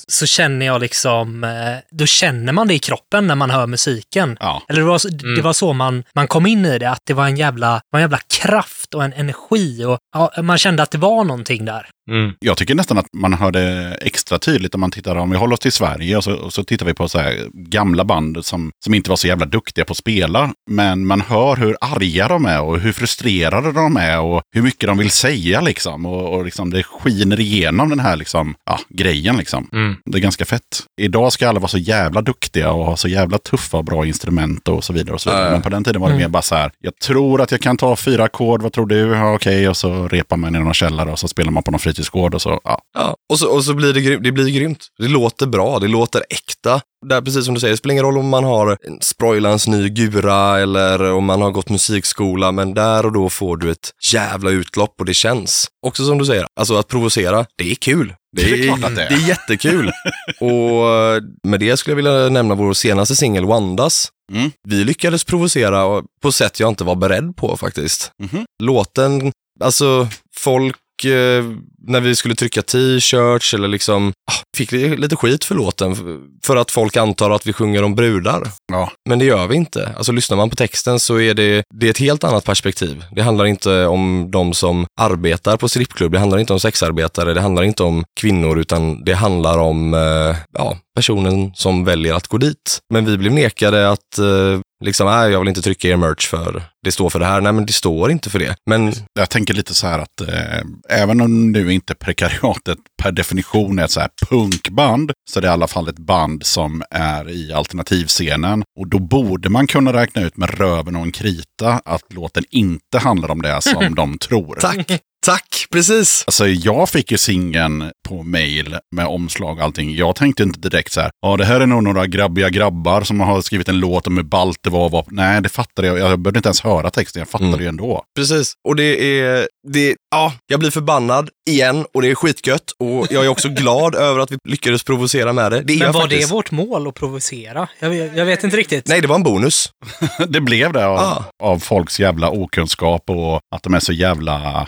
så 0.08 0.26
känner 0.26 0.66
jag 0.66 0.80
liksom, 0.80 1.44
eh, 1.44 1.50
då 1.90 2.06
känner 2.06 2.52
man 2.52 2.68
det 2.68 2.74
i 2.74 2.78
kroppen 2.78 3.26
när 3.26 3.34
man 3.34 3.50
hör 3.50 3.66
musiken. 3.66 4.36
Ja. 4.40 4.62
Eller 4.68 4.80
det 4.80 4.86
var, 4.86 4.98
så- 4.98 5.08
det 5.08 5.42
var 5.42 5.52
så 5.52 5.72
man, 5.72 6.04
man 6.14 6.28
kom 6.28 6.46
in 6.46 6.66
i 6.66 6.78
det, 6.78 6.90
att 6.90 7.00
det 7.06 7.14
var 7.14 7.24
en 7.26 7.36
jävla, 7.36 7.80
var 7.90 7.98
en 8.00 8.02
jävla 8.04 8.20
kraft 8.40 8.85
och 8.96 9.04
en 9.04 9.12
energi 9.12 9.84
och 9.84 9.98
ja, 10.14 10.42
man 10.42 10.58
kände 10.58 10.82
att 10.82 10.90
det 10.90 10.98
var 10.98 11.24
någonting 11.24 11.64
där. 11.64 11.86
Mm. 12.10 12.32
Jag 12.38 12.56
tycker 12.56 12.74
nästan 12.74 12.98
att 12.98 13.06
man 13.12 13.32
hör 13.32 13.50
det 13.50 13.98
extra 14.00 14.38
tydligt 14.38 14.74
om 14.74 14.80
man 14.80 14.90
tittar, 14.90 15.16
om 15.16 15.30
vi 15.30 15.36
håller 15.36 15.54
oss 15.54 15.60
till 15.60 15.72
Sverige 15.72 16.16
och 16.16 16.24
så, 16.24 16.34
och 16.34 16.52
så 16.52 16.64
tittar 16.64 16.86
vi 16.86 16.94
på 16.94 17.08
så 17.08 17.18
här 17.18 17.48
gamla 17.52 18.04
band 18.04 18.44
som, 18.44 18.70
som 18.84 18.94
inte 18.94 19.10
var 19.10 19.16
så 19.16 19.26
jävla 19.26 19.46
duktiga 19.46 19.84
på 19.84 19.92
att 19.92 19.96
spela. 19.96 20.52
Men 20.70 21.06
man 21.06 21.20
hör 21.20 21.56
hur 21.56 21.76
arga 21.80 22.28
de 22.28 22.46
är 22.46 22.60
och 22.60 22.80
hur 22.80 22.92
frustrerade 22.92 23.72
de 23.72 23.96
är 23.96 24.20
och 24.20 24.42
hur 24.54 24.62
mycket 24.62 24.86
de 24.88 24.98
vill 24.98 25.10
säga 25.10 25.60
liksom. 25.60 26.06
Och, 26.06 26.34
och 26.34 26.44
liksom 26.44 26.70
det 26.70 26.82
skiner 26.82 27.40
igenom 27.40 27.88
den 27.88 28.00
här 28.00 28.16
liksom, 28.16 28.54
ja, 28.66 28.78
grejen 28.88 29.36
liksom. 29.36 29.68
Mm. 29.72 29.96
Det 30.04 30.18
är 30.18 30.22
ganska 30.22 30.44
fett. 30.44 30.62
Idag 31.00 31.32
ska 31.32 31.48
alla 31.48 31.60
vara 31.60 31.68
så 31.68 31.78
jävla 31.78 32.22
duktiga 32.22 32.72
och 32.72 32.86
ha 32.86 32.96
så 32.96 33.08
jävla 33.08 33.38
tuffa 33.38 33.76
och 33.76 33.84
bra 33.84 34.06
instrument 34.06 34.68
och 34.68 34.84
så 34.84 34.92
vidare. 34.92 35.14
Och 35.14 35.20
så 35.20 35.30
vidare. 35.30 35.44
Ja. 35.44 35.50
Men 35.50 35.62
på 35.62 35.68
den 35.68 35.84
tiden 35.84 36.00
var 36.00 36.10
det 36.10 36.16
mer 36.16 36.28
bara 36.28 36.42
så 36.42 36.54
här, 36.54 36.70
jag 36.80 36.98
tror 36.98 37.40
att 37.40 37.50
jag 37.50 37.60
kan 37.60 37.76
ta 37.76 37.96
fyra 37.96 38.24
ackord, 38.24 38.62
vad 38.62 38.72
tror 38.72 38.85
du? 38.86 38.98
Ja, 38.98 39.34
okej, 39.34 39.68
och 39.68 39.76
så 39.76 40.08
repar 40.08 40.36
man 40.36 40.56
i 40.56 40.58
någon 40.58 40.74
källare 40.74 41.12
och 41.12 41.18
så 41.18 41.28
spelar 41.28 41.52
man 41.52 41.62
på 41.62 41.70
någon 41.70 41.80
fritidsgård 41.80 42.34
och 42.34 42.42
så, 42.42 42.60
ja. 42.64 42.80
Ja, 42.94 43.16
och 43.32 43.38
så, 43.38 43.48
och 43.48 43.64
så 43.64 43.74
blir 43.74 43.92
det, 43.92 44.00
grym, 44.00 44.22
det 44.22 44.32
blir 44.32 44.48
grymt. 44.48 44.86
Det 44.98 45.08
låter 45.08 45.46
bra, 45.46 45.78
det 45.78 45.88
låter 45.88 46.22
äkta. 46.30 46.80
Där, 47.06 47.22
precis 47.22 47.44
som 47.44 47.54
du 47.54 47.60
säger, 47.60 47.72
det 47.72 47.76
spelar 47.76 47.92
ingen 47.92 48.04
roll 48.04 48.18
om 48.18 48.28
man 48.28 48.44
har 48.44 48.78
en 48.82 48.98
Sproilans 49.00 49.66
ny 49.66 49.88
Gura 49.88 50.60
eller 50.60 51.12
om 51.12 51.24
man 51.24 51.42
har 51.42 51.50
gått 51.50 51.70
musikskola, 51.70 52.52
men 52.52 52.74
där 52.74 53.06
och 53.06 53.12
då 53.12 53.30
får 53.30 53.56
du 53.56 53.70
ett 53.70 53.90
jävla 54.12 54.50
utlopp 54.50 54.94
och 54.98 55.04
det 55.04 55.14
känns. 55.14 55.66
Också 55.86 56.04
som 56.04 56.18
du 56.18 56.24
säger, 56.24 56.46
alltså 56.60 56.76
att 56.76 56.88
provocera, 56.88 57.46
det 57.58 57.70
är 57.70 57.74
kul. 57.74 58.14
Det 58.36 58.42
Det 58.42 58.50
är 58.50 58.58
är, 58.62 58.64
klart 58.76 58.84
att 58.90 58.96
det 58.96 59.02
är. 59.04 59.08
det 59.08 59.14
är 59.14 59.28
jättekul. 59.28 59.90
och 60.40 60.94
eh, 60.94 61.22
med 61.42 61.60
det 61.60 61.76
skulle 61.76 61.92
jag 61.92 61.96
vilja 61.96 62.28
nämna 62.28 62.54
vår 62.54 62.72
senaste 62.72 63.16
singel, 63.16 63.44
Wandas. 63.44 64.08
Mm. 64.32 64.50
Vi 64.68 64.84
lyckades 64.84 65.24
provocera 65.24 66.02
på 66.22 66.32
sätt 66.32 66.60
jag 66.60 66.68
inte 66.68 66.84
var 66.84 66.94
beredd 66.96 67.36
på 67.36 67.56
faktiskt. 67.56 68.10
Mhm. 68.22 68.44
Låten, 68.62 69.32
alltså 69.64 70.08
folk, 70.36 70.76
eh, 71.04 71.44
när 71.88 72.00
vi 72.00 72.16
skulle 72.16 72.34
trycka 72.34 72.62
t-shirts 72.62 73.54
eller 73.54 73.68
liksom, 73.68 74.12
ah, 74.30 74.42
fick 74.56 74.72
vi 74.72 74.96
lite 74.96 75.16
skit 75.16 75.44
för 75.44 75.54
låten 75.54 75.96
för 76.44 76.56
att 76.56 76.70
folk 76.70 76.96
antar 76.96 77.30
att 77.30 77.46
vi 77.46 77.52
sjunger 77.52 77.82
om 77.82 77.94
brudar. 77.94 78.48
Ja. 78.72 78.90
Men 79.08 79.18
det 79.18 79.24
gör 79.24 79.46
vi 79.46 79.56
inte. 79.56 79.92
Alltså 79.96 80.12
lyssnar 80.12 80.36
man 80.36 80.50
på 80.50 80.56
texten 80.56 81.00
så 81.00 81.20
är 81.20 81.34
det, 81.34 81.64
det 81.74 81.86
är 81.86 81.90
ett 81.90 81.98
helt 81.98 82.24
annat 82.24 82.44
perspektiv. 82.44 83.04
Det 83.12 83.22
handlar 83.22 83.44
inte 83.44 83.86
om 83.86 84.30
de 84.30 84.54
som 84.54 84.86
arbetar 85.00 85.56
på 85.56 85.68
strippklubb, 85.68 86.12
det 86.12 86.18
handlar 86.18 86.38
inte 86.38 86.52
om 86.52 86.60
sexarbetare, 86.60 87.34
det 87.34 87.40
handlar 87.40 87.62
inte 87.62 87.82
om 87.82 88.04
kvinnor, 88.20 88.58
utan 88.58 89.04
det 89.04 89.14
handlar 89.14 89.58
om 89.58 89.94
eh, 89.94 90.36
ja, 90.52 90.76
personen 90.96 91.52
som 91.54 91.84
väljer 91.84 92.14
att 92.14 92.26
gå 92.26 92.38
dit. 92.38 92.78
Men 92.92 93.04
vi 93.04 93.18
blev 93.18 93.32
nekade 93.32 93.90
att 93.90 94.18
eh, 94.18 94.60
liksom, 94.84 95.06
nej, 95.06 95.32
jag 95.32 95.38
vill 95.40 95.48
inte 95.48 95.62
trycka 95.62 95.88
er 95.88 95.96
merch 95.96 96.28
för 96.28 96.62
det 96.84 96.92
står 96.92 97.10
för 97.10 97.18
det 97.18 97.26
här. 97.26 97.40
Nej, 97.40 97.52
men 97.52 97.66
det 97.66 97.72
står 97.72 98.10
inte 98.10 98.30
för 98.30 98.38
det. 98.38 98.56
Men 98.70 98.92
Jag 99.14 99.30
tänker 99.30 99.54
lite 99.54 99.74
så 99.74 99.86
här 99.86 99.98
att 99.98 100.20
eh, 100.20 100.60
även 100.88 101.20
om 101.20 101.52
nu 101.52 101.72
inte 101.72 101.94
prekariatet 101.94 102.78
per 103.02 103.12
definition 103.12 103.78
är 103.78 103.84
ett 103.84 103.90
så 103.90 104.00
här 104.00 104.10
punkband 104.28 105.12
så 105.30 105.38
är 105.38 105.42
det 105.42 105.46
i 105.48 105.50
alla 105.50 105.66
fall 105.66 105.88
ett 105.88 105.98
band 105.98 106.46
som 106.46 106.82
är 106.90 107.30
i 107.30 107.52
alternativscenen. 107.52 108.62
Och 108.78 108.88
då 108.88 108.98
borde 108.98 109.48
man 109.48 109.66
kunna 109.66 109.92
räkna 109.92 110.22
ut 110.22 110.36
med 110.36 110.58
röven 110.58 110.96
och 110.96 111.02
en 111.02 111.12
krita 111.12 111.80
att 111.84 112.12
låten 112.12 112.44
inte 112.50 112.98
handlar 112.98 113.30
om 113.30 113.42
det 113.42 113.60
som 113.62 113.94
de 113.94 114.18
tror. 114.18 114.54
tack, 114.60 115.00
tack, 115.26 115.66
precis. 115.70 116.24
Alltså 116.26 116.48
jag 116.48 116.88
fick 116.88 117.10
ju 117.10 117.18
singeln 117.18 117.90
på 118.08 118.22
mail 118.22 118.76
med 118.96 119.06
omslag 119.06 119.58
och 119.58 119.64
allting. 119.64 119.94
Jag 119.96 120.16
tänkte 120.16 120.42
inte 120.42 120.60
direkt 120.68 120.92
så 120.92 121.00
här, 121.00 121.10
ja 121.22 121.36
det 121.36 121.44
här 121.44 121.60
är 121.60 121.66
nog 121.66 121.82
några 121.82 122.06
grabbiga 122.06 122.48
grabbar 122.48 123.02
som 123.02 123.20
har 123.20 123.40
skrivit 123.42 123.68
en 123.68 123.78
låt 123.80 124.06
om 124.06 124.16
hur 124.16 124.24
ballt 124.24 124.58
det 124.62 124.70
var. 124.70 124.90
på-" 124.90 125.04
Nej, 125.10 125.40
det 125.42 125.48
fattade 125.48 125.88
jag. 125.88 125.98
Jag 125.98 126.18
behövde 126.18 126.38
inte 126.38 126.48
ens 126.48 126.60
höra 126.60 126.90
texten, 126.90 127.20
jag 127.20 127.28
fattade 127.28 127.48
Mm. 127.50 127.60
ju 127.62 127.68
ändå. 127.68 128.02
Precis. 128.16 128.52
Och 128.68 128.76
det 128.76 129.20
är, 129.20 129.48
det, 129.68 129.96
ja, 130.10 130.32
jag 130.46 130.60
blir 130.60 130.70
förbannad 130.70 131.30
igen 131.50 131.86
och 131.94 132.02
det 132.02 132.08
är 132.10 132.14
skitgött. 132.14 132.70
Och 132.78 133.06
jag 133.10 133.24
är 133.24 133.28
också 133.28 133.48
glad 133.48 133.94
över 134.08 134.20
att 134.20 134.30
vi 134.32 134.36
lyckades 134.48 134.82
provocera 134.84 135.32
med 135.32 135.52
det. 135.52 135.60
Det 135.62 135.72
är 135.72 135.78
Men 135.78 135.92
var 135.92 136.00
faktiskt. 136.00 136.28
det 136.28 136.34
vårt 136.34 136.50
mål 136.50 136.88
att 136.88 136.94
provocera? 136.94 137.68
Jag, 137.78 137.90
vet- 137.90 138.16
jag 138.16 138.24
vet 138.26 138.44
inte 138.44 138.56
riktigt. 138.56 138.88
Nej, 138.88 139.00
det 139.00 139.06
var 139.06 139.16
en 139.16 139.22
bonus. 139.22 139.70
Det 140.28 140.40
blev 140.40 140.72
det 140.72 140.86
av, 140.86 140.96
Ah. 140.98 141.24
av 141.42 141.58
folks 141.58 142.00
jävla 142.00 142.30
okunskap 142.30 143.02
och 143.10 143.40
att 143.54 143.62
de 143.62 143.74
är 143.74 143.80
så 143.80 143.92
jävla... 143.92 144.66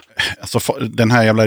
Alltså, 0.55 0.73
den 0.81 1.11
här 1.11 1.25
jävla, 1.25 1.45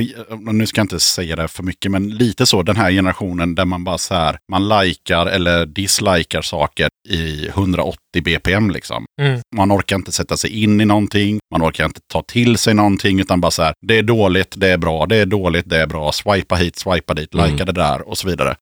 nu 0.52 0.68
ska 0.68 0.80
jag 0.80 0.84
inte 0.84 1.00
säga 1.00 1.36
det 1.36 1.48
för 1.48 1.64
mycket, 1.64 1.92
men 1.92 2.10
lite 2.10 2.46
så, 2.46 2.64
den 2.64 2.76
här 2.76 2.92
generationen 2.92 3.56
där 3.56 3.66
man 3.66 3.84
bara 3.84 3.98
så 3.98 4.14
här, 4.14 4.38
man 4.52 4.70
likar 4.70 5.26
eller 5.26 5.66
dislikar 5.66 6.42
saker 6.42 6.88
i 7.10 7.48
180 7.48 7.98
bpm 8.24 8.70
liksom. 8.72 9.06
Mm. 9.22 9.40
Man 9.56 9.72
orkar 9.72 9.96
inte 9.96 10.12
sätta 10.12 10.38
sig 10.38 10.64
in 10.64 10.82
i 10.82 10.86
någonting, 10.86 11.40
man 11.54 11.70
orkar 11.70 11.86
inte 11.86 12.00
ta 12.14 12.22
till 12.22 12.58
sig 12.58 12.74
någonting, 12.74 13.20
utan 13.20 13.42
bara 13.42 13.52
så 13.52 13.64
här, 13.64 13.74
det 13.88 13.98
är 13.98 14.04
dåligt, 14.04 14.54
det 14.58 14.70
är 14.70 14.78
bra, 14.78 15.06
det 15.06 15.16
är 15.18 15.26
dåligt, 15.26 15.70
det 15.70 15.78
är 15.82 15.88
bra, 15.88 16.12
swipa 16.12 16.56
hit, 16.56 16.76
swipa 16.80 17.14
dit, 17.14 17.34
Mm. 17.34 17.52
likea 17.52 17.66
det 17.66 17.72
där 17.72 18.08
och 18.10 18.18
så 18.18 18.28
vidare. 18.28 18.56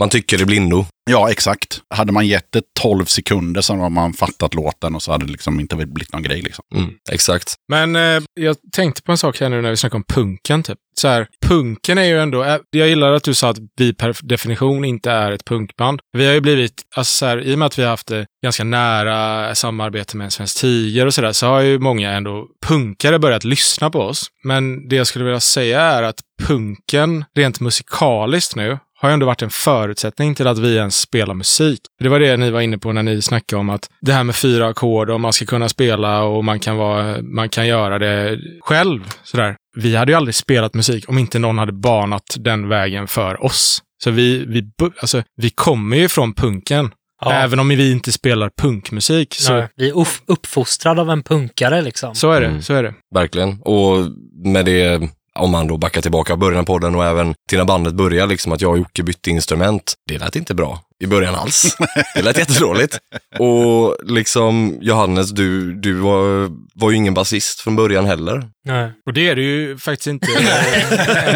Man 0.00 0.08
tycker 0.08 0.42
i 0.42 0.44
blindo. 0.44 0.86
Ja, 1.10 1.30
exakt. 1.30 1.80
Hade 1.94 2.12
man 2.12 2.26
gett 2.26 2.52
det 2.52 2.62
12 2.80 3.04
sekunder 3.04 3.60
så 3.60 3.76
hade 3.76 3.88
man 3.88 4.12
fattat 4.12 4.54
låten 4.54 4.94
och 4.94 5.02
så 5.02 5.12
hade 5.12 5.26
det 5.26 5.32
liksom 5.32 5.60
inte 5.60 5.76
blivit 5.76 6.12
någon 6.12 6.22
grej 6.22 6.42
liksom. 6.42 6.64
Mm, 6.74 6.90
exakt. 7.12 7.54
Men 7.68 7.96
eh, 7.96 8.22
jag 8.40 8.56
tänkte 8.72 9.02
på 9.02 9.12
en 9.12 9.18
sak 9.18 9.40
här 9.40 9.48
nu 9.48 9.62
när 9.62 9.70
vi 9.70 9.76
snacka 9.84 9.96
om 9.96 10.04
punken. 10.08 10.62
Typ. 10.62 10.78
Så 11.00 11.08
här, 11.08 11.26
punken 11.46 11.98
är 11.98 12.04
ju 12.04 12.20
ändå, 12.20 12.58
jag 12.70 12.88
gillar 12.88 13.12
att 13.12 13.24
du 13.24 13.34
sa 13.34 13.50
att 13.50 13.58
vi 13.76 13.94
per 13.94 14.16
definition 14.22 14.84
inte 14.84 15.10
är 15.10 15.32
ett 15.32 15.44
punkband. 15.44 16.00
Vi 16.12 16.26
har 16.26 16.32
ju 16.32 16.40
blivit, 16.40 16.82
alltså 16.96 17.12
så 17.12 17.26
här, 17.26 17.40
i 17.40 17.54
och 17.54 17.58
med 17.58 17.66
att 17.66 17.78
vi 17.78 17.82
har 17.82 17.90
haft 17.90 18.10
ganska 18.42 18.64
nära 18.64 19.54
samarbete 19.54 20.16
med 20.16 20.24
en 20.24 20.30
svensk 20.30 20.60
tiger 20.60 21.06
och 21.06 21.14
sådär, 21.14 21.32
så 21.32 21.46
har 21.46 21.60
ju 21.60 21.78
många 21.78 22.12
ändå 22.12 22.46
punkare 22.66 23.18
börjat 23.18 23.44
lyssna 23.44 23.90
på 23.90 24.00
oss. 24.00 24.26
Men 24.44 24.88
det 24.88 24.96
jag 24.96 25.06
skulle 25.06 25.24
vilja 25.24 25.40
säga 25.40 25.80
är 25.80 26.02
att 26.02 26.20
punken, 26.42 27.24
rent 27.36 27.60
musikaliskt 27.60 28.56
nu, 28.56 28.78
har 29.04 29.10
ju 29.10 29.14
ändå 29.14 29.26
varit 29.26 29.42
en 29.42 29.50
förutsättning 29.50 30.34
till 30.34 30.46
att 30.46 30.58
vi 30.58 30.76
ens 30.76 31.00
spelar 31.00 31.34
musik. 31.34 31.80
Det 32.02 32.08
var 32.08 32.20
det 32.20 32.36
ni 32.36 32.50
var 32.50 32.60
inne 32.60 32.78
på 32.78 32.92
när 32.92 33.02
ni 33.02 33.22
snackade 33.22 33.60
om 33.60 33.70
att 33.70 33.88
det 34.00 34.12
här 34.12 34.24
med 34.24 34.34
fyra 34.36 34.68
ackord 34.68 35.10
och 35.10 35.20
man 35.20 35.32
ska 35.32 35.44
kunna 35.46 35.68
spela 35.68 36.22
och 36.22 36.44
man 36.44 36.60
kan, 36.60 36.76
vara, 36.76 37.22
man 37.22 37.48
kan 37.48 37.66
göra 37.66 37.98
det 37.98 38.38
själv. 38.60 39.00
Sådär. 39.24 39.56
Vi 39.76 39.96
hade 39.96 40.12
ju 40.12 40.16
aldrig 40.16 40.34
spelat 40.34 40.74
musik 40.74 41.08
om 41.08 41.18
inte 41.18 41.38
någon 41.38 41.58
hade 41.58 41.72
banat 41.72 42.36
den 42.38 42.68
vägen 42.68 43.06
för 43.06 43.44
oss. 43.44 43.82
Så 44.04 44.10
vi, 44.10 44.44
vi, 44.46 44.64
alltså, 45.00 45.22
vi 45.36 45.50
kommer 45.50 45.96
ju 45.96 46.08
från 46.08 46.34
punken. 46.34 46.90
Ja. 47.20 47.32
Även 47.32 47.60
om 47.60 47.68
vi 47.68 47.92
inte 47.92 48.12
spelar 48.12 48.50
punkmusik. 48.62 49.34
Så, 49.34 49.52
Nej, 49.52 49.68
vi 49.76 49.88
är 49.88 49.96
upp- 49.98 50.22
uppfostrade 50.26 51.00
av 51.00 51.10
en 51.10 51.22
punkare 51.22 51.82
liksom. 51.82 52.14
så 52.14 52.30
är 52.30 52.40
det. 52.40 52.46
Mm. 52.46 52.62
Så 52.62 52.74
är 52.74 52.82
det. 52.82 52.94
Verkligen. 53.14 53.60
Och 53.62 53.96
med 54.44 54.64
det, 54.64 55.08
om 55.38 55.50
man 55.50 55.66
då 55.66 55.76
backar 55.76 56.00
tillbaka 56.00 56.36
början 56.36 56.60
av 56.60 56.64
podden 56.64 56.94
och 56.94 57.04
även 57.04 57.34
till 57.48 57.58
när 57.58 57.64
bandet 57.64 57.94
började, 57.94 58.30
liksom 58.30 58.52
att 58.52 58.60
jag 58.60 58.70
och 58.70 58.78
Jocke 58.78 59.02
bytte 59.02 59.30
instrument. 59.30 59.94
Det 60.08 60.18
lät 60.18 60.36
inte 60.36 60.54
bra 60.54 60.80
i 61.00 61.06
början 61.06 61.34
alls. 61.34 61.76
Det 62.14 62.22
lät 62.22 62.38
jättedåligt. 62.38 62.98
Och 63.38 63.96
liksom 64.02 64.78
Johannes, 64.80 65.30
du, 65.30 65.74
du 65.74 65.94
var, 65.94 66.50
var 66.74 66.90
ju 66.90 66.96
ingen 66.96 67.14
basist 67.14 67.60
från 67.60 67.76
början 67.76 68.06
heller. 68.06 68.48
Nej. 68.64 68.92
Och 69.06 69.12
det 69.12 69.28
är 69.28 69.36
det 69.36 69.42
ju 69.42 69.78
faktiskt 69.78 70.06
inte. 70.06 70.26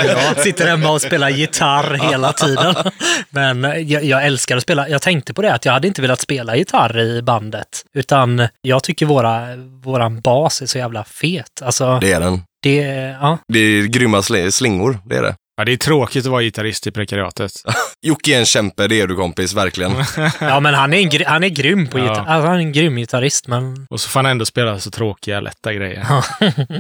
Jag 0.07 0.37
sitter 0.43 0.66
hemma 0.66 0.91
och 0.91 1.03
spelar 1.03 1.31
gitarr 1.31 2.11
hela 2.11 2.33
tiden. 2.33 2.75
Men 3.31 3.89
jag, 3.89 4.05
jag 4.05 4.27
älskar 4.27 4.57
att 4.57 4.62
spela. 4.62 4.89
Jag 4.89 5.03
tänkte 5.03 5.35
på 5.35 5.43
det 5.43 5.55
att 5.55 5.65
jag 5.65 5.73
hade 5.73 5.89
inte 5.89 6.03
velat 6.03 6.20
spela 6.20 6.57
gitarr 6.57 6.99
i 7.01 7.23
bandet. 7.23 7.85
Utan 7.95 8.49
jag 8.62 8.83
tycker 8.83 9.07
våra, 9.07 9.57
våran 9.85 10.20
bas 10.20 10.62
är 10.62 10.66
så 10.66 10.79
jävla 10.79 11.05
fet. 11.05 11.62
Alltså, 11.62 11.99
Det 12.01 12.12
är 12.12 12.20
den. 12.20 12.43
Det, 12.62 12.76
ja. 13.20 13.39
Det 13.52 13.59
är 13.59 13.82
grymma 13.82 14.20
sl- 14.20 14.51
slingor, 14.51 14.98
det 15.06 15.16
är 15.16 15.22
det. 15.22 15.35
ja, 15.56 15.64
det 15.64 15.72
är 15.72 15.76
tråkigt 15.76 16.24
att 16.26 16.30
vara 16.32 16.43
gitarrist 16.43 16.86
i 16.86 16.90
prekariatet. 16.90 17.51
Jocke 18.06 18.35
är 18.35 18.39
en 18.39 18.47
kämpe, 18.47 18.86
det 18.89 19.01
är 19.01 19.06
du 19.06 19.16
kompis, 19.16 19.55
verkligen. 19.55 19.93
ja, 20.40 20.60
men 20.60 20.74
han 20.74 20.94
är, 20.94 21.20
en, 21.20 21.26
han 21.26 21.44
är 21.44 21.48
grym 21.48 21.86
på 21.86 21.98
Ja. 21.98 22.02
gitarr. 22.02 22.24
Alltså, 22.26 22.47
han 22.48 22.56
är 22.56 22.60
en 22.60 22.72
grym 22.72 22.97
gitarrist, 22.97 23.47
men... 23.48 23.86
Och 23.90 24.01
så 24.01 24.09
får 24.09 24.18
han 24.20 24.26
ändå 24.30 24.44
spela 24.44 24.78
så 24.80 24.90
tråkiga, 24.90 25.40
lätta 25.40 25.72
grejer. 25.74 26.06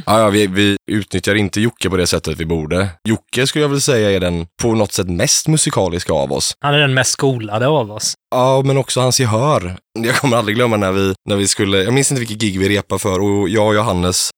Ja, 0.06 0.20
ja, 0.20 0.28
vi, 0.28 0.46
vi 0.46 0.76
utnyttjar 0.90 1.34
inte 1.34 1.60
Jocke 1.60 1.90
på 1.90 1.96
det 1.96 2.06
sättet 2.06 2.36
vi 2.40 2.44
borde. 2.44 2.88
Jocke 3.08 3.46
skulle 3.46 3.64
jag 3.64 3.68
väl 3.68 3.80
säga 3.80 4.10
är 4.10 4.20
den 4.20 4.46
på 4.62 4.74
något 4.74 4.92
sätt 4.92 5.08
mest 5.08 5.48
musikaliska 5.48 6.12
av 6.12 6.32
oss. 6.32 6.52
Han 6.60 6.74
är 6.74 6.78
den 6.78 6.94
mest 6.94 7.10
skolade 7.10 7.66
av 7.68 7.90
oss. 7.92 8.14
Ja, 8.30 8.62
men 8.64 8.76
också 8.78 9.00
hans 9.00 9.20
gehör. 9.20 9.76
Jag 9.98 10.14
kommer 10.16 10.36
aldrig 10.36 10.56
glömma 10.56 10.76
när 10.76 10.92
vi, 10.92 11.14
när 11.28 11.36
vi 11.36 11.48
skulle, 11.48 11.82
jag 11.82 11.94
minns 11.94 12.10
inte 12.10 12.20
vilket 12.20 12.38
gig 12.40 12.58
vi 12.58 12.68
repade 12.68 12.98
för 12.98 13.20
och 13.20 13.48
jag 13.48 13.66
och 13.66 13.74
Johannes 13.74 14.30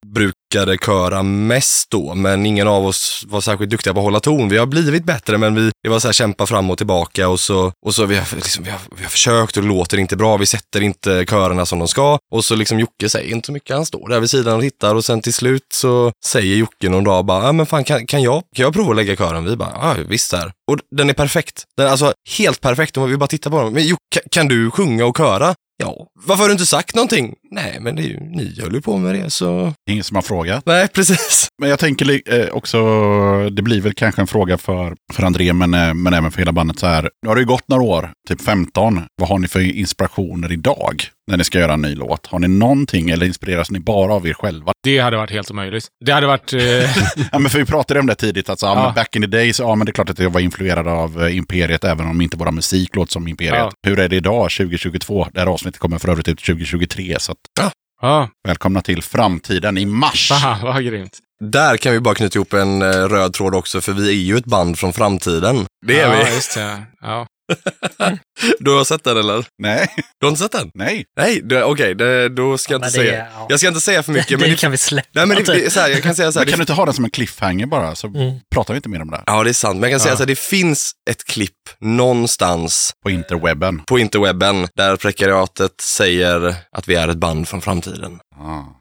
brukade 0.50 0.78
köra 0.78 1.22
mest 1.22 1.90
då, 1.90 2.14
men 2.14 2.46
ingen 2.46 2.68
av 2.68 2.86
oss 2.86 3.24
var 3.28 3.40
särskilt 3.40 3.70
duktiga 3.70 3.94
på 3.94 4.00
att 4.00 4.04
hålla 4.04 4.20
ton. 4.20 4.48
Vi 4.48 4.58
har 4.58 4.66
blivit 4.66 5.04
bättre, 5.04 5.38
men 5.38 5.54
vi, 5.54 5.70
vi 5.82 5.88
var 5.88 5.98
så 5.98 6.08
här 6.08 6.12
kämpa 6.12 6.46
fram 6.46 6.70
och 6.70 6.78
tillbaka 6.78 7.28
och 7.28 7.40
så, 7.40 7.72
och 7.86 7.94
så 7.94 8.06
vi 8.06 8.16
har, 8.16 8.36
liksom, 8.36 8.64
vi 8.64 8.70
har, 8.70 8.80
vi 8.96 9.02
har 9.02 9.10
försökt 9.10 9.56
och 9.56 9.62
det 9.62 9.68
låter 9.68 9.98
inte 9.98 10.16
bra. 10.16 10.36
Vi 10.36 10.46
sätter 10.46 10.80
inte 10.80 11.24
körerna 11.24 11.66
som 11.66 11.78
de 11.78 11.88
ska 11.88 12.18
och 12.32 12.44
så 12.44 12.54
liksom 12.54 12.80
Jocke 12.80 13.08
säger 13.08 13.34
inte 13.34 13.46
så 13.46 13.52
mycket. 13.52 13.76
Han 13.76 13.86
står 13.86 14.08
där 14.08 14.20
vid 14.20 14.30
sidan 14.30 14.56
och 14.56 14.62
tittar 14.62 14.94
och 14.94 15.04
sen 15.04 15.22
till 15.22 15.34
slut 15.34 15.66
så 15.74 16.12
säger 16.24 16.56
Jocke 16.56 16.88
någon 16.88 17.04
dag 17.04 17.24
bara, 17.24 17.44
ja 17.44 17.52
men 17.52 17.66
fan 17.66 17.84
kan, 17.84 18.06
kan 18.06 18.22
jag, 18.22 18.42
kan 18.56 18.62
jag 18.62 18.72
prova 18.72 18.90
att 18.90 18.96
lägga 18.96 19.16
kören? 19.16 19.44
Vi 19.44 19.56
bara, 19.56 19.72
ja 19.72 19.96
visst 20.08 20.30
där. 20.30 20.52
Och 20.70 20.78
den 20.96 21.10
är 21.10 21.14
perfekt. 21.14 21.64
Den 21.76 21.86
är 21.86 21.90
alltså 21.90 22.12
helt 22.38 22.60
perfekt 22.60 22.96
om 22.96 23.10
vi 23.10 23.16
bara 23.16 23.26
tittar 23.26 23.50
på 23.50 23.62
den. 23.62 23.72
Men 23.72 23.86
Jocke, 23.86 24.00
kan, 24.10 24.22
kan 24.30 24.48
du 24.48 24.70
sjunga 24.70 25.04
och 25.04 25.16
köra? 25.16 25.54
Ja. 25.76 26.06
Varför 26.26 26.42
har 26.42 26.48
du 26.48 26.52
inte 26.52 26.66
sagt 26.66 26.94
någonting? 26.94 27.34
Nej, 27.50 27.78
men 27.80 27.96
det 27.96 28.02
är 28.02 28.06
ju, 28.06 28.20
ni 28.20 28.60
höll 28.60 28.74
ju 28.74 28.80
på 28.80 28.96
med 28.98 29.14
det 29.14 29.30
så... 29.30 29.74
Ingen 29.90 30.04
som 30.04 30.14
har 30.14 30.22
frågat. 30.22 30.66
Nej, 30.66 30.88
precis. 30.88 31.48
Men 31.60 31.70
jag 31.70 31.78
tänker 31.78 32.34
eh, 32.34 32.48
också, 32.48 32.80
det 33.50 33.62
blir 33.62 33.80
väl 33.80 33.94
kanske 33.94 34.20
en 34.20 34.26
fråga 34.26 34.58
för, 34.58 34.94
för 35.12 35.22
André, 35.22 35.52
men, 35.52 35.74
eh, 35.74 35.94
men 35.94 36.14
även 36.14 36.30
för 36.30 36.38
hela 36.38 36.52
bandet 36.52 36.78
så 36.78 36.86
här. 36.86 37.10
Nu 37.22 37.28
har 37.28 37.36
det 37.36 37.40
ju 37.40 37.46
gått 37.46 37.68
några 37.68 37.82
år, 37.82 38.10
typ 38.28 38.40
15. 38.42 39.02
Vad 39.16 39.28
har 39.28 39.38
ni 39.38 39.48
för 39.48 39.60
inspirationer 39.60 40.52
idag 40.52 41.02
när 41.30 41.36
ni 41.36 41.44
ska 41.44 41.58
göra 41.58 41.72
en 41.72 41.82
ny 41.82 41.94
låt? 41.94 42.26
Har 42.26 42.38
ni 42.38 42.48
någonting 42.48 43.10
eller 43.10 43.26
inspireras 43.26 43.70
ni 43.70 43.80
bara 43.80 44.14
av 44.14 44.26
er 44.28 44.32
själva? 44.34 44.72
Det 44.82 44.98
hade 44.98 45.16
varit 45.16 45.30
helt 45.30 45.50
omöjligt. 45.50 45.86
Det 46.04 46.12
hade 46.12 46.26
varit... 46.26 46.52
Eh, 46.52 46.60
Ja, 47.32 47.38
men 47.38 47.50
för 47.50 47.58
vi 47.58 47.64
pratade 47.64 48.00
om 48.00 48.06
det 48.06 48.14
tidigt, 48.14 48.50
alltså, 48.50 48.66
ja. 48.66 48.92
Back 48.96 49.16
in 49.16 49.22
the 49.22 49.28
days, 49.28 49.58
ja 49.60 49.74
men 49.74 49.84
det 49.86 49.90
är 49.90 49.94
klart 49.94 50.10
att 50.10 50.18
jag 50.18 50.30
var 50.30 50.40
influerad 50.40 50.88
av 50.88 51.22
eh, 51.24 51.36
Imperiet, 51.36 51.84
även 51.84 52.06
om 52.06 52.20
inte 52.20 52.36
våra 52.36 52.50
musik 52.50 52.96
låter 52.96 53.12
som 53.12 53.28
Imperiet. 53.28 53.54
Ja. 53.54 53.72
Hur 53.86 53.98
är 53.98 54.08
det 54.08 54.16
idag, 54.16 54.50
2022? 54.50 55.26
Det 55.32 55.40
här 55.40 55.46
avsnittet 55.46 55.80
kommer 55.80 55.98
för 55.98 56.08
övrigt 56.08 56.28
ut 56.28 56.44
2023, 56.44 57.16
så 57.18 57.34
ja, 58.00 58.28
välkomna 58.48 58.82
till 58.82 59.02
framtiden 59.02 59.78
i 59.78 59.86
mars. 59.86 60.28
fan 60.42 60.60
vad 60.62 60.84
grymt. 60.84 61.18
Där 61.44 61.76
kan 61.76 61.92
vi 61.92 62.00
bara 62.00 62.14
knyta 62.14 62.38
ihop 62.38 62.52
en 62.52 62.82
eh, 62.82 62.88
röd 62.88 63.32
tråd 63.32 63.54
också, 63.54 63.80
för 63.80 63.92
vi 63.92 64.08
är 64.08 64.12
ju 64.12 64.36
ett 64.36 64.44
band 64.44 64.78
från 64.78 64.92
framtiden. 64.92 65.66
Det 65.86 66.00
är 66.00 66.16
ja, 66.16 66.24
vi. 66.24 66.34
just 66.34 66.54
det. 66.54 66.82
Ja. 67.00 67.26
Du 68.58 68.70
har 68.70 68.84
sett 68.84 69.04
den 69.04 69.16
eller? 69.16 69.44
Nej, 69.62 69.88
Du 70.20 70.26
har 70.26 70.30
inte 70.30 70.42
sett 70.42 70.52
den? 70.52 70.70
nej. 70.74 71.04
Nej, 71.16 71.40
det- 71.44 71.64
okej, 71.64 71.94
det- 71.94 72.28
då 72.28 72.58
ska 72.58 72.74
jag 72.74 72.80
men 72.80 72.88
inte 72.88 72.98
det 72.98 73.04
säga. 73.04 73.22
är- 73.24 73.30
ja. 73.34 73.46
Jag 73.48 73.58
ska 73.58 73.68
inte 73.68 73.80
säga 73.80 74.02
för 74.02 74.12
mycket, 74.12 74.30
men 74.40 74.40
det 74.40 74.54
det, 74.54 74.56
kan 74.60 74.70
vi 74.70 74.76
släppa. 74.76 75.08
nej, 75.12 75.26
men 75.26 75.36
det, 75.36 75.42
det, 75.52 75.66
är 75.66 75.70
så 75.70 75.80
här, 75.80 75.88
jag 75.88 76.02
kan 76.02 76.14
säga 76.14 76.32
så 76.32 76.38
här. 76.38 76.46
Men 76.46 76.50
kan 76.52 76.58
det, 76.58 76.60
du 76.60 76.62
inte 76.62 76.72
ha 76.72 76.84
den 76.84 76.94
som 76.94 77.04
en 77.04 77.10
cliffhanger 77.10 77.66
bara, 77.66 77.94
så 77.94 78.06
Mm. 78.06 78.40
pratar 78.54 78.74
vi 78.74 78.78
inte 78.78 78.88
mer 78.88 79.02
om 79.02 79.10
det. 79.10 79.22
Ja, 79.26 79.44
det 79.44 79.50
är 79.50 79.54
sant. 79.54 79.80
Men 79.80 79.90
jag 79.90 79.98
kan 79.98 80.00
säga 80.00 80.12
Ja. 80.12 80.16
så 80.16 80.22
här, 80.22 80.26
det 80.28 80.38
finns 80.38 80.92
ett 81.10 81.24
klipp 81.24 81.50
någonstans 81.80 82.92
På 83.02 83.10
interwebben. 83.10 83.82
på 83.84 83.98
interwebben 83.98 84.68
där 84.76 84.96
prekariatet 84.96 85.80
säger 85.80 86.54
att 86.76 86.88
vi 86.88 86.94
är 86.94 87.08
ett 87.08 87.16
band 87.18 87.48
från 87.48 87.60
framtiden. 87.60 88.18
Ja. 88.38 88.76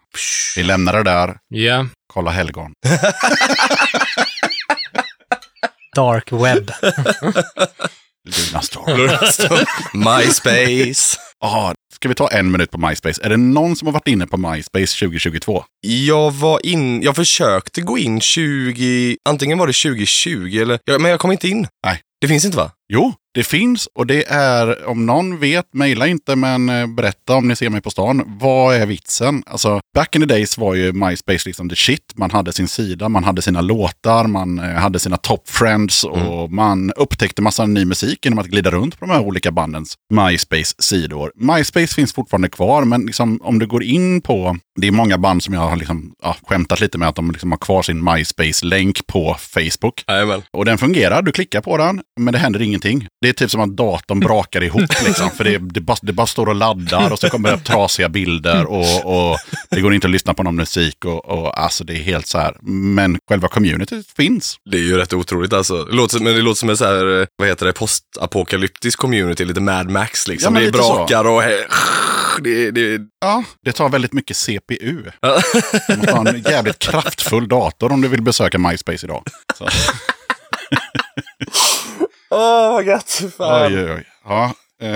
Vi 0.55 0.63
lämnar 0.63 0.93
det 0.93 1.03
där. 1.03 1.35
Ja. 1.47 1.85
Kolla 2.13 2.31
helgon. 2.31 2.71
Dark 5.95 6.31
web. 6.31 6.71
Lunarstorm. 8.25 9.09
MySpace. 9.93 11.19
Ja, 11.39 11.73
ska 11.95 12.09
vi 12.09 12.15
ta 12.15 12.27
en 12.27 12.51
minut 12.51 12.71
på 12.71 12.77
MySpace? 12.77 13.21
Är 13.23 13.29
det 13.29 13.37
någon 13.37 13.75
som 13.75 13.85
har 13.85 13.93
varit 13.93 14.07
inne 14.07 14.27
på 14.27 14.37
MySpace 14.37 15.05
2022? 15.05 15.63
Jag 15.81 16.31
var 16.31 16.65
in, 16.65 17.01
jag 17.01 17.15
försökte 17.15 17.81
gå 17.81 17.97
in 17.97 18.21
20, 18.21 19.17
antingen 19.29 19.57
var 19.57 19.67
det 19.67 19.73
2020 19.73 20.59
eller, 20.61 20.99
men 20.99 21.11
jag 21.11 21.19
kom 21.19 21.31
inte 21.31 21.47
in. 21.47 21.67
Nej. 21.85 22.01
Det 22.21 22.27
finns 22.27 22.45
inte 22.45 22.57
va? 22.57 22.71
Jo, 22.93 23.13
det 23.33 23.43
finns 23.43 23.87
och 23.95 24.07
det 24.07 24.23
är, 24.27 24.87
om 24.87 25.05
någon 25.05 25.39
vet, 25.39 25.73
mejla 25.73 26.07
inte 26.07 26.35
men 26.35 26.69
eh, 26.69 26.87
berätta 26.87 27.35
om 27.35 27.47
ni 27.47 27.55
ser 27.55 27.69
mig 27.69 27.81
på 27.81 27.89
stan. 27.89 28.23
Vad 28.25 28.75
är 28.75 28.85
vitsen? 28.85 29.43
Alltså, 29.45 29.79
back 29.95 30.15
in 30.15 30.21
the 30.21 30.27
days 30.27 30.57
var 30.57 30.75
ju 30.75 30.93
MySpace 30.93 31.43
liksom 31.45 31.69
the 31.69 31.75
shit. 31.75 32.13
Man 32.15 32.31
hade 32.31 32.53
sin 32.53 32.67
sida, 32.67 33.09
man 33.09 33.23
hade 33.23 33.41
sina 33.41 33.61
låtar, 33.61 34.27
man 34.27 34.59
eh, 34.59 34.65
hade 34.65 34.99
sina 34.99 35.17
top 35.17 35.49
friends 35.49 36.03
och 36.03 36.51
man 36.51 36.91
upptäckte 36.91 37.41
massa 37.41 37.65
ny 37.65 37.85
musik 37.85 38.25
genom 38.25 38.39
att 38.39 38.47
glida 38.47 38.71
runt 38.71 38.99
på 38.99 39.05
de 39.05 39.11
här 39.11 39.21
olika 39.21 39.51
bandens 39.51 39.95
MySpace-sidor. 40.13 41.31
MySpace 41.35 41.95
finns 41.95 42.13
fortfarande 42.13 42.49
kvar, 42.49 42.83
men 42.83 43.05
liksom, 43.05 43.39
om 43.43 43.59
du 43.59 43.67
går 43.67 43.83
in 43.83 44.21
på, 44.21 44.57
det 44.81 44.87
är 44.87 44.91
många 44.91 45.17
band 45.17 45.43
som 45.43 45.53
jag 45.53 45.61
har 45.61 45.75
liksom, 45.75 46.13
ja, 46.23 46.35
skämtat 46.43 46.79
lite 46.79 46.97
med 46.97 47.07
att 47.07 47.15
de 47.15 47.31
liksom 47.31 47.51
har 47.51 47.57
kvar 47.57 47.81
sin 47.81 48.03
MySpace-länk 48.03 49.07
på 49.07 49.35
Facebook. 49.39 50.03
Jajamän. 50.07 50.41
Och 50.51 50.65
den 50.65 50.77
fungerar, 50.77 51.21
du 51.21 51.31
klickar 51.31 51.61
på 51.61 51.77
den, 51.77 52.01
men 52.19 52.31
det 52.31 52.39
händer 52.39 52.61
ingenting. 52.61 53.07
Det 53.21 53.29
är 53.29 53.33
typ 53.33 53.51
som 53.51 53.61
att 53.61 53.77
datorn 53.77 54.19
brakar 54.19 54.63
ihop 54.63 54.89
liksom. 55.05 55.29
För 55.31 55.43
det, 55.43 55.57
det, 55.57 55.81
bara, 55.81 55.97
det 56.01 56.13
bara 56.13 56.27
står 56.27 56.45
och 56.49 56.55
laddar 56.55 57.11
och 57.11 57.19
så 57.19 57.29
kommer 57.29 57.51
det 57.51 57.57
trasiga 57.57 58.09
bilder 58.09 58.65
och, 58.65 59.05
och 59.31 59.37
det 59.69 59.81
går 59.81 59.93
inte 59.93 60.07
att 60.07 60.11
lyssna 60.11 60.33
på 60.33 60.43
någon 60.43 60.55
musik 60.55 61.05
och, 61.05 61.25
och 61.25 61.59
alltså 61.59 61.83
det 61.83 61.93
är 61.93 62.03
helt 62.03 62.27
så 62.27 62.37
här. 62.37 62.55
Men 62.61 63.17
själva 63.29 63.47
communityt 63.47 64.07
finns. 64.17 64.55
Det 64.71 64.77
är 64.77 64.81
ju 64.81 64.97
rätt 64.97 65.13
otroligt 65.13 65.53
alltså. 65.53 65.83
Det 65.83 65.95
låter, 65.95 66.19
men 66.19 66.33
det 66.35 66.41
låter 66.41 66.59
som 66.59 66.69
en 66.69 66.77
så 66.77 66.85
här, 66.85 67.27
vad 67.35 67.47
heter 67.47 67.65
det, 67.65 67.73
postapokalyptisk 67.73 68.99
community, 68.99 69.45
lite 69.45 69.61
Mad 69.61 69.89
Max 69.89 70.27
Ja, 70.27 70.31
liksom. 70.31 70.53
men 70.53 70.61
det 70.61 70.67
är 70.67 70.71
lite 70.71 70.83
så. 70.83 70.95
brakar 70.95 71.27
och 71.27 71.41
det, 72.43 72.71
det, 72.71 73.01
Ja, 73.21 73.43
det 73.65 73.71
tar 73.71 73.89
väldigt 73.89 74.13
mycket 74.13 74.37
CPU. 74.37 75.03
Du 75.87 75.97
måste 75.97 76.11
ha 76.11 76.29
en 76.29 76.41
jävligt 76.41 76.79
kraftfull 76.79 77.47
dator 77.47 77.91
om 77.91 78.01
du 78.01 78.07
vill 78.07 78.21
besöka 78.21 78.57
MySpace 78.57 79.05
idag. 79.05 79.23
Så. 79.57 79.67
Åh, 82.31 82.71
vad 82.71 82.85
gött. 82.85 83.23
Fan. 83.37 83.73
Oj, 83.73 83.83
oj, 83.83 83.91
oj. 83.91 84.05
Ja, 84.25 84.53
eh, 84.81 84.89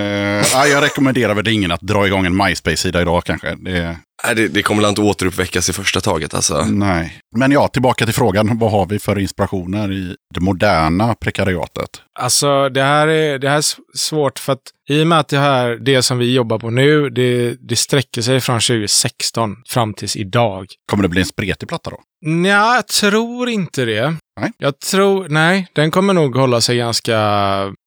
ja, 0.52 0.66
jag 0.66 0.82
rekommenderar 0.82 1.34
väl 1.34 1.48
ingen 1.48 1.72
att 1.72 1.80
dra 1.80 2.06
igång 2.06 2.26
en 2.26 2.36
MySpace-sida 2.36 3.02
idag 3.02 3.24
kanske. 3.24 3.54
Det, 3.54 3.96
Nej, 4.26 4.34
det, 4.34 4.48
det 4.48 4.62
kommer 4.62 4.82
väl 4.82 4.88
inte 4.88 5.00
återuppväckas 5.00 5.68
i 5.68 5.72
första 5.72 6.00
taget 6.00 6.34
alltså. 6.34 6.64
nej. 6.64 7.18
Men 7.36 7.52
ja, 7.52 7.68
tillbaka 7.68 8.04
till 8.04 8.14
frågan. 8.14 8.58
Vad 8.58 8.70
har 8.70 8.86
vi 8.86 8.98
för 8.98 9.18
inspirationer 9.18 9.92
i 9.92 10.16
det 10.34 10.40
moderna 10.40 11.14
prekariatet? 11.14 11.88
Alltså 12.20 12.68
det 12.68 12.82
här 12.82 13.08
är, 13.08 13.38
det 13.38 13.48
här 13.48 13.58
är 13.58 13.64
svårt 13.98 14.38
för 14.38 14.52
att 14.52 14.62
i 14.90 15.02
och 15.02 15.06
med 15.06 15.18
att 15.18 15.28
det 15.28 15.38
här, 15.38 15.76
det 15.76 16.02
som 16.02 16.18
vi 16.18 16.34
jobbar 16.34 16.58
på 16.58 16.70
nu, 16.70 17.10
det, 17.10 17.56
det 17.68 17.76
sträcker 17.76 18.22
sig 18.22 18.40
från 18.40 18.60
2016 18.60 19.56
fram 19.68 19.94
tills 19.94 20.16
idag. 20.16 20.66
Kommer 20.90 21.02
det 21.02 21.08
bli 21.08 21.20
en 21.20 21.26
spretig 21.26 21.68
platta 21.68 21.90
då? 21.90 21.96
Nej, 22.26 22.50
jag 22.50 22.86
tror 22.86 23.48
inte 23.48 23.84
det. 23.84 24.16
Nej. 24.40 24.52
Jag 24.58 24.78
tror, 24.78 25.28
nej, 25.28 25.66
den 25.72 25.90
kommer 25.90 26.14
nog 26.14 26.36
hålla 26.36 26.60
sig 26.60 26.76
ganska 26.76 27.16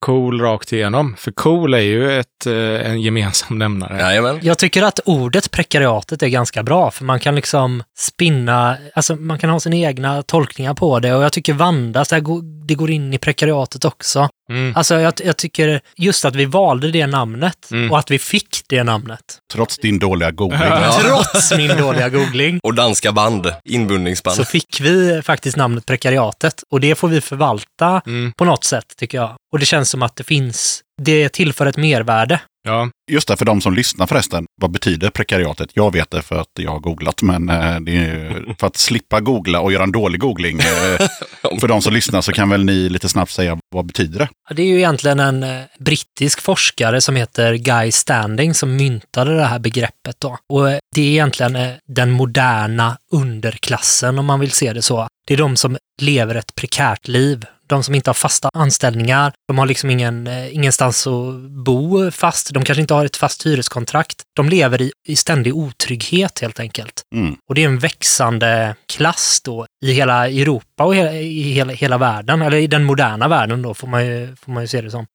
cool 0.08 0.42
rakt 0.42 0.74
igenom. 0.74 1.16
För 1.18 1.32
cool 1.32 1.74
är 1.74 1.78
ju 1.80 2.20
ett, 2.20 2.46
eh, 2.46 2.54
en 2.92 3.02
gemensam 3.02 3.58
nämnare. 3.60 4.00
Jajamän. 4.00 4.40
Jag 4.42 4.58
tycker 4.58 4.84
att 4.84 5.00
ordet 5.06 5.52
prekariatet 5.52 6.24
är 6.24 6.28
ganska 6.28 6.64
bra, 6.64 6.92
för 6.92 7.04
man 7.06 7.20
kan 7.20 7.36
liksom 7.36 7.84
spinna, 7.98 8.78
alltså 8.96 9.16
man 9.16 9.40
kan 9.40 9.50
ha 9.50 9.60
sina 9.60 9.76
egna 9.76 10.24
tolkningar 10.24 10.74
på 10.74 11.00
det 11.00 11.14
och 11.14 11.24
jag 11.24 11.34
tycker 11.34 11.54
Vandas, 11.54 12.10
det, 12.10 12.16
här 12.16 12.22
går- 12.22 12.68
det 12.68 12.76
går 12.76 12.90
in 12.92 13.14
i 13.14 13.18
prekariatet 13.18 13.86
också. 13.86 14.30
Mm. 14.50 14.74
Alltså 14.76 14.96
jag, 15.00 15.14
jag 15.26 15.38
tycker 15.38 15.82
just 15.98 16.26
att 16.26 16.36
vi 16.36 16.46
valde 16.46 16.92
det 16.92 17.08
namnet 17.08 17.72
Mm. 17.72 17.92
och 17.92 18.00
att 18.00 18.12
vi 18.12 18.20
fick 18.20 18.62
det 18.70 18.84
namnet. 18.84 19.22
Trots 19.54 19.78
din 19.78 20.00
dåliga 20.00 20.32
googling. 20.32 20.60
Ja. 20.62 20.92
Trots 21.02 21.54
min 21.58 21.78
dåliga 21.78 22.10
googling 22.10 22.60
Och 22.64 22.74
danska 22.74 23.12
band, 23.12 23.54
inbundningsband. 23.66 24.38
så 24.38 24.46
fick 24.46 24.80
vi 24.82 25.22
faktiskt 25.22 25.58
namnet 25.58 25.86
prekariatet 25.86 26.64
och 26.72 26.80
det 26.80 26.96
får 26.96 27.08
vi 27.08 27.22
förvalta 27.22 28.02
Mm. 28.06 28.32
på 28.38 28.46
något 28.46 28.64
sätt 28.64 28.86
tycker 28.98 29.18
jag. 29.18 29.36
Och 29.52 29.60
det 29.60 29.66
känns 29.66 29.90
som 29.90 29.97
att 30.02 30.16
det 30.16 30.24
finns, 30.24 30.82
det 31.02 31.30
tillför 31.30 31.66
ett 31.66 31.78
mervärde. 31.78 32.40
Ja. 32.68 32.90
Just 33.12 33.28
det, 33.28 33.38
för 33.38 33.46
de 33.46 33.62
som 33.62 33.74
lyssnar 33.74 34.08
förresten. 34.08 34.46
Vad 34.62 34.72
betyder 34.72 35.10
prekariatet? 35.10 35.70
Jag 35.74 35.94
vet 35.94 36.12
det 36.12 36.22
för 36.22 36.36
att 36.36 36.48
jag 36.60 36.72
har 36.72 36.80
googlat, 36.80 37.22
men 37.22 37.50
eh, 37.50 37.80
det 37.80 37.96
är 37.98 38.56
för 38.60 38.68
att 38.68 38.78
slippa 38.78 39.20
googla 39.20 39.60
och 39.60 39.72
göra 39.72 39.84
en 39.84 39.92
dålig 39.92 40.22
googling. 40.22 40.60
Eh, 40.60 41.08
för 41.60 41.68
de 41.68 41.82
som 41.82 41.94
lyssnar 41.94 42.22
så 42.22 42.32
kan 42.32 42.50
väl 42.50 42.66
ni 42.66 42.90
lite 42.90 43.10
snabbt 43.10 43.32
säga 43.32 43.58
vad 43.70 43.86
betyder 43.86 44.20
det? 44.20 44.30
Ja, 44.50 44.56
Det 44.56 44.62
är 44.62 44.68
ju 44.68 44.78
egentligen 44.78 45.20
en 45.20 45.44
eh, 45.44 45.62
brittisk 45.80 46.42
forskare 46.42 47.02
som 47.02 47.16
heter 47.16 47.54
Guy 47.54 47.92
Standing 47.92 48.54
som 48.54 48.76
myntade 48.76 49.36
det 49.36 49.46
här 49.46 49.60
begreppet 49.60 50.16
då. 50.20 50.38
Och 50.54 50.66
det 50.96 51.02
är 51.02 51.12
egentligen 51.12 51.58
den 51.88 52.12
moderna 52.12 52.98
underklassen 53.12 54.20
om 54.20 54.26
man 54.26 54.40
vill 54.40 54.52
se 54.52 54.74
det 54.74 54.82
så. 54.82 55.08
Det 55.28 55.34
är 55.34 55.38
de 55.38 55.56
som 55.58 55.78
lever 56.02 56.36
ett 56.36 56.56
prekärt 56.56 57.08
liv. 57.08 57.46
De 57.68 57.84
som 57.84 57.96
inte 57.96 58.10
har 58.10 58.14
fasta 58.14 58.50
anställningar, 58.54 59.34
de 59.48 59.58
har 59.58 59.66
liksom 59.66 59.90
ingen, 59.90 60.28
eh, 60.28 60.56
ingenstans 60.56 61.08
att 61.08 61.36
bo 61.66 62.12
fast, 62.12 62.54
de 62.54 62.64
kanske 62.64 62.82
inte 62.82 62.94
har 62.94 63.06
ett 63.06 63.18
fast 63.18 63.46
hyreskontrakt. 63.46 64.24
De 64.36 64.50
lever 64.50 64.82
i, 64.82 64.92
i 65.08 65.16
ständig 65.16 65.56
otrygghet 65.56 66.40
helt 66.40 66.60
enkelt. 66.60 67.02
Mm. 67.16 67.36
Och 67.50 67.56
det 67.56 67.64
är 67.64 67.68
en 67.68 67.80
växande 67.80 68.76
klass 68.88 69.42
då 69.44 69.66
i 69.86 69.92
hela 69.92 70.28
Europa 70.30 70.84
och 70.84 70.96
hela, 70.96 71.14
i 71.14 71.42
hela, 71.42 71.74
hela 71.74 71.98
världen, 71.98 72.42
eller 72.42 72.58
i 72.58 72.68
den 72.68 72.84
moderna 72.84 73.28
världen 73.28 73.62
då 73.62 73.74
får 73.74 73.88
man 73.88 74.06
ju, 74.06 74.36
får 74.42 74.52
man 74.52 74.64
ju 74.64 74.68
se 74.68 74.82
det 74.82 74.92
som. 74.92 75.06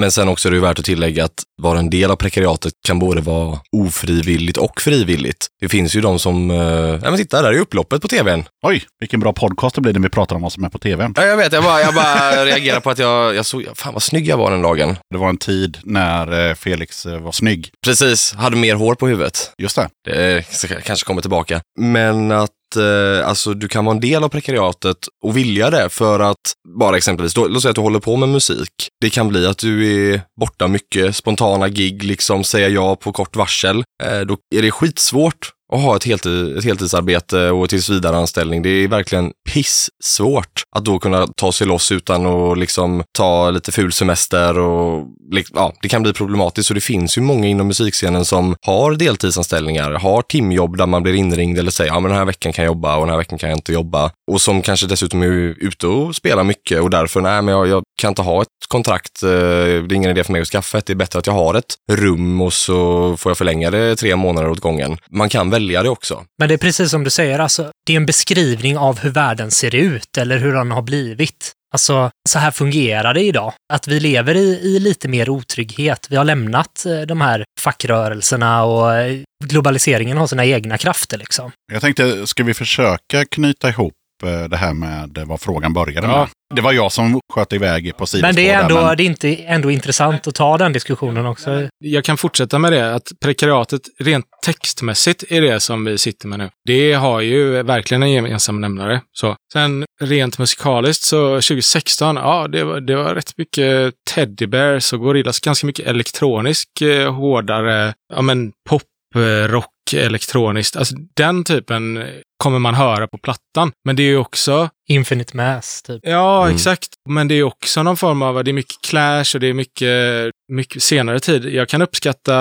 Men 0.00 0.10
sen 0.10 0.28
också 0.28 0.48
är 0.48 0.50
det 0.50 0.56
ju 0.56 0.62
värt 0.62 0.78
att 0.78 0.84
tillägga 0.84 1.24
att 1.24 1.42
vara 1.62 1.78
en 1.78 1.90
del 1.90 2.10
av 2.10 2.16
prekariatet 2.16 2.72
kan 2.86 2.98
både 2.98 3.20
vara 3.20 3.58
ofrivilligt 3.72 4.58
och 4.58 4.80
frivilligt. 4.80 5.46
Det 5.60 5.68
finns 5.68 5.96
ju 5.96 6.00
de 6.00 6.18
som, 6.18 6.50
eh, 6.50 6.56
ja 6.56 7.10
men 7.10 7.16
titta 7.16 7.42
där 7.42 7.52
är 7.52 7.58
upploppet 7.58 8.02
på 8.02 8.08
tvn. 8.08 8.44
Oj, 8.66 8.84
vilken 9.00 9.20
bra 9.20 9.32
podcast 9.32 9.74
det 9.74 9.80
blir 9.80 9.92
när 9.92 10.00
vi 10.00 10.08
pratar 10.08 10.36
om 10.36 10.42
vad 10.42 10.52
som 10.52 10.64
är 10.64 10.68
på 10.68 10.78
tv. 10.78 11.12
Ja, 11.16 11.24
jag 11.24 11.36
vet, 11.36 11.52
jag 11.52 11.64
bara, 11.64 11.80
jag 11.80 11.94
bara 11.94 12.44
reagerar 12.44 12.80
på 12.80 12.90
att 12.90 12.98
jag, 12.98 13.34
jag 13.34 13.46
såg, 13.46 13.64
fan 13.74 13.92
vad 13.92 14.02
snygg 14.02 14.28
jag 14.28 14.36
var 14.36 14.50
den 14.50 14.62
dagen. 14.62 14.96
Det 15.10 15.18
var 15.18 15.28
en 15.28 15.36
tid 15.36 15.78
när 15.82 16.48
eh, 16.48 16.54
Felix 16.54 17.06
eh, 17.06 17.20
var 17.20 17.32
snygg. 17.32 17.70
Precis, 17.84 18.34
hade 18.34 18.56
mer 18.56 18.74
hår 18.74 18.94
på 18.94 19.08
huvudet. 19.08 19.52
Just 19.58 19.76
det. 19.76 19.88
Det 20.04 20.44
kanske 20.84 21.06
kommer 21.06 21.20
tillbaka. 21.20 21.60
Men 21.80 22.32
att 22.32 22.50
eh, 22.76 23.28
alltså, 23.28 23.54
du 23.54 23.68
kan 23.68 23.84
vara 23.84 23.94
en 23.94 24.00
del 24.00 24.24
av 24.24 24.28
prekariatet 24.28 24.96
och 25.24 25.36
vilja 25.36 25.70
det 25.70 25.88
för 25.88 26.20
att, 26.20 26.52
bara 26.78 26.96
exempelvis, 26.96 27.34
då, 27.34 27.46
låt 27.48 27.62
säga 27.62 27.70
att 27.70 27.76
du 27.76 27.82
håller 27.82 28.00
på 28.00 28.16
med 28.16 28.28
musik. 28.28 28.70
Det 29.00 29.10
kan 29.10 29.28
bli 29.28 29.46
att 29.46 29.58
du 29.58 30.12
är 30.12 30.20
borta 30.40 30.68
mycket, 30.68 31.16
spontana 31.16 31.68
gig, 31.68 32.04
liksom 32.04 32.44
säga 32.44 32.68
ja 32.68 32.96
på 32.96 33.12
kort 33.12 33.36
varsel. 33.36 33.84
Eh, 34.02 34.20
då 34.20 34.36
är 34.54 34.62
det 34.62 34.70
skitsvårt 34.70 35.53
att 35.72 35.82
ha 35.82 35.96
ett, 35.96 36.04
heltid, 36.04 36.56
ett 36.56 36.64
heltidsarbete 36.64 37.50
och 37.50 37.68
tillsvidareanställning. 37.68 38.62
Det 38.62 38.68
är 38.68 38.88
verkligen 38.88 39.32
pissvårt 39.52 40.62
att 40.76 40.84
då 40.84 40.98
kunna 40.98 41.26
ta 41.26 41.52
sig 41.52 41.66
loss 41.66 41.92
utan 41.92 42.26
att 42.26 42.58
liksom 42.58 43.02
ta 43.12 43.50
lite 43.50 43.72
ful 43.72 43.92
semester 43.92 44.58
och 44.58 45.06
ja, 45.54 45.72
det 45.82 45.88
kan 45.88 46.02
bli 46.02 46.12
problematiskt. 46.12 46.68
Så 46.68 46.74
det 46.74 46.80
finns 46.80 47.18
ju 47.18 47.22
många 47.22 47.46
inom 47.46 47.66
musikscenen 47.66 48.24
som 48.24 48.56
har 48.66 48.92
deltidsanställningar, 48.92 49.90
har 49.90 50.22
timjobb 50.22 50.76
där 50.76 50.86
man 50.86 51.02
blir 51.02 51.14
inringd 51.14 51.58
eller 51.58 51.70
säger 51.70 51.92
ja 51.92 52.00
men 52.00 52.10
den 52.10 52.18
här 52.18 52.24
veckan 52.24 52.52
kan 52.52 52.64
jag 52.64 52.70
jobba 52.70 52.96
och 52.96 53.02
den 53.06 53.10
här 53.10 53.18
veckan 53.18 53.38
kan 53.38 53.48
jag 53.48 53.58
inte 53.58 53.72
jobba. 53.72 54.10
Och 54.30 54.40
som 54.40 54.62
kanske 54.62 54.86
dessutom 54.86 55.22
är 55.22 55.26
ute 55.64 55.86
och 55.86 56.16
spelar 56.16 56.44
mycket 56.44 56.80
och 56.80 56.90
därför, 56.90 57.20
nej 57.20 57.42
men 57.42 57.54
jag, 57.54 57.68
jag 57.68 57.82
kan 58.00 58.08
inte 58.08 58.22
ha 58.22 58.42
ett 58.42 58.48
kontrakt, 58.68 59.22
eh, 59.22 59.28
det 59.28 59.74
är 59.74 59.92
ingen 59.92 60.10
idé 60.10 60.24
för 60.24 60.32
mig 60.32 60.40
att 60.40 60.48
skaffa 60.48 60.78
ett, 60.78 60.86
det 60.86 60.92
är 60.92 60.94
bättre 60.94 61.18
att 61.18 61.26
jag 61.26 61.34
har 61.34 61.54
ett 61.54 61.74
rum 61.92 62.40
och 62.40 62.52
så 62.52 63.16
får 63.16 63.30
jag 63.30 63.38
förlänga 63.38 63.70
det 63.70 63.96
tre 63.96 64.16
månader 64.16 64.50
åt 64.50 64.60
gången. 64.60 64.96
Man 65.10 65.28
kan 65.28 65.50
välja 65.54 65.82
det 65.82 65.88
också. 65.88 66.24
Men 66.38 66.48
det 66.48 66.54
är 66.54 66.58
precis 66.58 66.90
som 66.90 67.04
du 67.04 67.10
säger, 67.10 67.38
alltså, 67.38 67.70
det 67.86 67.92
är 67.92 67.96
en 67.96 68.06
beskrivning 68.06 68.78
av 68.78 68.98
hur 68.98 69.10
världen 69.10 69.50
ser 69.50 69.74
ut 69.74 70.18
eller 70.18 70.38
hur 70.38 70.52
den 70.52 70.70
har 70.70 70.82
blivit. 70.82 71.52
Alltså, 71.74 72.10
så 72.28 72.38
här 72.38 72.50
fungerar 72.50 73.14
det 73.14 73.20
idag. 73.22 73.52
Att 73.72 73.88
vi 73.88 74.00
lever 74.00 74.34
i, 74.34 74.60
i 74.62 74.78
lite 74.78 75.08
mer 75.08 75.30
otrygghet. 75.30 76.06
Vi 76.10 76.16
har 76.16 76.24
lämnat 76.24 76.86
eh, 76.86 77.00
de 77.00 77.20
här 77.20 77.44
fackrörelserna 77.60 78.64
och 78.64 78.94
eh, 78.94 79.20
globaliseringen 79.44 80.16
har 80.16 80.26
sina 80.26 80.44
egna 80.44 80.78
krafter 80.78 81.18
liksom. 81.18 81.50
Jag 81.72 81.82
tänkte, 81.82 82.26
ska 82.26 82.44
vi 82.44 82.54
försöka 82.54 83.24
knyta 83.30 83.68
ihop 83.68 83.94
det 84.24 84.56
här 84.56 84.74
med 84.74 85.18
eh, 85.18 85.24
vad 85.24 85.40
frågan 85.40 85.72
började 85.72 86.06
Ja. 86.06 86.18
med? 86.18 86.28
Det 86.54 86.60
var 86.60 86.72
jag 86.72 86.92
som 86.92 87.20
sköt 87.32 87.52
iväg 87.52 87.96
på 87.96 88.06
sidospår 88.06 88.28
Men 88.28 88.36
det 88.36 88.50
är, 88.50 88.62
ändå, 88.62 88.74
där, 88.74 88.86
men- 88.86 88.96
det 88.96 89.02
är 89.02 89.06
inte 89.06 89.34
ändå 89.36 89.70
intressant 89.70 90.26
att 90.26 90.34
ta 90.34 90.58
den 90.58 90.72
diskussionen 90.72 91.26
också. 91.26 91.68
Jag 91.78 92.04
kan 92.04 92.16
fortsätta 92.16 92.58
med 92.58 92.72
det, 92.72 92.94
att 92.94 93.08
prekariatet 93.24 93.80
rent 94.00 94.24
textmässigt 94.46 95.24
är 95.28 95.40
det 95.42 95.60
som 95.60 95.84
vi 95.84 95.98
sitter 95.98 96.28
med 96.28 96.38
nu. 96.38 96.50
Det 96.66 96.92
har 96.92 97.20
ju 97.20 97.62
verkligen 97.62 98.02
en 98.02 98.12
gemensam 98.12 98.60
nämnare. 98.60 99.00
Så. 99.12 99.36
Sen 99.52 99.84
rent 100.00 100.38
musikaliskt 100.38 101.04
så 101.04 101.26
2016, 101.34 102.16
ja 102.16 102.48
det 102.48 102.64
var, 102.64 102.80
det 102.80 102.96
var 102.96 103.14
rätt 103.14 103.32
mycket 103.38 103.94
Teddy 104.14 104.46
Bears 104.46 104.92
och 104.92 105.00
Gorillaz, 105.00 105.40
ganska 105.40 105.66
mycket 105.66 105.86
elektronisk, 105.86 106.80
eh, 106.80 107.12
hårdare, 107.14 107.94
ja 108.14 108.22
men 108.22 108.52
pop, 108.68 108.82
eh, 109.16 109.48
rock, 109.48 109.70
elektroniskt. 109.96 110.76
Alltså 110.76 110.94
den 111.16 111.44
typen 111.44 112.04
kommer 112.42 112.58
man 112.58 112.74
höra 112.74 113.06
på 113.06 113.18
plattan. 113.18 113.72
Men 113.84 113.96
det 113.96 114.02
är 114.02 114.08
ju 114.08 114.16
också 114.18 114.68
Infinite 114.88 115.36
Mass, 115.36 115.82
typ. 115.82 116.00
Ja, 116.02 116.42
Mm. 116.42 116.54
exakt. 116.54 116.88
Men 117.08 117.28
det 117.28 117.34
är 117.34 117.42
också 117.42 117.82
någon 117.82 117.96
form 117.96 118.22
av, 118.22 118.44
det 118.44 118.50
är 118.50 118.52
mycket 118.52 118.80
Clash 118.86 119.24
och 119.34 119.40
det 119.40 119.46
är 119.46 119.52
mycket, 119.54 120.30
mycket 120.52 120.82
senare 120.82 121.20
tid. 121.20 121.44
Jag 121.44 121.68
kan 121.68 121.82
uppskatta, 121.82 122.32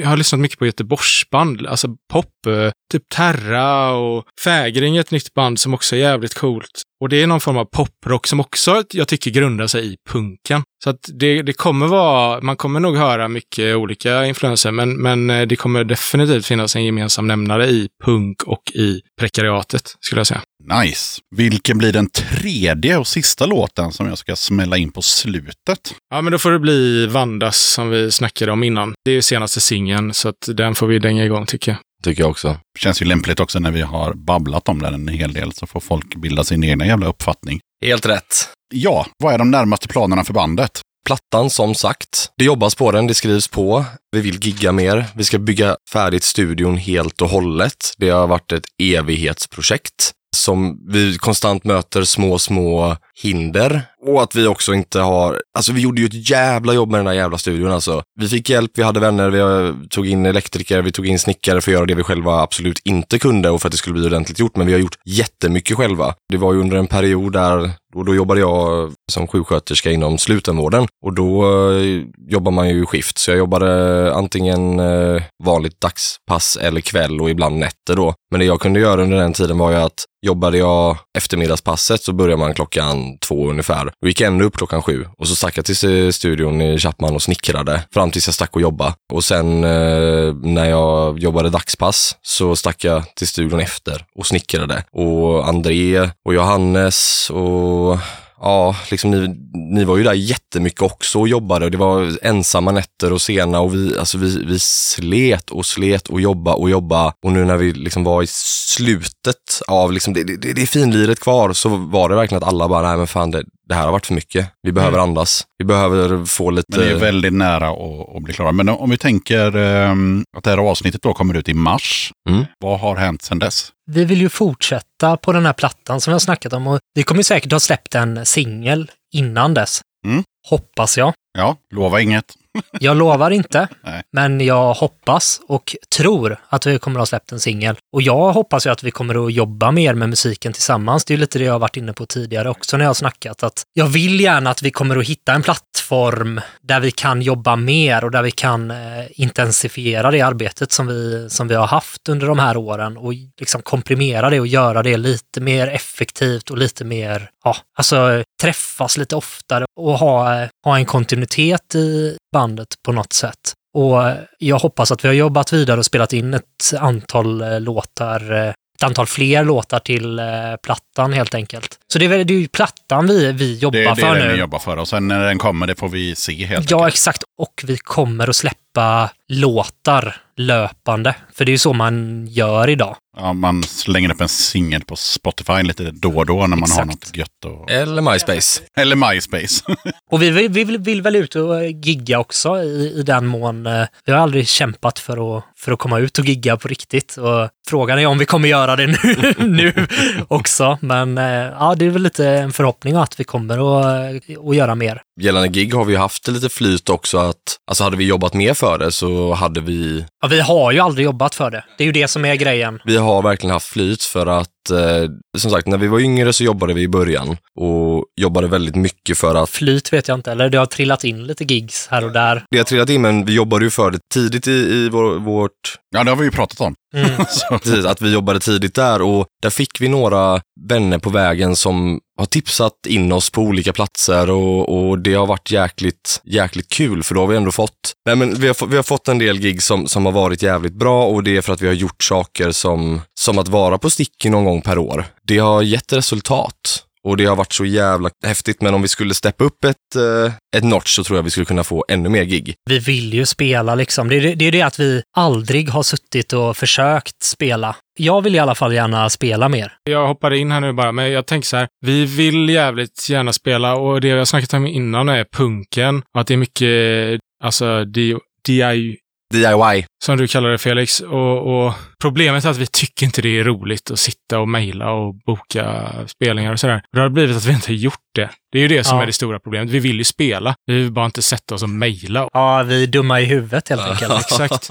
jag 0.00 0.08
har 0.08 0.16
lyssnat 0.16 0.40
mycket 0.40 0.58
på 0.58 0.66
Göteborgsband, 0.66 1.66
alltså 1.66 1.88
pop, 2.12 2.26
eh, 2.46 2.70
typ 2.92 3.02
Terra 3.14 3.90
och 3.90 4.24
Fägring 4.44 4.96
är 4.96 5.00
ett 5.00 5.10
nytt 5.10 5.34
band 5.34 5.60
som 5.60 5.74
också 5.74 5.96
är 5.96 6.00
jävligt 6.00 6.34
coolt. 6.34 6.82
Och 7.00 7.08
det 7.08 7.22
är 7.22 7.26
någon 7.26 7.40
form 7.40 7.56
av 7.56 7.64
poprock 7.64 8.26
som 8.26 8.40
också 8.40 8.82
jag 8.92 9.08
tycker 9.08 9.30
grundar 9.30 9.66
sig 9.66 9.92
i 9.92 9.96
punken. 10.10 10.62
Så 10.84 10.90
att 10.90 11.00
det, 11.14 11.42
det 11.42 11.52
kommer 11.52 11.86
vara, 11.86 12.40
man 12.40 12.56
kommer 12.56 12.80
nog 12.80 12.96
höra 12.96 13.28
mycket 13.28 13.76
olika 13.76 14.26
influenser, 14.26 14.70
men, 14.72 15.02
men 15.02 15.30
eh, 15.30 15.46
det 15.46 15.56
kommer 15.56 15.84
definitivt 15.84 16.46
finnas 16.46 16.76
en 16.76 16.84
gemensam 16.84 17.26
nämnare 17.26 17.66
i 17.66 17.88
punk 18.04 18.42
och 18.42 18.62
i 18.74 19.00
prekariatet, 19.36 19.96
skulle 20.00 20.20
jag 20.20 20.26
säga. 20.26 20.42
Nice. 20.82 21.20
Vilken 21.36 21.78
blir 21.78 21.92
den 21.92 22.10
tredje 22.10 22.96
och 22.96 23.06
sista 23.06 23.46
låten 23.46 23.92
som 23.92 24.06
jag 24.06 24.18
ska 24.18 24.36
smälla 24.36 24.76
in 24.76 24.92
på 24.92 25.02
slutet? 25.02 25.94
Ja, 26.10 26.22
men 26.22 26.32
då 26.32 26.38
får 26.38 26.50
det 26.50 26.58
bli 26.58 27.06
Vandas 27.06 27.56
som 27.56 27.90
vi 27.90 28.12
snackade 28.12 28.52
om 28.52 28.62
innan. 28.62 28.94
Det 29.04 29.10
är 29.10 29.14
ju 29.14 29.22
senaste 29.22 29.60
singeln, 29.60 30.14
så 30.14 30.28
att 30.28 30.48
den 30.48 30.74
får 30.74 30.86
vi 30.86 30.98
dänga 30.98 31.24
igång 31.24 31.46
tycker 31.46 31.72
jag. 31.72 31.78
Tycker 32.04 32.22
jag 32.22 32.30
också. 32.30 32.56
Känns 32.78 33.02
ju 33.02 33.06
lämpligt 33.06 33.40
också 33.40 33.58
när 33.58 33.70
vi 33.70 33.82
har 33.82 34.14
babblat 34.14 34.68
om 34.68 34.82
den 34.82 34.94
en 34.94 35.08
hel 35.08 35.32
del 35.32 35.52
så 35.52 35.66
får 35.66 35.80
folk 35.80 36.16
bilda 36.16 36.44
sin 36.44 36.64
egna 36.64 36.86
jävla 36.86 37.06
uppfattning. 37.06 37.60
Helt 37.84 38.06
rätt. 38.06 38.48
Ja, 38.74 39.06
vad 39.18 39.34
är 39.34 39.38
de 39.38 39.50
närmaste 39.50 39.88
planerna 39.88 40.24
för 40.24 40.32
bandet? 40.32 40.80
Plattan 41.06 41.50
som 41.50 41.74
sagt. 41.74 42.30
Det 42.38 42.44
jobbas 42.44 42.74
på 42.74 42.92
den, 42.92 43.06
det 43.06 43.14
skrivs 43.14 43.48
på. 43.48 43.84
Vi 44.12 44.20
vill 44.20 44.44
gigga 44.44 44.72
mer. 44.72 45.06
Vi 45.14 45.24
ska 45.24 45.38
bygga 45.38 45.76
färdigt 45.92 46.24
studion 46.24 46.76
helt 46.76 47.22
och 47.22 47.28
hållet. 47.28 47.94
Det 47.98 48.10
har 48.10 48.26
varit 48.26 48.52
ett 48.52 48.64
evighetsprojekt 48.82 50.12
som 50.36 50.78
vi 50.88 51.18
konstant 51.18 51.64
möter 51.64 52.04
små, 52.04 52.38
små 52.38 52.96
hinder. 53.22 53.82
Och 54.06 54.22
att 54.22 54.34
vi 54.34 54.46
också 54.46 54.74
inte 54.74 55.00
har, 55.00 55.42
alltså 55.54 55.72
vi 55.72 55.80
gjorde 55.80 56.00
ju 56.00 56.06
ett 56.06 56.30
jävla 56.30 56.72
jobb 56.72 56.90
med 56.90 57.00
den 57.00 57.06
här 57.06 57.14
jävla 57.14 57.38
studion 57.38 57.72
alltså. 57.72 58.02
Vi 58.20 58.28
fick 58.28 58.50
hjälp, 58.50 58.70
vi 58.74 58.82
hade 58.82 59.00
vänner, 59.00 59.30
vi 59.30 59.88
tog 59.88 60.06
in 60.06 60.26
elektriker, 60.26 60.82
vi 60.82 60.92
tog 60.92 61.06
in 61.06 61.18
snickare 61.18 61.60
för 61.60 61.70
att 61.70 61.74
göra 61.74 61.86
det 61.86 61.94
vi 61.94 62.02
själva 62.02 62.40
absolut 62.40 62.80
inte 62.84 63.18
kunde 63.18 63.50
och 63.50 63.60
för 63.60 63.68
att 63.68 63.72
det 63.72 63.78
skulle 63.78 63.94
bli 63.94 64.06
ordentligt 64.06 64.38
gjort. 64.38 64.56
Men 64.56 64.66
vi 64.66 64.72
har 64.72 64.80
gjort 64.80 64.98
jättemycket 65.04 65.76
själva. 65.76 66.14
Det 66.28 66.36
var 66.36 66.52
ju 66.52 66.60
under 66.60 66.76
en 66.76 66.86
period 66.86 67.32
där 67.32 67.70
och 67.94 68.04
då 68.04 68.14
jobbade 68.14 68.40
jag 68.40 68.92
som 69.12 69.26
sjuksköterska 69.26 69.90
inom 69.90 70.18
slutenvården 70.18 70.86
och 71.04 71.14
då 71.14 71.44
eh, 71.72 72.02
jobbar 72.28 72.52
man 72.52 72.68
ju 72.68 72.82
i 72.82 72.86
skift. 72.86 73.18
Så 73.18 73.30
jag 73.30 73.38
jobbade 73.38 74.14
antingen 74.14 74.80
eh, 74.80 75.22
vanligt 75.44 75.80
dagspass 75.80 76.58
eller 76.60 76.80
kväll 76.80 77.20
och 77.20 77.30
ibland 77.30 77.56
nätter 77.58 77.96
då. 77.96 78.14
Men 78.30 78.40
det 78.40 78.46
jag 78.46 78.60
kunde 78.60 78.80
göra 78.80 79.02
under 79.02 79.16
den 79.16 79.32
tiden 79.32 79.58
var 79.58 79.70
ju 79.70 79.76
att 79.76 80.04
jobbade 80.26 80.58
jag 80.58 80.96
eftermiddagspasset 81.18 82.02
så 82.02 82.12
började 82.12 82.40
man 82.40 82.54
klockan 82.54 83.05
två 83.18 83.50
ungefär. 83.50 83.86
Och 83.86 84.08
gick 84.08 84.20
ändå 84.20 84.44
upp 84.44 84.56
klockan 84.56 84.82
sju 84.82 85.04
och 85.18 85.28
så 85.28 85.36
stack 85.36 85.58
jag 85.58 85.64
till 85.64 86.12
studion 86.12 86.60
i 86.60 86.78
Chapman 86.78 87.14
och 87.14 87.22
snickrade 87.22 87.82
fram 87.92 88.10
tills 88.10 88.26
jag 88.26 88.34
stack 88.34 88.56
och 88.56 88.62
jobba. 88.62 88.94
Och 89.12 89.24
sen 89.24 89.64
eh, 89.64 90.34
när 90.34 90.64
jag 90.64 91.18
jobbade 91.18 91.50
dagspass 91.50 92.16
så 92.22 92.56
stack 92.56 92.84
jag 92.84 93.14
till 93.14 93.28
studion 93.28 93.60
efter 93.60 94.04
och 94.14 94.26
snickrade. 94.26 94.84
Och 94.92 95.48
André 95.48 96.10
och 96.24 96.34
Johannes 96.34 97.30
och 97.30 97.98
Ja, 98.40 98.76
liksom 98.90 99.10
ni, 99.10 99.28
ni 99.74 99.84
var 99.84 99.96
ju 99.96 100.02
där 100.02 100.12
jättemycket 100.12 100.82
också 100.82 101.20
och 101.20 101.28
jobbade 101.28 101.64
och 101.64 101.70
det 101.70 101.78
var 101.78 102.18
ensamma 102.22 102.72
nätter 102.72 103.12
och 103.12 103.22
sena 103.22 103.60
och 103.60 103.74
vi, 103.74 103.98
alltså 103.98 104.18
vi, 104.18 104.44
vi 104.44 104.58
slet 104.60 105.50
och 105.50 105.66
slet 105.66 106.08
och 106.08 106.20
jobba 106.20 106.54
och 106.54 106.70
jobba. 106.70 107.12
Och 107.24 107.32
nu 107.32 107.44
när 107.44 107.56
vi 107.56 107.72
liksom 107.72 108.04
var 108.04 108.22
i 108.22 108.26
slutet 108.26 109.62
av 109.68 109.92
liksom 109.92 110.14
det, 110.14 110.24
det, 110.24 110.52
det 110.52 110.62
är 110.62 110.66
finliret 110.66 111.20
kvar 111.20 111.52
så 111.52 111.68
var 111.68 112.08
det 112.08 112.14
verkligen 112.14 112.42
att 112.42 112.48
alla 112.48 112.68
bara, 112.68 112.88
nej 112.88 112.96
men 112.96 113.06
fan 113.06 113.30
det, 113.30 113.44
det 113.68 113.74
här 113.74 113.84
har 113.84 113.92
varit 113.92 114.06
för 114.06 114.14
mycket. 114.14 114.52
Vi 114.62 114.72
behöver 114.72 114.98
andas. 114.98 115.44
Vi 115.58 115.64
behöver 115.64 116.24
få 116.24 116.50
lite... 116.50 116.66
Men 116.68 116.80
det 116.80 116.90
är 116.90 116.94
väldigt 116.94 117.32
nära 117.32 117.68
att, 117.68 118.16
att 118.16 118.22
bli 118.22 118.34
klara. 118.34 118.52
Men 118.52 118.68
om 118.68 118.90
vi 118.90 118.98
tänker 118.98 119.56
ehm, 119.56 120.24
att 120.36 120.44
det 120.44 120.50
här 120.50 120.58
avsnittet 120.58 121.02
då 121.02 121.14
kommer 121.14 121.34
ut 121.34 121.48
i 121.48 121.54
mars. 121.54 122.12
Mm. 122.28 122.44
Vad 122.58 122.80
har 122.80 122.96
hänt 122.96 123.22
sedan 123.22 123.38
dess? 123.38 123.72
Vi 123.90 124.04
vill 124.04 124.20
ju 124.20 124.28
fortsätta 124.28 125.16
på 125.16 125.32
den 125.32 125.46
här 125.46 125.52
plattan 125.52 126.00
som 126.00 126.10
vi 126.10 126.14
har 126.14 126.18
snackat 126.18 126.52
om 126.52 126.66
och 126.66 126.78
vi 126.94 127.02
kommer 127.02 127.22
säkert 127.22 127.52
ha 127.52 127.60
släppt 127.60 127.94
en 127.94 128.26
singel 128.26 128.90
innan 129.14 129.54
dess. 129.54 129.80
Mm. 130.06 130.22
Hoppas 130.48 130.98
jag. 130.98 131.12
Ja, 131.38 131.56
lova 131.74 132.00
inget. 132.00 132.34
Jag 132.80 132.96
lovar 132.96 133.30
inte, 133.30 133.68
Nej. 133.84 134.02
men 134.12 134.40
jag 134.40 134.74
hoppas 134.74 135.40
och 135.48 135.76
tror 135.96 136.36
att 136.48 136.66
vi 136.66 136.78
kommer 136.78 136.98
att 136.98 137.00
ha 137.00 137.06
släppt 137.06 137.32
en 137.32 137.40
singel. 137.40 137.76
Och 137.92 138.02
jag 138.02 138.32
hoppas 138.32 138.66
ju 138.66 138.70
att 138.70 138.82
vi 138.82 138.90
kommer 138.90 139.26
att 139.26 139.32
jobba 139.32 139.70
mer 139.70 139.94
med 139.94 140.08
musiken 140.08 140.52
tillsammans. 140.52 141.04
Det 141.04 141.12
är 141.12 141.16
ju 141.16 141.20
lite 141.20 141.38
det 141.38 141.44
jag 141.44 141.52
har 141.52 141.58
varit 141.58 141.76
inne 141.76 141.92
på 141.92 142.06
tidigare 142.06 142.50
också 142.50 142.76
när 142.76 142.84
jag 142.84 142.88
har 142.88 142.94
snackat. 142.94 143.42
Att 143.42 143.62
jag 143.72 143.86
vill 143.86 144.20
gärna 144.20 144.50
att 144.50 144.62
vi 144.62 144.70
kommer 144.70 144.96
att 144.96 145.06
hitta 145.06 145.32
en 145.32 145.42
plattform 145.42 146.40
där 146.62 146.80
vi 146.80 146.90
kan 146.90 147.22
jobba 147.22 147.56
mer 147.56 148.04
och 148.04 148.10
där 148.10 148.22
vi 148.22 148.30
kan 148.30 148.70
eh, 148.70 148.76
intensifiera 149.10 150.10
det 150.10 150.20
arbetet 150.20 150.72
som 150.72 150.86
vi, 150.86 151.30
som 151.30 151.48
vi 151.48 151.54
har 151.54 151.66
haft 151.66 152.08
under 152.08 152.26
de 152.26 152.38
här 152.38 152.56
åren 152.56 152.96
och 152.96 153.12
liksom 153.40 153.62
komprimera 153.62 154.30
det 154.30 154.40
och 154.40 154.46
göra 154.46 154.82
det 154.82 154.96
lite 154.96 155.40
mer 155.40 155.68
effektivt 155.68 156.50
och 156.50 156.58
lite 156.58 156.84
mer, 156.84 157.30
ja, 157.44 157.56
alltså 157.78 158.22
träffas 158.42 158.96
lite 158.96 159.16
oftare 159.16 159.64
och 159.76 159.98
ha, 159.98 160.42
eh, 160.42 160.48
ha 160.66 160.78
en 160.78 160.86
kontinuitet 160.86 161.74
i 161.74 162.16
bandet 162.32 162.68
på 162.84 162.92
något 162.92 163.12
sätt. 163.12 163.52
Och 163.74 164.08
eh, 164.08 164.16
jag 164.38 164.58
hoppas 164.58 164.92
att 164.92 165.04
vi 165.04 165.08
har 165.08 165.14
jobbat 165.14 165.52
vidare 165.52 165.78
och 165.78 165.84
spelat 165.84 166.12
in 166.12 166.34
ett 166.34 166.74
antal 166.78 167.40
eh, 167.40 167.60
låtar, 167.60 168.32
eh, 168.32 168.48
ett 168.48 168.82
antal 168.84 169.06
fler 169.06 169.44
låtar 169.44 169.78
till 169.78 170.20
plattan 170.62 171.12
helt 171.12 171.34
enkelt. 171.34 171.78
Så 171.92 171.98
det 171.98 172.04
är, 172.04 172.08
väl, 172.08 172.26
det 172.26 172.34
är 172.34 172.38
ju 172.38 172.48
plattan 172.48 173.06
vi, 173.06 173.32
vi 173.32 173.58
jobbar 173.58 173.78
Det, 173.78 173.84
det 173.88 173.96
för 173.96 174.06
är 174.16 174.20
det 174.20 174.26
nu. 174.26 174.32
ni 174.32 174.38
jobbar 174.38 174.58
för. 174.58 174.76
Och 174.76 174.88
sen 174.88 175.08
när 175.08 175.20
den 175.26 175.38
kommer, 175.38 175.66
det 175.66 175.74
får 175.78 175.88
vi 175.88 176.14
se 176.16 176.46
helt 176.46 176.70
Ja, 176.70 176.76
enkelt. 176.78 176.94
exakt. 176.94 177.22
Och 177.38 177.62
vi 177.66 177.76
kommer 177.78 178.28
att 178.30 178.36
släppa 178.36 179.10
låtar 179.28 180.16
löpande. 180.36 181.14
För 181.34 181.44
det 181.44 181.50
är 181.50 181.52
ju 181.52 181.58
så 181.58 181.72
man 181.72 182.26
gör 182.26 182.68
idag. 182.70 182.96
Ja, 183.16 183.32
man 183.32 183.62
slänger 183.62 184.10
upp 184.12 184.20
en 184.20 184.28
singel 184.28 184.82
på 184.84 184.96
Spotify 184.96 185.62
lite 185.62 185.90
då 185.90 186.16
och 186.16 186.26
då 186.26 186.46
när 186.46 186.56
man 186.56 186.70
har 186.70 186.84
något 186.84 187.16
gött. 187.16 187.44
Och... 187.44 187.70
Eller 187.70 188.02
MySpace. 188.12 188.62
Eller 188.76 188.96
MySpace. 188.96 189.64
Och 190.10 190.22
vi, 190.22 190.30
vill- 190.30 190.48
vi 190.48 190.64
vill, 190.64 190.78
vill 190.78 191.02
väl 191.02 191.16
ut 191.16 191.34
och 191.36 191.64
gigga 191.66 192.18
också 192.18 192.62
i, 192.62 192.92
i 192.96 193.02
den 193.02 193.26
mån. 193.26 193.66
eh, 193.66 193.84
Vi 194.06 194.12
har 194.12 194.18
aldrig 194.18 194.48
kämpat 194.48 194.98
för 194.98 195.38
att, 195.38 195.44
för 195.58 195.72
att 195.72 195.78
komma 195.78 195.98
ut 195.98 196.18
och 196.18 196.24
gigga 196.24 196.56
på 196.56 196.68
riktigt. 196.68 197.16
Och 197.16 197.48
frågan 197.68 197.98
är 197.98 198.06
om 198.06 198.18
vi 198.18 198.24
kommer 198.26 198.48
göra 198.48 198.76
det 198.76 198.86
nu, 198.86 199.34
nu 199.46 199.86
också. 200.28 200.78
Men 200.80 201.18
eh, 201.18 201.24
ja, 201.24 201.74
det 201.76 201.86
är 201.86 201.90
väl 201.90 202.02
lite 202.02 202.28
en 202.28 202.52
förhoppning 202.52 202.94
att 202.94 203.20
vi 203.20 203.24
kommer 203.24 203.80
att, 203.80 204.14
att 204.48 204.56
göra 204.56 204.74
mer. 204.74 205.02
Gällande 205.20 205.48
gig 205.48 205.74
har 205.74 205.84
vi 205.84 205.92
ju 205.92 205.98
haft 205.98 206.28
lite 206.28 206.48
flyt 206.48 206.88
också 206.88 207.18
att, 207.18 207.36
alltså 207.70 207.84
hade 207.84 207.96
vi 207.96 208.04
jobbat 208.04 208.34
mer 208.34 208.54
för 208.54 208.78
det 208.78 208.92
så 208.92 209.34
hade 209.34 209.60
vi, 209.60 210.04
Ja, 210.22 210.28
vi 210.28 210.40
har 210.40 210.72
ju 210.72 210.78
aldrig 210.80 211.04
jobbat 211.04 211.34
för 211.34 211.50
det. 211.50 211.64
Det 211.78 211.84
är 211.84 211.86
ju 211.86 211.92
det 211.92 212.08
som 212.08 212.24
är 212.24 212.34
grejen. 212.34 212.80
vi 212.84 212.96
har 212.96 213.22
verkligen 213.22 213.52
haft 213.52 213.66
flyt 213.66 214.02
för 214.02 214.26
att, 214.26 214.70
eh, 214.70 215.10
som 215.38 215.50
sagt, 215.50 215.66
när 215.66 215.78
vi 215.78 215.86
var 215.86 216.00
yngre 216.00 216.32
så 216.32 216.44
jobbade 216.44 216.74
vi 216.74 216.82
i 216.82 216.88
början 216.88 217.36
och 217.60 218.04
jobbade 218.20 218.48
väldigt 218.48 218.74
mycket 218.74 219.18
för 219.18 219.34
att 219.34 219.50
Flyt 219.50 219.92
vet 219.92 220.08
jag 220.08 220.18
inte, 220.18 220.32
eller 220.32 220.48
det 220.48 220.58
har 220.58 220.66
trillat 220.66 221.04
in 221.04 221.26
lite 221.26 221.44
gigs 221.44 221.88
här 221.90 222.04
och 222.04 222.12
där. 222.12 222.44
det 222.50 222.58
har 222.58 222.64
trillat 222.64 222.88
in, 222.90 223.02
men 223.02 223.24
vi 223.24 223.34
jobbade 223.34 223.64
ju 223.64 223.70
för 223.70 223.90
det 223.90 223.98
tidigt 224.14 224.46
i, 224.48 224.50
i 224.50 224.88
vår, 224.88 225.18
vårt 225.18 225.50
ja, 225.96 226.04
det 226.04 226.10
har 226.10 226.16
vi 226.16 226.24
ju 226.24 226.30
pratat 226.30 226.60
om. 226.60 226.74
Mm. 226.94 227.10
Precis, 227.62 227.84
att 227.84 228.02
vi 228.02 228.12
jobbade 228.12 228.40
tidigt 228.40 228.74
där 228.74 229.02
och 229.02 229.26
där 229.42 229.50
fick 229.50 229.80
vi 229.80 229.88
några 229.88 230.40
vänner 230.68 230.98
på 230.98 231.10
vägen 231.10 231.56
som 231.56 232.00
har 232.16 232.26
tipsat 232.26 232.72
in 232.88 233.12
oss 233.12 233.30
på 233.30 233.40
olika 233.42 233.72
platser 233.72 234.30
och, 234.30 234.88
och 234.88 234.98
det 234.98 235.14
har 235.14 235.26
varit 235.26 235.50
jäkligt, 235.50 236.20
jäkligt 236.24 236.68
kul 236.68 237.02
för 237.02 237.14
då 237.14 237.20
har 237.20 237.26
vi 237.28 237.36
ändå 237.36 237.52
fått, 237.52 237.92
nej 238.06 238.16
men 238.16 238.34
vi 238.34 238.46
har, 238.46 238.54
fått- 238.54 238.70
vi 238.70 238.76
har 238.76 238.82
fått 238.82 239.08
en 239.08 239.18
del 239.18 239.38
gig 239.38 239.62
som, 239.62 239.86
som 239.88 240.04
har 240.06 240.12
varit 240.12 240.42
jävligt 240.42 240.74
bra 240.74 241.06
och 241.06 241.22
det 241.22 241.36
är 241.36 241.40
för 241.42 241.52
att 241.52 241.62
vi 241.62 241.66
har 241.66 241.74
gjort 241.74 242.02
saker 242.02 242.50
som, 242.52 243.00
som 243.20 243.38
att 243.38 243.48
vara 243.48 243.78
på 243.78 243.90
sticky 243.90 244.30
någon 244.30 244.44
gång 244.44 244.62
per 244.62 244.78
år. 244.78 245.06
Det 245.22 245.38
har 245.38 245.62
gett 245.62 245.92
resultat. 245.92 246.82
Och 247.06 247.16
det 247.16 247.24
har 247.24 247.36
varit 247.36 247.52
så 247.52 247.64
jävla 247.64 248.10
häftigt, 248.26 248.62
men 248.62 248.74
om 248.74 248.82
vi 248.82 248.88
skulle 248.88 249.14
steppa 249.14 249.44
upp 249.44 249.64
ett, 249.64 249.76
eh, 249.96 250.32
ett 250.56 250.64
notch 250.64 250.88
så 250.96 251.04
tror 251.04 251.18
jag 251.18 251.22
vi 251.22 251.30
skulle 251.30 251.44
kunna 251.46 251.64
få 251.64 251.84
ännu 251.88 252.08
mer 252.08 252.24
gig. 252.24 252.54
Vi 252.70 252.78
vill 252.78 253.14
ju 253.14 253.26
spela 253.26 253.74
liksom. 253.74 254.08
Det 254.08 254.16
är 254.16 254.20
det, 254.20 254.34
det 254.34 254.44
är 254.44 254.52
det 254.52 254.62
att 254.62 254.80
vi 254.80 255.02
aldrig 255.16 255.68
har 255.68 255.82
suttit 255.82 256.32
och 256.32 256.56
försökt 256.56 257.22
spela. 257.22 257.76
Jag 257.98 258.22
vill 258.22 258.34
i 258.34 258.38
alla 258.38 258.54
fall 258.54 258.74
gärna 258.74 259.10
spela 259.10 259.48
mer. 259.48 259.72
Jag 259.84 260.06
hoppar 260.06 260.30
in 260.34 260.50
här 260.50 260.60
nu 260.60 260.72
bara, 260.72 260.92
men 260.92 261.10
jag 261.12 261.26
tänker 261.26 261.46
så 261.48 261.56
här. 261.56 261.68
Vi 261.86 262.04
vill 262.04 262.48
jävligt 262.48 263.08
gärna 263.10 263.32
spela 263.32 263.74
och 263.76 264.00
det 264.00 264.12
vi 264.12 264.18
har 264.18 264.24
snackat 264.24 264.54
om 264.54 264.66
innan 264.66 265.08
är 265.08 265.24
punken. 265.36 266.02
Att 266.18 266.26
det 266.26 266.34
är 266.34 266.38
mycket, 266.38 267.20
alltså, 267.44 267.84
di- 267.84 268.16
DI, 268.46 268.96
DIY. 269.36 269.84
som 270.04 270.16
du 270.16 270.28
kallar 270.28 270.48
det 270.50 270.58
Felix. 270.58 271.00
Och, 271.00 271.66
och 271.66 271.72
problemet 272.02 272.44
är 272.44 272.50
att 272.50 272.56
vi 272.56 272.66
tycker 272.66 273.06
inte 273.06 273.22
det 273.22 273.38
är 273.40 273.44
roligt 273.44 273.90
att 273.90 273.98
sitta 273.98 274.38
och 274.38 274.48
mejla 274.48 274.90
och 274.92 275.14
boka 275.26 275.92
spelningar 276.06 276.52
och 276.52 276.60
sådär. 276.60 276.82
Det 276.92 277.00
har 277.00 277.08
blivit 277.08 277.36
att 277.36 277.44
vi 277.44 277.52
inte 277.52 277.68
har 277.72 277.76
gjort 277.76 277.94
det. 278.14 278.30
Det 278.52 278.58
är 278.58 278.62
ju 278.62 278.68
det 278.68 278.84
som 278.84 278.96
Ja. 278.96 279.02
är 279.02 279.06
det 279.06 279.12
stora 279.12 279.38
problemet. 279.40 279.70
Vi 279.70 279.78
vill 279.78 279.98
ju 279.98 280.04
spela. 280.04 280.54
Vi 280.66 280.74
vill 280.74 280.92
bara 280.92 281.04
inte 281.06 281.22
sätta 281.22 281.54
oss 281.54 281.62
och 281.62 281.68
mejla. 281.70 282.28
Ja, 282.32 282.62
vi 282.62 282.82
är 282.82 282.86
dumma 282.86 283.20
i 283.20 283.24
huvudet 283.24 283.68
helt 283.68 283.82
enkelt. 283.82 284.12
Exakt. 284.20 284.70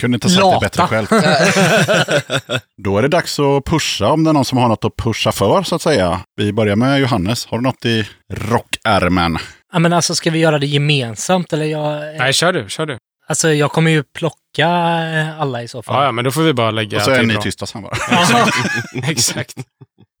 Kunde 0.00 0.14
inte 0.16 0.26
ha 0.28 0.34
sagt 0.34 0.42
Lata. 0.42 0.58
det 0.58 0.66
bättre 0.66 0.86
själv. 0.86 1.06
Då 2.84 2.98
är 2.98 3.02
det 3.02 3.08
dags 3.08 3.38
att 3.38 3.64
pusha 3.64 4.08
om 4.08 4.24
det 4.24 4.30
är 4.30 4.32
någon 4.32 4.44
som 4.44 4.58
har 4.58 4.68
något 4.68 4.84
att 4.84 4.96
pusha 4.96 5.32
för 5.32 5.62
så 5.62 5.74
att 5.74 5.82
säga. 5.82 6.20
Vi 6.36 6.52
börjar 6.52 6.76
med 6.76 7.00
Johannes. 7.00 7.46
Har 7.46 7.58
du 7.58 7.62
något 7.62 7.84
i 7.84 8.08
rockärmen? 8.32 9.38
Ja, 9.72 9.78
men 9.78 9.92
alltså 9.92 10.14
ska 10.14 10.30
vi 10.30 10.38
göra 10.38 10.58
det 10.58 10.66
gemensamt 10.66 11.52
eller 11.52 11.64
jag... 11.66 12.00
Nej, 12.18 12.32
kör 12.32 12.52
du, 12.52 12.64
kör 12.68 12.86
du. 12.86 12.98
Alltså 13.28 13.52
jag 13.52 13.72
kommer 13.72 13.90
ju 13.90 14.02
plocka 14.02 14.68
eh, 15.14 15.40
alla 15.40 15.62
i 15.62 15.68
så 15.68 15.82
fall. 15.82 15.96
Ja, 15.96 16.04
ja, 16.04 16.12
men 16.12 16.24
då 16.24 16.30
får 16.30 16.42
vi 16.42 16.52
bara 16.52 16.70
lägga 16.70 16.96
Och 16.96 17.02
så 17.02 17.10
är 17.10 17.22
ni 17.22 17.36
tysta 17.36 17.66
sen 17.66 17.82
bara. 17.82 17.96
Exakt. 19.10 19.54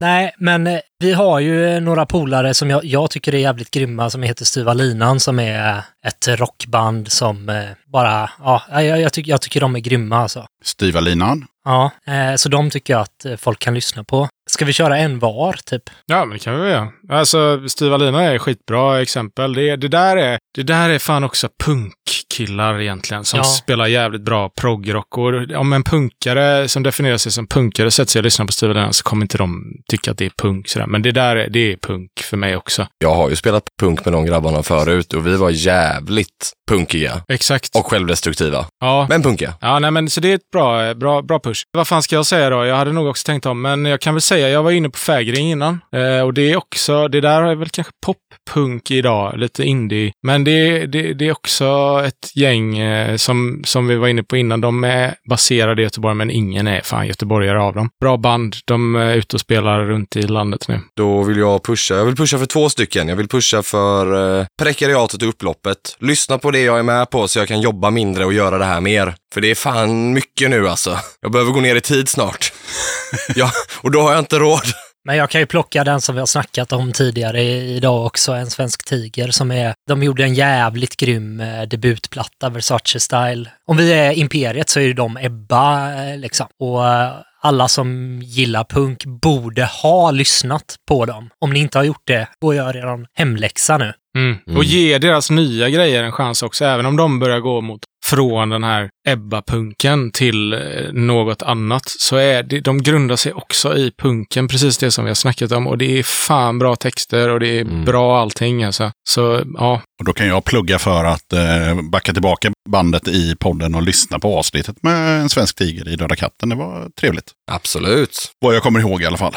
Nej, 0.00 0.34
men 0.38 0.66
eh, 0.66 0.80
vi 0.98 1.12
har 1.12 1.40
ju 1.40 1.74
eh, 1.74 1.80
några 1.80 2.06
polare 2.06 2.54
som 2.54 2.70
jag, 2.70 2.84
jag 2.84 3.10
tycker 3.10 3.34
är 3.34 3.38
jävligt 3.38 3.70
grymma 3.70 4.10
som 4.10 4.22
heter 4.22 4.44
Styva 4.44 4.74
Linan 4.74 5.20
som 5.20 5.38
är 5.38 5.82
ett 6.06 6.28
rockband 6.28 7.12
som 7.12 7.64
bara, 7.86 8.30
ja, 8.38 8.62
jag, 8.82 9.00
jag, 9.00 9.12
tycker, 9.12 9.30
jag 9.30 9.40
tycker 9.40 9.60
de 9.60 9.76
är 9.76 9.80
grymma 9.80 10.18
alltså. 10.18 10.46
Styva 10.64 11.00
linan. 11.00 11.46
Ja, 11.64 11.90
eh, 12.06 12.34
så 12.36 12.48
de 12.48 12.70
tycker 12.70 12.92
jag 12.92 13.00
att 13.00 13.40
folk 13.40 13.58
kan 13.58 13.74
lyssna 13.74 14.04
på. 14.04 14.28
Ska 14.50 14.64
vi 14.64 14.72
köra 14.72 14.98
en 14.98 15.18
var, 15.18 15.52
typ? 15.64 15.82
Ja, 16.06 16.24
men 16.24 16.30
det 16.30 16.38
kan 16.38 16.54
vi 16.54 16.60
väl 16.60 16.70
göra. 16.70 16.88
Alltså, 17.10 17.68
Styva 17.68 17.96
Lina 17.96 18.22
är 18.22 18.38
skitbra 18.38 19.00
exempel. 19.02 19.54
Det, 19.54 19.76
det, 19.76 19.88
där 19.88 20.16
är, 20.16 20.38
det 20.54 20.62
där 20.62 20.90
är 20.90 20.98
fan 20.98 21.24
också 21.24 21.48
punkkillar 21.64 22.80
egentligen, 22.80 23.24
som 23.24 23.36
Ja. 23.38 23.44
spelar 23.44 23.86
jävligt 23.86 24.22
bra 24.22 24.48
proggrock. 24.60 25.18
Och 25.18 25.50
om 25.56 25.72
en 25.72 25.82
punkare 25.82 26.68
som 26.68 26.82
definierar 26.82 27.16
sig 27.16 27.32
som 27.32 27.46
punkare 27.46 27.90
sätter 27.90 28.10
sig 28.10 28.20
och 28.20 28.24
lyssnar 28.24 28.46
på 28.46 28.52
Styva 28.52 28.72
Lina 28.72 28.92
så 28.92 29.02
kommer 29.02 29.24
inte 29.24 29.38
de 29.38 29.64
tycka 29.90 30.10
att 30.10 30.18
det 30.18 30.26
är 30.26 30.32
punk. 30.42 30.68
Sådär. 30.68 30.86
Men 30.86 31.02
det 31.02 31.12
där 31.12 31.36
är, 31.36 31.48
det 31.50 31.72
är 31.72 31.76
punk 31.76 32.10
för 32.22 32.36
mig 32.36 32.56
också. 32.56 32.86
Jag 32.98 33.14
har 33.14 33.28
ju 33.30 33.36
spelat 33.36 33.62
punk 33.80 34.04
med 34.04 34.14
de 34.14 34.26
grabbarna 34.26 34.62
förut 34.62 35.12
och 35.12 35.26
vi 35.26 35.36
var 35.36 35.50
jävligt 35.50 36.52
punkiga. 36.70 37.22
Exakt. 37.28 37.76
Och 37.76 37.86
självdestruktiva. 37.86 38.66
Ja. 38.80 39.06
Men 39.08 39.22
punkiga. 39.22 39.54
Ja, 39.60 39.78
nej, 39.78 39.90
men 39.90 40.10
så 40.10 40.20
det 40.20 40.30
är 40.30 40.34
ett 40.34 40.50
bra, 40.52 40.94
bra, 40.94 41.22
bra 41.22 41.38
push. 41.40 41.62
Vad 41.72 41.88
fan 41.88 42.02
ska 42.02 42.16
jag 42.16 42.26
säga 42.26 42.50
då? 42.50 42.64
Jag 42.66 42.76
hade 42.76 42.92
nog 42.92 43.06
också 43.06 43.26
tänkt 43.26 43.46
om, 43.46 43.62
men 43.62 43.84
jag 43.84 44.00
kan 44.00 44.14
väl 44.14 44.20
säga, 44.20 44.48
jag 44.48 44.62
var 44.62 44.70
inne 44.70 44.90
på 44.90 44.98
Fägring 44.98 45.50
innan. 45.50 45.80
Eh, 45.96 46.20
och 46.24 46.34
det 46.34 46.52
är 46.52 46.56
också, 46.56 46.95
det 47.08 47.20
där 47.20 47.42
är 47.42 47.54
väl 47.54 47.68
kanske 47.68 47.92
pop-punk 48.06 48.90
idag, 48.90 49.38
lite 49.38 49.64
indie. 49.64 50.12
Men 50.22 50.44
det, 50.44 50.86
det, 50.86 51.14
det 51.14 51.28
är 51.28 51.32
också 51.32 52.00
ett 52.06 52.36
gäng 52.36 52.78
eh, 52.78 53.16
som, 53.16 53.62
som 53.64 53.86
vi 53.86 53.96
var 53.96 54.08
inne 54.08 54.22
på 54.22 54.36
innan. 54.36 54.60
De 54.60 54.84
är 54.84 55.14
baserade 55.28 55.82
i 55.82 55.84
Göteborg, 55.84 56.14
men 56.14 56.30
ingen 56.30 56.66
är 56.66 56.80
fan 56.80 57.06
göteborgare 57.06 57.60
av 57.60 57.74
dem. 57.74 57.88
Bra 58.00 58.16
band. 58.16 58.56
De 58.64 58.96
eh, 58.96 59.02
är 59.02 59.14
ute 59.14 59.36
och 59.36 59.40
spelar 59.40 59.84
runt 59.84 60.16
i 60.16 60.22
landet 60.22 60.68
nu. 60.68 60.80
Då 60.96 61.22
vill 61.22 61.38
jag 61.38 61.64
pusha. 61.64 61.94
Jag 61.94 62.04
vill 62.04 62.16
pusha 62.16 62.38
för 62.38 62.46
två 62.46 62.68
stycken. 62.68 63.08
Jag 63.08 63.16
vill 63.16 63.28
pusha 63.28 63.62
för 63.62 64.38
eh, 64.40 64.46
prekariatet 64.62 65.22
och 65.22 65.28
upploppet. 65.28 65.96
Lyssna 66.00 66.38
på 66.38 66.50
det 66.50 66.60
jag 66.60 66.78
är 66.78 66.82
med 66.82 67.10
på 67.10 67.28
så 67.28 67.38
jag 67.38 67.48
kan 67.48 67.60
jobba 67.60 67.90
mindre 67.90 68.24
och 68.24 68.32
göra 68.32 68.58
det 68.58 68.64
här 68.64 68.80
mer. 68.80 69.14
För 69.34 69.40
det 69.40 69.50
är 69.50 69.54
fan 69.54 70.12
mycket 70.12 70.50
nu 70.50 70.68
alltså. 70.68 70.98
Jag 71.20 71.32
behöver 71.32 71.52
gå 71.52 71.60
ner 71.60 71.76
i 71.76 71.80
tid 71.80 72.08
snart. 72.08 72.52
ja, 73.34 73.50
och 73.82 73.90
då 73.90 74.02
har 74.02 74.10
jag 74.12 74.18
inte 74.18 74.38
råd. 74.38 74.62
Men 75.06 75.16
jag 75.16 75.30
kan 75.30 75.40
ju 75.40 75.46
plocka 75.46 75.84
den 75.84 76.00
som 76.00 76.14
vi 76.14 76.18
har 76.18 76.26
snackat 76.26 76.72
om 76.72 76.92
tidigare 76.92 77.42
idag 77.42 78.06
också, 78.06 78.32
En 78.32 78.50
svensk 78.50 78.84
tiger, 78.84 79.30
som 79.30 79.50
är, 79.50 79.74
de 79.88 80.02
gjorde 80.02 80.24
en 80.24 80.34
jävligt 80.34 80.96
grym 80.96 81.40
eh, 81.40 81.62
debutplatta, 81.62 82.48
Versace 82.48 83.00
Style. 83.00 83.50
Om 83.66 83.76
vi 83.76 83.92
är 83.92 84.12
Imperiet 84.12 84.68
så 84.68 84.80
är 84.80 84.84
ju 84.84 84.92
de 84.92 85.16
Ebba, 85.16 85.94
eh, 85.94 86.18
liksom. 86.18 86.46
Och 86.60 86.88
eh, 86.88 87.12
alla 87.42 87.68
som 87.68 88.20
gillar 88.22 88.64
punk 88.64 89.04
borde 89.04 89.64
ha 89.64 90.10
lyssnat 90.10 90.76
på 90.88 91.06
dem. 91.06 91.30
Om 91.40 91.52
ni 91.52 91.60
inte 91.60 91.78
har 91.78 91.84
gjort 91.84 92.06
det, 92.06 92.28
gå 92.40 92.46
och 92.46 92.54
gör 92.54 92.76
er 92.76 93.06
hemläxa 93.14 93.78
nu. 93.78 93.92
Mm. 94.18 94.56
Och 94.56 94.64
ge 94.64 94.98
deras 94.98 95.30
nya 95.30 95.70
grejer 95.70 96.02
en 96.02 96.12
chans 96.12 96.42
också, 96.42 96.64
även 96.64 96.86
om 96.86 96.96
de 96.96 97.18
börjar 97.18 97.40
gå 97.40 97.60
mot 97.60 97.80
från 98.10 98.48
den 98.48 98.64
här 98.64 98.88
Ebba-punken 99.08 100.10
till 100.12 100.52
eh, 100.52 100.58
något 100.92 101.42
annat, 101.42 101.82
så 101.86 102.16
är 102.16 102.42
det, 102.42 102.60
de 102.60 102.82
grundar 102.82 103.16
sig 103.16 103.32
också 103.32 103.76
i 103.76 103.92
punken, 103.98 104.48
precis 104.48 104.78
det 104.78 104.90
som 104.90 105.04
vi 105.04 105.10
har 105.10 105.14
snackat 105.14 105.52
om. 105.52 105.66
Och 105.66 105.78
det 105.78 105.98
är 105.98 106.02
fan 106.02 106.58
bra 106.58 106.76
texter 106.76 107.28
och 107.28 107.40
det 107.40 107.58
är 107.58 107.84
bra 107.84 108.20
allting 108.20 108.64
alltså. 108.64 108.92
Så 109.08 109.42
ja, 109.58 109.82
Och 109.98 110.04
då 110.04 110.12
kan 110.12 110.26
jag 110.26 110.44
plugga 110.44 110.78
för 110.78 111.04
att 111.04 111.32
eh, 111.32 111.82
backa 111.92 112.12
tillbaka 112.12 112.52
bandet 112.68 113.08
i 113.08 113.36
podden 113.40 113.74
och 113.74 113.82
lyssna 113.82 114.18
på 114.18 114.38
avsnittet 114.38 114.76
med 114.82 115.20
en 115.20 115.28
svensk 115.28 115.56
tiger 115.56 115.88
i 115.88 115.96
Döda 115.96 116.16
katten. 116.16 116.48
Det 116.48 116.54
var 116.54 116.88
trevligt. 117.00 117.32
Absolut. 117.50 118.32
Vad 118.40 118.54
jag 118.54 118.62
kommer 118.62 118.80
ihåg 118.80 119.02
i 119.02 119.06
alla 119.06 119.16
fall. 119.16 119.34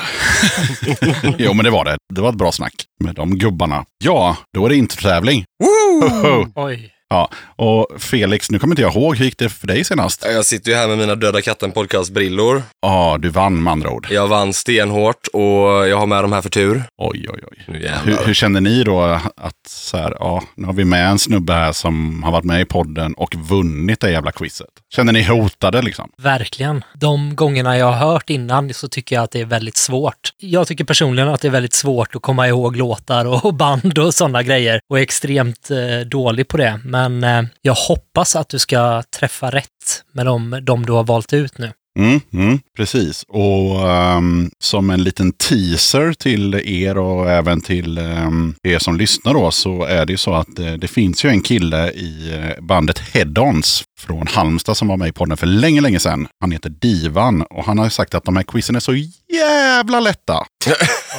jo, 1.38 1.54
men 1.54 1.66
det 1.66 1.72
var 1.72 1.86
det. 1.86 1.98
Det 2.16 2.22
var 2.22 2.30
ett 2.30 2.36
bra 2.36 2.52
snack 2.52 2.74
med 3.04 3.16
de 3.16 3.38
gubbarna. 3.38 3.86
Ja, 4.04 4.38
då 4.54 4.66
är 4.66 4.70
det 4.70 4.76
introtävling. 4.76 5.46
Woo! 5.64 6.52
Oj. 6.56 6.92
Ja, 7.12 7.30
och 7.56 7.88
Felix, 7.98 8.52
nu 8.52 8.60
kommer 8.60 8.72
inte 8.72 8.82
jag 8.82 8.96
ihåg. 8.96 9.16
Hur 9.18 9.26
gick 9.26 9.38
det 9.38 9.50
för 9.50 9.68
dig 9.68 9.84
senast? 9.84 10.26
Jag 10.26 10.46
sitter 10.46 10.72
ju 10.72 10.78
här 10.78 10.88
med 10.88 10.98
mina 10.98 11.16
Döda 11.16 11.42
katten 11.42 11.72
podcast-brillor. 11.72 12.64
Ja, 12.82 13.18
du 13.20 13.30
vann 13.30 13.64
med 13.64 13.72
andra 13.72 13.90
ord. 13.90 14.08
Jag 14.10 14.28
vann 14.28 14.54
stenhårt 14.54 15.28
och 15.34 15.88
jag 15.88 15.98
har 15.98 16.06
med 16.08 16.24
de 16.24 16.32
här 16.32 16.42
för 16.42 16.50
tur. 16.50 16.84
Oj, 16.98 17.26
oj, 17.30 17.44
oj. 17.52 17.92
Hur, 18.04 18.26
hur 18.26 18.34
känner 18.34 18.62
ni 18.62 18.84
då 18.84 19.02
att 19.36 19.68
så 19.68 19.98
här, 19.98 20.14
ja, 20.20 20.44
nu 20.56 20.66
har 20.66 20.74
vi 20.74 20.86
med 20.86 21.10
en 21.10 21.20
snubbe 21.20 21.54
här 21.54 21.72
som 21.72 22.24
har 22.24 22.32
varit 22.32 22.44
med 22.46 22.62
i 22.62 22.66
podden 22.66 23.14
och 23.14 23.36
vunnit 23.36 24.00
det 24.00 24.12
jävla 24.12 24.32
quizet. 24.32 24.68
Känner 24.96 25.14
ni 25.14 25.24
hotade 25.24 25.82
liksom? 25.82 26.10
Verkligen. 26.18 26.84
De 26.94 27.36
gångerna 27.36 27.78
jag 27.78 27.92
har 27.92 28.12
hört 28.12 28.30
innan 28.30 28.74
så 28.74 28.88
tycker 28.88 29.16
jag 29.16 29.24
att 29.24 29.32
det 29.32 29.42
är 29.42 29.46
väldigt 29.46 29.78
svårt. 29.78 30.34
Jag 30.38 30.68
tycker 30.68 30.84
personligen 30.84 31.30
att 31.30 31.42
det 31.42 31.48
är 31.48 31.52
väldigt 31.52 31.74
svårt 31.74 32.16
att 32.16 32.22
komma 32.22 32.48
ihåg 32.48 32.76
låtar 32.76 33.46
och 33.46 33.54
band 33.54 33.98
och 33.98 34.14
sådana 34.14 34.44
grejer 34.44 34.80
och 34.90 35.00
är 35.00 35.04
extremt 35.04 35.72
eh, 35.72 36.08
dålig 36.08 36.48
på 36.48 36.58
det. 36.58 36.80
Men 36.84 36.99
eh, 37.06 37.44
jag 37.62 37.74
hoppas 37.74 38.36
att 38.36 38.50
du 38.50 38.60
ska 38.60 39.04
träffa 39.20 39.50
rätt 39.50 40.04
med 40.14 40.26
de, 40.26 40.60
de 40.62 40.86
du 40.86 40.94
har 40.94 41.04
valt 41.04 41.34
ut 41.34 41.58
nu. 41.58 41.72
Mm, 42.00 42.20
mm, 42.34 42.60
precis. 42.78 43.24
Och 43.28 43.90
um, 43.90 44.52
som 44.60 44.90
en 44.90 45.04
liten 45.04 45.32
teaser 45.32 46.14
till 46.14 46.56
er 46.56 46.98
och 46.98 47.32
även 47.32 47.62
till 47.62 47.98
um, 47.98 48.56
er 48.64 48.80
som 48.80 48.98
lyssnar 48.98 49.34
då 49.34 49.52
så 49.52 49.84
är 49.84 50.06
det 50.06 50.14
ju 50.14 50.18
så 50.18 50.34
att 50.34 50.60
uh, 50.60 50.74
det 50.74 50.88
finns 50.88 51.26
ju 51.26 51.30
en 51.30 51.42
kille 51.42 51.92
i 51.92 52.34
eh, 52.34 52.64
bandet 52.64 53.00
Head-Ons 53.00 53.84
från 54.00 54.28
Halmstad 54.28 54.78
som 54.78 54.88
var 54.88 54.98
med 54.98 55.08
i 55.08 55.12
podden 55.12 55.38
för 55.38 55.48
länge, 55.48 55.82
länge 55.82 56.00
sedan. 56.00 56.28
Han 56.40 56.52
heter 56.52 56.70
Divan 56.70 57.42
och 57.42 57.66
han 57.66 57.78
har 57.78 57.90
sagt 57.90 58.16
att 58.16 58.24
de 58.24 58.36
här 58.36 58.44
quizen 58.44 58.76
är 58.76 58.80
så 58.80 58.94
jävla 59.34 60.00
lätta. 60.00 60.46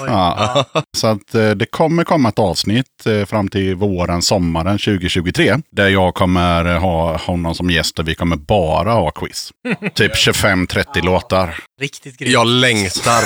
Ja. 0.07 0.65
Så 0.97 1.07
att 1.07 1.35
eh, 1.35 1.51
det 1.51 1.66
kommer 1.66 2.05
komma 2.05 2.28
ett 2.28 2.39
avsnitt 2.39 3.07
eh, 3.07 3.24
fram 3.24 3.48
till 3.48 3.74
våren, 3.74 4.23
sommaren 4.23 4.78
2023. 4.78 5.57
Där 5.73 5.89
jag 5.89 6.15
kommer 6.15 6.65
eh, 6.65 6.81
ha 6.81 7.16
honom 7.16 7.55
som 7.55 7.70
gäst 7.70 7.98
och 7.98 8.09
vi 8.09 8.15
kommer 8.15 8.36
bara 8.36 8.93
ha 8.93 9.11
quiz. 9.11 9.52
Typ 9.94 10.15
25-30 10.15 11.05
låtar. 11.05 11.57
Riktigt 11.81 12.19
grymt. 12.19 12.32
Jag 12.32 12.47
längtar. 12.47 13.23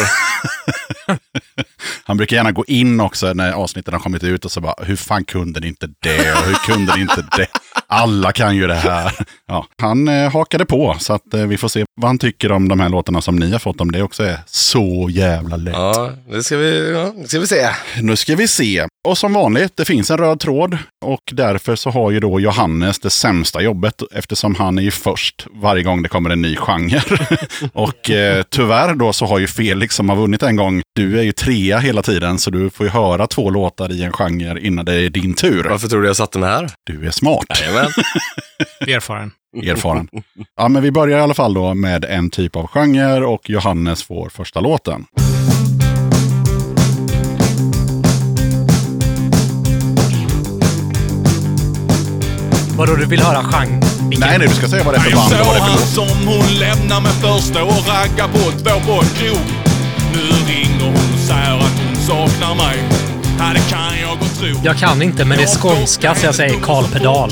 Han 2.05 2.16
brukar 2.16 2.36
gärna 2.36 2.52
gå 2.52 2.64
in 2.64 3.01
också 3.01 3.32
när 3.32 3.52
avsnitten 3.52 3.94
har 3.94 4.01
kommit 4.01 4.24
ut 4.24 4.44
och 4.44 4.52
så 4.52 4.60
bara, 4.60 4.85
hur 4.85 4.97
fan 4.97 5.24
kunde 5.24 5.60
ni 5.60 5.66
inte 5.66 5.89
det 6.01 6.32
och 6.32 6.47
hur 6.47 6.55
kunde 6.55 6.94
ni 6.97 7.01
inte 7.02 7.26
det? 7.36 7.47
Alla 7.86 8.32
kan 8.32 8.56
ju 8.56 8.66
det 8.66 8.74
här. 8.74 9.12
Ja, 9.47 9.66
han 9.82 10.09
eh, 10.09 10.32
hakade 10.32 10.65
på 10.65 10.97
så 10.98 11.12
att 11.12 11.35
eh, 11.35 11.47
vi 11.47 11.59
får 11.59 11.69
se 11.69 11.85
vad 12.01 12.09
han 12.09 12.19
tycker 12.19 12.52
om 12.52 12.69
de 12.69 12.81
här 12.81 12.89
låtarna 12.89 13.20
som 13.20 13.36
ni 13.36 13.52
har 13.52 13.59
fått, 13.59 13.81
om 13.81 13.93
det 13.93 14.02
också 14.02 14.23
är 14.23 14.39
så 14.47 15.09
jävla 15.11 15.56
lätt. 15.56 15.74
Ja, 15.74 16.11
det 16.31 16.43
ska 16.43 16.56
vi, 16.56 16.93
ja, 16.93 17.12
det 17.23 17.28
ska 17.28 17.40
vi 17.40 17.47
se. 17.47 17.69
Nu 18.01 18.16
ska 18.16 18.36
vi 18.36 18.48
se. 18.48 18.86
Och 19.09 19.19
som 19.19 19.32
vanligt, 19.32 19.77
det 19.77 19.85
finns 19.85 20.11
en 20.11 20.19
röd 20.19 20.40
tråd. 20.40 20.78
Och 21.05 21.20
därför 21.32 21.77
så 21.77 21.90
har 21.90 22.11
ju 22.11 22.20
då 22.20 22.40
Johannes 22.40 22.98
det 22.98 23.11
sämsta 23.11 23.62
jobbet 23.62 24.02
eftersom 24.12 24.55
han 24.55 24.78
är 24.78 24.82
ju 24.82 24.90
först 24.90 25.47
varje 25.51 25.82
gång 25.82 26.02
det 26.02 26.09
kommer 26.09 26.31
en 26.31 26.43
ny 26.43 26.56
genre. 26.56 27.02
och 27.73 28.11
eh, 28.11 28.43
tyvärr 28.51 28.94
då 28.94 29.12
så 29.12 29.27
har 29.27 29.39
ju 29.39 29.47
Felix 29.47 29.94
som 29.94 30.09
har 30.09 30.16
vunnit 30.16 30.43
en 30.43 30.56
gång, 30.56 30.82
du 30.94 31.19
är 31.19 31.23
ju 31.23 31.32
trea 31.32 31.78
hela 31.78 32.02
tiden 32.02 32.39
så 32.39 32.51
du 32.51 32.70
får 32.70 32.86
ju 32.86 32.90
höra 32.90 33.27
två 33.27 33.51
låtar 33.51 33.93
i 33.93 34.02
en 34.02 34.12
genre 34.12 34.61
innan 34.61 34.85
det 34.85 34.94
är 34.94 35.11
din 35.11 35.35
tur. 35.35 35.66
Varför 35.70 35.89
tror 35.89 36.02
du 36.02 36.06
jag 36.06 36.16
satte 36.16 36.39
mig 36.39 36.48
här? 36.51 36.70
Du 36.86 37.06
är 37.06 37.11
smart. 37.11 37.44
Jajamän. 37.74 37.92
erfaren. 38.96 39.30
Erfaren. 39.62 40.09
Ja, 40.56 40.68
men 40.68 40.82
vi 40.82 40.92
börjar 40.92 41.18
i 41.18 41.22
alla 41.22 41.34
fall 41.34 41.55
då 41.55 41.74
med 41.74 42.05
en 42.05 42.30
typ 42.30 42.56
av 42.56 42.66
genre 42.66 43.24
och 43.24 43.51
Johannes 43.51 44.02
får 44.02 44.28
första 44.28 44.60
låten. 44.60 45.05
Vadå, 52.76 52.94
du 52.94 53.06
vill 53.06 53.20
höra 53.20 53.42
genre? 53.44 53.80
Nej, 54.18 54.38
nej, 54.38 54.48
du 54.48 54.55
ska 54.55 54.68
säga 54.68 54.84
vad 54.84 54.94
det 54.94 54.98
är 54.98 55.02
för 55.02 55.16
band 55.16 55.40
och 55.40 55.46
vad 55.46 55.56
det 55.56 55.60
såg 55.60 55.60
är 55.60 55.60
för 55.60 55.70
han 55.70 55.78
låt. 55.78 55.88
som 55.88 56.28
hon 56.28 56.59
lämnar 56.59 57.01
mig 57.01 57.12
första 57.12 57.64
och 57.64 57.88
raggar 57.88 58.28
på 58.28 58.38
två 58.38 58.80
på 58.86 59.01
ett 59.01 59.14
krog. 59.18 59.46
Nu 60.12 60.52
ringer 60.52 60.84
hon 60.84 61.14
och 61.14 61.20
säger 61.20 61.56
att 61.56 61.80
hon 61.86 61.96
saknar 61.96 62.55
mig. 62.55 63.13
Ja, 63.39 63.44
det 63.55 63.70
kan 63.70 64.01
jag 64.02 64.12
och 64.12 64.39
tro. 64.39 64.61
Jag 64.65 64.77
kan 64.77 65.02
inte, 65.02 65.24
men 65.24 65.39
det 65.39 65.44
är 65.44 65.61
skånska 65.61 66.15
så 66.15 66.27
jag 66.27 66.35
säger 66.35 66.61
Karl 66.61 66.85
Pedal. 66.85 67.31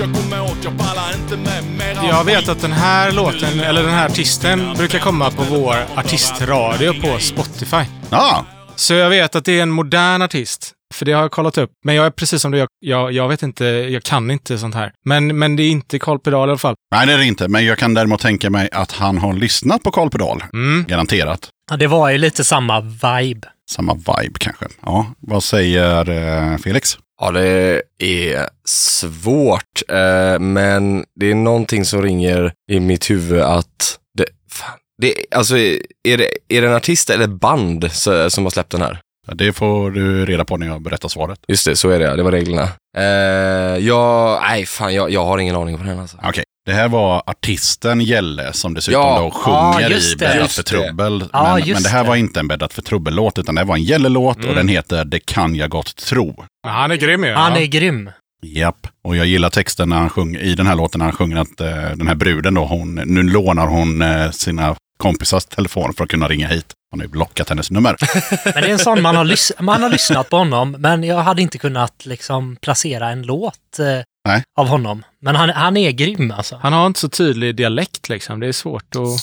Jag 2.09 2.25
vet 2.25 2.49
att 2.49 2.61
den 2.61 2.73
här 2.73 3.13
låten, 3.13 3.61
eller 3.61 3.83
den 3.83 3.93
här 3.95 4.07
artisten, 4.09 4.75
brukar 4.77 4.99
komma 4.99 5.31
på 5.31 5.43
vår 5.43 5.77
artistradio 5.95 7.01
på 7.01 7.19
Spotify. 7.19 7.83
Ja, 8.11 8.45
Så 8.77 8.95
jag 8.95 9.11
vet 9.11 9.35
att 9.37 9.45
det 9.45 9.59
är 9.59 9.63
en 9.63 9.71
modern 9.71 10.23
artist. 10.23 10.73
För 10.95 11.05
det 11.05 11.13
har 11.13 11.23
jag 11.23 11.31
kollat 11.31 11.59
upp. 11.59 11.71
Men 11.85 11.95
jag 11.95 12.07
är 12.07 12.11
precis 12.11 12.43
som 12.43 12.51
du, 12.51 12.59
jag, 12.59 12.69
jag, 12.81 13.13
jag 13.13 13.29
vet 13.29 13.43
inte, 13.43 13.65
jag 13.65 14.03
kan 14.03 14.31
inte 14.31 14.59
sånt 14.59 14.75
här. 14.75 14.93
Men, 15.05 15.39
men 15.39 15.57
det 15.57 15.63
är 15.63 15.71
inte 15.71 15.99
Karl 15.99 16.19
Pedal 16.19 16.49
i 16.49 16.51
alla 16.51 16.59
fall. 16.59 16.75
nej 16.95 17.07
det 17.07 17.13
är 17.13 17.19
det 17.19 17.25
inte. 17.25 17.49
Men 17.49 17.65
jag 17.65 17.79
kan 17.79 17.95
däremot 17.95 18.21
tänka 18.21 18.51
mig 18.51 18.69
att 18.73 18.93
han 18.93 19.19
har 19.19 19.33
lyssnat 19.33 19.83
på 19.83 19.91
Karl 19.91 20.09
Pedal. 20.11 20.45
Mm. 20.53 20.85
Garanterat. 20.89 21.49
Ja, 21.71 21.77
det 21.77 21.87
var 21.87 22.11
ju 22.11 22.19
lite 22.19 22.45
samma 22.45 22.81
vibe. 22.81 23.49
Samma 23.71 23.95
vibe 23.95 24.39
kanske. 24.39 24.67
Ja, 24.83 25.07
vad 25.21 25.45
säger 25.45 26.11
eh, 26.11 26.59
Felix? 26.59 26.99
Ja, 27.21 27.31
det 27.31 27.83
är 27.99 28.49
svårt, 28.65 29.83
eh, 29.89 30.39
men 30.39 31.05
det 31.21 31.31
är 31.31 31.35
någonting 31.35 31.85
som 31.85 32.03
ringer 32.03 32.53
i 32.71 32.81
mitt 32.81 33.11
huvud 33.11 33.41
att 33.41 33.99
det, 34.19 34.25
fan, 34.51 34.79
det 35.03 35.15
alltså, 35.31 35.57
är 35.59 36.19
det, 36.19 36.29
är 36.49 36.63
det 36.63 36.69
en 36.69 36.75
artist 36.75 37.11
eller 37.11 37.27
band 37.27 37.93
som 37.93 38.45
har 38.45 38.51
släppt 38.51 38.71
den 38.71 38.83
här? 38.83 39.01
Det 39.35 39.53
får 39.53 39.91
du 39.91 40.27
reda 40.27 40.45
på 40.45 40.57
när 40.57 40.67
jag 40.67 40.83
berättar 40.83 41.09
svaret. 41.09 41.41
Just 41.49 41.65
det, 41.65 41.77
så 41.77 41.91
är 41.91 41.99
det, 41.99 42.17
det 42.17 42.23
var 42.23 42.33
reglerna. 42.33 42.69
Eh, 42.99 43.87
jag, 43.87 44.41
nej 44.43 44.67
fan, 44.67 44.95
jag, 44.95 45.11
jag 45.11 45.25
har 45.25 45.39
ingen 45.39 45.57
aning 45.57 45.79
på 45.79 45.85
den 45.85 45.99
alltså. 45.99 46.17
Okej, 46.25 46.45
Det 46.67 46.73
här 46.73 46.89
var 46.89 47.23
artisten 47.27 48.01
Gälle 48.01 48.53
som 48.53 48.75
dessutom 48.75 49.01
Ja. 49.01 49.19
då 49.21 49.31
sjunger 49.31 49.81
Ja, 49.81 49.97
i 49.97 50.15
det. 50.15 50.17
Bäddat 50.19 50.53
för 50.53 50.63
det. 50.63 50.69
trubbel. 50.69 51.25
Ja, 51.33 51.55
men, 51.59 51.73
men 51.73 51.83
det 51.83 51.89
här 51.89 52.03
det. 52.03 52.09
var 52.09 52.17
inte 52.17 52.41
en 52.41 52.49
Bäddat 52.49 52.73
för 52.73 52.83
trubbel-låt, 52.83 53.39
utan 53.39 53.55
det 53.55 53.65
var 53.65 53.75
en 53.75 53.83
Gälle-låt 53.83 54.37
och 54.37 54.43
Mm. 54.45 54.57
den 54.57 54.69
heter 54.69 55.05
Det 55.05 55.19
kan 55.21 55.55
jag 55.57 55.71
gott 55.71 55.97
tro. 55.97 56.45
Han 56.67 56.91
är 56.91 56.97
grym 56.97 57.25
ju. 57.25 57.33
Han 57.33 57.57
är 57.57 57.65
grym. 57.67 58.11
Japp, 58.45 58.87
och 59.05 59.17
jag 59.17 59.27
gillar 59.27 59.51
texten 59.51 59.89
när 59.89 59.97
han 59.97 60.11
sjunger, 60.11 60.41
i 60.41 60.55
den 60.55 60.67
här 60.67 60.75
låten 60.77 60.99
när 60.99 61.05
han 61.07 61.15
sjunger 61.17 61.37
att 61.37 61.61
eh, 61.61 61.67
den 61.97 62.09
här 62.09 62.15
bruden 62.15 62.55
då, 62.55 62.65
hon, 62.65 62.95
nu 62.95 63.23
lånar 63.23 63.67
hon 63.67 64.03
eh, 64.03 64.31
sina 64.31 64.77
kompisars 64.99 65.45
telefon 65.45 65.95
för 65.95 66.05
att 66.05 66.11
kunna 66.11 66.29
ringa 66.29 66.49
hit. 66.49 66.67
Han 66.91 67.01
har 67.01 67.05
ju 67.05 67.11
blockat 67.11 67.49
hennes 67.49 67.71
nummer. 67.71 67.97
Men 68.45 68.63
det 68.63 68.69
är 68.69 68.73
en 68.73 68.79
sån 68.79 69.03
man 69.03 69.17
har, 69.17 69.25
lys- 69.25 69.63
man 69.63 69.83
har 69.83 69.91
lyssnat 69.91 70.29
på 70.31 70.37
honom, 70.37 70.71
men 70.79 71.05
jag 71.05 71.17
hade 71.19 71.43
inte 71.43 71.59
kunnat 71.59 72.07
liksom 72.07 72.57
placera 72.57 73.11
en 73.11 73.23
låt 73.23 73.79
eh, 73.79 73.87
Nej. 74.25 74.43
av 74.57 74.67
honom. 74.69 75.05
Men 75.21 75.37
han, 75.37 75.51
han 75.51 75.77
är 75.77 75.91
grym 75.91 76.31
alltså. 76.31 76.57
Han 76.63 76.73
har 76.73 76.87
inte 76.87 77.01
så 77.01 77.09
tydlig 77.09 77.57
dialekt 77.57 78.09
liksom. 78.09 78.41
Det 78.41 78.47
är 78.47 78.53
svårt 78.53 78.97
att... 78.97 79.21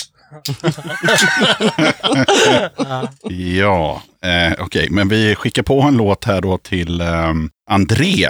Ja, 3.58 4.02
eh, 4.24 4.54
okej, 4.60 4.88
men 4.92 5.10
vi 5.10 5.36
skickar 5.36 5.64
på 5.64 5.82
en 5.82 5.98
låt 5.98 6.26
här 6.26 6.42
då 6.42 6.58
till 6.58 7.02
eh, 7.02 7.34
André. 7.70 8.28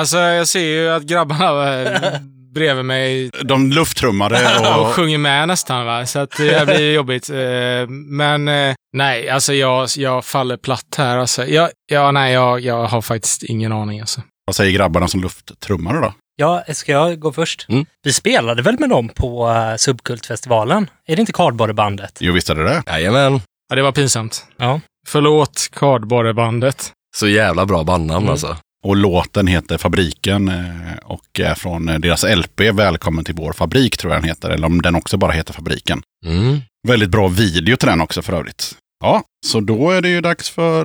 Alltså, 0.00 0.18
jag 0.18 0.48
ser 0.48 0.60
ju 0.64 0.88
att 0.90 1.02
grabbarna 1.02 1.80
eh, 1.82 2.00
bredvid 2.54 2.84
mig 2.84 3.30
De 3.44 3.70
lufttrummade 3.70 4.58
och 4.76 4.80
och... 4.88 4.94
sjunger 4.94 5.18
med 5.18 5.48
nästan, 5.48 5.86
va? 5.86 6.06
så 6.06 6.18
att 6.18 6.30
det 6.36 6.58
här 6.58 6.66
blir 6.66 6.92
jobbigt. 6.94 7.30
Eh, 7.30 7.88
Men 7.88 8.48
eh, 8.48 8.74
nej, 8.96 9.28
alltså 9.28 9.52
jag, 9.54 9.88
jag 9.96 10.24
faller 10.24 10.56
platt 10.56 10.94
här. 10.98 11.16
Alltså. 11.16 11.46
Jag, 11.46 11.70
ja, 11.92 12.10
nej, 12.10 12.32
jag, 12.32 12.60
jag 12.60 12.86
har 12.86 13.02
faktiskt 13.02 13.42
ingen 13.42 13.72
aning. 13.72 14.00
Alltså. 14.00 14.20
Vad 14.46 14.56
säger 14.56 14.72
grabbarna 14.72 15.08
som 15.08 15.20
lufttrummade 15.22 16.00
då? 16.00 16.12
Ja, 16.36 16.62
ska 16.72 16.92
jag 16.92 17.18
gå 17.20 17.32
först? 17.32 17.66
Mm. 17.68 17.86
Vi 18.02 18.12
spelade 18.12 18.62
väl 18.62 18.76
med 18.78 18.88
dem 18.90 19.08
på 19.08 19.54
Subkultfestivalen? 19.78 20.90
Är 21.06 21.16
det 21.16 21.20
inte 21.20 21.32
Kardborrebandet? 21.32 22.16
Jo, 22.20 22.32
visst 22.32 22.50
är 22.50 22.54
det 22.54 22.64
det. 22.64 22.82
Jajamän. 22.86 23.40
Ja, 23.68 23.76
det 23.76 23.82
var 23.82 23.92
pinsamt. 23.92 24.44
Ja. 24.56 24.80
Förlåt, 25.08 25.68
Kardborrebandet. 25.72 26.92
Så 27.16 27.28
jävla 27.28 27.66
bra 27.66 27.84
bandnamn 27.84 28.18
Mm. 28.24 28.30
alltså. 28.32 28.56
Och 28.84 28.96
låten 28.96 29.46
heter 29.46 29.78
Fabriken 29.78 30.48
eh, 30.48 30.96
och 31.04 31.40
är 31.40 31.54
från 31.54 31.88
eh, 31.88 31.98
deras 31.98 32.24
LP 32.24 32.60
Välkommen 32.60 33.24
till 33.24 33.34
vår 33.34 33.52
fabrik 33.52 33.96
tror 33.96 34.12
jag 34.12 34.22
den 34.22 34.28
heter. 34.28 34.50
Eller 34.50 34.66
om 34.66 34.82
den 34.82 34.94
också 34.94 35.16
bara 35.16 35.32
heter 35.32 35.52
Fabriken. 35.52 36.02
Mm. 36.26 36.60
Väldigt 36.88 37.10
bra 37.10 37.28
video 37.28 37.76
till 37.76 37.88
den 37.88 38.00
också 38.00 38.22
för 38.22 38.32
övrigt. 38.32 38.76
Ja, 39.04 39.22
så 39.46 39.60
då 39.60 39.90
är 39.90 40.00
det 40.02 40.08
ju 40.08 40.20
dags 40.20 40.50
för 40.50 40.80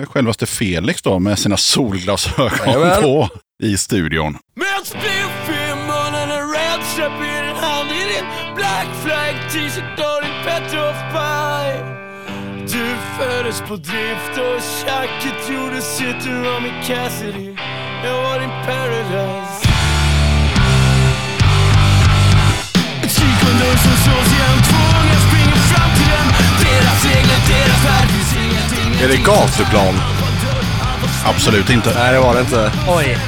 eh, 0.00 0.06
självaste 0.06 0.46
Felix 0.46 1.02
då 1.02 1.18
med 1.18 1.38
sina 1.38 1.56
solglasögon 1.56 2.50
Jajamän. 2.66 3.02
på 3.02 3.28
i 3.62 3.76
studion. 3.76 4.38
Med 4.56 4.80
spliff 4.86 5.48
i 5.48 5.74
munnen, 5.74 6.30
en 6.30 6.50
red 6.52 6.84
strap 6.92 7.12
i 7.20 7.46
din 7.46 7.56
hand 7.56 7.88
I 7.90 8.14
din 8.14 8.54
black 8.56 8.88
flag 9.04 9.34
t-shirt 9.52 9.98
föddes 13.18 13.60
på 13.60 13.76
drift 13.76 14.34
och 14.46 14.62
tjacket 14.78 15.50
gjorde 15.50 15.80
sitt 15.80 16.20
Du 16.24 16.34
var 16.48 16.60
min 16.60 16.78
Cassidy, 16.86 17.54
jag 18.04 18.16
var 18.22 18.38
din 18.40 18.54
paradise 18.66 19.68
Ett 23.04 23.12
kikvindu 23.18 23.70
som 23.84 23.96
slås 24.04 24.28
igen, 24.36 24.58
tvungen 24.70 25.20
springer 25.26 25.60
fram 25.70 25.90
till 25.98 26.10
den 26.16 26.28
Deras 26.64 27.00
regler, 27.10 27.40
deras 27.52 27.80
värld, 27.88 28.08
finns 28.14 28.32
ingenting 28.44 29.04
Är 29.04 29.08
det 29.08 29.20
gatuplan? 29.30 29.94
Absolut 31.26 31.70
inte. 31.70 31.94
Nej, 31.94 32.12
det 32.12 32.20
var 32.20 32.34
det 32.34 32.40
inte. 32.40 32.72
Oj. 32.88 33.18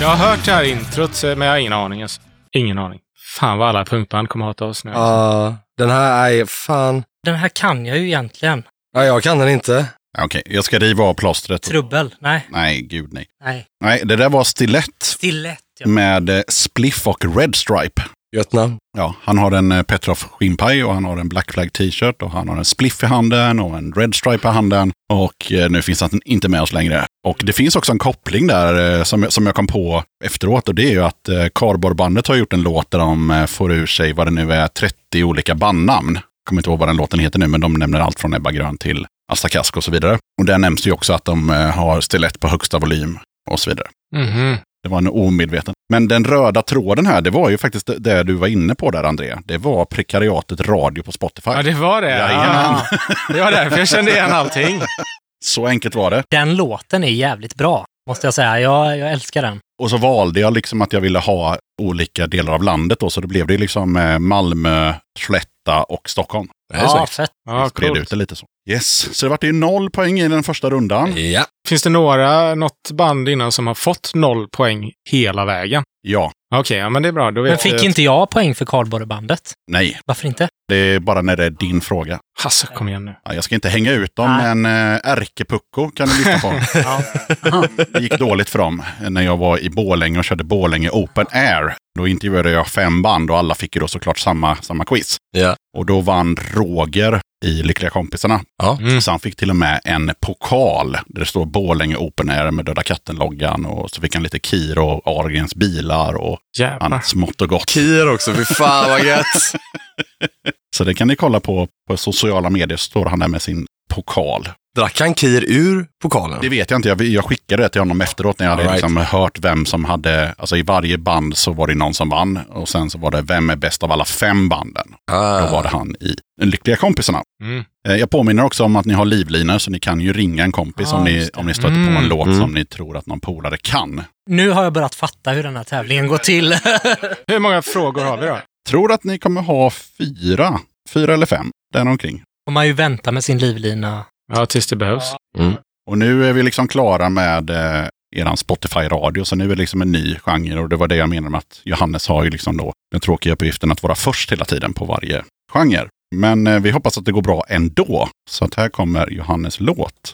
Jag 0.00 0.08
har 0.08 0.16
hört 0.16 0.44
det 0.44 0.52
här 0.52 0.62
introt, 0.64 1.22
men 1.22 1.40
jag 1.40 1.50
har 1.54 1.58
ingen 1.58 1.72
aning. 1.72 2.02
Alltså. 2.02 2.20
Ingen 2.52 2.78
aning. 2.78 3.00
Fan 3.38 3.58
vad 3.58 3.68
alla 3.68 3.84
punkband 3.84 4.28
kommer 4.28 4.46
hata 4.46 4.64
oss 4.64 4.84
nu. 4.84 4.90
alltså. 4.90 5.02
Ja, 5.02 5.56
den 5.78 5.90
här 5.90 6.30
är 6.30 6.44
fan... 6.44 7.04
Den 7.24 7.34
här 7.34 7.48
kan 7.48 7.86
jag 7.86 7.98
ju 7.98 8.04
egentligen. 8.06 8.62
Ja, 8.96 9.04
jag 9.04 9.22
kan 9.22 9.38
den 9.38 9.48
inte. 9.48 9.86
Okej, 10.18 10.42
jag 10.46 10.64
ska 10.64 10.78
riva 10.78 11.04
av 11.04 11.14
plåstret. 11.14 11.62
Trubbel? 11.62 12.14
Nej. 12.18 12.46
Nej, 12.50 12.82
gud 12.82 13.12
nej. 13.12 13.26
Nej. 13.44 13.66
Nej, 13.84 14.02
det 14.04 14.16
där 14.16 14.28
var 14.28 14.44
Stilett 14.44 15.02
Stilett. 15.02 15.58
Ja. 15.80 15.88
med 15.88 16.30
eh, 16.30 16.42
Spliff 16.48 17.06
och 17.06 17.36
Red 17.36 17.54
Stripe. 17.54 18.02
Gött 18.36 18.52
namn. 18.52 18.76
Ja, 18.98 19.14
han 19.22 19.38
har 19.38 19.52
en 19.52 19.72
eh, 19.72 19.82
Petroff 19.82 20.22
skinnpaj 20.30 20.84
och 20.84 20.94
han 20.94 21.04
har 21.04 21.16
en 21.16 21.28
Black 21.28 21.52
Flag 21.52 21.72
t-shirt 21.72 22.22
och 22.22 22.30
han 22.30 22.48
har 22.48 22.56
en 22.56 22.64
spliff 22.64 23.02
i 23.02 23.06
handen 23.06 23.60
och 23.60 23.78
en 23.78 23.92
Red 23.92 24.14
Stripe 24.14 24.48
i 24.48 24.50
handen. 24.50 24.92
Och 25.12 25.52
eh, 25.52 25.70
nu 25.70 25.82
finns 25.82 26.00
han 26.00 26.20
inte 26.24 26.48
med 26.48 26.62
oss 26.62 26.72
längre. 26.72 27.06
Och 27.26 27.40
det 27.44 27.52
finns 27.52 27.76
också 27.76 27.92
en 27.92 27.98
koppling 27.98 28.46
där 28.46 28.98
eh, 28.98 29.02
som, 29.04 29.22
jag- 29.22 29.32
som 29.32 29.46
jag 29.46 29.54
kom 29.54 29.66
på 29.66 30.04
efteråt 30.24 30.68
och 30.68 30.74
det 30.74 30.82
är 30.84 30.90
ju 30.92 31.04
att 31.04 31.28
eh, 31.28 31.46
Cardboardbandet 31.54 32.26
har 32.26 32.34
gjort 32.36 32.52
en 32.52 32.62
låt 32.62 32.90
där 32.90 32.98
de 32.98 33.30
eh, 33.30 33.46
får 33.46 33.72
ur 33.72 33.86
sig 33.86 34.12
vad 34.12 34.26
det 34.26 34.30
nu 34.30 34.52
är 34.52 34.68
30 34.68 35.24
olika 35.24 35.54
bandnamn. 35.54 36.18
Kommer 36.48 36.60
inte 36.60 36.70
ihåg 36.70 36.78
vad 36.78 36.88
den 36.88 36.96
låten 36.96 37.18
heter 37.18 37.38
nu, 37.38 37.46
men 37.46 37.60
de 37.60 37.72
nämner 37.74 38.00
allt 38.00 38.20
från 38.20 38.34
Ebba 38.34 38.50
Grön 38.50 38.78
till 38.78 39.06
Asta 39.32 39.48
Kask 39.48 39.76
och 39.76 39.84
så 39.84 39.90
vidare. 39.90 40.18
Och 40.38 40.44
där 40.44 40.58
nämns 40.58 40.86
ju 40.86 40.92
också 40.92 41.12
att 41.12 41.24
de 41.24 41.50
eh, 41.50 41.56
har 41.70 42.00
stilett 42.00 42.40
på 42.40 42.48
högsta 42.48 42.78
volym 42.78 43.18
och 43.50 43.60
så 43.60 43.70
vidare. 43.70 43.88
Mhm. 44.16 44.56
Det 44.82 44.88
var 44.88 44.98
en 44.98 45.08
omedveten. 45.08 45.74
Men 45.92 46.08
den 46.08 46.24
röda 46.24 46.62
tråden 46.62 47.06
här, 47.06 47.20
det 47.20 47.30
var 47.30 47.50
ju 47.50 47.58
faktiskt 47.58 47.86
det- 47.86 47.98
det 47.98 48.22
du 48.22 48.34
var 48.34 48.46
inne 48.46 48.74
på 48.74 48.90
där, 48.90 49.04
André. 49.04 49.34
Det 49.44 49.58
var 49.58 49.84
prekariatet 49.84 50.60
radio 50.60 51.02
på 51.02 51.12
Spotify. 51.12 51.50
Ja, 51.50 51.62
det 51.62 51.74
var 51.74 52.02
det. 52.02 52.10
Jajamän. 52.10 52.76
Ja. 52.90 52.98
Det 53.34 53.40
var 53.40 53.50
därför 53.50 53.78
jag 53.78 53.88
kände 53.88 54.10
igen 54.10 54.32
allting. 54.32 54.80
Så 55.44 55.66
enkelt 55.66 55.94
var 55.94 56.10
det. 56.10 56.22
Den 56.30 56.56
låten 56.56 57.04
är 57.04 57.08
jävligt 57.08 57.54
bra, 57.54 57.84
måste 58.08 58.26
jag 58.26 58.34
säga. 58.34 58.60
Jag, 58.60 58.98
jag 58.98 59.12
älskar 59.12 59.42
den. 59.42 59.58
Och 59.82 59.90
så 59.90 59.96
valde 59.96 60.40
jag 60.40 60.52
liksom 60.52 60.82
att 60.82 60.92
jag 60.92 61.00
ville 61.00 61.18
ha 61.18 61.58
olika 61.82 62.26
delar 62.26 62.52
av 62.52 62.62
landet 62.62 63.00
då, 63.00 63.10
så 63.10 63.20
då 63.20 63.28
blev 63.28 63.46
det 63.46 63.58
liksom 63.58 63.96
eh, 63.96 64.18
Malmö, 64.18 64.94
Skellefteå 65.20 65.82
och 65.88 66.10
Stockholm. 66.10 66.48
Det 66.72 66.78
är 66.78 66.82
Ja, 66.82 67.06
fett. 67.06 67.30
Ja, 67.48 67.68
Spred 67.68 67.96
ut 67.96 68.10
det 68.10 68.16
lite 68.16 68.36
så. 68.36 68.46
Yes, 68.70 69.16
så 69.16 69.26
det 69.26 69.30
vart 69.30 69.44
ju 69.44 69.52
noll 69.52 69.90
poäng 69.90 70.20
i 70.20 70.28
den 70.28 70.42
första 70.42 70.70
rundan. 70.70 71.16
Ja. 71.32 71.44
Finns 71.68 71.82
det 71.82 71.90
några, 71.90 72.54
något 72.54 72.90
band 72.92 73.28
innan 73.28 73.52
som 73.52 73.66
har 73.66 73.74
fått 73.74 74.14
noll 74.14 74.48
poäng 74.48 74.92
hela 75.10 75.44
vägen? 75.44 75.82
Ja, 76.02 76.32
Okej, 76.60 76.78
ja 76.78 76.88
men 76.88 77.02
det 77.02 77.08
är 77.08 77.12
bra. 77.12 77.30
Då 77.30 77.42
vet 77.42 77.50
Men 77.50 77.58
fick 77.58 77.72
jag. 77.72 77.84
inte 77.84 78.02
jag 78.02 78.30
poäng 78.30 78.54
för 78.54 78.64
Kardborrebandet? 78.64 79.52
nej. 79.70 80.00
Varför 80.06 80.26
inte? 80.28 80.48
Det 80.68 80.76
är 80.76 81.00
bara 81.00 81.22
när 81.22 81.36
det 81.36 81.44
är 81.44 81.50
din 81.50 81.80
fråga. 81.80 82.18
Hasse, 82.42 82.66
kom 82.74 82.88
igen 82.88 83.04
nu. 83.04 83.14
Ja, 83.24 83.34
jag 83.34 83.44
ska 83.44 83.54
inte 83.54 83.68
hänga 83.68 83.92
ut 83.92 84.16
dem, 84.16 84.36
Nej. 84.36 84.54
men 84.54 84.94
äh, 84.94 85.00
Ärkepucko 85.12 85.90
kan 85.90 86.08
du 86.08 86.16
lyssna 86.18 86.38
på. 86.38 86.52
Ja. 86.78 87.64
Det 87.92 88.00
gick 88.00 88.18
dåligt 88.18 88.50
för 88.50 88.58
dem 88.58 88.82
när 89.08 89.22
jag 89.22 89.36
var 89.36 89.58
i 89.58 89.70
Borlänge 89.70 90.18
och 90.18 90.24
körde 90.24 90.44
Borlänge 90.44 90.90
Open 90.90 91.26
Air. 91.30 91.74
Då 91.98 92.06
intervjuade 92.08 92.50
jag 92.50 92.66
fem 92.66 93.02
band 93.02 93.30
och 93.30 93.38
alla 93.38 93.54
fick 93.54 93.76
ju 93.76 93.80
då 93.80 93.88
såklart 93.88 94.18
samma, 94.18 94.56
samma 94.56 94.84
quiz. 94.84 95.16
Ja. 95.36 95.56
Och 95.76 95.86
då 95.86 96.00
vann 96.00 96.36
Roger 96.54 97.20
i 97.44 97.62
Lyckliga 97.62 97.90
kompisarna. 97.90 98.40
Ja. 98.62 98.78
Mm. 98.80 99.00
Så 99.00 99.10
han 99.10 99.20
fick 99.20 99.36
till 99.36 99.50
och 99.50 99.56
med 99.56 99.80
en 99.84 100.12
pokal 100.20 100.92
där 101.06 101.20
det 101.20 101.26
står 101.26 101.46
Borlänge 101.46 101.96
Open 101.96 102.30
Air 102.30 102.50
med 102.50 102.64
Döda 102.64 102.82
katten-loggan. 102.82 103.66
Och 103.66 103.90
så 103.90 104.00
fick 104.00 104.14
han 104.14 104.22
lite 104.22 104.38
Kir 104.38 104.78
och 104.78 105.06
Ahlgrens 105.06 105.54
bilar 105.54 106.14
och 106.14 106.38
Jävlar. 106.58 106.86
annat 106.86 107.06
smått 107.06 107.40
och 107.40 107.48
gott. 107.48 107.70
Kir 107.70 108.12
också, 108.14 108.34
fy 108.34 108.44
fan 108.44 108.90
vad 108.90 109.04
gött. 109.04 109.26
Så 110.76 110.84
det 110.84 110.94
kan 110.94 111.08
ni 111.08 111.16
kolla 111.16 111.40
på 111.40 111.68
på 111.88 111.96
sociala 111.96 112.50
medier. 112.50 112.76
Står 112.76 113.06
han 113.06 113.18
där 113.18 113.28
med 113.28 113.42
sin 113.42 113.66
pokal. 113.90 114.48
Drack 114.76 115.00
han 115.00 115.14
Kir 115.14 115.44
ur 115.48 115.86
pokalen? 116.02 116.38
Det 116.42 116.48
vet 116.48 116.70
jag 116.70 116.78
inte. 116.78 116.88
Jag, 116.88 117.02
jag 117.02 117.24
skickade 117.24 117.62
det 117.62 117.68
till 117.68 117.80
honom 117.80 118.00
efteråt 118.00 118.38
när 118.38 118.46
jag 118.46 118.50
hade 118.50 118.62
right. 118.62 118.74
liksom 118.74 118.96
hört 118.96 119.38
vem 119.38 119.66
som 119.66 119.84
hade, 119.84 120.34
alltså 120.38 120.56
i 120.56 120.62
varje 120.62 120.98
band 120.98 121.36
så 121.36 121.52
var 121.52 121.66
det 121.66 121.74
någon 121.74 121.94
som 121.94 122.08
vann. 122.08 122.36
Och 122.48 122.68
sen 122.68 122.90
så 122.90 122.98
var 122.98 123.10
det 123.10 123.22
vem 123.22 123.50
är 123.50 123.56
bäst 123.56 123.82
av 123.82 123.92
alla 123.92 124.04
fem 124.04 124.48
banden. 124.48 124.86
Då 125.10 125.14
Ah. 125.14 125.50
var 125.52 125.62
det 125.62 125.68
han 125.68 125.94
i 126.00 126.14
Den 126.40 126.50
lyckliga 126.50 126.76
kompisarna. 126.76 127.22
Mm. 127.42 127.64
Eh, 127.88 127.96
Jag 127.96 128.10
påminner 128.10 128.44
också 128.44 128.64
om 128.64 128.76
att 128.76 128.86
ni 128.86 128.94
har 128.94 129.04
livlinor 129.04 129.58
så 129.58 129.70
ni 129.70 129.78
kan 129.80 130.00
ju 130.00 130.12
ringa 130.12 130.44
en 130.44 130.52
kompis 130.52 130.88
Ja, 130.90 130.98
om, 130.98 131.04
ni, 131.04 131.28
om 131.34 131.46
ni 131.46 131.54
stöter 131.54 131.68
på 131.74 131.80
en 131.80 131.88
Mm. 131.96 132.08
låt 132.08 132.26
Mm. 132.26 132.40
som 132.40 132.52
ni 132.54 132.64
tror 132.64 132.96
att 132.96 133.06
någon 133.06 133.20
polare 133.20 133.56
kan. 133.62 134.02
Nu 134.30 134.50
har 134.50 134.64
jag 134.64 134.72
börjat 134.72 134.94
fatta 134.94 135.30
hur 135.30 135.42
den 135.42 135.56
här 135.56 135.64
tävlingen 135.64 136.06
går 136.08 136.18
till. 136.18 136.52
Hur 137.26 137.38
många 137.38 137.62
frågor 137.62 138.04
har 138.04 138.16
vi 138.16 138.26
då? 138.26 138.38
Tror 138.68 138.92
att 138.92 139.04
ni 139.04 139.18
kommer 139.18 139.40
ha 139.42 139.70
fyra, 139.70 140.60
fyra 140.90 141.14
eller 141.14 141.26
fem, 141.26 141.50
däromkring. 141.72 142.22
Får 142.48 142.52
man 142.52 142.66
ju 142.66 142.72
vänta 142.72 143.12
med 143.12 143.24
sin 143.24 143.38
livlina. 143.38 144.04
Ja, 144.32 144.46
tills 144.46 144.66
det 144.66 144.76
behövs. 144.76 145.14
Mm. 145.38 145.54
Och 145.90 145.98
nu 145.98 146.26
är 146.28 146.32
vi 146.32 146.42
liksom 146.42 146.68
klara 146.68 147.08
med 147.08 147.50
eh, 147.50 147.88
eran 148.16 148.36
Spotify-radio, 148.36 149.24
så 149.24 149.36
nu 149.36 149.44
är 149.44 149.48
det 149.48 149.54
liksom 149.54 149.82
en 149.82 149.92
ny 149.92 150.16
genre. 150.18 150.58
Och 150.60 150.68
det 150.68 150.76
var 150.76 150.88
det 150.88 150.96
jag 150.96 151.08
menade 151.08 151.30
med 151.30 151.38
att 151.38 151.60
Johannes 151.64 152.08
har 152.08 152.24
ju 152.24 152.30
liksom 152.30 152.56
då 152.56 152.72
den 152.90 153.00
tråkiga 153.00 153.32
uppgiften 153.32 153.72
att 153.72 153.82
vara 153.82 153.94
först 153.94 154.32
hela 154.32 154.44
tiden 154.44 154.74
på 154.74 154.84
varje 154.84 155.24
genre. 155.52 155.88
Men 156.16 156.46
eh, 156.46 156.60
vi 156.60 156.70
hoppas 156.70 156.98
att 156.98 157.04
det 157.04 157.12
går 157.12 157.22
bra 157.22 157.44
ändå. 157.48 158.08
Så 158.30 158.44
att 158.44 158.54
här 158.54 158.68
kommer 158.68 159.10
Johannes 159.10 159.60
låt. 159.60 160.12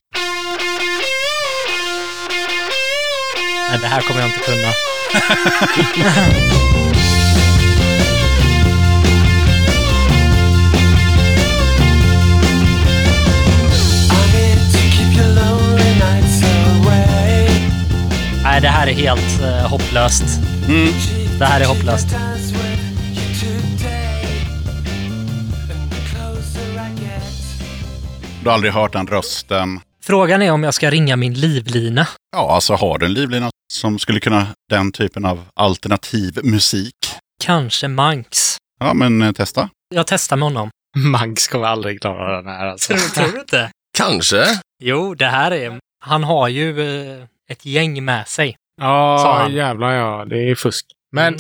Nej, 3.71 3.79
det 3.81 3.87
här 3.87 4.01
kommer 4.01 4.21
jag 4.21 4.29
inte 4.29 4.41
kunna. 4.41 4.73
Nej, 18.51 18.61
det 18.61 18.69
här 18.69 18.87
är 18.87 18.93
helt 18.93 19.41
eh, 19.43 19.71
hopplöst. 19.71 20.25
Det 21.39 21.45
här 21.45 21.61
är 21.61 21.65
hopplöst. 21.65 22.09
Du 28.43 28.49
har 28.49 28.55
aldrig 28.55 28.73
hört 28.73 28.93
den 28.93 29.07
rösten. 29.07 29.81
Frågan 30.03 30.43
är 30.43 30.51
om 30.51 30.63
jag 30.63 30.75
ska 30.75 30.91
ringa 30.91 31.17
min 31.17 31.35
livlina. 31.35 32.07
Ja, 32.37 32.55
alltså 32.55 32.75
har 32.75 32.99
du 32.99 33.07
en 33.07 33.15
livlina 33.15 33.51
som 33.73 33.99
skulle 33.99 34.21
kunna 34.21 34.47
den 34.71 34.93
typen 34.93 35.25
av 35.25 35.45
alternativ 35.55 36.39
musik? 36.43 36.95
Kanske 37.43 37.89
Manks. 37.89 38.57
Ja, 38.81 38.95
men 38.95 39.23
eh, 39.23 39.33
testa. 39.33 39.69
Jag 39.95 40.07
testar 40.07 40.37
med 40.37 40.47
honom. 40.47 40.71
Mangs 40.97 41.49
kommer 41.49 41.67
aldrig 41.67 42.01
klara 42.01 42.37
den 42.43 42.47
här 42.47 42.67
alltså. 42.67 42.95
Tror, 42.95 43.09
tror 43.09 43.33
du 43.33 43.41
inte? 43.41 43.71
Kanske. 43.99 44.45
Jo, 44.83 45.15
det 45.15 45.27
här 45.27 45.51
är... 45.51 45.79
Han 46.05 46.25
har 46.25 46.49
ju 46.49 46.81
eh, 46.81 47.25
ett 47.51 47.67
gäng 47.67 48.05
med 48.05 48.29
sig. 48.29 48.57
Ja, 48.81 49.49
jävlar 49.51 49.93
ja. 49.93 50.25
Det 50.25 50.51
är 50.51 50.55
fusk. 50.55 50.87
Men, 51.13 51.37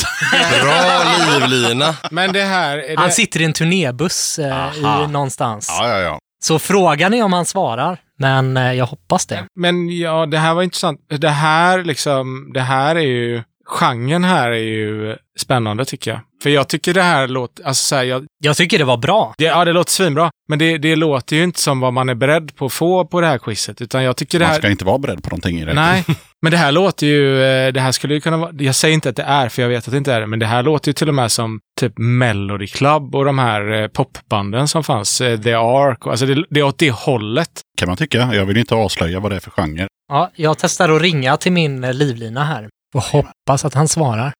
Bra 0.62 1.40
livlina. 1.40 1.96
men 2.10 2.32
det 2.32 2.42
här... 2.42 2.78
Är 2.78 2.88
det... 2.88 3.00
Han 3.02 3.12
sitter 3.12 3.40
i 3.40 3.44
en 3.44 3.52
turnébuss 3.52 4.38
eh, 4.38 4.78
i 4.78 5.06
någonstans. 5.08 5.76
Ja, 5.80 5.88
ja, 5.88 5.98
ja. 5.98 6.18
Så 6.42 6.58
frågan 6.58 7.14
är 7.14 7.22
om 7.22 7.32
han 7.32 7.46
svarar, 7.46 7.98
men 8.18 8.56
eh, 8.56 8.72
jag 8.72 8.86
hoppas 8.86 9.26
det. 9.26 9.44
Men 9.60 9.98
ja, 9.98 10.26
det 10.26 10.38
här 10.38 10.54
var 10.54 10.62
intressant. 10.62 11.00
Det 11.08 11.28
här 11.28 11.84
liksom, 11.84 12.50
det 12.54 12.60
här 12.60 12.96
är 12.96 13.00
ju, 13.00 13.42
genren 13.70 14.24
här 14.24 14.50
är 14.50 14.56
ju 14.56 15.16
spännande 15.40 15.84
tycker 15.84 16.10
jag. 16.10 16.20
För 16.42 16.50
jag 16.50 16.68
tycker 16.68 16.94
det 16.94 17.02
här 17.02 17.28
låter, 17.28 17.64
alltså 17.64 17.84
så 17.84 17.96
här, 17.96 18.04
jag, 18.04 18.26
Jag 18.44 18.56
tycker 18.56 18.78
det 18.78 18.84
var 18.84 18.96
bra. 18.96 19.34
det, 19.38 19.44
ja 19.44 19.64
det 19.64 19.72
låter 19.72 19.92
svinbra. 19.92 20.30
Men 20.48 20.58
det, 20.58 20.78
det 20.78 20.96
låter 20.96 21.36
ju 21.36 21.42
inte 21.44 21.60
som 21.60 21.80
vad 21.80 21.92
man 21.92 22.08
är 22.08 22.14
beredd 22.14 22.56
på 22.56 22.66
att 22.66 22.72
få 22.72 23.04
på 23.04 23.20
det 23.20 23.26
här 23.26 23.38
quizet. 23.38 23.80
Utan 23.80 24.02
jag 24.04 24.16
tycker 24.16 24.38
det 24.38 24.44
Man 24.44 24.52
här... 24.52 24.58
ska 24.58 24.70
inte 24.70 24.84
vara 24.84 24.98
beredd 24.98 25.22
på 25.22 25.30
någonting 25.30 25.60
i 25.60 25.64
det. 25.64 25.74
Nej, 25.74 26.04
men 26.42 26.50
det 26.52 26.58
här 26.58 26.72
låter 26.72 27.06
ju, 27.06 27.42
eh, 27.42 27.72
det 27.72 27.80
här 27.80 27.92
skulle 27.92 28.14
ju 28.14 28.20
kunna 28.20 28.36
vara, 28.36 28.50
jag 28.58 28.74
säger 28.74 28.94
inte 28.94 29.08
att 29.08 29.16
det 29.16 29.22
är, 29.22 29.48
för 29.48 29.62
jag 29.62 29.68
vet 29.68 29.84
att 29.84 29.90
det 29.92 29.98
inte 29.98 30.12
är 30.12 30.20
det, 30.20 30.26
men 30.26 30.38
det 30.38 30.46
här 30.46 30.62
låter 30.62 30.88
ju 30.88 30.92
till 30.92 31.08
och 31.08 31.14
med 31.14 31.32
som 31.32 31.60
typ 31.80 31.98
Melody 31.98 32.66
Club 32.66 33.14
och 33.14 33.24
de 33.24 33.38
här 33.38 33.72
eh, 33.82 33.86
popbanden 33.88 34.68
som 34.68 34.84
fanns, 34.84 35.20
eh, 35.20 35.40
The 35.40 35.52
Ark, 35.54 35.98
alltså 36.06 36.26
det, 36.26 36.44
det 36.50 36.60
är 36.60 36.64
åt 36.64 36.78
det 36.78 36.90
hållet. 36.90 37.50
Kan 37.78 37.88
man 37.88 37.96
tycka. 37.96 38.30
Jag 38.34 38.46
vill 38.46 38.56
inte 38.56 38.74
avslöja 38.74 39.20
vad 39.20 39.32
det 39.32 39.36
är 39.36 39.40
för 39.40 39.50
genre. 39.50 39.86
Ja, 40.08 40.30
jag 40.34 40.58
testar 40.58 40.88
att 40.88 41.02
ringa 41.02 41.36
till 41.36 41.52
min 41.52 41.80
livlina 41.80 42.44
här 42.44 42.68
och 42.94 43.02
hoppas 43.02 43.64
att 43.64 43.74
han 43.74 43.88
svarar. 43.88 44.32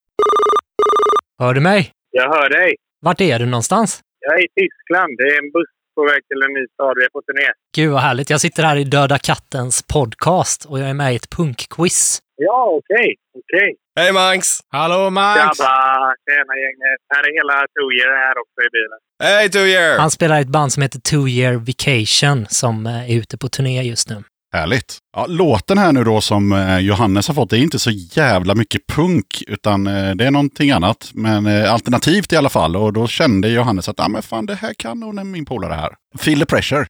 Hör 1.39 1.55
du 1.55 1.61
mig? 1.61 1.93
Jag 2.11 2.29
hör 2.35 2.49
dig. 2.49 2.75
Vart 3.01 3.21
är 3.21 3.39
du 3.39 3.47
någonstans? 3.47 4.01
Jag 4.21 4.35
är 4.39 4.45
i 4.45 4.49
Tyskland. 4.61 5.17
Det 5.19 5.23
är 5.23 5.39
en 5.45 5.51
buss 5.53 5.71
på 5.95 6.05
väg 6.05 6.21
till 6.29 6.43
en 6.47 6.53
ny 6.53 6.67
stad. 6.75 6.93
Vi 6.97 7.05
är 7.05 7.09
på 7.09 7.23
turné. 7.23 7.49
Gud 7.77 7.91
vad 7.93 8.01
härligt. 8.01 8.31
Jag 8.31 8.41
sitter 8.41 8.63
här 8.63 8.77
i 8.77 8.85
Döda 8.85 9.19
kattens 9.19 9.83
podcast 9.83 10.65
och 10.65 10.79
jag 10.79 10.89
är 10.89 10.95
med 10.95 11.13
i 11.13 11.17
ett 11.17 11.31
punkquiz. 11.37 12.19
Ja, 12.37 12.65
okej. 12.79 13.17
Okej. 13.39 13.77
Hej 13.99 14.13
Mangs! 14.13 14.61
Hallå 14.69 15.11
Max! 15.11 15.39
Grabbar! 15.39 16.15
Tjena 16.27 16.55
gänget. 16.65 17.01
Här 17.15 17.23
är 17.29 17.33
hela 17.39 17.67
Tojer 17.75 18.11
här 18.25 18.35
också 18.43 18.59
i 18.67 18.71
bilen. 18.77 18.99
Hej 19.23 19.51
Two 19.51 19.59
Year! 19.59 19.99
Han 19.99 20.11
spelar 20.11 20.39
i 20.39 20.41
ett 20.41 20.49
band 20.49 20.73
som 20.73 20.83
heter 20.83 21.01
Two 21.01 21.29
Year 21.29 21.55
Vacation 21.55 22.47
som 22.49 22.87
eh, 22.87 23.11
är 23.11 23.17
ute 23.19 23.39
på 23.39 23.49
turné 23.49 23.83
just 23.83 24.09
nu. 24.09 24.17
Härligt. 24.53 24.99
Ja, 25.17 25.27
låten 25.29 25.79
här 25.79 25.93
nu 25.93 26.05
då 26.05 26.21
som 26.21 26.53
eh, 26.53 26.79
Johannes 26.79 27.29
har 27.29 27.35
fått, 27.35 27.51
det 27.51 27.59
är 27.59 27.63
inte 27.63 27.79
så 27.79 27.91
jävla 27.91 28.55
mycket 28.55 28.87
punk, 28.87 29.43
utan 29.47 29.87
eh, 29.87 30.15
det 30.15 30.27
är 30.27 30.31
någonting 30.31 30.71
annat. 30.71 31.11
Men 31.15 31.47
eh, 31.47 31.73
alternativt 31.73 32.33
i 32.33 32.37
alla 32.37 32.49
fall. 32.49 32.77
Och 32.77 32.93
då 32.93 33.07
kände 33.07 33.49
Johannes 33.49 33.89
att, 33.89 34.01
ah, 34.01 34.09
men 34.09 34.23
fan 34.23 34.47
det 34.47 34.55
här 34.55 34.75
kan 34.75 35.01
nog 35.01 35.27
min 35.27 35.45
polare 35.45 35.75
här. 35.75 35.95
Feel 36.19 36.41
the 36.41 36.47
pressure. 36.47 36.81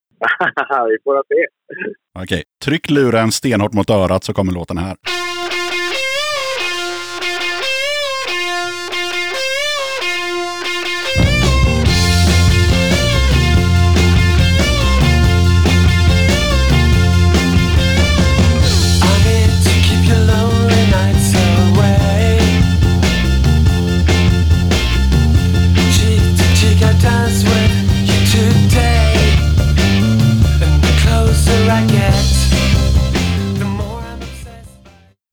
Vi 0.88 0.96
får 1.04 1.22
se. 1.28 1.46
Okej, 2.22 2.42
tryck 2.64 2.90
luren 2.90 3.32
stenhårt 3.32 3.72
mot 3.72 3.90
örat 3.90 4.24
så 4.24 4.32
kommer 4.32 4.52
låten 4.52 4.78
här. 4.78 4.96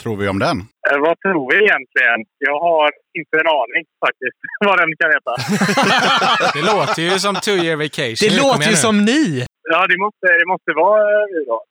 Tror 0.08 0.18
vi 0.18 0.28
om 0.28 0.40
den? 0.40 0.58
Eh, 0.60 1.00
vad 1.06 1.16
tror 1.20 1.44
vi 1.52 1.58
egentligen? 1.68 2.20
Jag 2.38 2.60
har 2.68 2.92
inte 3.20 3.36
en 3.42 3.48
aning 3.60 3.84
faktiskt 4.06 4.38
vad 4.68 4.78
den 4.82 4.90
kan 5.00 5.10
heta. 5.16 5.34
Det 6.56 6.64
låter 6.74 7.02
ju 7.02 7.20
som 7.20 7.36
Two 7.36 7.58
Year 7.66 7.76
Vacation. 7.76 8.30
Det 8.30 8.38
låter 8.44 8.70
ju 8.70 8.76
som 8.76 9.06
ni! 9.06 9.46
Ja, 9.70 9.88
det 9.88 9.98
måste, 9.98 10.26
det 10.40 10.48
måste 10.48 10.72
vara 10.76 11.02
eh, 11.02 11.26
vi 11.34 11.46
då. 11.46 11.64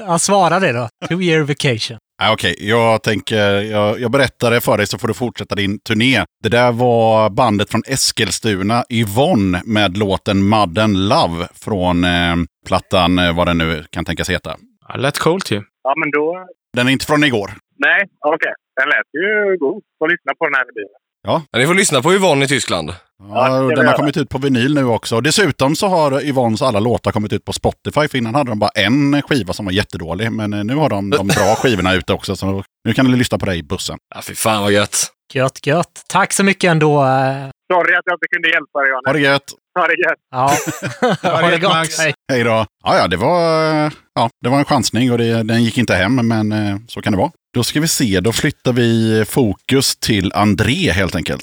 Ja, 0.06 0.18
svara 0.18 0.60
det 0.60 0.72
då. 0.72 0.88
Two 1.08 1.22
Year 1.22 1.42
Vacation. 1.42 1.98
Ah, 2.22 2.32
Okej, 2.32 2.54
jag 2.58 3.02
tänker, 3.02 3.60
jag, 3.60 4.00
jag 4.00 4.10
berättar 4.10 4.50
det 4.50 4.60
för 4.60 4.76
dig 4.76 4.86
så 4.86 4.98
får 4.98 5.08
du 5.08 5.14
fortsätta 5.14 5.54
din 5.54 5.78
turné. 5.80 6.24
Det 6.42 6.48
där 6.48 6.72
var 6.72 7.30
bandet 7.30 7.70
från 7.70 7.82
Eskilstuna, 7.86 8.84
Yvonne, 8.90 9.62
med 9.64 9.96
låten 9.96 10.48
Madden 10.48 11.08
Love 11.08 11.48
från 11.64 12.04
eh, 12.04 12.36
plattan, 12.66 13.18
eh, 13.18 13.36
vad 13.36 13.46
den 13.46 13.58
nu 13.58 13.84
kan 13.90 14.04
tänkas 14.04 14.30
heta. 14.30 14.56
Ja, 14.88 14.96
lät 14.96 15.18
coolt 15.18 15.50
ju. 15.50 15.62
Ja, 15.82 15.94
men 15.96 16.10
då... 16.10 16.46
Den 16.76 16.88
är 16.88 16.92
inte 16.92 17.06
från 17.06 17.24
igår. 17.24 17.50
Nej, 17.78 18.00
okej. 18.26 18.52
Den 18.80 18.88
lät 18.88 19.06
ju 19.12 19.56
god. 19.58 19.82
Får 19.98 20.08
lyssna 20.08 20.32
på 20.38 20.44
den 20.46 20.54
här 20.54 20.62
i 20.62 20.72
bilen. 20.74 20.90
Ja. 21.26 21.42
Ja, 21.50 21.58
ni 21.58 21.66
får 21.66 21.74
lyssna 21.74 22.02
på 22.02 22.14
Yvonne 22.14 22.44
i 22.44 22.48
Tyskland. 22.48 22.94
Ja, 23.34 23.48
den 23.76 23.86
har 23.86 23.96
kommit 23.96 24.16
ut 24.16 24.28
på 24.28 24.38
vinyl 24.38 24.74
nu 24.74 24.84
också. 24.84 25.16
Och 25.16 25.22
dessutom 25.22 25.76
så 25.76 25.86
har 25.88 26.22
Yvonnes 26.24 26.62
alla 26.62 26.80
låtar 26.80 27.12
kommit 27.12 27.32
ut 27.32 27.44
på 27.44 27.52
Spotify. 27.52 28.08
För 28.08 28.18
innan 28.18 28.34
hade 28.34 28.50
de 28.50 28.58
bara 28.58 28.70
en 28.74 29.22
skiva 29.22 29.52
som 29.52 29.64
var 29.64 29.72
jättedålig. 29.72 30.32
Men 30.32 30.52
eh, 30.52 30.64
nu 30.64 30.74
har 30.74 30.88
de 30.88 31.10
de 31.10 31.26
bra 31.26 31.54
skivorna 31.58 31.94
ute 31.94 32.12
också. 32.12 32.36
Så 32.36 32.64
nu 32.84 32.92
kan 32.94 33.04
du 33.06 33.16
lyssna 33.16 33.38
på 33.38 33.46
det 33.46 33.54
i 33.54 33.62
bussen. 33.62 33.98
Ja, 34.14 34.22
fy 34.22 34.34
fan 34.34 34.62
vad 34.62 34.72
gött. 34.72 35.06
Gött, 35.34 35.66
gött. 35.66 36.04
Tack 36.08 36.32
så 36.32 36.44
mycket 36.44 36.70
ändå. 36.70 37.02
eh, 37.02 37.50
Sorry 37.72 37.94
att 37.94 38.02
jag 38.04 38.14
inte 38.16 38.26
kunde 38.34 38.48
hjälpa 38.50 38.78
dig, 38.80 38.88
Johannes. 38.90 39.06
Ha 39.06 39.12
det 39.12 39.20
gött! 39.20 39.52
Ha 39.78 39.86
det 39.86 39.94
gött. 39.94 40.18
Ja, 40.30 40.56
ha 41.40 41.50
det 41.50 41.58
gott. 41.58 41.72
Max. 41.72 41.98
Hej. 41.98 42.14
Hej 42.32 42.44
då! 42.44 42.66
Ja, 42.84 42.96
ja, 42.96 43.08
det 43.08 43.16
var, 43.16 43.40
ja, 44.14 44.30
det 44.44 44.48
var 44.48 44.58
en 44.58 44.64
chansning 44.64 45.12
och 45.12 45.18
det, 45.18 45.42
den 45.42 45.64
gick 45.64 45.78
inte 45.78 45.94
hem, 45.94 46.28
men 46.28 46.52
eh, 46.52 46.76
så 46.88 47.02
kan 47.02 47.12
det 47.12 47.18
vara. 47.18 47.30
Då 47.54 47.64
ska 47.64 47.80
vi 47.80 47.88
se, 47.88 48.20
då 48.20 48.32
flyttar 48.32 48.72
vi 48.72 49.24
fokus 49.28 49.96
till 49.96 50.32
André 50.34 50.92
helt 50.92 51.14
enkelt. 51.14 51.42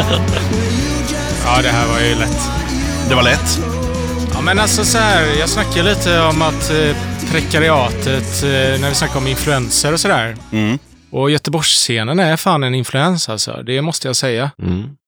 Ja, 1.44 1.62
det 1.62 1.68
här 1.68 1.88
var 1.88 2.00
ju 2.00 2.14
lätt. 2.14 2.50
Det 3.08 3.14
var 3.14 3.22
lätt. 3.22 3.60
Ja, 4.34 4.40
men 4.40 4.58
alltså 4.58 4.84
så 4.84 4.98
här, 4.98 5.26
jag 5.38 5.48
snackade 5.48 5.82
lite 5.82 6.20
om 6.20 6.42
att 6.42 6.70
eh, 6.70 6.96
prekariatet, 7.32 8.42
eh, 8.42 8.80
när 8.80 8.88
vi 8.88 8.94
snackade 8.94 9.18
om 9.18 9.26
influenser 9.26 9.92
och 9.92 10.00
sådär. 10.00 10.36
Mm. 10.52 10.78
Och 11.12 11.30
Göteborgsscenen 11.30 12.18
är 12.18 12.36
fan 12.36 12.62
en 12.62 12.74
influens 12.74 13.28
alltså, 13.28 13.62
det 13.66 13.82
måste 13.82 14.08
jag 14.08 14.16
säga. 14.16 14.50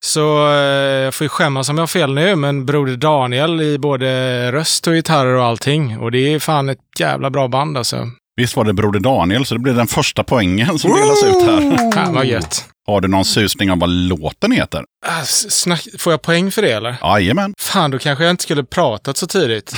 Så 0.04 0.48
eh, 0.48 1.04
jag 1.04 1.14
får 1.14 1.24
ju 1.24 1.28
skämmas 1.28 1.68
om 1.68 1.76
jag 1.78 1.82
har 1.82 1.86
fel 1.86 2.14
nu, 2.14 2.36
men 2.36 2.66
Broder 2.66 2.96
Daniel 2.96 3.60
i 3.60 3.78
både 3.78 4.52
röst 4.52 4.86
och 4.86 4.92
gitarrer 4.92 5.34
och 5.36 5.44
allting. 5.44 5.98
Och 5.98 6.10
det 6.10 6.34
är 6.34 6.38
fan 6.38 6.68
ett 6.68 6.78
jävla 6.98 7.30
bra 7.30 7.48
band 7.48 7.78
alltså. 7.78 8.08
Visst 8.36 8.56
var 8.56 8.64
det 8.64 8.72
Broder 8.72 9.00
Daniel, 9.00 9.46
så 9.46 9.54
det 9.54 9.60
blir 9.60 9.72
den 9.74 9.86
första 9.86 10.24
poängen 10.24 10.78
som 10.78 10.90
delas 10.90 11.24
ut 11.24 11.42
här. 11.46 11.92
Fan 11.92 12.14
vad 12.14 12.26
gött. 12.26 12.64
Har 12.86 13.00
du 13.00 13.08
någon 13.08 13.24
susning 13.24 13.70
om 13.70 13.78
vad 13.78 13.90
låten 13.90 14.52
heter? 14.52 14.84
Ah, 15.06 15.22
snack, 15.24 15.86
får 15.98 16.12
jag 16.12 16.22
poäng 16.22 16.50
för 16.50 16.62
det 16.62 16.72
eller? 16.72 16.96
Jajamän. 17.02 17.54
Fan, 17.58 17.90
då 17.90 17.98
kanske 17.98 18.24
jag 18.24 18.30
inte 18.30 18.42
skulle 18.42 18.64
pratat 18.64 19.16
så 19.16 19.26
tidigt. 19.26 19.76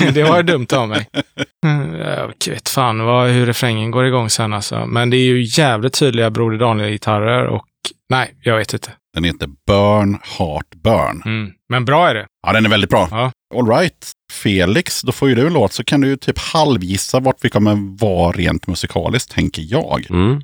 det 0.14 0.22
var 0.22 0.36
ju 0.36 0.42
dumt 0.42 0.66
av 0.72 0.88
mig. 0.88 1.08
Mm, 1.66 1.94
Jag 1.94 2.32
vet 2.46 2.68
fan 2.68 3.04
vad, 3.04 3.28
hur 3.30 3.46
refrängen 3.46 3.90
går 3.90 4.06
igång 4.06 4.30
sen 4.30 4.52
alltså. 4.52 4.86
Men 4.86 5.10
det 5.10 5.16
är 5.16 5.24
ju 5.24 5.42
jävligt 5.62 5.92
tydliga 5.92 6.30
Broder 6.30 6.58
Daniel-gitarrer 6.58 7.46
och 7.46 7.64
nej, 8.10 8.34
jag 8.42 8.56
vet 8.56 8.72
inte. 8.72 8.90
Den 9.14 9.24
heter 9.24 9.48
Burn 9.66 10.18
Heart 10.38 10.74
Burn. 10.84 11.22
Mm. 11.24 11.52
Men 11.68 11.84
bra 11.84 12.08
är 12.08 12.14
det. 12.14 12.26
Ja, 12.46 12.52
den 12.52 12.66
är 12.66 12.70
väldigt 12.70 12.90
bra. 12.90 13.08
Ja. 13.10 13.32
All 13.54 13.68
right. 13.68 14.12
Felix, 14.32 15.02
då 15.02 15.12
får 15.12 15.28
ju 15.28 15.34
du 15.34 15.46
en 15.46 15.52
låt 15.52 15.72
så 15.72 15.84
kan 15.84 16.00
du 16.00 16.08
ju 16.08 16.16
typ 16.16 16.38
halvgissa 16.38 17.20
vart 17.20 17.44
vi 17.44 17.48
kommer 17.48 17.98
vara 18.00 18.32
rent 18.32 18.66
musikaliskt, 18.66 19.30
tänker 19.30 19.62
jag. 19.66 20.06
Mm. 20.10 20.40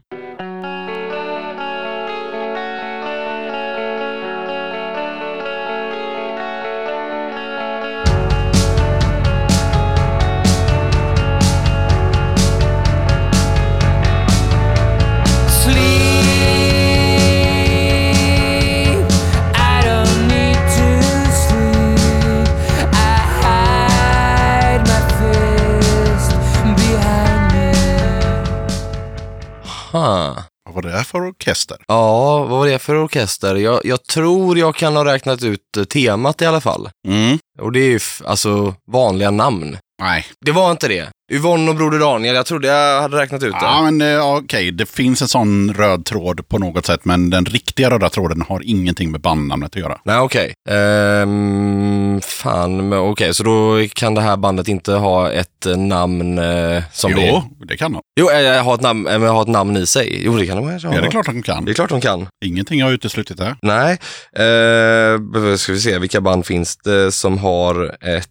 Orkester? 31.45 31.77
Ja, 31.87 32.39
vad 32.39 32.49
var 32.49 32.67
det 32.67 32.79
för 32.79 33.05
orkester? 33.05 33.55
Jag, 33.55 33.81
jag 33.85 34.05
tror 34.05 34.59
jag 34.59 34.75
kan 34.75 34.97
ha 34.97 35.05
räknat 35.05 35.43
ut 35.43 35.77
eh, 35.77 35.85
temat 35.85 36.43
i 36.43 36.47
alla 36.47 36.61
fall. 36.61 36.91
Mm. 37.09 37.39
Och 37.61 37.73
det 37.73 37.81
är 37.81 37.89
ju 37.89 38.01
alltså 38.25 38.75
vanliga 38.93 39.31
namn. 39.31 39.77
Nej. 40.03 40.27
Det 40.41 40.53
var 40.53 40.71
inte 40.71 40.89
det. 40.89 41.09
Yvonne 41.33 41.71
och 41.71 41.77
Broder 41.77 41.99
Daniel, 41.99 42.35
jag 42.35 42.47
trodde 42.47 42.69
jag 42.69 43.03
hade 43.03 43.17
räknat 43.17 43.43
ut 43.43 43.53
det. 43.53 43.59
Ja, 43.61 43.91
men 43.91 44.01
eh, 44.01 44.35
okej, 44.35 44.73
det 44.73 44.87
finns 44.87 45.23
en 45.23 45.29
sån 45.29 45.75
röd 45.75 46.05
tråd 46.05 46.49
på 46.49 46.59
något 46.59 46.87
sätt, 46.87 47.05
men 47.05 47.31
den 47.31 47.45
riktiga 47.45 47.91
röda 47.91 48.09
tråden 48.09 48.43
har 48.49 48.63
ingenting 48.65 49.11
med 49.11 49.21
bandnamnet 49.21 49.71
att 49.77 49.81
göra. 49.81 50.01
Nej, 50.05 50.19
okej. 50.19 50.55
Ehm, 50.71 52.21
fan, 52.21 52.93
okej, 52.93 53.35
så 53.35 53.43
då 53.43 53.87
kan 53.95 54.15
det 54.15 54.21
här 54.21 54.37
bandet 54.37 54.69
inte 54.69 54.93
ha 54.93 55.31
ett 55.33 55.67
eh, 55.67 55.77
namn 55.77 56.39
eh, 56.39 56.83
som 56.93 57.11
jo, 57.11 57.19
det... 57.19 57.67
det 57.67 57.77
kan 57.77 57.93
de. 57.93 58.03
Jo, 58.21 58.31
äh, 58.31 58.63
ha, 58.63 58.75
ett 58.75 58.81
namn, 58.81 59.07
äh, 59.07 59.21
ha 59.21 59.43
ett 59.43 59.49
namn 59.49 59.77
i 59.77 59.87
sig. 59.87 60.21
Jo, 60.25 60.37
det 60.37 60.47
kan 60.47 60.57
de 60.57 60.69
kanske 60.69 60.89
ha. 60.89 60.95
Ja, 60.95 61.01
det 61.01 61.07
är 61.07 61.11
klart 61.11 61.27
de 61.27 61.43
kan. 61.43 61.65
Det 61.65 61.73
är 61.73 61.75
klart 61.75 61.91
de 61.91 62.01
kan. 62.01 62.27
Ingenting 62.45 62.83
har 62.83 62.91
uteslutit 62.91 63.37
det. 63.37 63.57
Nej. 63.63 63.93
Eh, 64.33 65.57
ska 65.57 65.73
vi 65.73 65.81
se, 65.81 65.99
vilka 65.99 66.21
band 66.21 66.47
finns 66.47 66.77
det 66.77 67.13
som 67.13 67.39
har 67.39 67.97
ett 68.01 68.29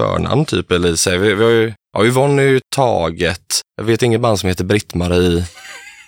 förnamn 0.00 0.44
typ 0.44 0.72
eller 0.72 0.88
i 0.88 0.96
sig? 0.96 1.18
Vi, 1.18 1.34
vi 1.34 1.44
har 1.44 1.50
ju, 1.50 1.72
ja, 1.98 2.04
Yvonne 2.04 2.42
är 2.42 2.46
ju 2.46 2.60
taget. 2.76 3.60
Jag 3.76 3.84
vet 3.84 4.02
inget 4.02 4.20
band 4.20 4.40
som 4.40 4.48
heter 4.48 4.64
Britt-Marie. 4.64 5.44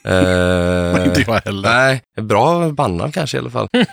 Eh, 0.05 1.05
Inte 1.07 1.25
jag 1.27 1.41
heller. 1.45 1.69
Nej, 1.69 2.03
bra 2.21 2.71
bandnamn 2.71 3.13
kanske 3.13 3.37
i 3.37 3.41
alla 3.41 3.51
fall. 3.51 3.69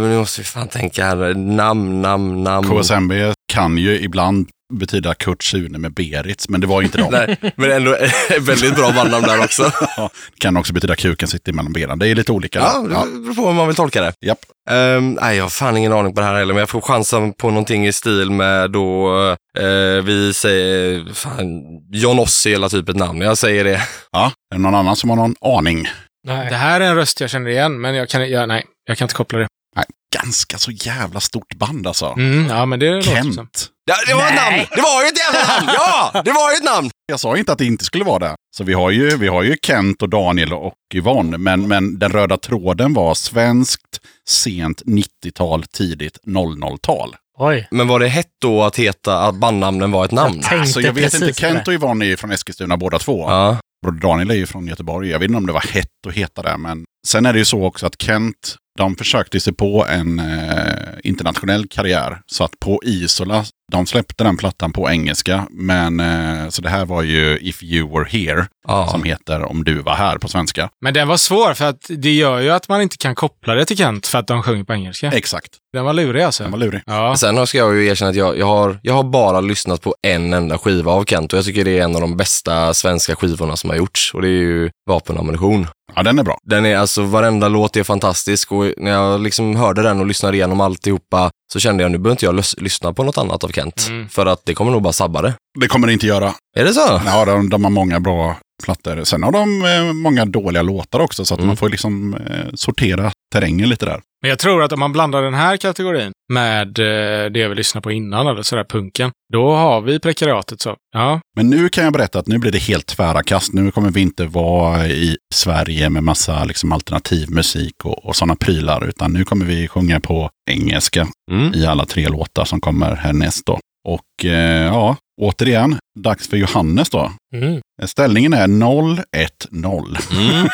men 0.00 0.08
nu 0.10 0.18
måste 0.18 0.40
vi 0.40 0.44
fan 0.44 0.68
tänka 0.68 1.04
här. 1.04 1.34
Namn, 1.34 2.02
namn, 2.02 2.44
namn. 2.44 2.68
KSMB 2.68 3.12
kan 3.52 3.78
ju 3.78 4.00
ibland 4.00 4.48
betyda 4.72 5.14
Kurt 5.14 5.42
Sune 5.42 5.78
med 5.78 5.94
Berits, 5.94 6.48
men 6.48 6.60
det 6.60 6.66
var 6.66 6.80
ju 6.80 6.86
inte 6.86 6.98
dem. 6.98 7.08
Nej, 7.12 7.36
men 7.56 7.70
ändå 7.70 7.96
väldigt 8.40 8.76
bra 8.76 8.92
bandnamn 8.92 9.26
där 9.26 9.44
också. 9.44 9.72
Ja, 9.96 10.10
det 10.34 10.38
kan 10.38 10.56
också 10.56 10.72
betyda 10.72 10.96
kuken 10.96 11.28
sitter 11.28 11.52
mellan 11.52 11.72
benen. 11.72 11.98
Det 11.98 12.08
är 12.08 12.14
lite 12.14 12.32
olika. 12.32 12.58
Ja, 12.58 12.78
det 12.82 12.88
beror 13.20 13.34
på 13.34 13.46
hur 13.46 13.52
man 13.52 13.66
vill 13.66 13.76
tolka 13.76 14.00
det. 14.02 14.12
Japp. 14.20 14.38
Ehm, 14.70 15.18
nej, 15.20 15.36
jag 15.36 15.44
har 15.44 15.48
fan 15.50 15.76
ingen 15.76 15.92
aning 15.92 16.14
på 16.14 16.20
det 16.20 16.26
här 16.26 16.34
heller, 16.34 16.54
men 16.54 16.60
jag 16.60 16.68
får 16.68 16.80
chansen 16.80 17.32
på 17.32 17.48
någonting 17.48 17.86
i 17.86 17.92
stil 17.92 18.30
med 18.30 18.70
då 18.70 19.12
eh, 19.58 20.04
vi 20.04 20.32
säger, 20.34 21.14
fan, 21.14 21.62
John 21.92 22.18
Ossie 22.18 22.54
eller 22.54 22.68
typ 22.68 22.88
ett 22.88 22.96
namn. 22.96 23.20
Jag 23.20 23.38
säger 23.38 23.64
det. 23.64 23.80
Ja, 24.12 24.32
är 24.54 24.56
det 24.56 24.62
någon 24.62 24.74
annan 24.74 24.96
som 24.96 25.10
har 25.10 25.16
någon 25.16 25.34
aning? 25.40 25.88
Det 26.26 26.56
här 26.56 26.80
är 26.80 26.84
en 26.84 26.96
röst 26.96 27.20
jag 27.20 27.30
känner 27.30 27.50
igen, 27.50 27.80
men 27.80 27.94
jag 27.94 28.08
kan, 28.08 28.30
jag, 28.30 28.48
nej, 28.48 28.66
jag 28.86 28.98
kan 28.98 29.04
inte 29.04 29.14
koppla 29.14 29.38
det. 29.38 29.46
Nej, 29.78 29.86
ganska 30.22 30.58
så 30.58 30.70
jävla 30.70 31.20
stort 31.20 31.54
band 31.54 31.86
alltså. 31.86 32.06
Mm, 32.06 32.46
ja, 32.46 32.66
men 32.66 32.78
det 32.78 32.90
låter 32.90 33.22
som. 33.22 33.34
Kent. 33.34 33.66
Ja, 33.84 33.94
det 34.06 34.14
var 34.14 34.28
ett 34.28 34.34
namn! 34.34 34.66
Det 34.74 34.80
var 34.82 35.02
ju 35.02 35.08
ett 35.08 35.18
jävla 35.18 35.54
namn! 35.54 35.68
Ja, 35.74 36.22
det 36.24 36.32
var 36.32 36.50
ju 36.50 36.56
ett 36.56 36.64
namn! 36.64 36.90
Jag 37.06 37.20
sa 37.20 37.36
inte 37.36 37.52
att 37.52 37.58
det 37.58 37.64
inte 37.64 37.84
skulle 37.84 38.04
vara 38.04 38.18
det. 38.18 38.34
Så 38.56 38.64
vi 38.64 38.72
har 38.72 38.90
ju, 38.90 39.16
vi 39.16 39.28
har 39.28 39.42
ju 39.42 39.56
Kent 39.62 40.02
och 40.02 40.08
Daniel 40.08 40.52
och 40.52 40.74
Yvonne, 40.94 41.38
men, 41.38 41.68
men 41.68 41.98
den 41.98 42.12
röda 42.12 42.36
tråden 42.36 42.94
var 42.94 43.14
svenskt, 43.14 44.00
sent 44.28 44.82
90-tal, 44.82 45.62
tidigt 45.62 46.18
00-tal. 46.26 47.16
Oj. 47.38 47.68
Men 47.70 47.88
var 47.88 48.00
det 48.00 48.08
hett 48.08 48.30
då 48.42 48.62
att 48.62 48.76
heta 48.76 49.18
att 49.18 49.34
bandnamnen 49.34 49.90
var 49.90 50.04
ett 50.04 50.12
namn? 50.12 50.40
Jag 50.50 50.60
Alltså 50.60 50.80
jag 50.80 50.92
vet 50.92 51.14
inte. 51.14 51.34
Kent 51.34 51.68
och 51.68 51.74
Yvonne 51.74 52.04
är 52.04 52.08
ju 52.08 52.16
från 52.16 52.30
Eskilstuna 52.30 52.76
båda 52.76 52.98
två. 52.98 53.30
Ja. 53.30 53.58
Broder 53.82 54.00
Daniel 54.00 54.30
är 54.30 54.34
ju 54.34 54.46
från 54.46 54.66
Göteborg. 54.66 55.10
Jag 55.10 55.18
vet 55.18 55.26
inte 55.28 55.38
om 55.38 55.46
det 55.46 55.52
var 55.52 55.72
hett 55.72 56.06
att 56.06 56.14
heta 56.14 56.42
det, 56.42 56.56
men 56.56 56.84
sen 57.06 57.26
är 57.26 57.32
det 57.32 57.38
ju 57.38 57.44
så 57.44 57.64
också 57.64 57.86
att 57.86 58.02
Kent, 58.02 58.56
de 58.78 58.96
försökte 58.96 59.40
sig 59.40 59.52
på 59.54 59.86
en 59.88 60.18
eh, 60.18 60.72
internationell 61.04 61.66
karriär. 61.68 62.18
Så 62.26 62.44
att 62.44 62.60
på 62.60 62.80
Isola, 62.84 63.44
de 63.72 63.86
släppte 63.86 64.24
den 64.24 64.36
plattan 64.36 64.72
på 64.72 64.90
engelska, 64.90 65.46
men 65.50 66.00
eh, 66.00 66.48
så 66.48 66.62
det 66.62 66.68
här 66.68 66.84
var 66.84 67.02
ju 67.02 67.38
If 67.42 67.62
You 67.62 67.90
Were 67.98 68.08
Here, 68.10 68.46
Ja. 68.68 68.88
som 68.90 69.02
heter 69.02 69.42
Om 69.50 69.64
Du 69.64 69.74
Var 69.82 69.94
Här 69.94 70.18
på 70.18 70.28
svenska. 70.28 70.70
Men 70.84 70.94
den 70.94 71.08
var 71.08 71.16
svår, 71.16 71.54
för 71.54 71.64
att 71.64 71.86
det 71.88 72.10
gör 72.14 72.38
ju 72.40 72.50
att 72.50 72.68
man 72.68 72.82
inte 72.82 72.96
kan 72.96 73.14
koppla 73.14 73.54
det 73.54 73.64
till 73.64 73.76
Kent 73.76 74.06
för 74.06 74.18
att 74.18 74.26
de 74.26 74.42
sjunger 74.42 74.64
på 74.64 74.72
engelska. 74.72 75.08
Exakt, 75.12 75.48
Den 75.72 75.84
var 75.84 75.92
lurig 75.92 76.22
alltså. 76.22 76.42
den 76.42 76.52
var 76.52 76.58
lurig. 76.58 76.82
Ja. 76.86 77.16
Sen 77.16 77.36
har- 77.36 77.46
ska 77.46 77.58
jag 77.58 77.76
ju 77.76 77.86
erkänna 77.86 78.10
att 78.10 78.16
jag, 78.16 78.38
jag, 78.38 78.46
har, 78.46 78.78
jag 78.82 78.94
har 78.94 79.02
bara 79.04 79.40
lyssnat 79.40 79.80
på 79.82 79.94
en 80.02 80.32
enda 80.32 80.58
skiva 80.58 80.92
av 80.92 81.04
Kent 81.04 81.32
och 81.32 81.38
jag 81.38 81.44
tycker 81.44 81.64
det 81.64 81.78
är 81.78 81.84
en 81.84 81.94
av 81.94 82.00
de 82.00 82.16
bästa 82.16 82.74
svenska 82.74 83.16
skivorna 83.16 83.56
som 83.56 83.70
har 83.70 83.76
gjorts 83.76 84.14
och 84.14 84.22
det 84.22 84.28
är 84.28 84.32
ju 84.32 84.70
Vapen 84.90 85.16
och 85.16 85.22
ammunition. 85.22 85.66
Ja, 85.98 86.02
den 86.02 86.18
är 86.18 86.22
bra. 86.22 86.38
Den 86.44 86.66
är 86.66 86.76
alltså, 86.76 87.02
varenda 87.02 87.48
låt 87.48 87.76
är 87.76 87.82
fantastisk 87.84 88.52
och 88.52 88.64
när 88.76 88.90
jag 88.90 89.20
liksom 89.20 89.56
hörde 89.56 89.82
den 89.82 90.00
och 90.00 90.06
lyssnade 90.06 90.36
igenom 90.36 90.60
alltihopa 90.60 91.30
så 91.52 91.60
kände 91.60 91.82
jag 91.82 91.92
nu 91.92 91.98
behöver 91.98 92.10
inte 92.14 92.24
jag 92.24 92.34
lys- 92.34 92.60
lyssna 92.62 92.92
på 92.92 93.02
något 93.04 93.18
annat 93.18 93.44
av 93.44 93.48
Kent. 93.48 93.86
Mm. 93.88 94.08
För 94.08 94.26
att 94.26 94.42
det 94.46 94.54
kommer 94.54 94.70
nog 94.72 94.82
bara 94.82 94.92
sabba 94.92 95.22
det. 95.22 95.34
Det 95.60 95.68
kommer 95.68 95.86
det 95.86 95.92
inte 95.92 96.06
göra. 96.06 96.34
Är 96.56 96.64
det 96.64 96.72
så? 96.74 97.00
Ja, 97.06 97.24
de, 97.24 97.48
de 97.50 97.64
har 97.64 97.70
många 97.70 98.00
bra 98.00 98.36
plattor. 98.64 99.04
Sen 99.04 99.22
har 99.22 99.32
de 99.32 99.64
eh, 99.64 99.92
många 99.92 100.24
dåliga 100.24 100.62
låtar 100.62 101.00
också, 101.00 101.24
så 101.24 101.34
att 101.34 101.38
Mm. 101.40 101.46
man 101.46 101.56
får 101.56 101.68
liksom 101.68 102.14
eh, 102.14 102.20
sortera 102.54 103.12
terrängen 103.32 103.68
lite 103.68 103.86
där. 103.86 104.00
Men 104.22 104.28
jag 104.28 104.38
tror 104.38 104.62
att 104.62 104.72
om 104.72 104.80
man 104.80 104.92
blandar 104.92 105.22
den 105.22 105.34
här 105.34 105.56
kategorin 105.56 106.12
med 106.32 106.78
eh, 106.78 107.30
det 107.30 107.48
vi 107.48 107.54
lyssnade 107.54 107.82
på 107.82 107.90
innan, 107.92 108.26
eller 108.26 108.42
sådär 108.42 108.64
punken, 108.64 109.10
då 109.32 109.54
har 109.54 109.80
vi 109.80 110.00
prekariatet 110.00 110.60
så. 110.60 110.76
Ja, 110.94 111.20
Men 111.36 111.50
nu 111.50 111.68
kan 111.68 111.84
jag 111.84 111.92
berätta 111.92 112.18
att 112.18 112.26
nu 112.26 112.38
blir 112.38 112.52
det 112.52 112.58
helt 112.58 112.86
tvära 112.86 113.22
kast. 113.22 113.52
Nu 113.52 113.70
kommer 113.70 113.90
vi 113.90 114.00
inte 114.00 114.26
vara 114.26 114.86
i 114.86 115.16
Sverige 115.34 115.90
med 115.90 116.04
massa 116.04 116.44
liksom, 116.44 116.72
alternativ 116.72 117.30
musik 117.30 117.84
och, 117.84 118.06
och 118.06 118.16
sådana 118.16 118.36
prylar, 118.36 118.88
utan 118.88 119.12
nu 119.12 119.24
kommer 119.24 119.46
vi 119.46 119.68
sjunga 119.68 120.00
på 120.00 120.30
engelska 120.50 121.06
Mm. 121.30 121.54
i 121.54 121.66
alla 121.66 121.86
tre 121.86 122.08
låtar 122.08 122.44
som 122.44 122.60
kommer 122.60 122.96
härnäst 122.96 123.46
då. 123.46 123.58
Och 123.88 124.24
eh, 124.24 124.64
ja, 124.66 124.96
återigen, 125.20 125.78
dags 125.98 126.28
för 126.28 126.36
Johannes 126.36 126.90
då. 126.90 127.12
Mm. 127.34 127.60
Ställningen 127.84 128.32
är 128.32 128.46
0-1-0. 128.46 129.98
Mm. 130.12 130.48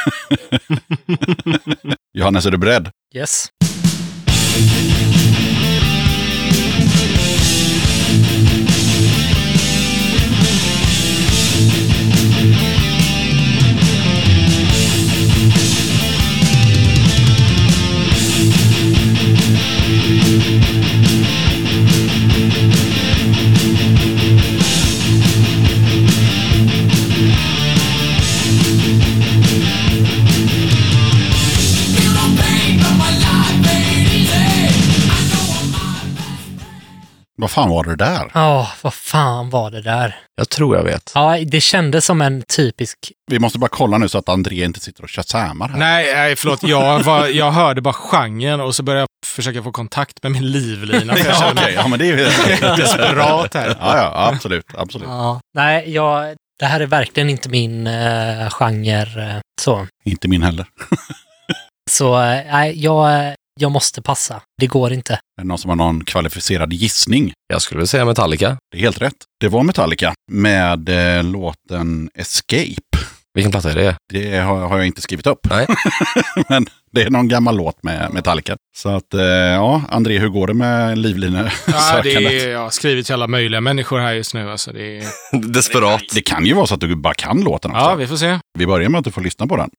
Johannes, 2.19 2.47
är 2.47 2.51
du 2.51 2.59
beredd? 2.59 2.89
Yes. 3.15 3.49
Vad 37.36 37.51
fan 37.51 37.69
var 37.70 37.85
det 37.85 37.97
där? 37.97 38.31
Ja, 38.35 38.69
vad 38.82 38.94
fan 38.94 39.51
var 39.51 39.70
det 39.70 39.82
där? 39.82 40.16
Jag 40.36 40.48
tror 40.48 40.77
jag 40.77 40.85
vet. 40.85 41.12
Ja, 41.15 41.39
det 41.47 41.61
kändes 41.61 42.05
som 42.05 42.23
en 42.23 42.43
typisk... 42.56 42.98
Vi 43.31 43.39
måste 43.39 43.59
bara 43.59 43.69
kolla 43.69 43.98
nu 43.98 44.09
så 44.09 44.19
att 44.19 44.28
André 44.28 44.65
inte 44.65 44.81
sitter 44.81 45.02
och 45.05 45.11
shazammar 45.11 45.69
här. 45.69 45.78
Nej, 45.78 46.15
nej 46.15 46.36
förlåt. 46.36 46.62
Jag, 46.62 47.01
var, 47.02 47.27
jag 47.27 47.51
hörde 47.52 47.81
bara 47.81 47.94
genren 47.94 48.61
och 48.61 48.74
så 48.74 48.82
började 48.82 49.01
jag 49.01 49.09
försöka 49.27 49.62
få 49.62 49.73
kontakt 49.73 50.23
med 50.23 50.32
min 50.32 50.51
livlina. 50.52 51.19
Jag 51.19 51.27
Ja, 51.40 51.52
okej. 51.52 51.73
Ja, 51.74 51.89
men 51.89 51.98
det 51.98 52.05
är 52.09 52.16
ju... 52.16 52.16
desperat 52.77 53.55
här. 53.55 53.69
Ja, 53.81 53.97
ja, 53.97 54.28
absolut. 54.35 54.66
absolut. 54.77 55.09
Ja. 55.09 55.40
Nej, 55.55 55.90
jag, 55.90 56.35
Det 56.59 56.66
här 56.66 56.81
är 56.81 56.86
verkligen 56.86 57.31
inte 57.31 57.48
min 57.48 57.86
eh, 57.86 58.51
genre. 58.51 59.31
eh, 59.31 59.40
så 59.61 59.86
Inte 60.05 60.28
min 60.28 60.43
heller. 60.43 60.66
så 61.90 62.15
eh, 62.23 62.40
nej, 62.52 62.82
jag, 62.85 63.27
eh, 63.28 63.32
jag 63.60 63.70
måste 63.72 64.02
passa. 64.02 64.43
Det 64.60 64.66
går 64.66 64.93
inte. 64.93 65.12
Är 65.12 65.43
det 65.43 65.48
någon 65.48 65.59
som 65.59 65.68
har 65.68 65.76
någon 65.76 66.05
kvalificerad 66.05 66.72
gissning? 66.72 67.32
Jag 67.48 67.62
skulle 67.62 67.78
väl 67.78 67.89
säga 67.89 68.05
Metallica. 68.05 68.56
Det 68.72 68.78
är 68.78 68.81
helt 68.82 69.02
rätt. 69.02 69.14
Det 69.40 69.48
var 69.48 69.62
Metallica 69.62 70.14
med 70.32 70.89
eh, 71.18 71.24
låten 71.24 72.10
Escape. 72.14 72.98
Vilken 73.35 73.51
platta 73.52 73.70
är 73.70 73.74
det? 73.74 73.97
Det 74.12 74.36
har, 74.39 74.68
har 74.68 74.76
jag 74.76 74.86
inte 74.86 75.01
skrivit 75.02 75.26
upp. 75.26 75.39
Nej. 75.51 75.66
Men 76.48 76.66
det 76.93 77.02
är 77.02 77.10
någon 77.10 77.28
gammal 77.28 77.56
låt 77.56 77.82
med 77.82 78.12
Metallica. 78.12 78.56
Så 78.76 78.89
att, 78.89 79.14
eh, 79.14 79.20
ja, 79.24 79.82
André, 79.89 80.18
hur 80.18 80.28
går 80.28 80.47
det 80.47 80.55
med 80.55 80.82
Ja, 80.82 80.89
det 80.89 80.94
livlinesökandet? 80.97 82.06
är, 82.32 82.48
jag 82.51 82.60
har 82.60 82.70
skrivit 82.70 83.06
till 83.06 83.14
alla 83.14 83.26
möjliga 83.26 83.60
människor 83.60 83.98
här 83.98 84.12
just 84.12 84.35
nu. 84.35 84.51
Alltså, 84.51 84.72
det 84.72 84.98
är... 84.98 85.05
Desperat. 85.52 86.02
Det 86.14 86.22
kan 86.22 86.47
ju 86.47 86.55
vara 86.55 86.66
så 86.66 86.74
att 86.74 86.81
du 86.81 86.94
bara 86.97 87.14
kan 87.14 87.40
låten 87.40 87.70
också. 87.70 87.82
Ja, 87.82 87.94
vi 87.94 88.06
får 88.06 88.16
se. 88.16 88.39
Vi 88.59 88.66
börjar 88.66 88.89
med 88.89 88.98
att 88.98 89.05
du 89.05 89.10
får 89.10 89.20
lyssna 89.22 89.47
på 89.47 89.56
den. 89.56 89.70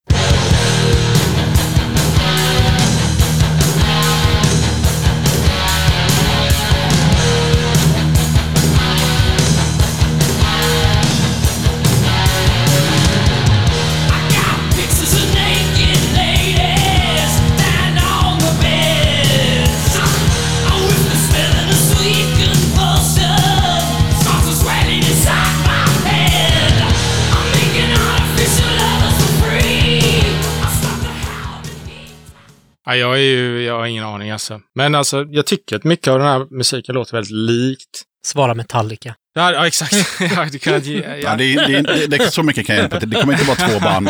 Ja, 32.86 32.96
jag, 32.96 33.14
är 33.14 33.22
ju, 33.22 33.64
jag 33.64 33.78
har 33.80 33.86
ingen 33.86 34.04
aning 34.04 34.32
alltså. 34.32 34.62
Men 34.76 34.96
alltså, 34.96 35.26
jag 35.30 35.46
tycker 35.46 35.76
att 35.76 35.84
mycket 35.84 36.08
av 36.08 36.20
den 36.20 36.28
här 36.28 36.48
musiken 36.50 36.96
låter 36.96 37.14
väldigt 37.14 37.32
likt. 37.32 38.04
Svara 38.26 38.54
Metallica. 38.54 39.16
Ja, 39.36 39.52
ja 39.52 39.68
exakt. 39.68 39.94
ja, 40.36 40.48
det 40.52 40.60
kan 40.60 40.74
Ja, 40.74 41.16
ja. 41.22 41.36
det, 41.36 41.56
det, 41.56 41.82
det, 41.82 42.08
det, 42.08 42.32
så 42.32 42.44
mycket 42.44 42.68
kan 42.68 42.76
jag 42.76 42.84
hjälpa 42.84 43.00
till. 43.00 43.10
Det 43.10 43.22
kommer 43.22 43.34
inte 43.34 43.46
vara 43.46 43.70
två 43.70 43.80
band. 43.80 44.10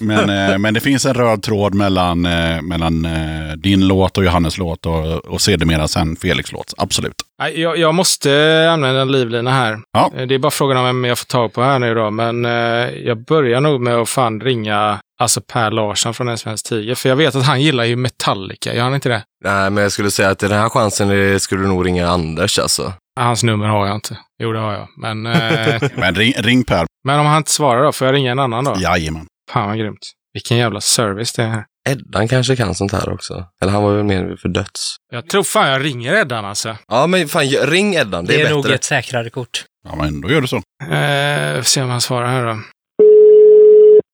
men, 0.00 0.50
eh, 0.52 0.58
men 0.58 0.74
det 0.74 0.80
finns 0.80 1.06
en 1.06 1.14
röd 1.14 1.42
tråd 1.42 1.74
mellan, 1.74 2.26
eh, 2.26 2.62
mellan 2.62 3.04
eh, 3.04 3.52
din 3.56 3.88
låt 3.88 4.18
och 4.18 4.24
Johannes 4.24 4.58
låt 4.58 4.86
och, 4.86 5.16
och 5.16 5.40
sedermera 5.40 5.88
sen 5.88 6.16
Felix 6.16 6.52
låt. 6.52 6.74
Absolut. 6.76 7.14
Jag, 7.54 7.78
jag 7.78 7.94
måste 7.94 8.30
använda 8.70 9.00
en 9.00 9.12
livlina 9.12 9.50
här. 9.50 9.78
Ja. 9.92 10.12
Det 10.28 10.34
är 10.34 10.38
bara 10.38 10.50
frågan 10.50 10.76
om 10.76 10.84
vem 10.84 11.04
jag 11.04 11.18
får 11.18 11.26
tag 11.26 11.52
på 11.52 11.62
här 11.62 11.78
nu 11.78 11.94
då. 11.94 12.10
Men 12.10 12.44
jag 13.04 13.24
börjar 13.24 13.60
nog 13.60 13.80
med 13.80 13.96
att 13.96 14.08
fan 14.08 14.40
ringa 14.40 15.00
alltså 15.20 15.40
Per 15.40 15.70
Larsson 15.70 16.14
från 16.14 16.28
En 16.28 16.38
Svensk 16.38 16.66
Tiger. 16.68 16.94
För 16.94 17.08
jag 17.08 17.16
vet 17.16 17.34
att 17.34 17.44
han 17.44 17.62
gillar 17.62 17.84
ju 17.84 17.96
Metallica. 17.96 18.74
Gör 18.74 18.82
han 18.84 18.94
inte 18.94 19.08
det? 19.08 19.22
Nej, 19.44 19.70
men 19.70 19.82
jag 19.82 19.92
skulle 19.92 20.10
säga 20.10 20.30
att 20.30 20.42
i 20.42 20.48
den 20.48 20.58
här 20.58 20.68
chansen 20.68 21.40
skulle 21.40 21.62
du 21.62 21.68
nog 21.68 21.86
ringa 21.86 22.08
Anders 22.08 22.58
alltså. 22.58 22.92
Hans 23.20 23.42
nummer 23.42 23.66
har 23.66 23.86
jag 23.86 23.96
inte. 23.96 24.18
Jo, 24.42 24.52
det 24.52 24.58
har 24.58 24.72
jag. 24.72 24.88
Men, 24.96 25.26
eh, 25.26 25.82
Men 25.96 26.14
ring, 26.14 26.32
ring 26.36 26.64
Per. 26.64 26.86
men 27.04 27.20
om 27.20 27.26
han 27.26 27.36
inte 27.36 27.50
svarar 27.50 27.82
då, 27.84 27.92
får 27.92 28.06
jag 28.06 28.14
ringa 28.14 28.32
en 28.32 28.38
annan 28.38 28.64
då? 28.64 28.74
Jajamän. 28.78 29.26
Fan 29.50 29.68
vad 29.68 29.78
grymt. 29.78 29.98
Vilken 30.34 30.56
jävla 30.56 30.80
service 30.80 31.32
det 31.32 31.42
är 31.42 31.48
här. 31.48 31.64
Eddan 31.88 32.28
kanske 32.28 32.56
kan 32.56 32.74
sånt 32.74 32.92
här 32.92 33.12
också. 33.12 33.44
Eller 33.62 33.72
han 33.72 33.82
var 33.82 33.94
väl 33.94 34.04
mer 34.04 34.36
för 34.42 34.48
döds. 34.48 34.96
Jag 35.12 35.28
tror 35.28 35.42
fan 35.42 35.68
jag 35.68 35.84
ringer 35.84 36.14
Eddan 36.14 36.44
alltså. 36.44 36.76
Ja, 36.88 37.06
men 37.06 37.28
fan, 37.28 37.42
ring 37.46 37.94
Eddan. 37.94 38.24
Det, 38.24 38.32
Det 38.36 38.42
är, 38.42 38.46
är, 38.46 38.50
nog 38.50 38.62
bättre. 38.62 38.74
ett 38.74 38.84
säkrare 38.84 39.30
kort. 39.30 39.64
Ja, 39.88 39.94
men 39.96 40.20
då 40.20 40.30
gör 40.30 40.40
du 40.40 40.46
så. 40.48 40.56
Eh, 40.56 41.56
får 41.56 41.62
se 41.62 41.82
om 41.82 41.90
han 41.90 42.00
svarar 42.00 42.26
här 42.28 42.46
då. 42.46 42.58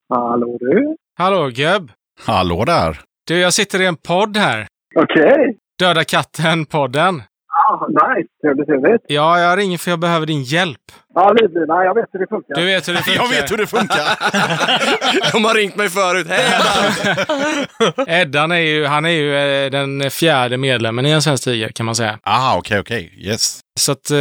Hallå 0.09 0.57
du? 0.61 0.97
Hallå 1.19 1.51
Gebb. 1.51 1.91
Hallå 2.27 2.65
där. 2.65 3.01
Du, 3.27 3.39
jag 3.39 3.55
sitter 3.55 3.83
i 3.83 3.87
en 3.87 3.97
podd 3.97 4.37
här. 4.37 4.66
Okej. 4.97 5.59
Döda 5.78 6.05
katten-podden. 6.05 7.23
Ah, 7.69 7.87
nice. 7.89 8.29
Trevligt, 8.43 8.67
trevligt. 8.69 9.03
Ja, 9.09 9.41
jag 9.41 9.59
ringer 9.59 9.79
för 9.79 9.91
jag 9.91 9.99
behöver 10.01 10.27
din 10.27 10.43
hjälp. 10.43 10.79
Ja, 11.15 11.33
livlina. 11.33 11.85
Jag 11.85 11.95
vet 11.95 12.05
hur 12.13 12.19
det 12.19 12.27
funkar. 12.29 12.55
Du 12.55 12.65
vet 12.67 12.89
hur 12.89 12.93
det 12.93 13.03
funkar. 13.03 13.23
Jag 13.23 13.29
vet 13.31 13.53
hur 13.53 13.57
det 13.57 13.67
funkar. 13.67 15.33
De 15.33 15.45
har 15.45 15.55
ringt 15.55 15.77
mig 15.77 15.89
förut. 15.89 16.27
Hej 16.31 16.45
Eddan! 16.47 18.07
Eddan 18.09 18.53
är 18.53 18.57
ju, 18.57 18.85
han 18.87 19.05
är 19.05 19.11
ju 19.11 19.37
eh, 19.37 19.71
den 19.71 20.11
fjärde 20.11 20.57
medlemmen 20.57 21.07
i 21.07 21.11
En 21.11 21.23
Svensk 21.23 21.45
Tiger 21.45 21.69
kan 21.69 21.87
man 21.87 21.95
säga. 21.95 22.19
ah, 22.23 22.57
okej, 22.59 22.81
okej. 22.81 23.13
Yes. 23.19 23.61
Så 23.81 23.93
att, 23.93 24.11
eh, 24.11 24.19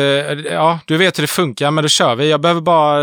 ja, 0.53 0.79
du 0.87 0.97
vet 0.97 1.17
hur 1.17 1.23
det 1.23 1.27
funkar, 1.27 1.71
men 1.71 1.81
då 1.83 1.87
kör 1.87 2.15
vi. 2.15 2.29
Jag 2.31 2.41
behöver 2.41 2.61
bara 2.61 2.99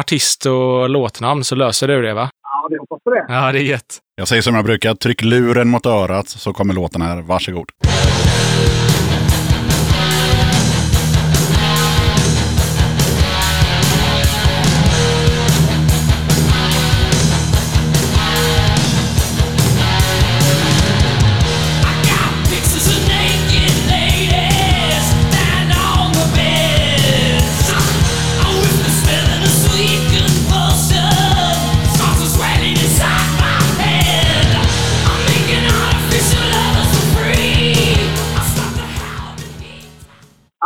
artist 0.00 0.46
och 0.46 0.88
låtnamn 0.90 1.44
så 1.44 1.54
löser 1.54 1.88
du 1.88 2.02
det 2.02 2.14
va? 2.14 2.30
Ja, 2.42 2.66
vi 2.70 2.76
hoppas 2.78 3.02
på 3.04 3.10
det. 3.10 3.24
Ja, 3.28 3.52
det 3.52 3.58
är 3.58 3.62
gött. 3.62 3.98
Jag 4.16 4.28
säger 4.28 4.42
som 4.42 4.54
jag 4.54 4.64
brukar. 4.64 4.94
Tryck 4.94 5.22
luren 5.22 5.68
mot 5.68 5.86
örat 5.86 6.28
så 6.28 6.52
kommer 6.52 6.74
låten 6.74 7.02
här. 7.02 7.22
Varsågod. 7.22 7.66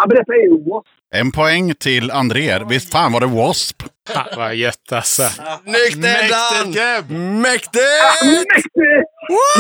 Ja, 0.01 0.07
men 0.09 0.17
detta 0.17 0.33
är 0.33 0.43
ju 0.43 0.65
what? 0.71 0.85
En 1.15 1.33
poäng 1.33 1.75
till 1.75 2.11
André. 2.11 2.59
Visst 2.69 2.93
fan 2.93 3.13
var 3.13 3.21
det 3.21 3.27
W.A.S.P. 3.27 3.87
Ha, 4.15 4.27
vad 4.37 4.55
gött 4.55 4.93
alltså. 4.93 5.23
Snyggt 5.23 6.07
Eddan! 6.07 7.41
Mäktigt! 7.41 7.77
Mäktigt! 8.21 9.11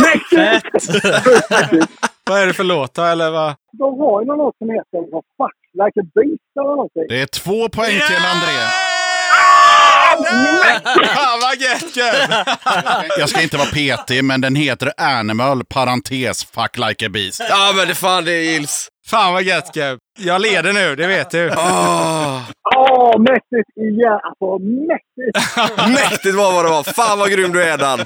Mäktigt! 0.01 1.05
Vad 2.25 2.41
är 2.41 2.47
det 2.47 2.53
för 2.53 2.65
låt 2.65 2.99
eller 2.99 3.31
vad? 3.31 3.55
De 3.79 3.99
har 4.01 4.21
ju 4.21 4.27
någon 4.27 4.39
låt 4.39 4.59
som 4.59 4.71
heter 4.71 5.01
fuck, 5.13 5.57
like 5.73 6.01
a 6.01 6.05
beast 6.15 6.57
eller 6.57 6.71
någonting. 6.77 7.07
Det 7.09 7.21
är 7.21 7.27
två 7.27 7.69
poäng 7.69 8.01
till 8.07 8.25
André. 8.35 8.59
Fan 11.15 11.41
vad 11.43 11.57
gött! 11.61 11.97
Jag 13.19 13.29
ska 13.29 13.43
inte 13.43 13.57
vara 13.57 13.69
petig, 13.69 14.25
men 14.25 14.41
den 14.41 14.55
heter 14.55 14.93
Animal, 14.97 15.65
parentes, 15.65 16.45
fuck 16.45 16.77
like 16.89 17.07
a 17.07 17.09
beast. 17.09 17.41
Ja, 17.49 17.73
men 17.77 17.89
det 17.89 17.95
fan 17.95 18.25
det 18.25 18.43
gills. 18.43 18.89
Fan 19.11 19.33
vad 19.33 19.43
gött 19.43 19.75
Gebb. 19.75 19.99
Jag 20.19 20.41
leder 20.41 20.73
nu, 20.73 20.97
det 20.97 21.07
vet 21.07 21.31
du. 21.31 21.51
Åh, 21.51 22.41
Åh, 22.77 23.21
mäktigt 23.21 23.71
igen! 23.77 24.21
Alltså, 24.23 24.59
mäktigt! 24.59 25.99
mäktigt 26.11 26.37
var 26.37 26.53
vad 26.53 26.65
det 26.65 26.71
var. 26.71 26.83
Fan 26.83 27.19
vad 27.19 27.31
grym 27.31 27.53
du 27.53 27.63
är 27.63 27.75
Eddan. 27.75 27.99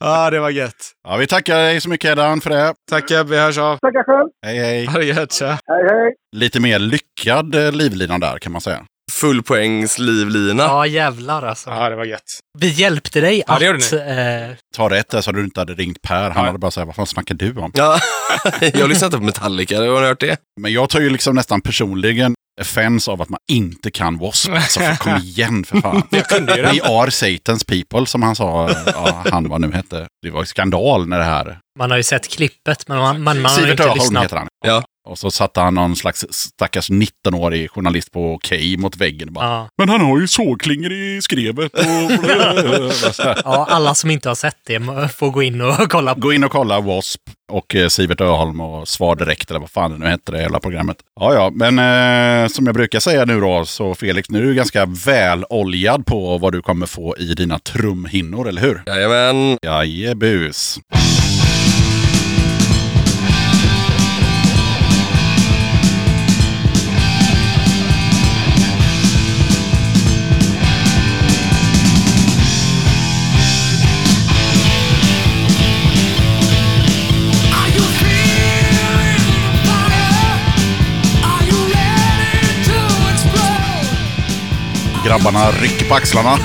Ja, 0.00 0.30
det 0.30 0.40
var 0.40 0.50
gött. 0.50 0.90
Ja, 1.08 1.16
vi 1.16 1.26
tackar 1.26 1.56
dig 1.56 1.80
så 1.80 1.88
mycket 1.88 2.10
Edan 2.10 2.40
för 2.40 2.50
det. 2.50 2.74
Tack 2.90 3.10
Gebb, 3.10 3.28
vi 3.28 3.38
hörs 3.38 3.58
av. 3.58 3.76
Tackar 3.76 4.02
själv! 4.04 4.28
Hej, 4.46 4.58
hej. 4.58 4.86
Ha 4.86 4.98
det 4.98 5.04
gött, 5.04 5.32
tja. 5.32 5.46
Hej, 5.46 5.84
hej! 5.90 6.14
Lite 6.36 6.60
mer 6.60 6.78
lyckad 6.78 7.54
eh, 7.54 7.72
livlina 7.72 8.18
där 8.18 8.38
kan 8.38 8.52
man 8.52 8.60
säga. 8.60 8.84
Fullpoängs 9.20 9.98
livlina. 9.98 10.62
Ja, 10.62 10.86
jävlar 10.86 11.42
alltså. 11.42 11.70
Ja, 11.70 11.88
det 11.88 11.96
var 11.96 12.04
gött. 12.04 12.38
Vi 12.58 12.68
hjälpte 12.68 13.20
dig 13.20 13.42
Ja, 13.46 13.58
det 13.58 13.70
att... 13.70 13.92
Eh, 13.92 14.56
Ta 14.76 14.90
rätt 14.90 15.08
där 15.08 15.20
så 15.20 15.32
du 15.32 15.44
inte 15.44 15.60
hade 15.60 15.74
ringt 15.74 16.02
Per. 16.02 16.14
Han 16.30 16.32
Ja. 16.34 16.40
hade 16.46 16.58
bara 16.58 16.70
sagt, 16.70 16.86
vad 16.86 16.96
fan 16.96 17.06
snackar 17.06 17.34
du 17.34 17.56
om? 17.56 17.70
Ja, 17.74 17.98
jag 18.60 18.88
lyssnar 18.88 19.06
inte 19.06 19.18
på 19.18 19.24
Metallica, 19.24 19.76
har 19.78 20.00
ni 20.00 20.06
hört 20.06 20.20
det? 20.20 20.36
Men 20.60 20.72
jag 20.72 20.88
tar 20.90 21.00
ju 21.00 21.10
liksom 21.10 21.34
nästan 21.34 21.60
personligen 21.60 22.34
offense 22.60 23.10
av 23.10 23.22
att 23.22 23.28
man 23.28 23.40
inte 23.50 23.90
kan 23.90 24.14
W.A.S.P. 24.18 24.52
Alltså, 24.52 24.80
för 24.80 24.96
kom 24.96 25.16
igen 25.16 25.64
för 25.64 25.80
fan. 25.80 26.02
Jag 26.10 26.28
kunde 26.28 26.56
ju 26.56 26.62
We 26.62 26.68
den. 26.68 26.80
are 26.82 27.10
Satan's 27.10 27.66
people, 27.66 28.06
som 28.06 28.22
han 28.22 28.36
sa, 28.36 28.70
ja, 28.86 29.24
han 29.30 29.48
vad 29.48 29.60
nu 29.60 29.72
hette. 29.72 30.06
Det 30.22 30.30
var 30.30 30.44
skandal 30.44 31.08
när 31.08 31.18
det 31.18 31.24
här... 31.24 31.58
man 31.78 31.90
har 31.90 31.96
ju 31.98 32.02
sett 32.02 32.28
klippet, 32.28 32.88
men 32.88 32.98
man, 32.98 33.22
man, 33.22 33.40
man 33.40 33.50
har 33.52 33.70
inte 33.70 33.82
Öholm 33.84 33.98
lyssnat. 33.98 34.24
heter 34.24 34.36
han. 34.36 34.48
Ja. 34.66 34.82
Och 35.08 35.18
så 35.18 35.30
satte 35.30 35.60
han 35.60 35.74
någon 35.74 35.96
slags 35.96 36.24
stackars 36.30 36.90
19-årig 36.90 37.70
journalist 37.70 38.12
på 38.12 38.34
Okej 38.34 38.76
mot 38.76 38.96
väggen. 38.96 39.28
och 39.28 39.34
Bara, 39.34 39.46
Ja. 39.46 39.68
Men 39.78 39.88
han 39.88 40.00
har 40.00 40.20
ju 40.20 40.28
sågklingor 40.28 40.92
i 40.92 41.22
skrevet. 41.22 41.72
Och... 41.74 41.82
Ja, 43.44 43.66
alla 43.70 43.94
som 43.94 44.10
inte 44.10 44.28
har 44.28 44.34
sett 44.34 44.56
det 44.66 44.80
får 45.16 45.30
gå 45.30 45.42
in 45.42 45.60
och 45.60 45.90
kolla. 45.90 46.14
Gå 46.14 46.32
in 46.32 46.44
och 46.44 46.50
kolla 46.50 46.74
W.A.S.P. 46.74 47.32
och 47.52 47.74
eh, 47.74 47.88
Sivert 47.88 48.20
Öholm 48.20 48.60
och 48.60 48.88
Svar 48.88 49.16
Direkt 49.16 49.50
eller 49.50 49.60
vad 49.60 49.70
fan 49.70 49.90
det 49.90 49.98
nu 49.98 50.06
hette 50.06 50.32
det 50.32 50.40
hela 50.40 50.60
programmet. 50.60 50.96
Ja, 51.20 51.34
ja, 51.34 51.50
men 51.54 51.78
eh, 52.44 52.48
som 52.48 52.66
jag 52.66 52.74
brukar 52.74 53.00
säga 53.00 53.24
nu 53.24 53.40
då, 53.40 53.64
så 53.66 53.94
Felix, 53.94 54.30
nu 54.30 54.38
är 54.38 54.42
du 54.42 54.54
ganska 54.54 54.86
väloljad 54.86 56.06
på 56.06 56.38
vad 56.38 56.52
du 56.52 56.62
kommer 56.62 56.86
få 56.86 57.16
i 57.18 57.34
dina 57.34 57.58
trumhinnor, 57.58 58.48
eller 58.48 58.60
hur? 58.62 58.82
Jajamän. 58.86 59.58
Jajebus. 59.62 60.78
Grabbarna 85.12 85.50
rycker 85.50 85.88
på 85.88 85.94
axlarna. 85.94 86.38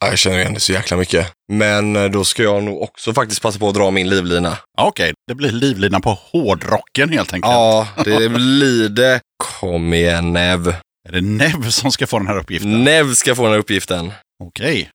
Ja, 0.00 0.08
Jag 0.08 0.18
känner 0.18 0.38
igen 0.38 0.54
det 0.54 0.60
så 0.60 0.72
jäkla 0.72 0.96
mycket. 0.96 1.32
Men 1.52 1.96
eh, 1.96 2.04
då 2.04 2.24
ska 2.24 2.42
jag 2.42 2.62
nog 2.62 2.82
också 2.82 3.14
faktiskt 3.14 3.42
passa 3.42 3.58
på 3.58 3.68
att 3.68 3.74
dra 3.74 3.90
min 3.90 4.08
livlina. 4.08 4.58
Okej, 4.78 5.12
det 5.26 5.34
blir 5.34 5.50
livlina 5.52 6.00
på 6.00 6.10
hårdrocken 6.10 7.08
helt 7.08 7.32
enkelt. 7.32 7.52
Ja, 7.52 7.88
det 8.04 8.28
blir 8.28 8.88
det. 8.88 9.20
Kom 9.60 9.94
igen 9.94 10.32
Nev. 10.32 10.68
Är 11.08 11.12
det 11.12 11.20
Nev 11.20 11.70
som 11.70 11.90
ska 11.92 12.06
få 12.06 12.18
den 12.18 12.26
här 12.26 12.38
uppgiften? 12.38 12.84
Nev 12.84 13.14
ska 13.14 13.34
få 13.34 13.42
den 13.42 13.52
här 13.52 13.58
uppgiften. 13.58 14.12
Okej. 14.44 14.90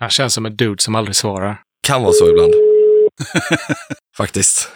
Han 0.00 0.10
känns 0.10 0.34
som 0.34 0.46
en 0.46 0.56
dude 0.56 0.82
som 0.82 0.94
aldrig 0.94 1.16
svarar. 1.16 1.60
Kan 1.86 2.02
vara 2.02 2.12
så 2.12 2.30
ibland. 2.30 2.54
Faktiskt. 4.16 4.68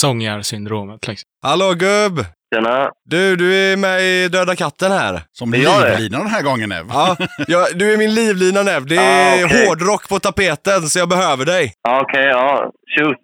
Sångarsyndromet 0.00 1.08
liksom. 1.08 1.26
Hallå 1.42 1.72
gubb! 1.74 2.24
Tjena. 2.54 2.90
Du, 3.10 3.36
du 3.36 3.54
är 3.54 3.76
med 3.76 4.02
i 4.02 4.28
Döda 4.28 4.56
katten 4.56 4.92
här. 4.92 5.22
Som 5.32 5.52
livlina 5.52 6.18
den 6.18 6.26
här 6.26 6.42
gången 6.42 6.68
Nev. 6.68 6.86
Ja, 6.88 7.16
ja, 7.46 7.66
du 7.74 7.92
är 7.92 7.96
min 7.96 8.14
livlina 8.14 8.62
Nev. 8.62 8.86
Det 8.86 8.96
är 8.96 9.42
Ah, 9.42 9.46
okej. 9.46 9.66
hårdrock 9.66 10.08
på 10.08 10.18
tapeten 10.18 10.82
så 10.82 10.98
jag 10.98 11.08
behöver 11.08 11.44
dig. 11.44 11.72
Ja, 11.82 12.00
Okej, 12.02 12.24
ja. 12.24 12.70
Shoot. 12.98 13.16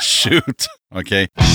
Shoot. 0.00 0.66
Okej. 0.94 1.28
Are 1.38 1.46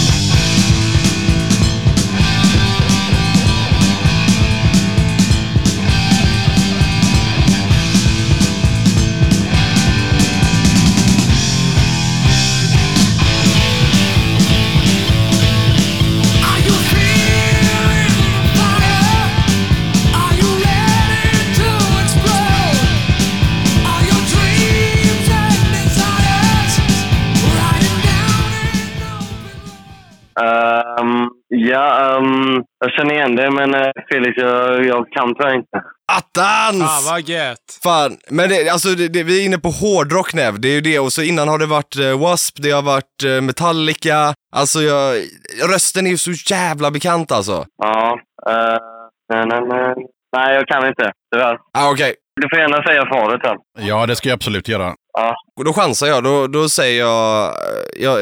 ja, 31.57 32.17
ehm, 32.17 32.63
jag 32.79 32.91
känner 32.91 33.13
igen 33.13 33.35
det, 33.35 33.51
men 33.51 33.73
eh, 33.73 33.91
Felix, 34.11 34.37
jag, 34.37 34.85
jag 34.85 35.11
kan 35.11 35.35
tyvärr 35.35 35.55
inte. 35.55 35.77
Attans! 36.11 36.83
Fan 36.83 37.13
vad 37.13 37.21
gött! 37.21 37.79
Fan, 37.83 38.17
men 38.29 38.49
det, 38.49 38.69
alltså 38.69 38.89
det, 38.89 39.07
det, 39.07 39.23
vi 39.23 39.41
är 39.41 39.45
inne 39.45 39.57
på 39.57 39.69
hårdrock 39.69 40.33
Nev. 40.33 40.59
Det 40.59 40.67
är 40.67 40.73
ju 40.73 40.81
det. 40.81 40.99
Och 40.99 41.13
så 41.13 41.21
innan 41.21 41.47
har 41.47 41.59
det 41.59 41.65
varit 41.65 41.95
eh, 41.95 42.01
W.A.S.P, 42.09 42.61
det 42.63 42.71
har 42.71 42.81
varit 42.81 43.23
eh, 43.25 43.41
Metallica. 43.41 44.33
Alltså 44.55 44.79
jag, 44.81 45.15
rösten 45.73 46.05
är 46.07 46.11
ju 46.11 46.17
så 46.17 46.31
jävla 46.31 46.91
bekant 46.91 47.31
alltså. 47.31 47.65
Ja. 47.83 48.19
Uh, 48.49 48.77
nej, 49.33 49.45
nej, 49.45 49.61
nej. 49.67 49.95
nej, 50.37 50.55
jag 50.55 50.67
kan 50.67 50.87
inte. 50.87 51.11
Tyvärr. 51.33 51.57
Ah, 51.77 51.91
Okej, 51.91 52.15
Du 52.41 52.47
får 52.49 52.59
gärna 52.59 52.83
säga 52.83 53.05
svaret 53.05 53.41
sen. 53.43 53.57
Ja, 53.87 54.05
det 54.05 54.15
ska 54.15 54.29
jag 54.29 54.35
absolut 54.35 54.67
göra. 54.67 54.93
Ja. 55.17 55.35
Då 55.65 55.73
chansar 55.73 56.07
jag. 56.07 56.23
Då, 56.23 56.47
då 56.47 56.69
säger 56.69 56.99
jag, 56.99 57.45
eh, 57.47 58.03
jag 58.03 58.17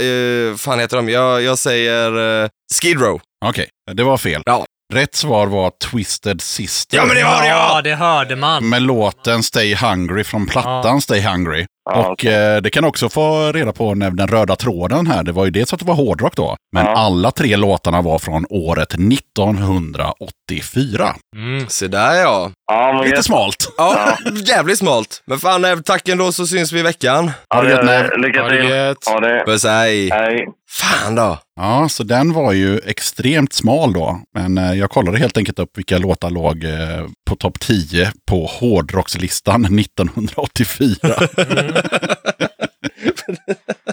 eh, 0.50 0.56
fan 0.56 0.80
heter 0.80 0.98
de? 0.98 1.10
Jag, 1.10 1.42
jag 1.42 1.60
säger 1.60 2.42
eh, 2.44 2.50
Skid 2.82 3.02
Row. 3.02 3.22
Okej, 3.46 3.70
det 3.92 4.04
var 4.04 4.18
fel. 4.18 4.42
Ja. 4.46 4.66
Rätt 4.94 5.16
svar 5.16 5.48
var 5.48 5.72
Twisted 5.92 6.42
Sister. 6.42 6.98
Ja, 6.98 7.06
men 7.06 7.16
det 7.16 7.24
var 7.24 7.42
det 7.42 7.48
Ja, 7.48 7.72
ja! 7.76 7.82
det 7.82 7.96
hörde 7.96 8.36
man. 8.36 8.70
Med 8.70 8.82
låten 8.82 9.44
Stay 9.44 9.76
Hungry 9.76 10.24
från 10.24 10.46
plattan 10.46 10.96
Ja. 10.96 11.02
Stay 11.02 11.22
Hungry. 11.22 11.66
Ja, 11.92 12.10
och 12.12 12.26
eh, 12.26 12.62
det 12.62 12.70
kan 12.70 12.84
också 12.86 13.10
få 13.10 13.52
reda 13.52 13.72
på 13.72 13.96
när 13.96 14.12
den 14.12 14.28
röda 14.28 14.56
tråden 14.56 15.08
här. 15.08 15.24
Det 15.24 15.32
var 15.32 15.46
ju 15.46 15.52
dels 15.52 15.74
att 15.74 15.80
det 15.80 15.86
var 15.86 15.96
hårdrock 15.96 16.36
då. 16.36 16.56
Men 16.76 16.86
Ja. 16.86 16.92
alla 16.98 17.32
tre 17.32 17.56
låtarna 17.56 18.02
var 18.02 18.20
från 18.20 18.46
året 18.50 18.94
1984. 18.94 21.16
Mm. 21.36 21.68
Se 21.70 21.88
där 21.88 22.14
ja. 22.16 22.52
Ja, 22.72 22.94
men 22.94 23.04
Lite 23.04 23.16
gött. 23.16 23.26
smalt. 23.26 23.74
Ja, 23.78 24.18
jävligt 24.46 24.78
smalt. 24.78 25.24
Men 25.28 25.40
fan 25.40 25.62
Nev, 25.62 25.82
tack 25.82 26.10
ändå 26.10 26.32
så 26.32 26.48
syns 26.48 26.72
vi 26.72 26.80
i 26.80 26.84
veckan. 26.84 27.32
Ha 27.54 27.62
det 27.62 27.70
gött, 27.70 27.86
Nev. 27.86 28.10
Lycka 28.18 28.42
Ha 28.42 28.50
det 28.50 28.62
till. 28.62 28.70
gött. 28.70 28.98
Ha 29.08 29.20
det. 29.20 29.44
Puss 29.46 29.64
hej. 29.66 30.10
Hej. 30.10 30.48
Fan 30.72 31.16
då. 31.16 31.38
Ja, 31.56 31.90
så 31.90 32.04
den 32.04 32.34
var 32.34 32.54
ju 32.54 32.80
extremt 32.80 33.54
smal 33.54 33.94
då. 33.94 34.22
Men 34.34 34.58
eh, 34.58 34.74
jag 34.74 34.90
kollade 34.90 35.18
helt 35.18 35.38
enkelt 35.38 35.60
upp 35.60 35.78
vilka 35.78 35.98
låtar 35.98 36.30
låg 36.30 36.64
eh, 36.64 37.08
på 37.26 37.36
topp 37.36 37.60
10 37.60 38.12
på 38.26 38.46
hårdrockslistan 38.46 39.66
1984. 39.80 40.98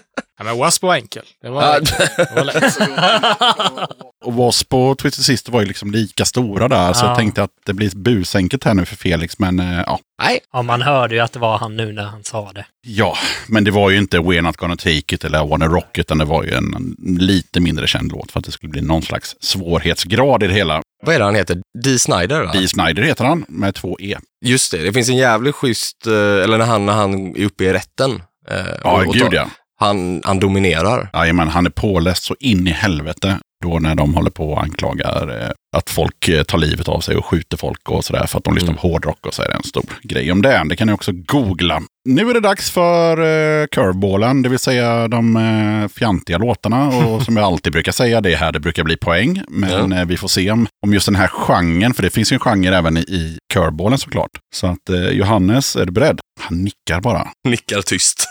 Ja, 0.41 0.45
men 0.45 0.59
Wasp 0.59 0.83
var 0.83 0.95
enkel. 0.95 1.23
Det 1.43 1.49
var, 1.51 1.63
Ja, 1.63 1.81
det 1.81 2.33
var 2.37 2.45
lätt. 2.45 2.77
och 4.25 4.33
W.A.S.P 4.33 4.77
och 4.77 4.99
Twisted 4.99 5.25
Sister 5.25 5.53
var 5.53 5.61
ju 5.61 5.67
liksom 5.67 5.91
lika 5.91 6.25
stora 6.25 6.69
där. 6.69 6.93
Så 6.93 7.05
Ja. 7.05 7.09
jag 7.11 7.19
tänkte 7.19 7.43
att 7.43 7.51
det 7.67 7.73
blir 7.75 7.97
busenkelt 7.97 8.65
här 8.65 8.75
nu 8.75 8.85
för 8.85 8.97
Felix. 8.97 9.39
Men 9.39 9.61
eh, 9.61 9.81
ja. 9.87 9.99
Nej. 10.23 10.41
Ja, 10.53 10.63
man 10.63 10.83
hörde 10.83 11.15
ju 11.15 11.21
att 11.21 11.33
det 11.33 11.39
var 11.39 11.59
han 11.59 11.77
nu 11.77 11.93
när 11.93 12.03
han 12.05 12.25
sa 12.25 12.53
det. 12.55 12.67
Ja, 12.87 13.17
men 13.49 13.65
det 13.65 13.71
var 13.71 13.91
ju 13.91 13.99
inte 13.99 14.19
We're 14.19 14.41
Not 14.43 14.57
Gonna 14.57 14.77
Take 14.77 15.15
It 15.15 15.25
eller 15.25 15.45
I 15.45 15.49
Wanna 15.49 15.67
Rock 15.67 15.99
utan 15.99 16.19
det 16.19 16.25
var 16.25 16.45
ju 16.45 16.53
en, 16.55 16.75
en 16.75 17.15
lite 17.19 17.61
mindre 17.61 17.87
känd 17.87 18.13
låt 18.13 18.33
för 18.33 18.39
att 18.39 18.45
det 18.45 18.53
skulle 18.53 18.71
bli 18.71 18.81
någon 18.83 19.03
slags 19.03 19.37
svårighetsgrad 19.41 20.43
i 20.43 20.47
det 20.47 20.55
hela. 20.55 20.83
Vad 21.07 21.15
är 21.15 21.19
det 21.19 21.25
han 21.25 21.35
heter? 21.35 21.59
Dee 21.85 21.99
Snider 21.99 22.43
va? 22.45 22.53
Dee 22.53 22.69
Snider 22.69 23.03
heter 23.03 23.25
han 23.25 23.45
med 23.49 23.75
två 23.75 23.97
E. 24.01 24.19
Just 24.45 24.71
det, 24.73 24.79
det 24.83 24.93
finns 24.93 25.09
en 25.09 25.17
jävligt 25.17 25.55
schysst, 25.55 26.07
eh, 26.07 26.13
eller 26.13 26.59
när 26.59 26.67
han, 26.67 26.87
när 26.87 26.93
han 26.93 27.37
är 27.37 27.45
uppe 27.45 27.65
i 27.65 27.73
rätten. 27.73 28.23
eh, 28.51 28.57
Ja, 28.85 28.91
och- 29.01 29.07
och 29.07 29.15
gud 29.15 29.33
ja. 29.33 29.51
Han, 29.81 30.23
han 30.25 30.39
dominerar. 30.41 31.11
Jajamän, 31.13 31.49
han 31.49 31.67
är 31.67 31.71
påläst 31.71 32.25
så 32.25 32.37
in 32.41 32.67
i 32.67 32.71
helvete. 32.71 33.39
Då 33.65 33.79
när 33.79 33.95
de 33.95 34.15
håller 34.15 34.31
på 34.31 34.53
och 34.53 34.63
anklagar 34.63 35.43
eh, 35.43 35.51
att 35.77 35.91
folk 35.91 36.29
eh, 36.29 36.43
tar 36.43 36.59
livet 36.59 36.89
av 36.89 37.01
sig 37.01 37.17
och 37.17 37.27
skjuter 37.27 37.57
folk 37.57 37.89
och 37.89 38.05
sådär 38.05 38.27
för 38.27 38.39
att 38.39 38.45
de 38.45 38.55
lyssnar 38.55 38.75
på 38.75 38.89
hårdrock 38.89 39.27
och 39.27 39.35
så 39.35 39.43
är 39.43 39.49
det 39.49 39.55
en 39.55 39.63
stor 39.63 39.85
grej 40.03 40.33
om 40.33 40.43
det. 40.43 40.63
Det 40.69 40.77
kan 40.77 40.87
ni 40.87 40.93
också 40.93 41.13
googla. 41.13 41.83
Nu 42.09 42.31
är 42.31 42.35
det 42.35 42.41
dags 42.41 42.71
för 42.71 43.19
eh, 43.19 43.67
curveballen, 43.67 44.43
det 44.43 44.49
vill 44.49 44.59
säga 44.59 45.09
de 45.09 45.37
eh, 45.37 45.89
fjantiga 45.89 46.39
låtarna. 46.39 46.89
Och 46.89 47.23
som 47.27 47.37
jag 47.37 47.47
alltid 47.47 47.73
brukar 47.73 47.93
säga, 47.93 48.21
det 48.21 48.33
är 48.33 48.37
här 48.37 48.53
det 48.53 48.61
brukar 48.61 48.85
bli 48.85 48.97
poäng. 48.97 49.43
Men 49.49 49.93
eh, 49.93 50.05
vi 50.05 50.17
får 50.17 50.29
se 50.29 50.51
om, 50.51 50.67
om 50.87 50.93
just 50.95 51.07
den 51.07 51.17
här 51.17 51.29
genren, 51.29 51.95
för 51.95 52.03
det 52.03 52.11
finns 52.11 52.33
ju 52.33 52.35
en 52.35 52.41
genre 52.41 52.77
även 52.77 52.97
i, 52.97 53.01
i 53.01 53.39
curveballen 53.55 53.99
såklart. 53.99 54.31
Så 54.55 54.67
att 54.67 54.89
eh, 54.89 55.09
Johannes, 55.09 55.77
är 55.77 55.87
du 55.87 55.93
beredd? 55.93 56.21
Han 56.41 56.65
nickar 56.65 57.01
bara. 57.01 57.29
Nickar 57.49 57.83
tyst. 57.83 58.27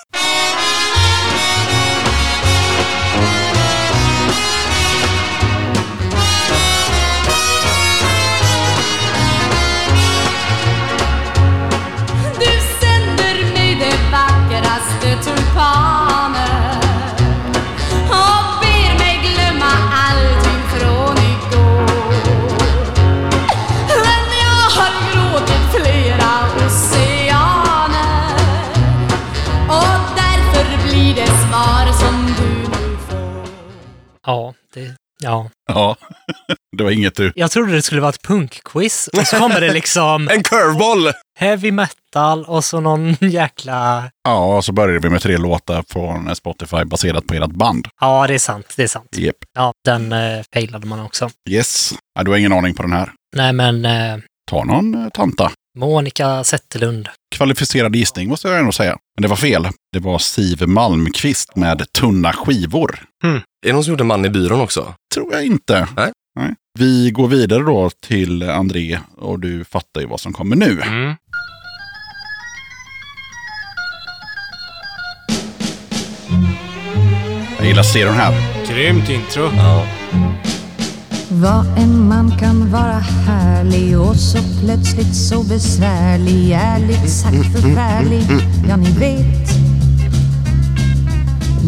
Yeah. 1.20 1.59
Ja. 35.24 35.50
Ja, 35.68 35.96
det 36.78 36.84
var 36.84 36.92
inget 36.92 37.16
du... 37.16 37.32
Jag 37.36 37.52
trodde 37.52 37.72
det 37.72 37.82
skulle 37.82 38.02
vara 38.02 38.10
ett 38.10 38.22
punkquiz 38.22 39.08
och 39.08 39.28
så 39.28 39.38
kommer 39.38 39.62
det 39.62 39.74
liksom 39.74 40.28
En 40.32 40.44
curveball! 40.44 41.12
heavy 41.40 41.72
metal 41.72 42.46
och 42.46 42.64
så 42.66 42.80
någon 42.80 43.14
jäkla... 43.22 44.04
Ja, 44.24 44.58
och 44.58 44.66
så 44.66 44.72
började 44.72 45.00
vi 45.00 45.10
med 45.10 45.22
tre 45.22 45.38
låtar 45.38 45.84
från 45.90 46.36
Spotify 46.36 46.84
baserat 46.86 47.28
på 47.28 47.34
ert 47.34 47.50
band. 47.52 47.88
Ja, 48.02 48.28
det 48.28 48.34
är 48.34 48.40
sant. 48.40 48.74
Det 48.78 48.84
är 48.84 48.88
sant. 48.88 49.18
Yep. 49.18 49.36
Ja, 49.54 49.74
den 49.86 50.12
eh, 50.12 50.42
failade 50.54 50.88
man 50.88 51.00
också. 51.00 51.30
Yes. 51.50 51.94
Ja, 52.16 52.24
du 52.24 52.32
har 52.32 52.38
ingen 52.38 52.54
aning 52.54 52.74
på 52.74 52.82
den 52.84 52.94
här. 52.94 53.12
Nej, 53.36 53.54
men 53.54 53.86
eh, 53.86 54.18
Ta 54.52 54.64
någon 54.64 55.04
eh, 55.04 55.10
tanta. 55.10 55.52
Monica 55.78 56.44
Zetterlund. 56.44 57.10
Kvalificerad 57.40 57.96
gissning 57.96 58.30
måste 58.30 58.48
jag 58.48 58.60
ändå 58.60 58.72
säga. 58.72 58.98
Men 59.16 59.22
det 59.22 59.28
var 59.28 59.36
fel. 59.36 59.68
Det 59.94 60.00
var 60.00 60.20
Siv 60.20 60.68
Malmqvist 60.68 61.56
med 61.56 61.92
Tunna 61.92 62.34
skivor. 62.34 63.00
Är 63.24 63.42
det 63.68 63.74
någon 63.74 63.84
som 63.84 63.92
gjorde 63.92 64.04
Man 64.04 64.26
i 64.26 64.30
byrån 64.30 64.62
också? 64.62 64.94
Tror 65.14 65.34
jag 65.34 65.46
inte. 65.46 65.88
Nej. 65.96 66.12
Nej. 66.40 66.54
Vi 66.80 67.12
går 67.12 67.28
vidare 67.28 67.64
då 67.64 67.90
till 68.08 68.50
André 68.50 69.00
och 69.18 69.40
du 69.40 69.64
fattar 69.64 70.02
ju 70.02 70.08
vad 70.08 70.20
som 70.20 70.34
kommer 70.34 70.56
nu. 70.56 70.82
Mm. 70.82 71.16
Jag 77.58 77.68
gillar 77.68 77.84
stereon 77.84 78.16
här. 78.16 78.34
Grymt 78.68 79.10
intro. 79.10 79.52
Ja. 79.58 79.86
Vad 81.32 81.66
en 81.78 82.08
man 82.08 82.32
kan 82.40 82.72
vara 82.72 83.00
härlig 83.28 84.00
och 84.00 84.16
så 84.16 84.38
plötsligt 84.62 85.16
så 85.16 85.44
besvärlig 85.44 86.52
Ärligt 86.52 87.10
sagt 87.10 87.52
förfärlig, 87.52 88.24
ja 88.70 88.76
ni 88.76 88.92
vet. 88.92 89.50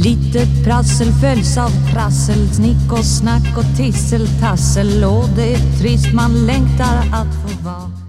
Lite 0.03 0.47
prassel 0.65 1.11
följs 1.11 1.57
av 1.57 1.71
prassel, 1.93 2.49
snick 2.49 2.91
och 2.91 3.05
snack 3.05 3.57
och 3.57 3.77
tisseltassel. 3.77 5.03
Och 5.03 5.29
det 5.35 5.53
är 5.53 5.79
trist, 5.79 6.13
man 6.13 6.45
längtar 6.45 6.97
att 7.11 7.33
få 7.35 7.63
vara 7.63 8.00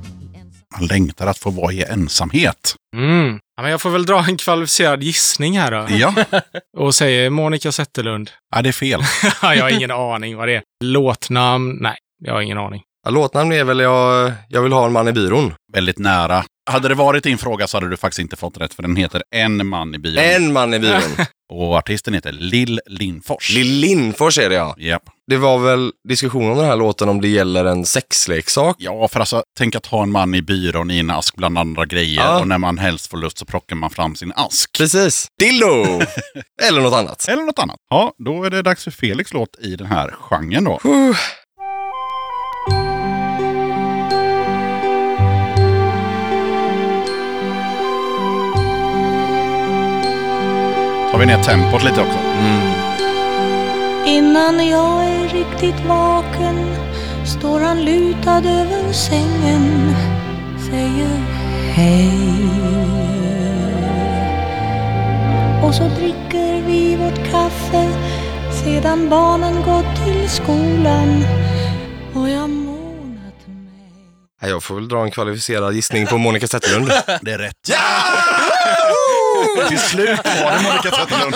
man 0.73 0.87
längtar 0.87 1.27
att 1.27 1.39
få 1.39 1.51
vara 1.51 1.73
i 1.73 1.83
ensamhet. 1.83 2.75
Mm. 2.97 3.39
Ja, 3.57 3.63
men 3.63 3.71
jag 3.71 3.81
får 3.81 3.91
väl 3.91 4.07
dra 4.07 4.25
en 4.25 4.37
kvalificerad 4.37 5.03
gissning 5.03 5.59
här 5.59 5.71
då. 5.71 5.87
Ja, 5.97 6.15
Och 6.79 6.95
säger 6.95 7.31
Monica 7.31 7.73
Zetterlund. 7.73 8.31
ja 8.55 8.63
det 8.63 8.69
är 8.69 8.73
fel. 8.73 9.01
jag 9.43 9.63
har 9.63 9.69
ingen 9.71 9.91
aning 9.91 10.37
vad 10.37 10.49
det 10.49 10.55
är. 10.55 10.63
Låtnamn? 10.85 11.79
Nej, 11.81 11.97
jag 12.25 12.35
har 12.35 12.41
ingen 12.41 12.59
aning. 12.59 12.83
Ja, 13.05 13.11
låtnamn 13.11 13.53
är 13.53 13.65
väl 13.65 13.81
jag, 13.81 14.33
jag 14.49 14.63
vill 14.63 14.73
ha 14.73 14.87
en 14.87 14.93
man 14.93 15.09
i 15.09 15.13
byrån. 15.13 15.55
Väldigt 15.73 15.99
nära. 15.99 16.45
Hade 16.71 16.89
det 16.89 16.95
varit 16.95 17.25
din 17.25 17.39
fråga 17.39 17.67
så 17.67 17.77
hade 17.77 17.89
du 17.89 17.97
faktiskt 17.97 18.19
inte 18.21 18.37
fått 18.37 18.59
rätt 18.59 18.75
för 18.75 18.83
den 18.83 18.97
heter 18.97 19.23
En 19.35 19.67
man 19.67 19.95
i 19.95 19.99
bion. 19.99 20.19
En 20.19 20.53
man 20.53 20.75
i 20.75 20.79
byrån. 20.79 21.01
Och 21.53 21.75
artisten 21.77 22.15
heter 22.15 22.33
Lill 22.33 22.81
Lindfors. 22.87 23.51
Lill 23.55 23.67
Lindfors 23.81 24.39
är 24.39 24.49
det 24.49 24.55
ja. 24.55 24.75
Japp. 24.79 25.03
Det 25.33 25.39
var 25.39 25.59
väl 25.59 25.93
diskussion 26.09 26.51
om 26.51 26.57
den 26.57 26.67
här 26.67 26.77
låten 26.77 27.09
om 27.09 27.21
det 27.21 27.29
gäller 27.29 27.65
en 27.65 27.85
sexleksak. 27.85 28.77
Ja, 28.79 29.09
för 29.09 29.21
alltså 29.21 29.43
tänk 29.59 29.75
att 29.75 29.87
ha 29.87 30.03
en 30.03 30.13
man 30.13 30.35
i 30.35 30.43
byrån 30.43 30.91
i 30.91 30.99
en 30.99 31.11
ask 31.11 31.37
bland 31.37 31.59
andra 31.59 31.87
grejer 31.87 32.21
Ja. 32.25 32.41
och 32.41 32.49
när 32.49 32.59
man 32.59 32.79
helst 32.79 33.07
får 33.11 33.19
lust 33.19 33.39
så 33.39 33.45
plockar 33.45 33.77
man 33.77 33.91
fram 33.91 34.15
sin 34.15 34.33
ask. 34.37 34.73
Precis. 34.79 35.27
Dildo! 35.39 35.67
Eller 36.69 36.81
något 36.81 36.95
annat. 36.95 37.29
Eller 37.29 37.43
något 37.43 37.59
annat. 37.59 37.77
Ja, 37.91 38.13
då 38.25 38.45
är 38.45 38.51
det 38.51 38.63
dags 38.63 38.85
för 38.85 38.91
Felix 38.91 39.33
låt 39.33 39.57
i 39.61 39.77
den 39.77 39.87
här 39.87 40.15
genren 40.21 40.65
då. 40.65 40.81
Uh. 40.85 41.17
Tar 51.13 51.19
vi 51.19 51.27
ner 51.27 51.43
tempot 51.43 51.85
lite 51.85 52.01
också. 52.01 52.19
Innan 54.07 54.69
jag 54.69 55.05
är 55.05 55.29
riktigt 55.29 55.85
vaken 55.87 56.77
står 57.27 57.61
han 57.61 57.85
lutad 57.85 58.39
över 58.39 58.93
sängen 58.93 59.95
säger 60.71 61.19
hej 61.73 62.13
Och 65.65 65.75
så 65.75 65.83
dricker 65.83 66.63
vi 66.67 66.97
vårt 66.97 67.31
kaffe 67.31 67.89
sedan 68.65 69.09
barnen 69.09 69.55
gått 69.63 70.05
till 70.05 70.29
skolan 70.31 71.25
och 72.15 72.29
jag 72.29 72.51
månat 72.51 73.47
mig 73.47 73.93
Ja, 74.41 74.49
Jag 74.49 74.63
får 74.63 74.75
väl 74.75 74.89
dra 74.89 75.03
en 75.03 75.11
kvalificerad 75.11 75.75
gissning 75.75 76.07
på 76.07 76.19
Monica 76.19 76.47
Zetterlund. 76.47 76.87
Det 77.23 77.33
är 77.33 77.39
rätt. 77.39 77.57
Till 79.69 79.79
slut 79.79 80.21
var 80.25 80.53
det 80.53 80.63
Monica 80.63 80.91
Zetterlund. 80.91 81.35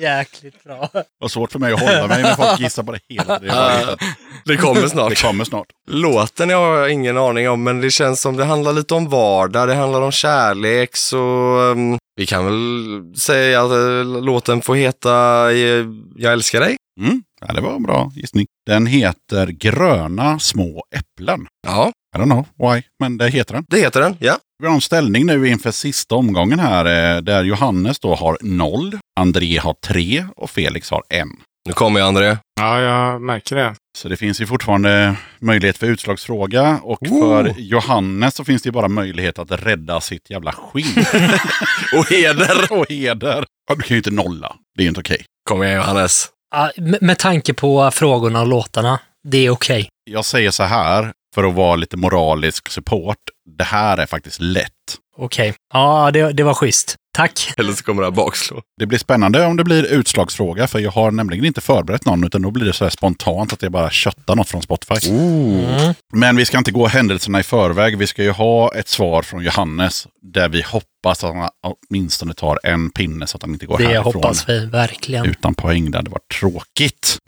Jäkligt 0.02 0.64
bra. 0.64 0.88
Det 0.92 1.04
var 1.18 1.28
svårt 1.28 1.52
för 1.52 1.58
mig 1.58 1.72
att 1.72 1.80
hålla 1.80 2.06
mig 2.06 2.22
när 2.22 2.34
folk 2.34 2.60
gissar 2.60 2.82
på 2.82 2.92
det 2.92 3.00
hela 3.08 3.38
tiden. 3.38 3.98
Det 4.44 4.56
kommer 4.56 4.88
snart. 4.88 5.10
Det 5.10 5.22
kommer 5.22 5.44
snart. 5.44 5.66
Låten 5.90 6.50
har 6.50 6.76
jag 6.78 6.90
ingen 6.90 7.18
aning 7.18 7.48
om, 7.48 7.64
men 7.64 7.80
det 7.80 7.90
känns 7.90 8.20
som 8.20 8.36
det 8.36 8.44
handlar 8.44 8.72
lite 8.72 8.94
om 8.94 9.08
vardag, 9.08 9.68
det 9.68 9.74
handlar 9.74 10.00
om 10.00 10.12
kärlek, 10.12 10.96
så 10.96 11.18
um, 11.58 11.98
vi 12.16 12.26
kan 12.26 12.44
väl 12.44 13.16
säga 13.16 13.62
att 13.62 13.72
uh, 13.72 14.22
låten 14.22 14.62
får 14.62 14.74
heta 14.74 15.50
eh, 15.52 15.86
Jag 16.16 16.32
älskar 16.32 16.60
dig. 16.60 16.76
Mm. 17.00 17.22
Ja, 17.48 17.54
det 17.54 17.60
var 17.60 17.76
en 17.76 17.82
bra 17.82 18.10
gissning. 18.14 18.46
Den 18.66 18.86
heter 18.86 19.46
Gröna 19.46 20.38
små 20.38 20.84
äpplen. 20.96 21.46
Ja, 21.66 21.92
I 22.16 22.18
don't 22.18 22.24
know 22.24 22.72
why, 22.72 22.82
men 23.00 23.18
det 23.18 23.28
heter 23.28 23.54
den. 23.54 23.64
det 23.68 23.78
heter 23.78 24.00
den. 24.00 24.16
Ja. 24.20 24.38
Vi 24.62 24.68
har 24.68 24.74
en 24.74 24.80
ställning 24.80 25.26
nu 25.26 25.48
inför 25.48 25.70
sista 25.70 26.14
omgången 26.14 26.58
här 26.58 26.84
eh, 27.16 27.20
där 27.22 27.44
Johannes 27.44 28.00
då 28.00 28.14
har 28.14 28.38
noll, 28.40 28.98
André 29.20 29.58
har 29.58 29.74
tre 29.86 30.26
och 30.36 30.50
Felix 30.50 30.90
har 30.90 31.02
en. 31.08 31.28
Nu 31.66 31.72
kommer 31.72 32.00
jag, 32.00 32.06
André. 32.06 32.36
Ja, 32.60 32.80
jag 32.80 33.22
märker 33.22 33.56
det. 33.56 33.74
Så 33.98 34.08
det 34.08 34.16
finns 34.16 34.40
ju 34.40 34.46
fortfarande 34.46 35.16
möjlighet 35.38 35.78
för 35.78 35.86
utslagsfråga 35.86 36.80
och 36.82 36.98
för 37.08 37.54
Johannes 37.58 38.34
så 38.34 38.44
finns 38.44 38.62
det 38.62 38.66
ju 38.66 38.72
bara 38.72 38.88
möjlighet 38.88 39.38
att 39.38 39.50
rädda 39.50 40.00
sitt 40.00 40.30
jävla 40.30 40.52
skinn. 40.52 41.04
Och 41.98 42.06
heder! 42.10 42.72
och 42.78 42.86
heder. 42.88 43.44
Ja, 43.68 43.74
du 43.74 43.82
kan 43.82 43.94
ju 43.94 43.96
inte 43.96 44.10
nolla. 44.10 44.56
Det 44.76 44.82
är 44.82 44.84
ju 44.84 44.88
inte 44.88 45.00
okej. 45.00 45.24
Kom 45.48 45.62
igen, 45.62 45.76
Johannes. 45.76 46.28
Ja, 46.52 46.70
med, 47.00 47.18
tanke 47.18 47.54
på 47.54 47.90
frågorna 47.90 48.40
och 48.40 48.46
låtarna, 48.46 49.00
det 49.24 49.46
är 49.46 49.50
okej. 49.50 49.88
Jag 50.04 50.24
säger 50.24 50.50
så 50.50 50.62
här 50.62 51.12
för 51.34 51.44
att 51.44 51.54
vara 51.54 51.76
lite 51.76 51.96
moralisk 51.96 52.68
support. 52.68 53.18
Det 53.58 53.64
här 53.64 53.98
är 53.98 54.06
faktiskt 54.06 54.40
lätt. 54.40 54.70
Okej. 55.16 55.54
Ja, 55.74 56.10
det, 56.10 56.32
det 56.32 56.42
var 56.42 56.54
schysst. 56.54 56.96
Tack. 57.14 57.52
Eller 57.56 57.72
så 57.72 57.84
kommer 57.84 58.02
det 58.02 58.06
här 58.06 58.12
bakslå. 58.12 58.62
Det 58.78 58.86
blir 58.86 58.98
spännande 58.98 59.46
om 59.46 59.56
det 59.56 59.64
blir 59.64 59.84
utslagsfråga 59.84 60.66
för 60.66 60.78
jag 60.78 60.90
har 60.90 61.10
nämligen 61.10 61.44
inte 61.44 61.60
förberett 61.60 62.04
någon 62.06 62.24
utan 62.24 62.42
då 62.42 62.50
blir 62.50 62.64
det 62.66 62.72
så 62.72 62.84
här 62.84 62.90
spontant 62.90 63.52
att 63.52 63.62
jag 63.62 63.72
bara 63.72 63.90
köttar 63.90 64.36
något 64.36 64.48
från 64.48 64.62
Spotify. 64.62 65.08
Mm. 65.10 65.94
Men 66.12 66.36
vi 66.36 66.44
ska 66.44 66.58
inte 66.58 66.70
gå 66.72 66.86
händelserna 66.86 67.40
i 67.40 67.42
förväg. 67.42 67.98
Vi 67.98 68.06
ska 68.06 68.22
ju 68.22 68.30
ha 68.30 68.74
ett 68.74 68.88
svar 68.88 69.22
från 69.22 69.42
Johannes 69.44 70.06
där 70.22 70.48
vi 70.48 70.62
hoppas 70.62 71.24
att 71.24 71.34
han 71.34 71.48
åtminstone 71.88 72.34
tar 72.34 72.58
en 72.62 72.90
pinne 72.90 73.26
så 73.26 73.36
att 73.36 73.42
han 73.42 73.52
inte 73.52 73.66
går 73.66 73.78
Det 73.78 73.84
härifrån 73.84 74.14
hoppas 74.14 74.48
vi 74.48 74.66
verkligen. 74.66 75.26
utan 75.26 75.54
poäng. 75.54 75.90
Det 75.90 75.98
hade 75.98 76.10
varit 76.10 76.28
tråkigt. 76.40 77.18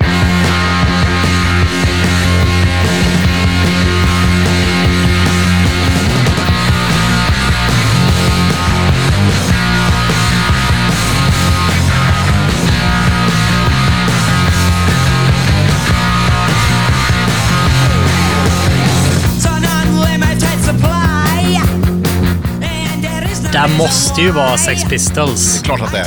Måste 23.78 24.20
ju 24.20 24.30
vara 24.30 24.58
Sex 24.58 24.84
Pistols. 24.84 25.62
Klart 25.62 25.80
att 25.80 25.92
det 25.92 25.98
är. 25.98 26.06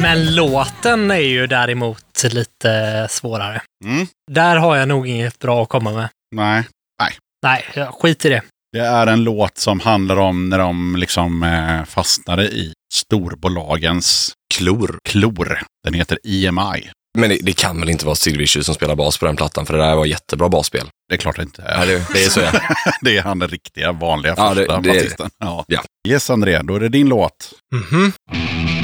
Men 0.00 0.34
låten 0.34 1.10
är 1.10 1.16
ju 1.16 1.46
däremot 1.46 2.24
lite 2.24 3.06
svårare. 3.10 3.62
Mm. 3.84 4.06
Där 4.30 4.56
har 4.56 4.76
jag 4.76 4.88
nog 4.88 5.08
inget 5.08 5.38
bra 5.38 5.62
att 5.62 5.68
komma 5.68 5.90
med. 5.92 6.08
Nej. 6.36 6.64
Nej. 7.02 7.12
Nej, 7.42 7.86
skit 7.92 8.24
i 8.24 8.28
det. 8.28 8.42
Det 8.72 8.80
är 8.80 9.06
en 9.06 9.24
låt 9.24 9.58
som 9.58 9.80
handlar 9.80 10.16
om 10.16 10.48
när 10.48 10.58
de 10.58 10.96
liksom 10.96 11.42
eh, 11.42 11.84
fastnade 11.84 12.42
i 12.44 12.72
storbolagens 12.94 14.32
Klor. 14.54 14.98
klor. 15.08 15.60
Den 15.84 15.94
heter 15.94 16.18
EMI. 16.24 16.90
Men 17.18 17.30
det, 17.30 17.38
det 17.42 17.52
kan 17.52 17.80
väl 17.80 17.88
inte 17.90 18.06
vara 18.06 18.14
Sid 18.16 18.36
Vicious 18.36 18.66
som 18.66 18.74
spelar 18.74 18.94
bas 18.94 19.18
på 19.18 19.26
den 19.26 19.36
plattan, 19.36 19.66
för 19.66 19.76
det 19.78 19.84
där 19.84 19.96
var 19.96 20.06
jättebra 20.06 20.48
basspel. 20.48 20.86
Det 21.08 21.14
är 21.14 21.18
klart 21.18 21.36
det 21.36 21.42
inte 21.42 21.62
är. 21.62 21.78
Ja, 21.80 21.86
det, 21.86 22.06
det 22.12 22.24
är 22.24 22.28
så 22.28 22.40
ja. 22.40 22.52
det 23.00 23.16
är 23.16 23.22
han 23.22 23.38
den 23.38 23.48
riktiga, 23.48 23.92
vanliga 23.92 24.34
Ja, 24.36 24.48
det- 24.54 24.54
första 24.54 24.80
det 24.80 24.88
är 24.90 24.92
det. 24.94 25.00
basisten. 25.00 25.30
Ja. 25.38 25.64
Ja. 25.68 25.82
Yes, 26.08 26.30
André, 26.30 26.62
då 26.62 26.74
är 26.76 26.80
det 26.80 26.88
din 26.88 27.08
låt. 27.08 27.50
Mhm. 27.74 28.12
Mhm. 28.32 28.81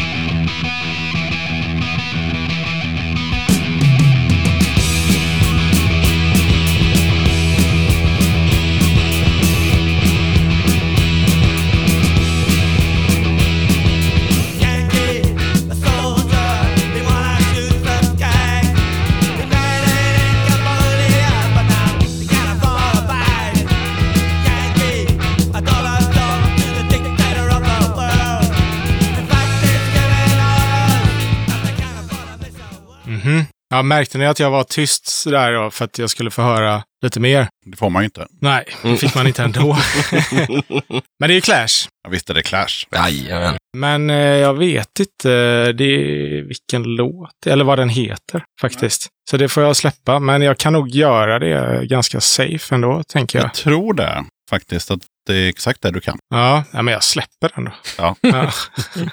Ja, 33.70 33.82
märkte 33.82 34.18
ni 34.18 34.26
att 34.26 34.38
jag 34.38 34.50
var 34.50 34.64
tyst 34.64 35.06
sådär 35.06 35.52
då, 35.52 35.70
för 35.70 35.84
att 35.84 35.98
jag 35.98 36.10
skulle 36.10 36.30
få 36.30 36.42
höra 36.42 36.82
lite 37.02 37.20
mer? 37.20 37.48
Det 37.66 37.76
får 37.76 37.90
man 37.90 38.02
ju 38.02 38.04
inte. 38.04 38.26
Nej, 38.40 38.64
det 38.82 38.96
fick 38.96 39.14
man 39.14 39.26
inte 39.26 39.42
ändå. 39.42 39.78
Men 41.20 41.28
det 41.28 41.32
är 41.32 41.34
ju 41.34 41.40
Clash. 41.40 41.88
Jag 42.02 42.10
visste 42.10 42.32
det 42.32 42.40
är 42.40 42.42
Clash. 42.42 42.86
Jajamän. 42.92 43.56
Men 43.76 44.10
eh, 44.10 44.16
jag 44.16 44.54
vet 44.54 45.00
inte 45.00 45.28
det 45.72 45.84
är 45.84 46.42
vilken 46.42 46.82
låt, 46.82 47.46
eller 47.46 47.64
vad 47.64 47.78
den 47.78 47.88
heter 47.88 48.44
faktiskt. 48.60 49.08
Så 49.30 49.36
det 49.36 49.48
får 49.48 49.62
jag 49.62 49.76
släppa, 49.76 50.18
men 50.18 50.42
jag 50.42 50.58
kan 50.58 50.72
nog 50.72 50.88
göra 50.88 51.38
det 51.38 51.86
ganska 51.86 52.20
safe 52.20 52.74
ändå, 52.74 53.02
tänker 53.08 53.38
jag. 53.38 53.46
Jag 53.46 53.54
tror 53.54 53.94
det 53.94 54.24
faktiskt 54.50 54.90
att 54.90 55.00
det 55.26 55.34
är 55.34 55.48
exakt 55.48 55.82
det 55.82 55.90
du 55.90 56.00
kan. 56.00 56.18
Ja, 56.34 56.64
ja 56.72 56.82
men 56.82 56.94
jag 56.94 57.02
släpper 57.02 57.50
den 57.54 57.64
då. 57.64 57.72
Ja. 57.98 58.16
Ja. 58.20 58.30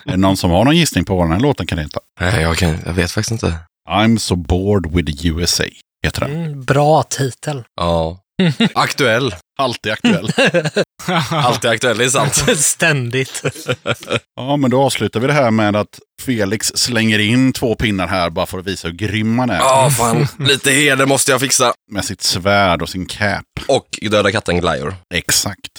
är 0.05 0.11
det 0.11 0.17
någon 0.17 0.37
som 0.37 0.51
har 0.51 0.65
någon 0.65 0.77
gissning 0.77 1.05
på 1.05 1.15
vad 1.15 1.25
den 1.25 1.33
här 1.33 1.39
låten 1.39 1.67
kan 1.67 1.77
heta? 1.77 1.99
Nej, 2.19 2.41
jag, 2.41 2.57
kan, 2.57 2.77
jag 2.85 2.93
vet 2.93 3.11
faktiskt 3.11 3.31
inte. 3.31 3.59
I'm 3.89 4.17
so 4.19 4.35
bored 4.35 4.85
with 4.93 5.11
the 5.11 5.27
USA 5.29 5.69
heter 6.05 6.21
den. 6.21 6.31
Mm, 6.31 6.63
bra 6.63 7.03
titel. 7.03 7.63
Ja. 7.75 8.19
Aktuell. 8.73 9.35
Alltid 9.57 9.91
aktuell. 9.91 10.31
Alltid 11.29 11.71
aktuell, 11.71 11.97
det 11.97 12.05
är 12.05 12.09
sant. 12.09 12.33
Ständigt. 12.57 13.43
Ja, 14.35 14.57
men 14.57 14.71
då 14.71 14.83
avslutar 14.83 15.19
vi 15.19 15.27
det 15.27 15.33
här 15.33 15.51
med 15.51 15.75
att 15.75 15.99
Felix 16.21 16.71
slänger 16.75 17.19
in 17.19 17.53
två 17.53 17.75
pinnar 17.75 18.07
här 18.07 18.29
bara 18.29 18.45
för 18.45 18.59
att 18.59 18.67
visa 18.67 18.87
hur 18.87 18.95
grym 18.95 19.39
han 19.39 19.49
är. 19.49 19.57
Ja, 19.57 19.89
fan. 19.89 20.27
Lite 20.39 20.71
heder 20.71 21.05
måste 21.05 21.31
jag 21.31 21.41
fixa. 21.41 21.73
Med 21.91 22.05
sitt 22.05 22.21
svärd 22.21 22.81
och 22.81 22.89
sin 22.89 23.05
cap. 23.05 23.43
Och 23.67 23.99
Döda 24.01 24.31
katten 24.31 24.59
Glajor. 24.59 24.95
Exakt. 25.13 25.71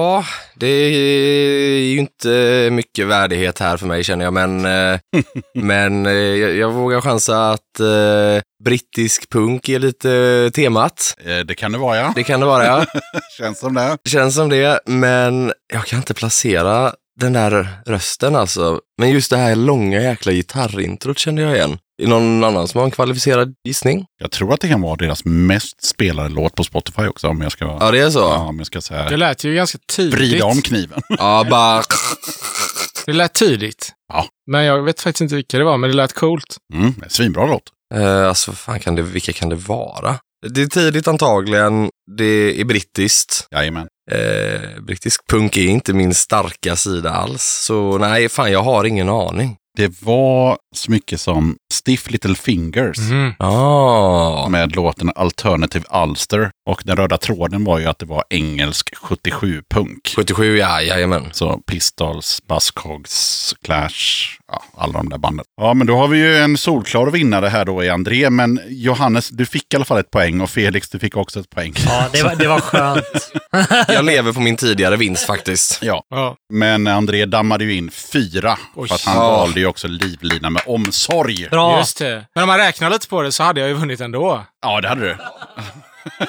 Ja, 0.00 0.24
det 0.54 0.66
är 0.66 1.78
ju 1.78 1.98
inte 1.98 2.68
mycket 2.72 3.06
värdighet 3.06 3.58
här 3.58 3.76
för 3.76 3.86
mig 3.86 4.04
känner 4.04 4.24
jag, 4.24 4.32
men, 4.32 4.64
eh, 4.64 5.00
men 5.54 6.06
eh, 6.06 6.12
jag, 6.12 6.56
jag 6.56 6.70
vågar 6.72 7.00
chansa 7.00 7.50
att 7.50 7.80
eh, 7.80 8.42
brittisk 8.64 9.30
punk 9.30 9.68
är 9.68 9.78
lite 9.78 10.50
temat. 10.54 11.16
Eh, 11.24 11.38
Det 11.38 11.54
kan 11.54 11.72
det 11.72 11.78
vara 11.78 11.96
ja. 11.96 12.12
Det 12.16 12.22
kan 12.22 12.40
det 12.40 12.46
vara, 12.46 12.64
ja. 12.66 12.84
Känns 13.38 13.58
som 13.58 13.74
det. 13.74 13.98
Känns 14.08 14.34
som 14.34 14.48
det, 14.48 14.80
men 14.86 15.52
jag 15.72 15.86
kan 15.86 15.96
inte 15.98 16.14
placera 16.14 16.92
den 17.20 17.32
där 17.32 17.68
rösten 17.86 18.36
alltså. 18.36 18.80
Men 18.98 19.10
just 19.10 19.30
det 19.30 19.36
här 19.36 19.56
långa 19.56 20.00
jäkla 20.00 20.32
gitarrintrot 20.32 21.18
kände 21.18 21.42
jag 21.42 21.54
igen. 21.54 21.78
Är 22.02 22.06
någon 22.06 22.44
annan 22.44 22.68
som 22.68 22.78
har 22.78 22.84
en 22.84 22.90
kvalificerad 22.90 23.54
gissning? 23.68 24.06
Jag 24.20 24.30
tror 24.30 24.54
att 24.54 24.60
det 24.60 24.68
kan 24.68 24.80
vara 24.80 24.96
deras 24.96 25.24
mest 25.24 25.84
spelade 25.84 26.28
låt 26.28 26.54
på 26.54 26.64
Spotify 26.64 27.06
också 27.06 27.28
om 27.28 27.40
jag 27.40 27.52
ska 27.52 27.66
vara... 27.66 27.78
Ja, 27.80 27.90
det 27.90 27.98
är 27.98 28.10
så? 28.10 28.18
Ja, 28.18 28.38
om 28.38 28.58
jag 28.58 28.66
ska 28.66 28.80
säga... 28.80 29.08
Det 29.08 29.16
lät 29.16 29.44
ju 29.44 29.54
ganska 29.54 29.78
tidigt. 29.92 30.14
Vrida 30.14 30.44
om 30.44 30.62
kniven. 30.62 31.02
Ja, 31.08 31.46
bara... 31.50 31.82
Det 33.06 33.12
lät 33.12 33.34
tidigt. 33.34 33.92
Ja. 34.12 34.26
Men 34.50 34.64
jag 34.64 34.82
vet 34.82 35.00
faktiskt 35.00 35.20
inte 35.20 35.34
vilka 35.34 35.58
det 35.58 35.64
var, 35.64 35.78
men 35.78 35.90
det 35.90 35.96
lät 35.96 36.12
coolt. 36.12 36.56
Mm, 36.74 36.94
svinbra 37.08 37.46
låt. 37.46 37.62
Eh, 37.94 38.28
alltså, 38.28 38.52
fan 38.52 38.80
kan 38.80 38.94
det, 38.94 39.02
vilka 39.02 39.32
kan 39.32 39.48
det 39.48 39.56
vara? 39.56 40.16
Det 40.48 40.62
är 40.62 40.66
tidigt 40.66 41.08
antagligen. 41.08 41.90
Det 42.16 42.60
är 42.60 42.64
brittiskt. 42.64 43.46
Jajamän. 43.50 43.86
Eh, 44.10 44.80
brittisk 44.82 45.26
punk 45.26 45.56
är 45.56 45.66
inte 45.66 45.92
min 45.92 46.14
starka 46.14 46.76
sida 46.76 47.10
alls. 47.10 47.62
Så 47.66 47.98
nej, 47.98 48.28
fan 48.28 48.52
jag 48.52 48.62
har 48.62 48.84
ingen 48.84 49.08
aning. 49.08 49.56
Det 49.76 50.02
var 50.02 50.58
så 50.76 50.90
mycket 50.90 51.20
som 51.20 51.56
Stiff 51.72 52.10
Little 52.10 52.34
Fingers 52.34 52.98
Mhm. 52.98 53.32
Ah. 53.38 54.48
med 54.48 54.76
låten 54.76 55.10
Alternative 55.14 55.84
Ulster. 56.04 56.50
Och 56.70 56.82
den 56.84 56.96
röda 56.96 57.18
tråden 57.18 57.64
var 57.64 57.78
ju 57.78 57.86
att 57.86 57.98
det 57.98 58.06
var 58.06 58.24
engelsk 58.30 58.90
77-punk. 58.96 60.12
77, 60.16 60.56
ja, 60.56 60.82
jajamän. 60.82 61.28
Så 61.32 61.60
Pistols, 61.66 62.42
Buzzcocks, 62.48 63.54
Clash, 63.64 64.36
ja, 64.52 64.62
alla 64.76 64.92
de 64.92 65.08
där 65.08 65.18
banden. 65.18 65.44
Ja, 65.60 65.74
men 65.74 65.86
då 65.86 65.96
har 65.96 66.08
vi 66.08 66.18
ju 66.18 66.36
en 66.38 66.56
solklar 66.58 67.06
vinnare 67.06 67.46
här 67.48 67.64
då 67.64 67.84
i 67.84 67.90
André. 67.90 68.30
Men 68.30 68.60
Johannes, 68.68 69.28
du 69.28 69.46
fick 69.46 69.72
i 69.72 69.76
alla 69.76 69.84
fall 69.84 69.98
ett 69.98 70.10
poäng 70.10 70.40
och 70.40 70.50
Felix, 70.50 70.88
du 70.90 70.98
fick 70.98 71.16
också 71.16 71.40
ett 71.40 71.50
poäng. 71.50 71.74
Ja, 71.86 72.06
det 72.12 72.22
var, 72.22 72.34
det 72.36 72.48
var 72.48 72.60
skönt. 72.60 73.32
Jag 73.88 74.04
lever 74.04 74.32
på 74.32 74.40
min 74.40 74.56
tidigare 74.56 74.96
vinst 74.96 75.26
faktiskt. 75.26 75.78
Ja, 75.82 76.02
Ja. 76.10 76.36
men 76.52 76.86
André 76.86 77.26
dammade 77.26 77.64
ju 77.64 77.74
in 77.74 77.90
fyra. 77.90 78.58
Oj. 78.74 78.88
För 78.88 78.94
att 78.94 79.04
han 79.04 79.16
Ja. 79.16 79.30
valde 79.30 79.60
ju 79.60 79.66
också 79.66 79.88
livlina 79.88 80.50
med 80.50 80.62
omsorg. 80.66 81.48
Bra. 81.50 81.78
Just 81.78 81.98
det. 81.98 82.26
Men 82.34 82.42
om 82.44 82.48
man 82.48 82.58
räknar 82.58 82.90
lite 82.90 83.08
på 83.08 83.22
det 83.22 83.32
så 83.32 83.42
hade 83.42 83.60
jag 83.60 83.68
ju 83.68 83.74
vunnit 83.74 84.00
ändå. 84.00 84.44
Ja, 84.62 84.80
det 84.80 84.88
hade 84.88 85.00
du. 85.08 85.16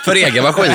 För 0.05 0.15
egen 0.15 0.43
maskin. 0.43 0.71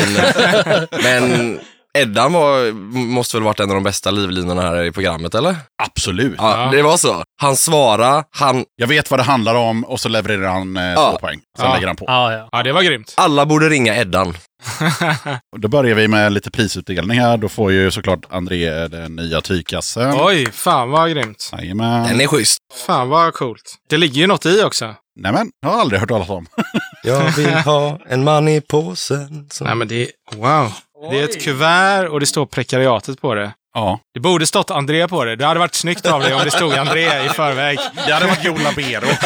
Men 1.03 1.59
Eddan 1.97 2.33
var, 2.33 2.73
måste 2.97 3.37
väl 3.37 3.45
varit 3.45 3.61
en 3.61 3.69
av 3.71 3.75
de 3.75 3.83
bästa 3.85 4.11
livlinorna 4.11 4.63
här 4.63 4.85
i 4.85 4.93
programmet, 4.93 5.35
eller? 5.35 5.57
Absolut. 5.83 6.35
Ja, 6.39 6.69
det 6.73 6.83
var 6.83 6.97
så. 6.97 7.23
Han 7.43 7.57
svarade, 7.57 8.25
han... 8.31 8.65
Jag 8.77 8.87
vet 8.87 9.11
vad 9.11 9.21
det 9.21 9.25
handlar 9.25 9.55
om 9.55 9.85
och 9.85 10.01
så 10.01 10.09
levererar 10.09 10.49
han 10.49 10.77
eh, 10.77 10.83
Ja. 10.85 11.11
två 11.11 11.19
poäng. 11.19 11.41
Sen 11.59 11.67
Ja. 11.67 11.75
lägger 11.75 11.87
han 11.87 11.97
på. 11.97 12.05
Ja, 12.09 12.33
ja. 12.33 12.49
Ja, 12.53 12.63
det 12.63 12.73
var 12.73 12.83
grymt. 12.83 13.15
Alla 13.17 13.47
borde 13.47 13.69
ringa 13.69 13.97
Eddan. 13.97 14.37
Då 15.57 15.69
börjar 15.69 15.95
vi 15.95 16.09
med 16.09 16.33
lite 16.33 16.51
prisutdelning 16.51 17.21
här. 17.21 17.37
Då 17.37 17.49
får 17.49 17.73
ju 17.73 17.91
såklart 17.91 18.25
André 18.31 18.89
den 18.89 19.17
nya 19.17 19.41
tygkassen. 19.41 20.15
Oj, 20.21 20.53
fan 20.53 20.91
vad 20.91 21.11
grymt. 21.11 21.51
Jajamän. 21.53 22.09
Den 22.09 22.21
är 22.21 22.27
schysst. 22.27 22.59
Fan 22.87 23.09
vad 23.09 23.35
coolt. 23.35 23.75
Det 23.91 23.97
ligger 23.97 24.21
ju 24.21 24.27
något 24.27 24.47
i 24.47 24.63
också. 24.63 24.95
Nämen, 25.21 25.51
jag 25.63 25.69
har 25.69 25.81
aldrig 25.81 26.01
hört 26.01 26.09
talas 26.09 26.29
om. 26.31 26.47
Jag 27.03 27.31
vill 27.31 27.55
ha 27.65 27.99
en 28.09 28.25
man 28.25 28.49
i 28.49 28.61
påsen. 28.61 29.47
som- 29.51 29.67
Nej 29.67 29.77
men 29.77 29.89
det 29.89 30.03
är, 30.03 30.09
wow. 30.37 30.73
Det 31.11 31.21
är 31.21 31.25
ett 31.25 31.45
kuvert 31.45 32.09
och 32.09 32.21
det 32.21 32.27
står 32.27 32.47
prekariatet 32.47 33.21
på 33.21 33.35
det. 33.35 33.53
Ja, 33.75 34.01
Det 34.15 34.21
borde 34.21 34.47
stått 34.47 34.71
André 34.71 35.09
på 35.09 35.25
det. 35.25 35.37
Det 35.37 35.47
hade 35.47 35.61
varit 35.61 35.75
snyggt 35.75 36.07
av 36.07 36.21
dig 36.21 36.35
om 36.35 36.41
det 36.45 36.51
stod 36.51 36.73
André 36.75 37.25
i 37.25 37.29
förväg. 37.29 37.79
det 38.07 38.13
hade 38.13 38.27
varit 38.27 38.45
Joe 38.45 38.59
Labero. 38.59 39.07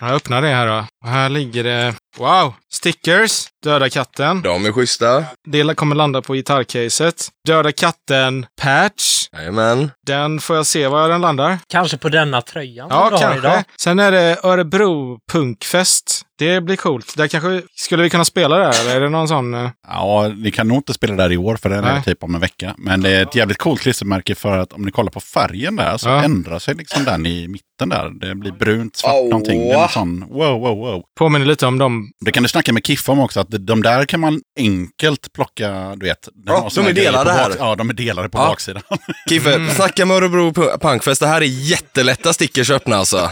Jag 0.00 0.10
öppnar 0.10 0.42
det 0.42 0.48
här 0.48 0.66
då. 0.66 0.86
Och 1.04 1.08
här 1.10 1.28
ligger 1.28 1.64
det, 1.64 1.94
wow, 2.18 2.54
stickers, 2.72 3.46
Döda 3.64 3.88
katten. 3.90 4.42
De 4.42 4.66
är 4.66 4.72
schyssta. 4.72 5.24
Det 5.48 5.74
kommer 5.74 5.96
landa 5.96 6.22
på 6.22 6.34
gitarrcaset. 6.34 7.28
Döda 7.46 7.72
katten, 7.72 8.46
patch. 8.62 9.28
Jajamän. 9.36 9.90
Den 10.06 10.40
får 10.40 10.56
jag 10.56 10.66
se 10.66 10.86
var 10.88 11.08
den 11.08 11.20
landar. 11.20 11.58
Kanske 11.68 11.96
på 11.96 12.08
denna 12.08 12.42
tröjan 12.42 12.86
Ja, 12.90 13.06
du 13.10 13.14
har 13.16 13.22
kanske. 13.22 13.38
idag. 13.38 13.62
Sen 13.80 13.98
är 13.98 14.10
det 14.12 14.36
Örebro 14.44 15.18
punkfest. 15.32 16.22
Det 16.38 16.60
blir 16.60 16.76
coolt. 16.76 17.16
Där 17.16 17.28
kanske, 17.28 17.62
skulle 17.76 18.02
vi 18.02 18.10
kunna 18.10 18.24
spela 18.24 18.56
där? 18.58 18.80
Eller 18.80 18.96
är 18.96 19.00
det 19.00 19.08
någon 19.08 19.28
sån... 19.28 19.54
eh, 19.54 19.70
Ja, 19.88 20.28
ni 20.36 20.50
kan 20.50 20.68
nog 20.68 20.76
inte 20.76 20.94
spela 20.94 21.14
där 21.14 21.32
i 21.32 21.36
år 21.36 21.56
för 21.56 21.68
den 21.68 21.84
är 21.84 21.92
Nej. 21.92 22.02
typ 22.04 22.22
om 22.24 22.34
en 22.34 22.40
vecka. 22.40 22.74
Men 22.78 23.00
det 23.02 23.10
är 23.10 23.22
ett 23.22 23.34
jävligt 23.34 23.58
coolt 23.58 23.80
klistermärke 23.80 24.34
för 24.34 24.58
att 24.58 24.72
om 24.72 24.82
ni 24.82 24.90
kollar 24.90 25.10
på 25.10 25.20
färgen 25.20 25.76
där 25.76 25.96
så 25.96 26.08
Ja. 26.08 26.22
ändrar 26.24 26.58
sig 26.58 26.74
liksom 26.74 27.04
den 27.04 27.26
i 27.26 27.48
mitten 27.48 27.64
där. 27.78 28.10
Det 28.20 28.34
blir 28.34 28.52
brunt, 28.52 28.96
svart 28.96 29.12
Åh. 29.14 29.28
någonting. 29.28 29.60
Det 29.68 29.74
är 29.74 29.82
en 29.82 29.88
sån 29.88 30.20
wow, 30.28 30.60
wow, 30.60 30.76
wow. 30.78 31.02
Påminner 31.18 31.46
lite 31.46 31.66
om 31.66 31.78
dem. 31.78 32.10
Det 32.20 32.32
kan 32.32 32.42
du 32.42 32.48
snacka 32.48 32.72
med 32.72 32.86
Kiffa 32.86 33.12
om 33.12 33.20
också, 33.20 33.40
att 33.40 33.46
de 33.50 33.82
där 33.82 34.04
kan 34.04 34.20
man 34.20 34.40
enkelt 34.58 35.32
plocka, 35.32 35.94
du 35.96 36.06
vet. 36.06 36.28
Ja, 36.46 36.68
de 36.74 36.86
är 36.86 36.92
delade 36.92 37.24
på 37.24 37.30
här. 37.30 37.48
bak- 37.50 37.56
Ja, 37.58 37.74
de 37.74 37.90
är 37.90 37.94
delade 37.94 38.28
på 38.28 38.38
Ja. 38.38 38.46
baksidan. 38.46 38.82
Kiffe, 39.28 39.70
snacka 39.70 40.06
med 40.06 40.16
Örebro 40.16 40.50
Pu- 40.50 40.78
Punkfest. 40.80 41.20
Det 41.20 41.26
här 41.26 41.40
är 41.40 41.44
jättelätta 41.46 42.32
stickers 42.32 42.70
öppna 42.70 42.96
alltså. 42.96 43.30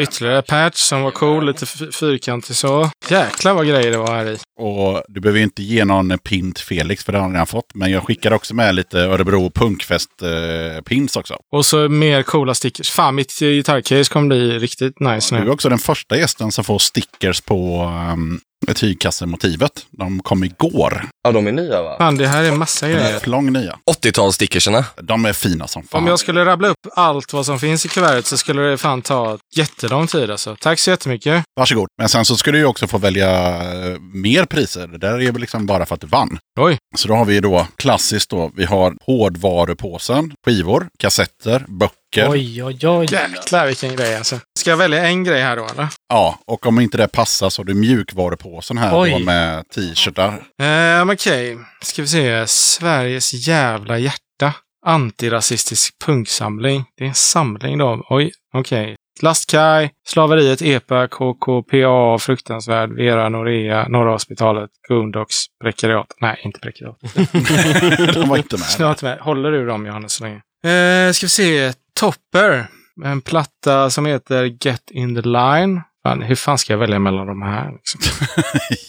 Ytterligare 0.00 0.42
patch 0.42 0.76
som 0.78 1.02
var 1.02 1.10
cool, 1.10 1.46
lite 1.46 1.66
fyrkantig 1.92 2.56
så. 2.56 2.90
Jäklar 3.08 3.54
vad 3.54 3.66
grejer 3.68 3.90
det 3.90 3.98
var 3.98 4.14
här 4.14 4.26
i. 4.26 4.38
Och 4.60 5.02
du 5.08 5.20
behöver 5.20 5.38
ju 5.38 5.44
inte 5.44 5.62
ge 5.62 5.84
någon 5.84 6.18
pin 6.18 6.52
till 6.52 6.64
Felix, 6.64 7.04
för 7.04 7.12
det 7.12 7.18
har 7.18 7.22
han 7.22 7.32
redan 7.32 7.46
fått. 7.46 7.74
Men 7.74 7.90
jag 7.90 8.02
skickar 8.02 8.32
också 8.32 8.54
med 8.54 8.74
lite 8.74 8.98
Örebro 9.00 9.50
Punkfest-pins 9.50 11.16
också. 11.18 11.36
Och 11.52 11.66
så 11.66 11.88
mer 11.88 12.22
coola 12.22 12.54
stickers. 12.54 12.90
Fan, 12.90 13.14
mitt 13.14 13.32
gitarrcase 13.40 14.12
kommer 14.12 14.26
bli 14.28 14.58
riktigt 14.58 15.00
nice 15.00 15.34
Du 15.34 15.40
är 15.40 15.44
nu. 15.44 15.50
också 15.50 15.68
den 15.68 15.78
första 15.78 16.16
gästen 16.16 16.52
som 16.52 16.64
får 16.64 16.78
stickers 16.78 17.40
på 17.40 17.82
um, 18.12 18.40
tygkassemotivet. 18.66 19.86
De 19.90 20.20
kom 20.22 20.44
igår. 20.44 21.06
Ja, 21.22 21.32
de 21.32 21.46
är 21.46 21.52
nya 21.52 21.82
va? 21.82 21.96
Fan, 21.98 22.16
det 22.16 22.26
här 22.28 22.44
är 22.44 22.52
massa 22.52 22.88
grejer. 22.88 23.18
Flång 23.18 23.52
nya. 23.52 23.78
80-talsstickerserna. 23.90 24.84
De 25.02 25.24
är 25.24 25.32
fina 25.32 25.66
som 25.66 25.82
fan. 25.82 26.02
Om 26.02 26.06
jag 26.06 26.18
skulle 26.18 26.44
rabbla 26.44 26.68
upp 26.68 26.86
allt 26.94 27.32
vad 27.32 27.46
som 27.46 27.58
finns 27.58 27.86
i 27.86 27.88
kuvertet 27.88 28.26
så 28.26 28.36
skulle 28.36 28.62
det 28.62 28.76
fan 28.78 29.02
ta 29.02 29.38
jättelång 29.56 30.06
tid 30.06 30.30
alltså. 30.30 30.56
Tack 30.60 30.78
så 30.78 30.90
jättemycket. 30.90 31.44
Varsågod. 31.56 31.88
Men 31.98 32.08
sen 32.08 32.24
så 32.24 32.36
ska 32.36 32.52
du 32.52 32.58
ju 32.58 32.64
också 32.64 32.86
få 32.86 32.98
välja 32.98 33.30
eh, 33.62 33.98
mer 34.00 34.44
priser. 34.44 34.86
Det 34.86 34.98
där 34.98 35.20
är 35.22 35.32
väl 35.32 35.40
liksom 35.40 35.66
bara 35.66 35.86
för 35.86 35.94
att 35.94 36.00
du 36.00 36.06
vann. 36.06 36.38
Oj. 36.60 36.78
Så 36.96 37.08
då 37.08 37.14
har 37.14 37.24
vi 37.24 37.34
ju 37.34 37.40
då 37.40 37.66
klassiskt 37.76 38.30
då. 38.30 38.50
Vi 38.56 38.64
har 38.64 38.94
hårdvarupåsen, 39.06 40.32
skivor, 40.46 40.86
kassetter, 40.98 41.64
böcker. 41.68 41.98
Oj, 42.16 42.64
oj, 42.64 42.88
oj. 42.88 43.06
Jäklar 43.10 43.66
vilken 43.66 43.96
grej 43.96 44.16
alltså. 44.16 44.40
Ska 44.58 44.70
jag 44.70 44.76
välja 44.76 45.06
en 45.06 45.24
grej 45.24 45.42
här 45.42 45.56
då 45.56 45.66
eller? 45.66 45.88
Ja, 46.08 46.38
och 46.46 46.66
om 46.66 46.80
inte 46.80 46.96
det 46.96 47.08
passar 47.08 47.50
så 47.50 47.62
har 47.62 47.66
du 47.66 47.74
mjukvarupåsen 47.74 48.78
här 48.78 49.00
Oj. 49.00 49.10
då 49.10 49.18
med 49.18 49.68
t-shirtar. 49.68 50.42
Ehm, 50.62 51.10
Okej, 51.10 51.58
ska 51.82 52.02
vi 52.02 52.08
se. 52.08 52.46
Sveriges 52.46 53.48
jävla 53.48 53.98
hjärta. 53.98 54.52
Antirasistisk 54.86 55.94
punksamling. 56.04 56.84
Det 56.98 57.04
är 57.04 57.08
en 57.08 57.14
samling 57.14 57.78
då. 57.78 58.06
Oj, 58.10 58.30
okej. 58.54 58.96
Lastkaj, 59.22 59.90
Slaveriet, 60.08 60.62
EPA, 60.62 61.08
KKPA, 61.08 62.18
Fruktansvärd, 62.18 62.92
Vera, 62.96 63.28
Norea, 63.28 63.88
Norra 63.88 64.12
Hospitalet, 64.12 64.70
Goondocks, 64.88 65.36
Prekariat. 65.62 66.06
Nej, 66.20 66.40
inte 66.44 66.60
Prekariat. 66.60 66.96
De 68.14 68.28
var 68.28 68.36
inte 68.36 68.56
med. 68.56 68.66
Snart 68.66 69.02
med. 69.02 69.18
Håller 69.18 69.50
du 69.50 69.66
dem 69.66 69.86
Johannes 69.86 70.12
så 70.12 70.24
länge? 70.24 70.36
Eh, 70.64 71.12
ska 71.12 71.26
vi 71.26 71.30
se. 71.30 71.72
Topper. 72.00 72.66
en 73.04 73.20
platta 73.20 73.90
som 73.90 74.06
heter 74.06 74.44
Get 74.44 74.90
in 74.90 75.14
the 75.14 75.28
line. 75.28 75.82
Fan, 76.02 76.22
hur 76.22 76.34
fan 76.34 76.58
ska 76.58 76.72
jag 76.72 76.78
välja 76.78 76.98
mellan 76.98 77.26
de 77.26 77.42
här? 77.42 77.72
Liksom? 77.72 78.00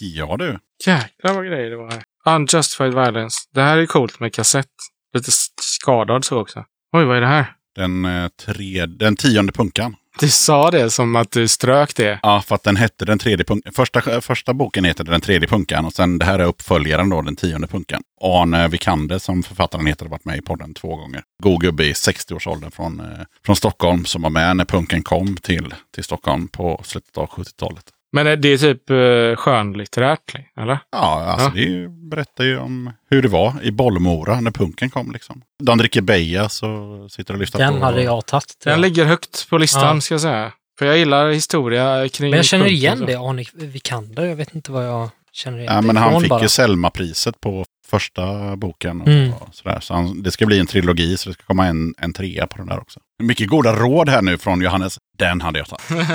ja 0.00 0.36
du. 0.36 0.58
Jäklar 0.86 1.34
vad 1.34 1.46
grejer 1.46 1.70
det 1.70 1.76
var 1.76 1.90
här. 1.90 2.02
Unjustified 2.36 2.94
Violence. 2.94 3.36
Det 3.54 3.62
här 3.62 3.78
är 3.78 3.86
coolt 3.86 4.20
med 4.20 4.34
kassett. 4.34 4.66
Lite 5.14 5.30
skadad 5.60 6.24
så 6.24 6.40
också. 6.40 6.64
Oj, 6.92 7.04
vad 7.04 7.16
är 7.16 7.20
det 7.20 7.26
här? 7.26 7.52
Den, 7.74 8.04
eh, 8.04 8.28
tre, 8.46 8.86
den 8.86 9.16
tionde 9.16 9.52
punkan. 9.52 9.96
Du 10.20 10.28
sa 10.28 10.70
det 10.70 10.90
som 10.90 11.16
att 11.16 11.30
du 11.30 11.48
strök 11.48 11.96
det. 11.96 12.20
Ja, 12.22 12.42
för 12.42 12.54
att 12.54 12.62
den 12.62 12.76
hette 12.76 13.04
den 13.04 13.18
tredje 13.18 13.44
punkan. 13.44 13.72
Första, 13.72 14.20
första 14.20 14.54
boken 14.54 14.84
heter 14.84 15.04
Den 15.04 15.20
tredje 15.20 15.48
punkan 15.48 15.84
och 15.84 15.92
sen 15.92 16.18
det 16.18 16.24
här 16.24 16.38
är 16.38 16.44
uppföljaren 16.44 17.08
då, 17.08 17.22
Den 17.22 17.36
tionde 17.36 17.66
punkan. 17.66 18.02
Arne 18.20 18.68
Vikander 18.68 19.18
som 19.18 19.42
författaren 19.42 19.86
heter 19.86 20.04
har 20.04 20.10
varit 20.10 20.24
med 20.24 20.38
i 20.38 20.42
podden 20.42 20.74
två 20.74 20.96
gånger. 20.96 21.22
God 21.42 21.60
gubbe 21.60 21.84
i 21.84 21.92
60-årsåldern 21.92 22.70
från, 22.70 23.00
eh, 23.00 23.06
från 23.46 23.56
Stockholm 23.56 24.04
som 24.04 24.22
var 24.22 24.30
med 24.30 24.56
när 24.56 24.64
punken 24.64 25.02
kom 25.02 25.36
till, 25.36 25.74
till 25.94 26.04
Stockholm 26.04 26.48
på 26.48 26.80
slutet 26.84 27.18
av 27.18 27.26
70-talet. 27.28 27.84
Men 28.16 28.26
är 28.26 28.36
det 28.36 28.58
typ 28.58 28.90
uh, 28.90 29.36
skönlitterärt, 29.36 30.34
eller? 30.60 30.78
Ja, 30.92 31.24
alltså 31.24 31.46
Ja. 31.46 31.52
det 31.54 31.60
är 31.62 31.68
ju- 31.68 31.88
berättar 32.10 32.44
ju 32.44 32.58
om 32.58 32.92
hur 33.10 33.22
det 33.22 33.28
var 33.28 33.54
i 33.62 33.70
Bollmora 33.72 34.40
när 34.40 34.50
punken 34.50 34.90
kom. 34.90 35.12
Liksom. 35.12 35.42
De 35.62 35.78
dricker 35.78 36.00
beja 36.02 36.48
så 36.48 37.08
sitter 37.10 37.34
och 37.34 37.40
lyssnar 37.40 37.60
Den 37.60 37.78
på... 37.78 37.84
hade 37.84 38.02
jag 38.02 38.26
tagit. 38.26 38.56
Den 38.64 38.70
jag. 38.70 38.80
ligger 38.80 39.04
högt 39.04 39.48
på 39.50 39.58
listan, 39.58 39.94
Ja. 39.96 40.00
ska 40.00 40.14
jag 40.14 40.20
säga. 40.20 40.52
För 40.78 40.86
jag 40.86 40.98
gillar 40.98 41.28
historia 41.30 42.08
kring... 42.08 42.30
Men 42.30 42.36
jag 42.36 42.44
känner 42.46 42.64
punken, 42.64 42.76
igen 42.78 42.98
så. 42.98 43.04
det, 43.04 43.14
Arne 43.14 43.44
Vikander. 43.54 44.24
Jag 44.24 44.36
vet 44.36 44.54
inte 44.54 44.72
vad 44.72 44.86
jag 44.86 45.10
känner 45.32 45.58
igen 45.58 45.72
Ja, 45.74 45.80
det 45.80 45.86
men 45.86 45.96
han 45.96 46.20
fick 46.20 46.30
bara. 46.30 46.42
ju 46.42 46.48
Selma-priset 46.48 47.40
på 47.40 47.64
första 47.88 48.56
boken. 48.56 49.00
Och, 49.00 49.08
Mm. 49.08 49.32
och 49.32 49.48
sådär. 49.54 49.80
Så 49.80 49.94
han, 49.94 50.22
det 50.22 50.30
ska 50.30 50.46
bli 50.46 50.58
en 50.60 50.66
trilogi, 50.66 51.16
så 51.16 51.28
det 51.28 51.32
ska 51.34 51.42
komma 51.42 51.66
en, 51.66 51.94
en 51.98 52.12
trea 52.12 52.46
på 52.46 52.56
den 52.56 52.66
där 52.66 52.78
också. 52.80 53.00
Mycket 53.22 53.48
goda 53.48 53.72
råd 53.72 54.08
här 54.08 54.22
nu 54.22 54.38
från 54.38 54.60
Johannes. 54.60 54.98
Den 55.18 55.40
hade 55.40 55.58
jag 55.58 55.68
tagit. 55.68 55.82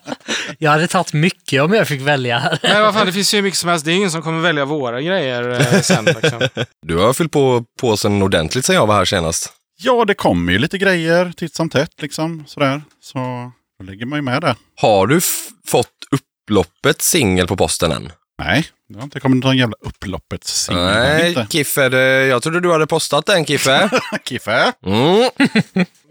Jag 0.62 0.70
hade 0.70 0.88
tagit 0.88 1.12
mycket 1.12 1.62
om 1.62 1.72
jag 1.74 1.88
fick 1.88 2.00
välja 2.00 2.38
här. 2.38 2.58
Nej, 2.62 2.82
vad 2.82 2.94
fan, 2.94 3.06
det 3.06 3.12
finns 3.12 3.34
ju 3.34 3.42
mycket 3.42 3.58
som 3.58 3.68
helst. 3.70 3.84
Det 3.84 3.92
är 3.92 3.96
ingen 3.96 4.10
som 4.10 4.22
kommer 4.22 4.40
välja 4.40 4.64
våra 4.64 5.00
grejer 5.02 5.50
eh, 5.74 5.80
sen. 5.80 6.04
Liksom. 6.04 6.48
Du 6.86 6.96
har 6.96 7.12
fyllt 7.12 7.32
på 7.32 7.64
påsen 7.80 8.22
ordentligt 8.22 8.64
sen 8.64 8.74
jag 8.76 8.86
var 8.86 8.94
här 8.94 9.04
senast. 9.04 9.52
Ja, 9.82 10.04
det 10.04 10.14
kommer 10.14 10.52
ju 10.52 10.58
lite 10.58 10.78
grejer 10.78 11.32
titt 11.36 11.54
som 11.54 11.70
tätt 11.70 12.02
liksom. 12.02 12.44
Sådär. 12.46 12.82
Så 13.02 13.18
då 13.78 13.84
lägger 13.84 14.06
man 14.06 14.18
ju 14.18 14.22
med 14.22 14.42
det. 14.42 14.56
Har 14.76 15.06
du 15.06 15.20
fått 15.66 15.86
upploppet 16.10 17.02
singel 17.02 17.46
på 17.46 17.56
posten 17.56 17.92
än? 17.92 18.12
Nej, 18.42 18.66
det 18.88 18.94
har 18.94 19.04
inte 19.04 19.20
kommit 19.20 19.44
någon 19.44 19.56
jävla 19.56 19.76
upploppets 19.80 20.64
singel. 20.64 20.84
Nej. 20.84 21.46
Kiffe, 21.50 21.88
det, 21.88 22.26
jag 22.26 22.42
trodde 22.42 22.60
du 22.60 22.72
hade 22.72 22.86
postat 22.86 23.26
den 23.26 23.46
Kiffe. 23.46 23.90
Kiffe. 24.24 24.72
Mm. 24.86 25.30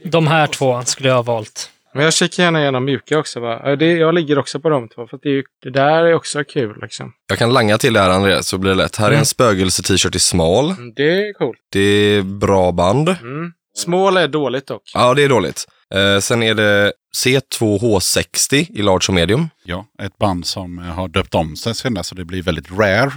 De 0.05 0.27
här 0.27 0.47
två 0.47 0.85
skulle 0.85 1.09
jag 1.09 1.15
ha 1.15 1.21
valt. 1.21 1.69
Men 1.93 2.03
jag 2.03 2.13
kikar 2.13 2.43
gärna 2.43 2.61
igenom 2.61 2.85
mjuka 2.85 3.19
också. 3.19 3.39
Va? 3.39 3.75
Det, 3.75 3.91
jag 3.91 4.13
ligger 4.15 4.39
också 4.39 4.59
på 4.59 4.69
de 4.69 4.89
två. 4.89 5.07
För 5.07 5.19
det, 5.23 5.29
är 5.29 5.43
det 5.63 5.69
där 5.69 6.03
är 6.03 6.13
också 6.13 6.43
kul. 6.43 6.77
Liksom. 6.81 7.11
Jag 7.29 7.37
kan 7.37 7.53
langa 7.53 7.77
till 7.77 7.93
det 7.93 7.99
här 7.99 8.09
Andreas 8.09 8.47
så 8.47 8.57
blir 8.57 8.71
det 8.71 8.77
lätt. 8.77 8.95
Här 8.95 9.05
är 9.05 9.09
Mm. 9.09 9.19
en 9.19 9.25
spögelse-t-shirt 9.25 10.15
i 10.15 10.19
smal. 10.19 10.65
Mm, 10.71 10.93
Det 10.95 11.27
är 11.27 11.33
coolt. 11.33 11.57
Det 11.71 11.79
är 11.79 12.21
bra 12.21 12.71
band. 12.71 13.09
Mm. 13.09 13.51
Small 13.77 14.17
är 14.17 14.27
dåligt 14.27 14.67
dock. 14.67 14.81
Ja, 14.93 15.14
det 15.14 15.23
är 15.23 15.30
dåligt. 15.30 15.65
Eh, 15.95 16.19
sen 16.19 16.43
är 16.43 16.53
det 16.53 16.93
C2H60 17.25 18.67
i 18.69 18.81
large 18.81 19.06
och 19.07 19.14
medium. 19.14 19.49
Ja, 19.64 19.85
ett 20.01 20.17
band 20.17 20.45
som 20.45 20.80
eh, 20.80 20.85
har 20.85 21.07
döpt 21.07 21.35
om 21.35 21.56
sig 21.56 21.75
sen 21.75 21.93
dess 21.93 22.07
så 22.07 22.15
det 22.15 22.25
blir 22.25 22.43
väldigt 22.43 22.72
rare. 22.72 23.11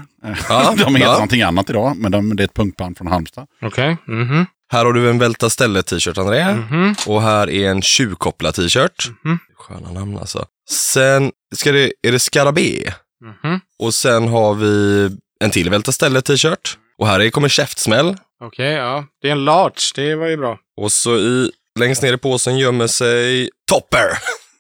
Ja, 0.49 0.75
de 0.85 0.95
heter 0.95 1.07
ja. 1.09 1.13
någonting 1.13 1.43
annat 1.43 1.71
idag, 1.71 1.97
men 1.97 2.13
de, 2.13 2.37
det 2.37 2.43
är 2.43 2.45
ett 2.45 2.55
punkband 2.55 2.99
från 2.99 3.07
Halmstad. 3.07 3.47
Okej. 3.63 3.97
Mhm. 4.07 4.47
Här 4.73 4.85
har 4.85 4.93
du 4.93 5.11
en 5.11 5.19
Välta 5.19 5.51
Ställe 5.51 5.83
t-shirt 5.83 6.19
André. 6.19 6.55
Mhm. 6.55 6.95
Och 7.07 7.23
här 7.23 7.51
är 7.51 7.71
en 7.71 7.83
tjuvkoppla 7.83 8.53
t-shirt. 8.53 9.11
Mhm. 9.25 9.39
Sköna 9.59 9.91
namn 9.93 10.19
alltså. 10.19 10.47
Sen 10.71 11.33
ska 11.55 11.73
det, 11.73 11.93
är 12.03 12.13
det 12.13 12.19
Skarabé. 12.19 12.93
Mhm. 13.25 13.61
Och 13.79 13.95
sen 13.95 14.29
har 14.29 14.55
vi 14.55 15.11
en 15.41 15.51
till 15.51 15.71
Välta 15.71 15.93
Ställe 15.93 16.23
t-shirt. 16.23 16.79
Och 16.99 17.07
här 17.07 17.21
är, 17.21 17.31
kommer 17.31 17.49
käftsmäll. 17.49 18.17
Okej, 18.45 18.73
ja. 18.73 19.05
Det 19.23 19.29
är 19.29 19.33
en 19.33 19.45
large. 19.45 19.81
Det 19.95 20.15
var 20.15 20.27
ju 20.27 20.37
bra. 20.37 20.59
Och 20.77 20.93
så 20.93 21.17
i, 21.17 21.51
längst 21.79 22.03
ner 22.03 22.13
i 22.13 22.19
påsen 22.19 22.59
gömmer 22.59 22.87
sig 22.87 23.51
Topper. 23.71 24.09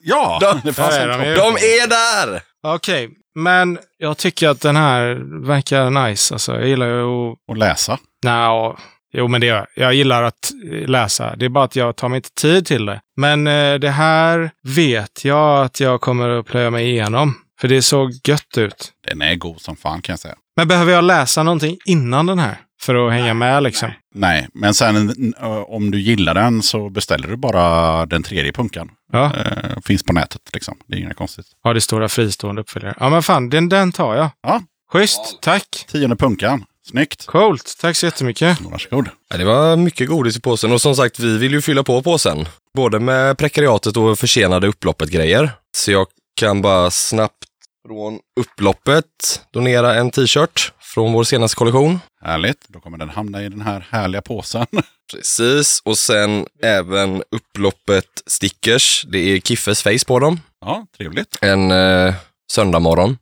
Ja, 0.00 0.38
De- 0.40 0.60
det 0.64 0.78
är 0.78 1.08
de 1.08 1.34
topp. 1.34 1.36
De 1.58 1.64
är 1.66 1.88
där! 1.88 2.42
Okej, 2.66 3.10
men 3.34 3.78
jag 3.98 4.18
tycker 4.18 4.48
att 4.48 4.60
den 4.60 4.76
här 4.76 5.14
verkar 5.46 5.90
nice. 6.08 6.34
Alltså, 6.34 6.52
jag 6.52 6.68
gillar 6.68 6.86
ju 6.86 7.02
att... 7.02 7.38
Och 7.48 7.56
läsa. 7.56 7.98
Nja, 8.24 8.76
jo 9.12 9.28
men 9.28 9.40
det 9.40 9.46
gör 9.46 9.56
jag. 9.74 9.86
Jag 9.86 9.94
gillar 9.94 10.22
att 10.22 10.50
eh, 10.72 10.88
läsa. 10.88 11.36
Det 11.36 11.44
är 11.44 11.48
bara 11.48 11.64
att 11.64 11.76
jag 11.76 11.96
tar 11.96 12.08
mig 12.08 12.16
inte 12.16 12.30
tid 12.34 12.66
till 12.66 12.86
det. 12.86 13.00
Men 13.16 13.46
eh, 13.46 13.74
det 13.74 13.90
här 13.90 14.50
vet 14.62 15.24
jag 15.24 15.64
att 15.64 15.80
jag 15.80 16.00
kommer 16.00 16.28
att 16.28 16.46
plöja 16.46 16.70
mig 16.70 16.90
igenom. 16.90 17.34
För 17.60 17.68
det 17.68 17.82
såg 17.82 18.12
gött 18.28 18.58
ut. 18.58 18.92
Den 19.08 19.22
är 19.22 19.34
god 19.34 19.60
som 19.60 19.76
fan 19.76 20.02
kan 20.02 20.12
jag 20.12 20.20
säga. 20.20 20.34
Men 20.56 20.68
behöver 20.68 20.92
jag 20.92 21.04
läsa 21.04 21.42
någonting 21.42 21.78
innan 21.84 22.26
den 22.26 22.38
här? 22.38 22.56
För 22.82 23.06
att 23.06 23.12
hänga 23.12 23.34
med 23.34 23.62
liksom? 23.62 23.90
Nej, 24.14 24.48
men 24.54 24.74
sen 24.74 25.34
eh, 25.40 25.46
om 25.50 25.90
du 25.90 26.00
gillar 26.00 26.34
den 26.34 26.62
så 26.62 26.90
beställer 26.90 27.28
du 27.28 27.36
bara 27.36 28.06
den 28.06 28.22
tredje 28.22 28.52
punkan. 28.52 28.90
Ja. 29.12 29.24
Eh, 29.36 29.80
finns 29.84 30.02
på 30.02 30.12
nätet 30.12 30.40
liksom. 30.52 30.78
Det 30.86 30.96
är 30.96 31.00
inget 31.00 31.16
konstigt. 31.16 31.46
Ja, 31.64 31.72
det 31.72 31.80
stora 31.80 32.08
fristående 32.08 32.60
uppföljare. 32.60 32.94
Ja, 33.00 33.10
men 33.10 33.22
fan, 33.22 33.50
den, 33.50 33.68
den 33.68 33.92
tar 33.92 34.14
jag. 34.14 34.30
Ja. 34.42 34.62
Schysst, 34.92 35.38
tack. 35.40 35.84
Tionde 35.88 36.16
punkan. 36.16 36.64
Snyggt. 36.86 37.26
Coolt, 37.26 37.76
tack 37.80 37.96
så 37.96 38.06
jättemycket. 38.06 38.60
Varsågod. 38.60 39.08
Ja, 39.30 39.36
det 39.36 39.44
var 39.44 39.76
mycket 39.76 40.08
godis 40.08 40.36
i 40.36 40.40
påsen 40.40 40.72
och 40.72 40.80
som 40.80 40.96
sagt, 40.96 41.18
vi 41.18 41.38
vill 41.38 41.52
ju 41.52 41.62
fylla 41.62 41.82
på 41.82 42.02
påsen. 42.02 42.46
Både 42.76 43.00
med 43.00 43.38
prekariatet 43.38 43.96
och 43.96 44.18
försenade 44.18 44.66
upploppet-grejer. 44.66 45.50
Så 45.76 45.92
jag 45.92 46.06
kan 46.40 46.62
bara 46.62 46.90
snabbt 46.90 47.44
från 47.86 48.18
upploppet 48.40 49.06
donera 49.52 49.94
en 49.94 50.10
t-shirt 50.10 50.72
från 50.80 51.12
vår 51.12 51.24
senaste 51.24 51.56
kollektion. 51.56 52.00
Härligt. 52.24 52.68
Då 52.68 52.80
kommer 52.80 52.98
den 52.98 53.08
hamna 53.08 53.42
i 53.42 53.48
den 53.48 53.60
här 53.60 53.86
härliga 53.90 54.22
påsen. 54.22 54.66
Precis, 55.14 55.82
och 55.84 55.98
sen 55.98 56.46
även 56.62 57.22
upploppet 57.30 58.06
stickers. 58.26 59.04
Det 59.08 59.18
är 59.18 59.40
Kiffes 59.40 59.82
face 59.82 60.06
på 60.06 60.18
dem. 60.18 60.40
Ja, 60.60 60.86
trevligt. 60.96 61.38
En 61.40 61.70
eh, 61.70 62.14
söndagmorgon. 62.52 63.18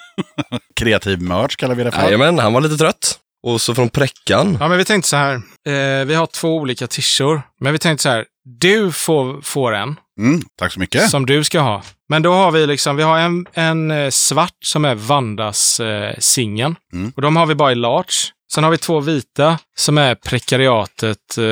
Kreativ 0.76 1.22
merch 1.22 1.56
kallar 1.56 1.74
vi 1.74 1.84
det 1.84 1.90
för. 1.90 2.02
Jajamän, 2.02 2.38
han 2.38 2.52
var 2.52 2.60
lite 2.60 2.76
trött. 2.76 3.18
Och 3.42 3.60
så 3.60 3.74
från 3.74 3.88
präckan. 3.88 4.56
Ja, 4.60 4.68
men 4.68 4.78
vi 4.78 4.84
tänkte 4.84 5.08
så 5.08 5.16
här. 5.16 5.34
Eh, 5.66 6.04
vi 6.06 6.14
har 6.14 6.26
två 6.26 6.56
olika 6.56 6.86
tishor. 6.86 7.42
Men 7.60 7.72
vi 7.72 7.78
tänkte 7.78 8.02
så 8.02 8.08
här. 8.08 8.24
Du 8.60 8.92
får, 8.92 9.40
får 9.42 9.74
en 9.74 9.96
Mm, 10.20 10.42
tack 10.58 10.72
så 10.72 10.80
mycket. 10.80 11.10
som 11.10 11.26
du 11.26 11.44
ska 11.44 11.60
ha. 11.60 11.82
Men 12.08 12.22
då 12.22 12.32
har 12.32 12.50
vi 12.50 12.66
liksom, 12.66 12.96
vi 12.96 13.02
har 13.02 13.18
en, 13.18 13.46
en 13.52 13.90
eh, 13.90 14.10
svart 14.10 14.56
som 14.64 14.84
är 14.84 14.94
Vandas 14.94 15.80
eh, 15.80 16.14
singeln. 16.18 16.76
Mm. 16.92 17.12
Och 17.16 17.22
de 17.22 17.36
har 17.36 17.46
vi 17.46 17.54
bara 17.54 17.72
i 17.72 17.74
large. 17.74 18.12
Sen 18.52 18.64
har 18.64 18.70
vi 18.70 18.78
två 18.78 19.00
vita 19.00 19.58
som 19.78 19.98
är 19.98 20.14
prekariatet, 20.14 21.38
eh, 21.38 21.44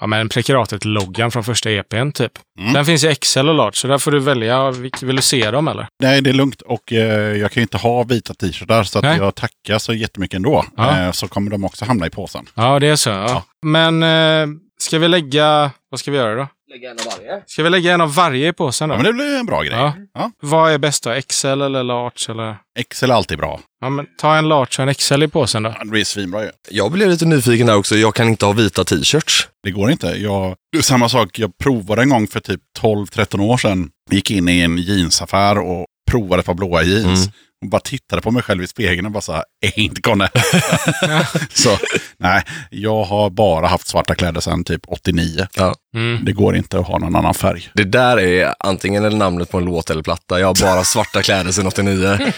ja 0.00 0.06
men 0.06 0.28
prekariatet-loggan 0.28 1.30
från 1.30 1.44
första 1.44 1.70
EPn 1.70 2.10
typ. 2.12 2.32
Mm. 2.60 2.72
Den 2.72 2.84
finns 2.84 3.04
i 3.04 3.14
XL 3.14 3.48
och 3.48 3.54
large, 3.54 3.72
så 3.74 3.88
där 3.88 3.98
får 3.98 4.10
du 4.10 4.18
välja. 4.18 4.70
Vill 5.02 5.16
du 5.16 5.22
se 5.22 5.50
dem 5.50 5.68
eller? 5.68 5.88
Nej, 6.02 6.22
det 6.22 6.30
är 6.30 6.34
lugnt 6.34 6.62
och 6.62 6.92
eh, 6.92 7.36
jag 7.36 7.50
kan 7.52 7.60
ju 7.60 7.62
inte 7.62 7.76
ha 7.76 8.02
vita 8.02 8.34
t-shirtar 8.34 8.84
så 8.84 8.98
att 8.98 9.04
Nej. 9.04 9.18
jag 9.18 9.34
tackar 9.34 9.78
så 9.78 9.94
jättemycket 9.94 10.36
ändå. 10.36 10.64
Ja. 10.76 11.00
Eh, 11.00 11.10
så 11.12 11.28
kommer 11.28 11.50
de 11.50 11.64
också 11.64 11.84
hamna 11.84 12.06
i 12.06 12.10
påsen. 12.10 12.46
Ja, 12.54 12.78
det 12.78 12.86
är 12.88 12.96
så. 12.96 13.10
Ja. 13.10 13.42
Men 13.66 14.02
eh, 14.02 14.56
ska 14.78 14.98
vi 14.98 15.08
lägga, 15.08 15.70
vad 15.90 16.00
ska 16.00 16.10
vi 16.10 16.16
göra 16.16 16.34
då? 16.34 16.48
Lägga 16.70 16.90
en 16.90 16.96
av 16.98 17.04
varje. 17.18 17.42
Ska 17.46 17.62
vi 17.62 17.70
lägga 17.70 17.94
en 17.94 18.00
av 18.00 18.14
varje 18.14 18.48
i 18.48 18.52
påsen 18.52 18.88
då? 18.88 18.94
Ja, 18.94 18.96
men 18.96 19.06
det 19.06 19.12
blir 19.12 19.38
en 19.38 19.46
bra 19.46 19.62
grej. 19.62 19.76
Ja. 19.76 19.94
Ja. 20.14 20.30
Vad 20.40 20.72
är 20.72 20.78
bäst 20.78 21.04
då? 21.04 21.20
XL 21.28 21.46
eller 21.46 21.82
large 21.82 22.26
eller? 22.28 22.56
XL 22.90 23.10
är 23.10 23.14
alltid 23.14 23.38
bra. 23.38 23.60
Ja, 23.80 23.90
men 23.90 24.06
ta 24.18 24.36
en 24.36 24.48
large 24.48 24.68
och 24.78 24.88
en 24.88 24.94
XL 24.94 25.22
i 25.22 25.28
påsen 25.28 25.62
då. 25.62 25.74
Ja, 25.78 25.84
Det 25.84 25.90
blir 25.90 26.04
svinbra 26.04 26.42
ju. 26.44 26.50
Jag 26.70 26.92
blev 26.92 27.08
lite 27.08 27.26
nyfiken 27.26 27.66
där 27.66 27.76
också. 27.76 27.96
Jag 27.96 28.14
kan 28.14 28.28
inte 28.28 28.46
ha 28.46 28.52
vita 28.52 28.84
t-shirts. 28.84 29.48
Det 29.62 29.70
går 29.70 29.90
inte. 29.90 30.06
Jag, 30.06 30.56
samma 30.80 31.08
sak, 31.08 31.38
jag 31.38 31.58
provade 31.58 32.02
en 32.02 32.08
gång 32.10 32.26
för 32.26 32.40
typ 32.40 32.60
12-13 32.80 33.40
år 33.40 33.56
sedan. 33.56 33.90
Gick 34.10 34.30
in 34.30 34.48
i 34.48 34.60
en 34.60 34.78
jeansaffär 34.78 35.58
och 35.58 35.86
provade 36.10 36.40
ett 36.40 36.46
par 36.46 36.54
blåa 36.54 36.82
jeans. 36.82 37.26
Mm. 37.26 37.32
Och 37.62 37.70
bara 37.70 37.80
tittade 37.80 38.22
på 38.22 38.30
mig 38.30 38.42
själv 38.42 38.62
i 38.62 38.66
spegeln 38.66 39.06
och 39.06 39.12
bara 39.12 39.20
så 39.20 39.32
här, 39.32 39.44
ain't 39.66 40.00
gonna. 40.00 40.28
så 41.54 41.78
nej, 42.18 42.42
jag 42.70 43.04
har 43.04 43.30
bara 43.30 43.66
haft 43.66 43.88
svarta 43.88 44.14
kläder 44.14 44.40
sedan 44.40 44.64
typ 44.64 44.82
89. 44.86 45.46
Ja. 45.54 45.74
Mm. 45.94 46.24
Det 46.24 46.32
går 46.32 46.56
inte 46.56 46.78
att 46.78 46.86
ha 46.86 46.98
någon 46.98 47.16
annan 47.16 47.34
färg. 47.34 47.70
Det 47.74 47.84
där 47.84 48.20
är 48.20 48.54
antingen 48.58 49.04
eller 49.04 49.16
namnet 49.16 49.50
på 49.50 49.58
en 49.58 49.64
låt 49.64 49.90
eller 49.90 50.02
platta. 50.02 50.40
Jag 50.40 50.46
har 50.46 50.62
bara 50.62 50.84
svarta 50.84 51.22
kläder 51.22 51.52
sedan 51.52 51.66
89. 51.66 52.18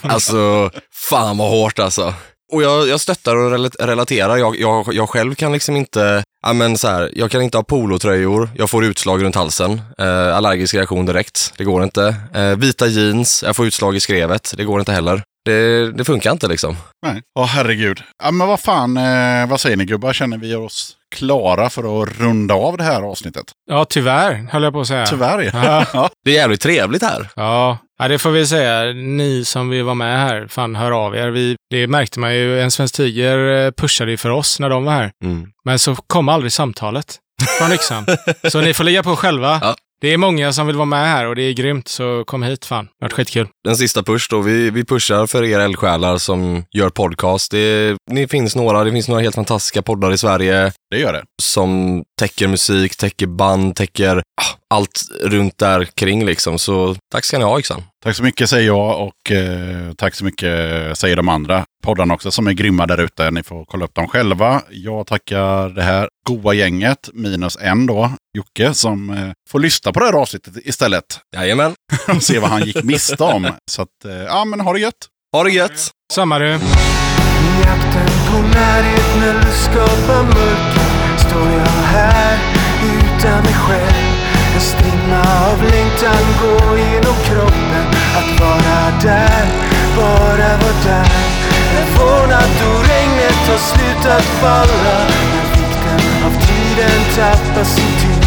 Alltså, 0.00 0.70
fan 1.10 1.38
vad 1.38 1.50
hårt 1.50 1.78
alltså. 1.78 2.14
Och 2.52 2.62
jag, 2.62 2.88
jag 2.88 3.00
stöttar 3.00 3.36
och 3.36 3.50
rel- 3.50 3.70
relaterar. 3.80 4.36
Jag, 4.36 4.56
jag, 4.60 4.94
jag 4.94 5.08
själv 5.08 5.34
kan 5.34 5.52
liksom 5.52 5.76
inte, 5.76 6.24
ja 6.46 6.52
men 6.52 6.78
så 6.78 6.88
här, 6.88 7.10
jag 7.14 7.30
kan 7.30 7.42
inte 7.42 7.58
ha 7.58 7.62
polotröjor, 7.62 8.50
jag 8.56 8.70
får 8.70 8.84
utslag 8.84 9.22
runt 9.24 9.34
halsen. 9.34 9.80
Eh, 9.98 10.36
allergisk 10.36 10.74
reaktion 10.74 11.06
direkt, 11.06 11.52
det 11.58 11.64
går 11.64 11.82
inte. 11.82 12.14
Eh, 12.34 12.56
vita 12.56 12.86
jeans, 12.86 13.42
jag 13.46 13.56
får 13.56 13.66
utslag 13.66 13.96
i 13.96 14.00
skrevet, 14.00 14.54
det 14.56 14.64
går 14.64 14.80
inte 14.80 14.92
heller. 14.92 15.22
Det, 15.44 15.92
det 15.92 16.04
funkar 16.04 16.32
inte 16.32 16.48
liksom. 16.48 16.76
Nej. 17.06 17.22
Åh 17.38 17.46
herregud. 17.46 18.02
Ja 18.24 18.30
men 18.30 18.46
vad 18.48 18.60
fan, 18.60 18.96
eh, 18.96 19.46
vad 19.48 19.60
säger 19.60 19.76
ni 19.76 19.84
gubbar? 19.84 20.12
Känner 20.12 20.38
vi 20.38 20.54
oss 20.54 20.96
klara 21.14 21.70
för 21.70 22.02
att 22.02 22.08
runda 22.18 22.54
av 22.54 22.76
det 22.76 22.84
här 22.84 23.02
avsnittet? 23.02 23.44
Ja, 23.70 23.84
tyvärr, 23.84 24.46
höll 24.50 24.62
jag 24.62 24.72
på 24.72 24.80
att 24.80 24.86
säga. 24.86 25.06
Tyvärr 25.06 25.50
Ja. 25.54 25.86
ja. 25.92 26.10
Det 26.24 26.30
är 26.30 26.34
jävligt 26.34 26.60
trevligt 26.60 27.02
här. 27.02 27.28
Ja, 27.36 27.78
ja, 28.02 28.08
det 28.08 28.18
får 28.18 28.30
vi 28.30 28.46
säga. 28.46 28.92
Ni 28.92 29.44
som 29.44 29.68
vill 29.68 29.84
vara 29.84 29.94
med 29.94 30.18
här, 30.18 30.46
fan 30.48 30.76
hör 30.76 30.90
av 30.90 31.16
er. 31.16 31.28
Vi, 31.30 31.56
det 31.70 31.86
märkte 31.86 32.20
man 32.20 32.34
ju, 32.34 32.60
En 32.60 32.70
Svensk 32.70 32.94
Tiger 32.94 33.64
eh, 33.66 33.70
pushade 33.70 34.10
ju 34.10 34.16
för 34.16 34.30
oss 34.30 34.60
när 34.60 34.70
de 34.70 34.84
var 34.84 34.92
här. 34.92 35.10
Mm. 35.24 35.46
Men 35.64 35.78
så 35.78 35.94
kom 35.94 36.28
aldrig 36.28 36.52
samtalet 36.52 37.18
från 37.58 37.72
yxan. 37.72 38.06
så 38.50 38.60
ni 38.60 38.74
får 38.74 38.84
ligga 38.84 39.02
på 39.02 39.16
själva. 39.16 39.58
Ja. 39.62 39.74
Det 40.00 40.12
är 40.12 40.16
många 40.16 40.52
som 40.52 40.66
vill 40.66 40.76
vara 40.76 40.86
med 40.86 41.08
här 41.08 41.26
och 41.26 41.36
det 41.36 41.42
är 41.42 41.52
grymt, 41.52 41.88
så 41.88 42.24
kom 42.24 42.42
hit 42.42 42.64
fan. 42.64 42.84
Det 42.84 42.90
har 43.00 43.08
varit 43.08 43.12
skitkul. 43.12 43.48
Den 43.64 43.76
sista 43.76 44.02
push 44.02 44.26
då, 44.30 44.40
vi, 44.40 44.70
vi 44.70 44.84
pushar 44.84 45.26
för 45.26 45.44
er 45.44 45.60
eldsjälar 45.60 46.18
som 46.18 46.64
gör 46.72 46.90
podcast. 46.90 47.50
Det, 47.50 47.96
det 48.10 48.28
finns 48.28 48.56
några, 48.56 48.84
det 48.84 48.92
finns 48.92 49.08
några 49.08 49.22
helt 49.22 49.34
fantastiska 49.34 49.82
poddar 49.82 50.12
i 50.12 50.18
Sverige 50.18 50.72
Det 50.90 50.98
gör 50.98 51.12
det. 51.12 51.22
som 51.42 52.02
täcker 52.18 52.48
musik, 52.48 52.96
täcker 52.96 53.26
band, 53.26 53.76
täcker 53.76 54.16
ah, 54.16 54.56
allt 54.72 55.02
runt 55.20 55.58
där 55.58 55.84
kring 55.84 56.24
liksom. 56.24 56.58
Så 56.58 56.96
tack 57.12 57.24
ska 57.24 57.38
ni 57.38 57.44
ha 57.44 57.58
Yxan. 57.58 57.82
Tack 58.04 58.16
så 58.16 58.22
mycket 58.22 58.50
säger 58.50 58.66
jag 58.66 59.00
och 59.00 59.30
eh, 59.30 59.92
tack 59.96 60.14
så 60.14 60.24
mycket 60.24 60.50
säger 60.98 61.16
de 61.16 61.28
andra 61.28 61.64
poddarna 61.84 62.14
också 62.14 62.30
som 62.30 62.46
är 62.46 62.52
grymma 62.52 62.86
där 62.86 63.00
ute. 63.00 63.30
Ni 63.30 63.42
får 63.42 63.64
kolla 63.64 63.84
upp 63.84 63.94
dem 63.94 64.08
själva. 64.08 64.62
Jag 64.70 65.06
tackar 65.06 65.68
det 65.68 65.82
här 65.82 66.08
goa 66.26 66.54
gänget, 66.54 67.08
minus 67.12 67.58
en 67.60 67.86
då, 67.86 68.10
Jocke, 68.36 68.74
som 68.74 69.10
eh, 69.10 69.30
får 69.50 69.60
lyssna 69.60 69.92
på 69.92 70.00
det 70.00 70.06
här 70.06 70.12
avsnittet 70.12 70.54
istället. 70.64 71.04
Jajamän. 71.36 71.74
och 72.16 72.22
se 72.22 72.38
vad 72.38 72.50
han 72.50 72.64
gick 72.64 72.82
miste 72.82 73.24
om. 73.24 73.50
Så 73.70 73.82
att, 73.82 74.04
eh, 74.04 74.12
ja 74.12 74.44
men 74.44 74.60
ha 74.60 74.72
det 74.72 74.80
gött. 74.80 75.08
Ha 75.32 75.44
det 75.44 75.50
gött! 75.50 75.90
Samma 76.12 76.38
du. 76.38 76.50
Jakten 77.64 78.12
på 78.30 78.38
närhet 78.54 79.16
när 79.20 79.34
du 79.34 79.52
skapar 79.52 80.22
mörker 80.22 81.18
Står 81.28 81.50
jag 81.50 81.82
här 81.82 82.38
utan 82.84 83.44
mig 83.44 83.54
själv 83.54 84.21
en 84.62 84.68
strimma 84.68 85.22
av 85.50 85.62
längtan 85.62 86.24
gå 86.42 86.76
genom 86.76 87.16
kroppen. 87.24 87.86
Att 88.18 88.40
vara 88.40 88.80
där, 89.02 89.44
bara 89.96 90.50
vara 90.62 90.78
där. 90.84 91.10
En 91.78 91.88
vårnatt 91.96 92.52
då 92.60 92.70
regnet 92.90 93.42
har 93.50 93.58
slutat 93.58 94.24
falla. 94.40 94.98
När 95.34 95.46
vikten 95.54 96.02
av 96.26 96.34
tiden 96.46 97.00
tappar 97.16 97.64
sin 97.64 97.92
tyngd. 98.00 98.26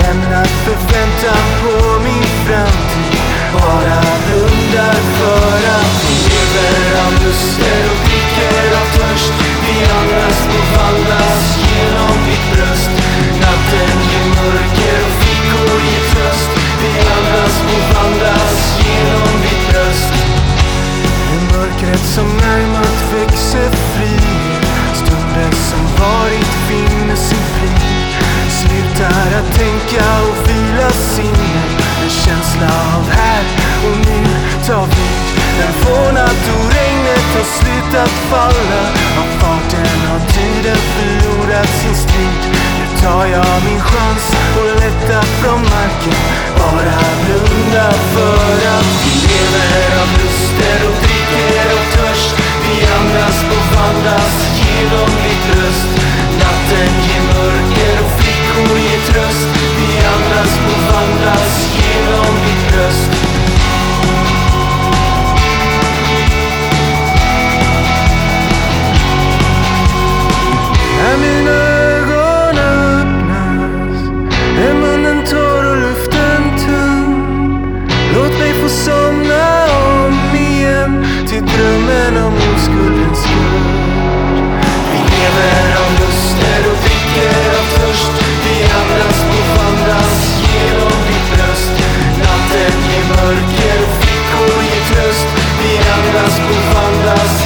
Lämnat 0.00 0.52
förväntan 0.64 1.46
på 1.62 2.00
min 2.04 2.30
framtid. 2.46 3.20
Bara 3.52 4.00
blundar 4.24 4.98
för 5.18 5.58
att 5.76 5.92
vi 6.02 6.14
lever 6.30 6.82
av 7.06 7.12
luster 7.24 7.80
och 7.90 8.00
dricker 8.06 8.66
av 8.80 8.86
törst. 8.96 9.32
Vi 9.66 9.76
andas 9.98 10.38
och 10.58 10.66
vandras 10.76 11.58
genom 11.68 12.16
ditt 12.26 12.46
bröst. 12.52 12.90
Natten 13.40 13.98
ger 14.10 14.26
mörker 14.36 14.79
och 15.74 15.80
fickor 15.80 16.04
tröst. 16.12 16.50
Vi 16.80 16.90
andas 17.16 17.54
och 17.72 17.82
vandras 17.94 18.78
genom 18.86 19.34
ditt 19.42 19.62
bröst. 19.70 20.14
I 21.34 21.56
mörkret 21.56 22.04
som 22.14 22.28
närmat 22.36 22.98
växer 23.14 23.70
fri. 23.70 24.16
Stunden 24.94 25.52
som 25.52 25.84
varit 26.04 26.52
finner 26.68 27.16
sin 27.16 27.44
frid 27.54 27.80
Slutar 28.50 29.38
att 29.38 29.58
tänka 29.58 30.04
och 30.28 30.48
vila 30.48 30.90
sinnet 30.90 31.70
En 32.02 32.10
känsla 32.10 32.66
av 32.96 33.10
här 33.10 33.44
och 33.84 33.96
nu 34.06 34.22
tar 34.66 34.86
vid 34.86 35.20
En 35.64 35.72
vårnatt 35.82 36.36
då 36.46 36.56
regnet 36.76 37.28
har 37.36 37.46
slutat 37.58 38.10
falla. 38.30 38.82
Av 39.20 39.28
farten 39.40 39.98
har 40.10 40.20
tiden 40.34 40.76
förlorat 40.76 41.68
sin 41.68 41.94
strid 41.94 42.89
tar 43.02 43.26
jag 43.26 43.56
min 43.64 43.80
chans 43.80 44.24
och 44.58 44.80
lättar 44.80 45.22
från 45.22 45.60
marken. 45.62 46.20
Bara 46.58 47.00
blunda 47.24 47.90
för 48.14 48.54
att 48.76 48.90
vi 49.02 49.12
lever 49.28 50.00
av 50.02 50.08
luster 50.18 50.78
och 50.88 50.96
dricker 51.02 51.66
av 51.76 51.84
törst. 51.96 52.34
Vi 52.64 52.76
andas 52.98 53.38
och 53.54 53.66
vandras 53.76 54.34
genom 54.60 55.10
ditt 55.24 55.46
röst 55.56 55.90
Natten 56.40 56.92
ger 57.06 57.22
mörker 57.34 57.94
och 58.04 58.20
flickor 58.20 58.78
ger 58.78 59.02
tröst. 59.12 59.48
Vi 59.76 60.06
andas 60.14 60.52
och 60.72 60.94
vandras 60.94 61.76
genom 61.76 62.34
ditt 62.44 62.72
bröst. 62.72 63.29
Mörker. 93.10 93.78
Fickor 94.00 94.62
ger 94.62 94.84
tröst 94.90 95.26
Vi 95.62 95.78
andas 95.96 96.34
och 96.38 97.39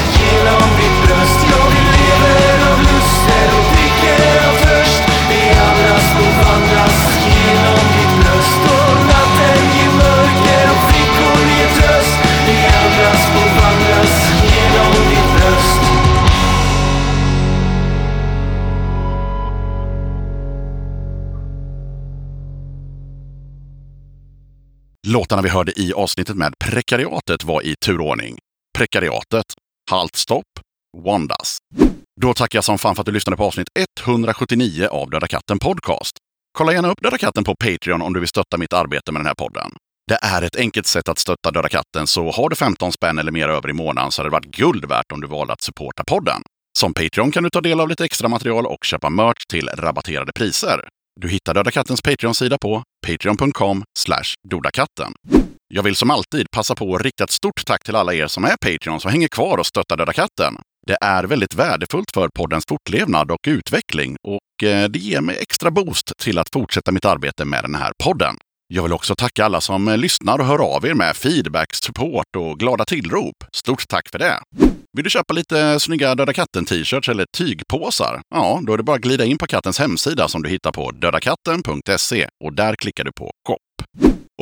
Låtarna 25.06 25.42
vi 25.42 25.48
hörde 25.48 25.80
i 25.80 25.92
avsnittet 25.92 26.36
med 26.36 26.54
Prekariatet 26.58 27.44
var 27.44 27.62
i 27.62 27.74
turordning. 27.84 28.38
Prekariatet, 28.78 29.44
Halt 29.90 30.16
stopp, 30.16 30.46
Wandas. 31.04 31.58
Då 32.20 32.34
tackar 32.34 32.56
jag 32.56 32.64
som 32.64 32.78
fan 32.78 32.94
för 32.94 33.02
att 33.02 33.06
du 33.06 33.12
lyssnade 33.12 33.36
på 33.36 33.44
avsnitt 33.44 33.68
179 34.00 34.88
av 34.90 35.10
Döda 35.10 35.26
katten 35.26 35.58
Podcast. 35.58 36.16
Kolla 36.58 36.72
gärna 36.72 36.88
upp 36.88 37.02
Döda 37.02 37.18
katten 37.18 37.44
på 37.44 37.54
Patreon 37.56 38.02
om 38.02 38.12
du 38.12 38.20
vill 38.20 38.28
stötta 38.28 38.58
mitt 38.58 38.72
arbete 38.72 39.12
med 39.12 39.20
den 39.20 39.26
här 39.26 39.34
podden. 39.34 39.70
Det 40.08 40.18
är 40.22 40.42
ett 40.42 40.56
enkelt 40.56 40.86
sätt 40.86 41.08
att 41.08 41.18
stötta 41.18 41.50
Döda 41.50 41.68
katten, 41.68 42.06
så 42.06 42.30
har 42.30 42.48
du 42.48 42.56
15 42.56 42.92
spänn 42.92 43.18
eller 43.18 43.32
mer 43.32 43.48
över 43.48 43.70
i 43.70 43.72
månaden 43.72 44.12
så 44.12 44.22
hade 44.22 44.30
det 44.30 44.32
varit 44.32 44.56
guld 44.56 44.84
värt 44.84 45.12
om 45.12 45.20
du 45.20 45.26
valde 45.26 45.52
att 45.52 45.62
supporta 45.62 46.04
podden. 46.04 46.42
Som 46.78 46.94
Patreon 46.94 47.30
kan 47.30 47.42
du 47.42 47.50
ta 47.50 47.60
del 47.60 47.80
av 47.80 47.88
lite 47.88 48.04
extra 48.04 48.28
material 48.28 48.66
och 48.66 48.84
köpa 48.84 49.10
merch 49.10 49.46
till 49.48 49.68
rabatterade 49.68 50.32
priser. 50.32 50.88
Du 51.20 51.28
hittar 51.28 51.54
Döda 51.54 51.70
kattens 51.70 52.02
Patreon-sida 52.02 52.58
på 52.58 52.82
patreon.com 53.06 53.84
dodakatten. 54.48 55.12
Jag 55.68 55.82
vill 55.82 55.96
som 55.96 56.10
alltid 56.10 56.50
passa 56.50 56.74
på 56.74 56.94
att 56.94 57.02
rikta 57.02 57.24
ett 57.24 57.30
stort 57.30 57.66
tack 57.66 57.84
till 57.84 57.96
alla 57.96 58.14
er 58.14 58.26
som 58.26 58.44
är 58.44 58.56
Patreon 58.56 59.00
som 59.00 59.10
hänger 59.10 59.28
kvar 59.28 59.58
och 59.58 59.66
stöttar 59.66 59.96
Döda 59.96 60.12
katten. 60.12 60.56
Det 60.86 60.96
är 61.00 61.24
väldigt 61.24 61.54
värdefullt 61.54 62.10
för 62.14 62.28
poddens 62.28 62.64
fortlevnad 62.68 63.30
och 63.30 63.38
utveckling 63.46 64.16
och 64.22 64.68
eh, 64.68 64.88
det 64.88 64.98
ger 64.98 65.20
mig 65.20 65.36
extra 65.40 65.70
boost 65.70 66.12
till 66.18 66.38
att 66.38 66.48
fortsätta 66.52 66.92
mitt 66.92 67.04
arbete 67.04 67.44
med 67.44 67.64
den 67.64 67.74
här 67.74 67.92
podden. 68.04 68.36
Jag 68.66 68.82
vill 68.82 68.92
också 68.92 69.14
tacka 69.14 69.44
alla 69.44 69.60
som 69.60 69.88
eh, 69.88 69.96
lyssnar 69.96 70.38
och 70.38 70.46
hör 70.46 70.74
av 70.74 70.86
er 70.86 70.94
med 70.94 71.16
feedback, 71.16 71.74
support 71.74 72.36
och 72.36 72.58
glada 72.58 72.84
tillrop. 72.84 73.36
Stort 73.52 73.88
tack 73.88 74.08
för 74.08 74.18
det! 74.18 74.40
Vill 74.96 75.04
du 75.04 75.10
köpa 75.10 75.34
lite 75.34 75.80
snygga 75.80 76.14
Döda 76.14 76.32
katten-t-shirts 76.32 77.08
eller 77.08 77.26
tygpåsar? 77.36 78.20
Ja, 78.34 78.60
då 78.66 78.72
är 78.72 78.76
det 78.76 78.82
bara 78.82 78.96
att 78.96 79.02
glida 79.02 79.24
in 79.24 79.38
på 79.38 79.46
kattens 79.46 79.78
hemsida 79.78 80.28
som 80.28 80.42
du 80.42 80.48
hittar 80.48 80.72
på 80.72 80.90
dödakatten.se 80.90 82.28
och 82.44 82.52
där 82.54 82.76
klickar 82.76 83.04
du 83.04 83.12
på 83.12 83.30
shop. 83.48 83.58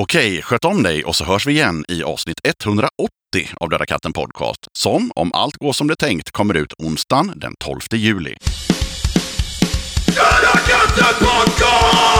Okej, 0.00 0.42
sköt 0.42 0.64
om 0.64 0.82
dig 0.82 1.04
och 1.04 1.16
så 1.16 1.24
hörs 1.24 1.46
vi 1.46 1.52
igen 1.52 1.84
i 1.88 2.02
avsnitt 2.02 2.38
180 2.44 2.88
av 3.56 3.68
Döda 3.68 3.86
katten 3.86 4.12
Podcast 4.12 4.60
som, 4.78 5.12
om 5.16 5.32
allt 5.34 5.56
går 5.56 5.72
som 5.72 5.86
det 5.86 5.92
är 5.92 6.06
tänkt, 6.06 6.30
kommer 6.30 6.54
ut 6.54 6.72
onsdagen 6.78 7.32
den 7.36 7.54
12 7.58 7.80
juli. 7.92 8.36
Döda 10.06 10.58
katten 10.66 11.26
podcast! 11.26 12.11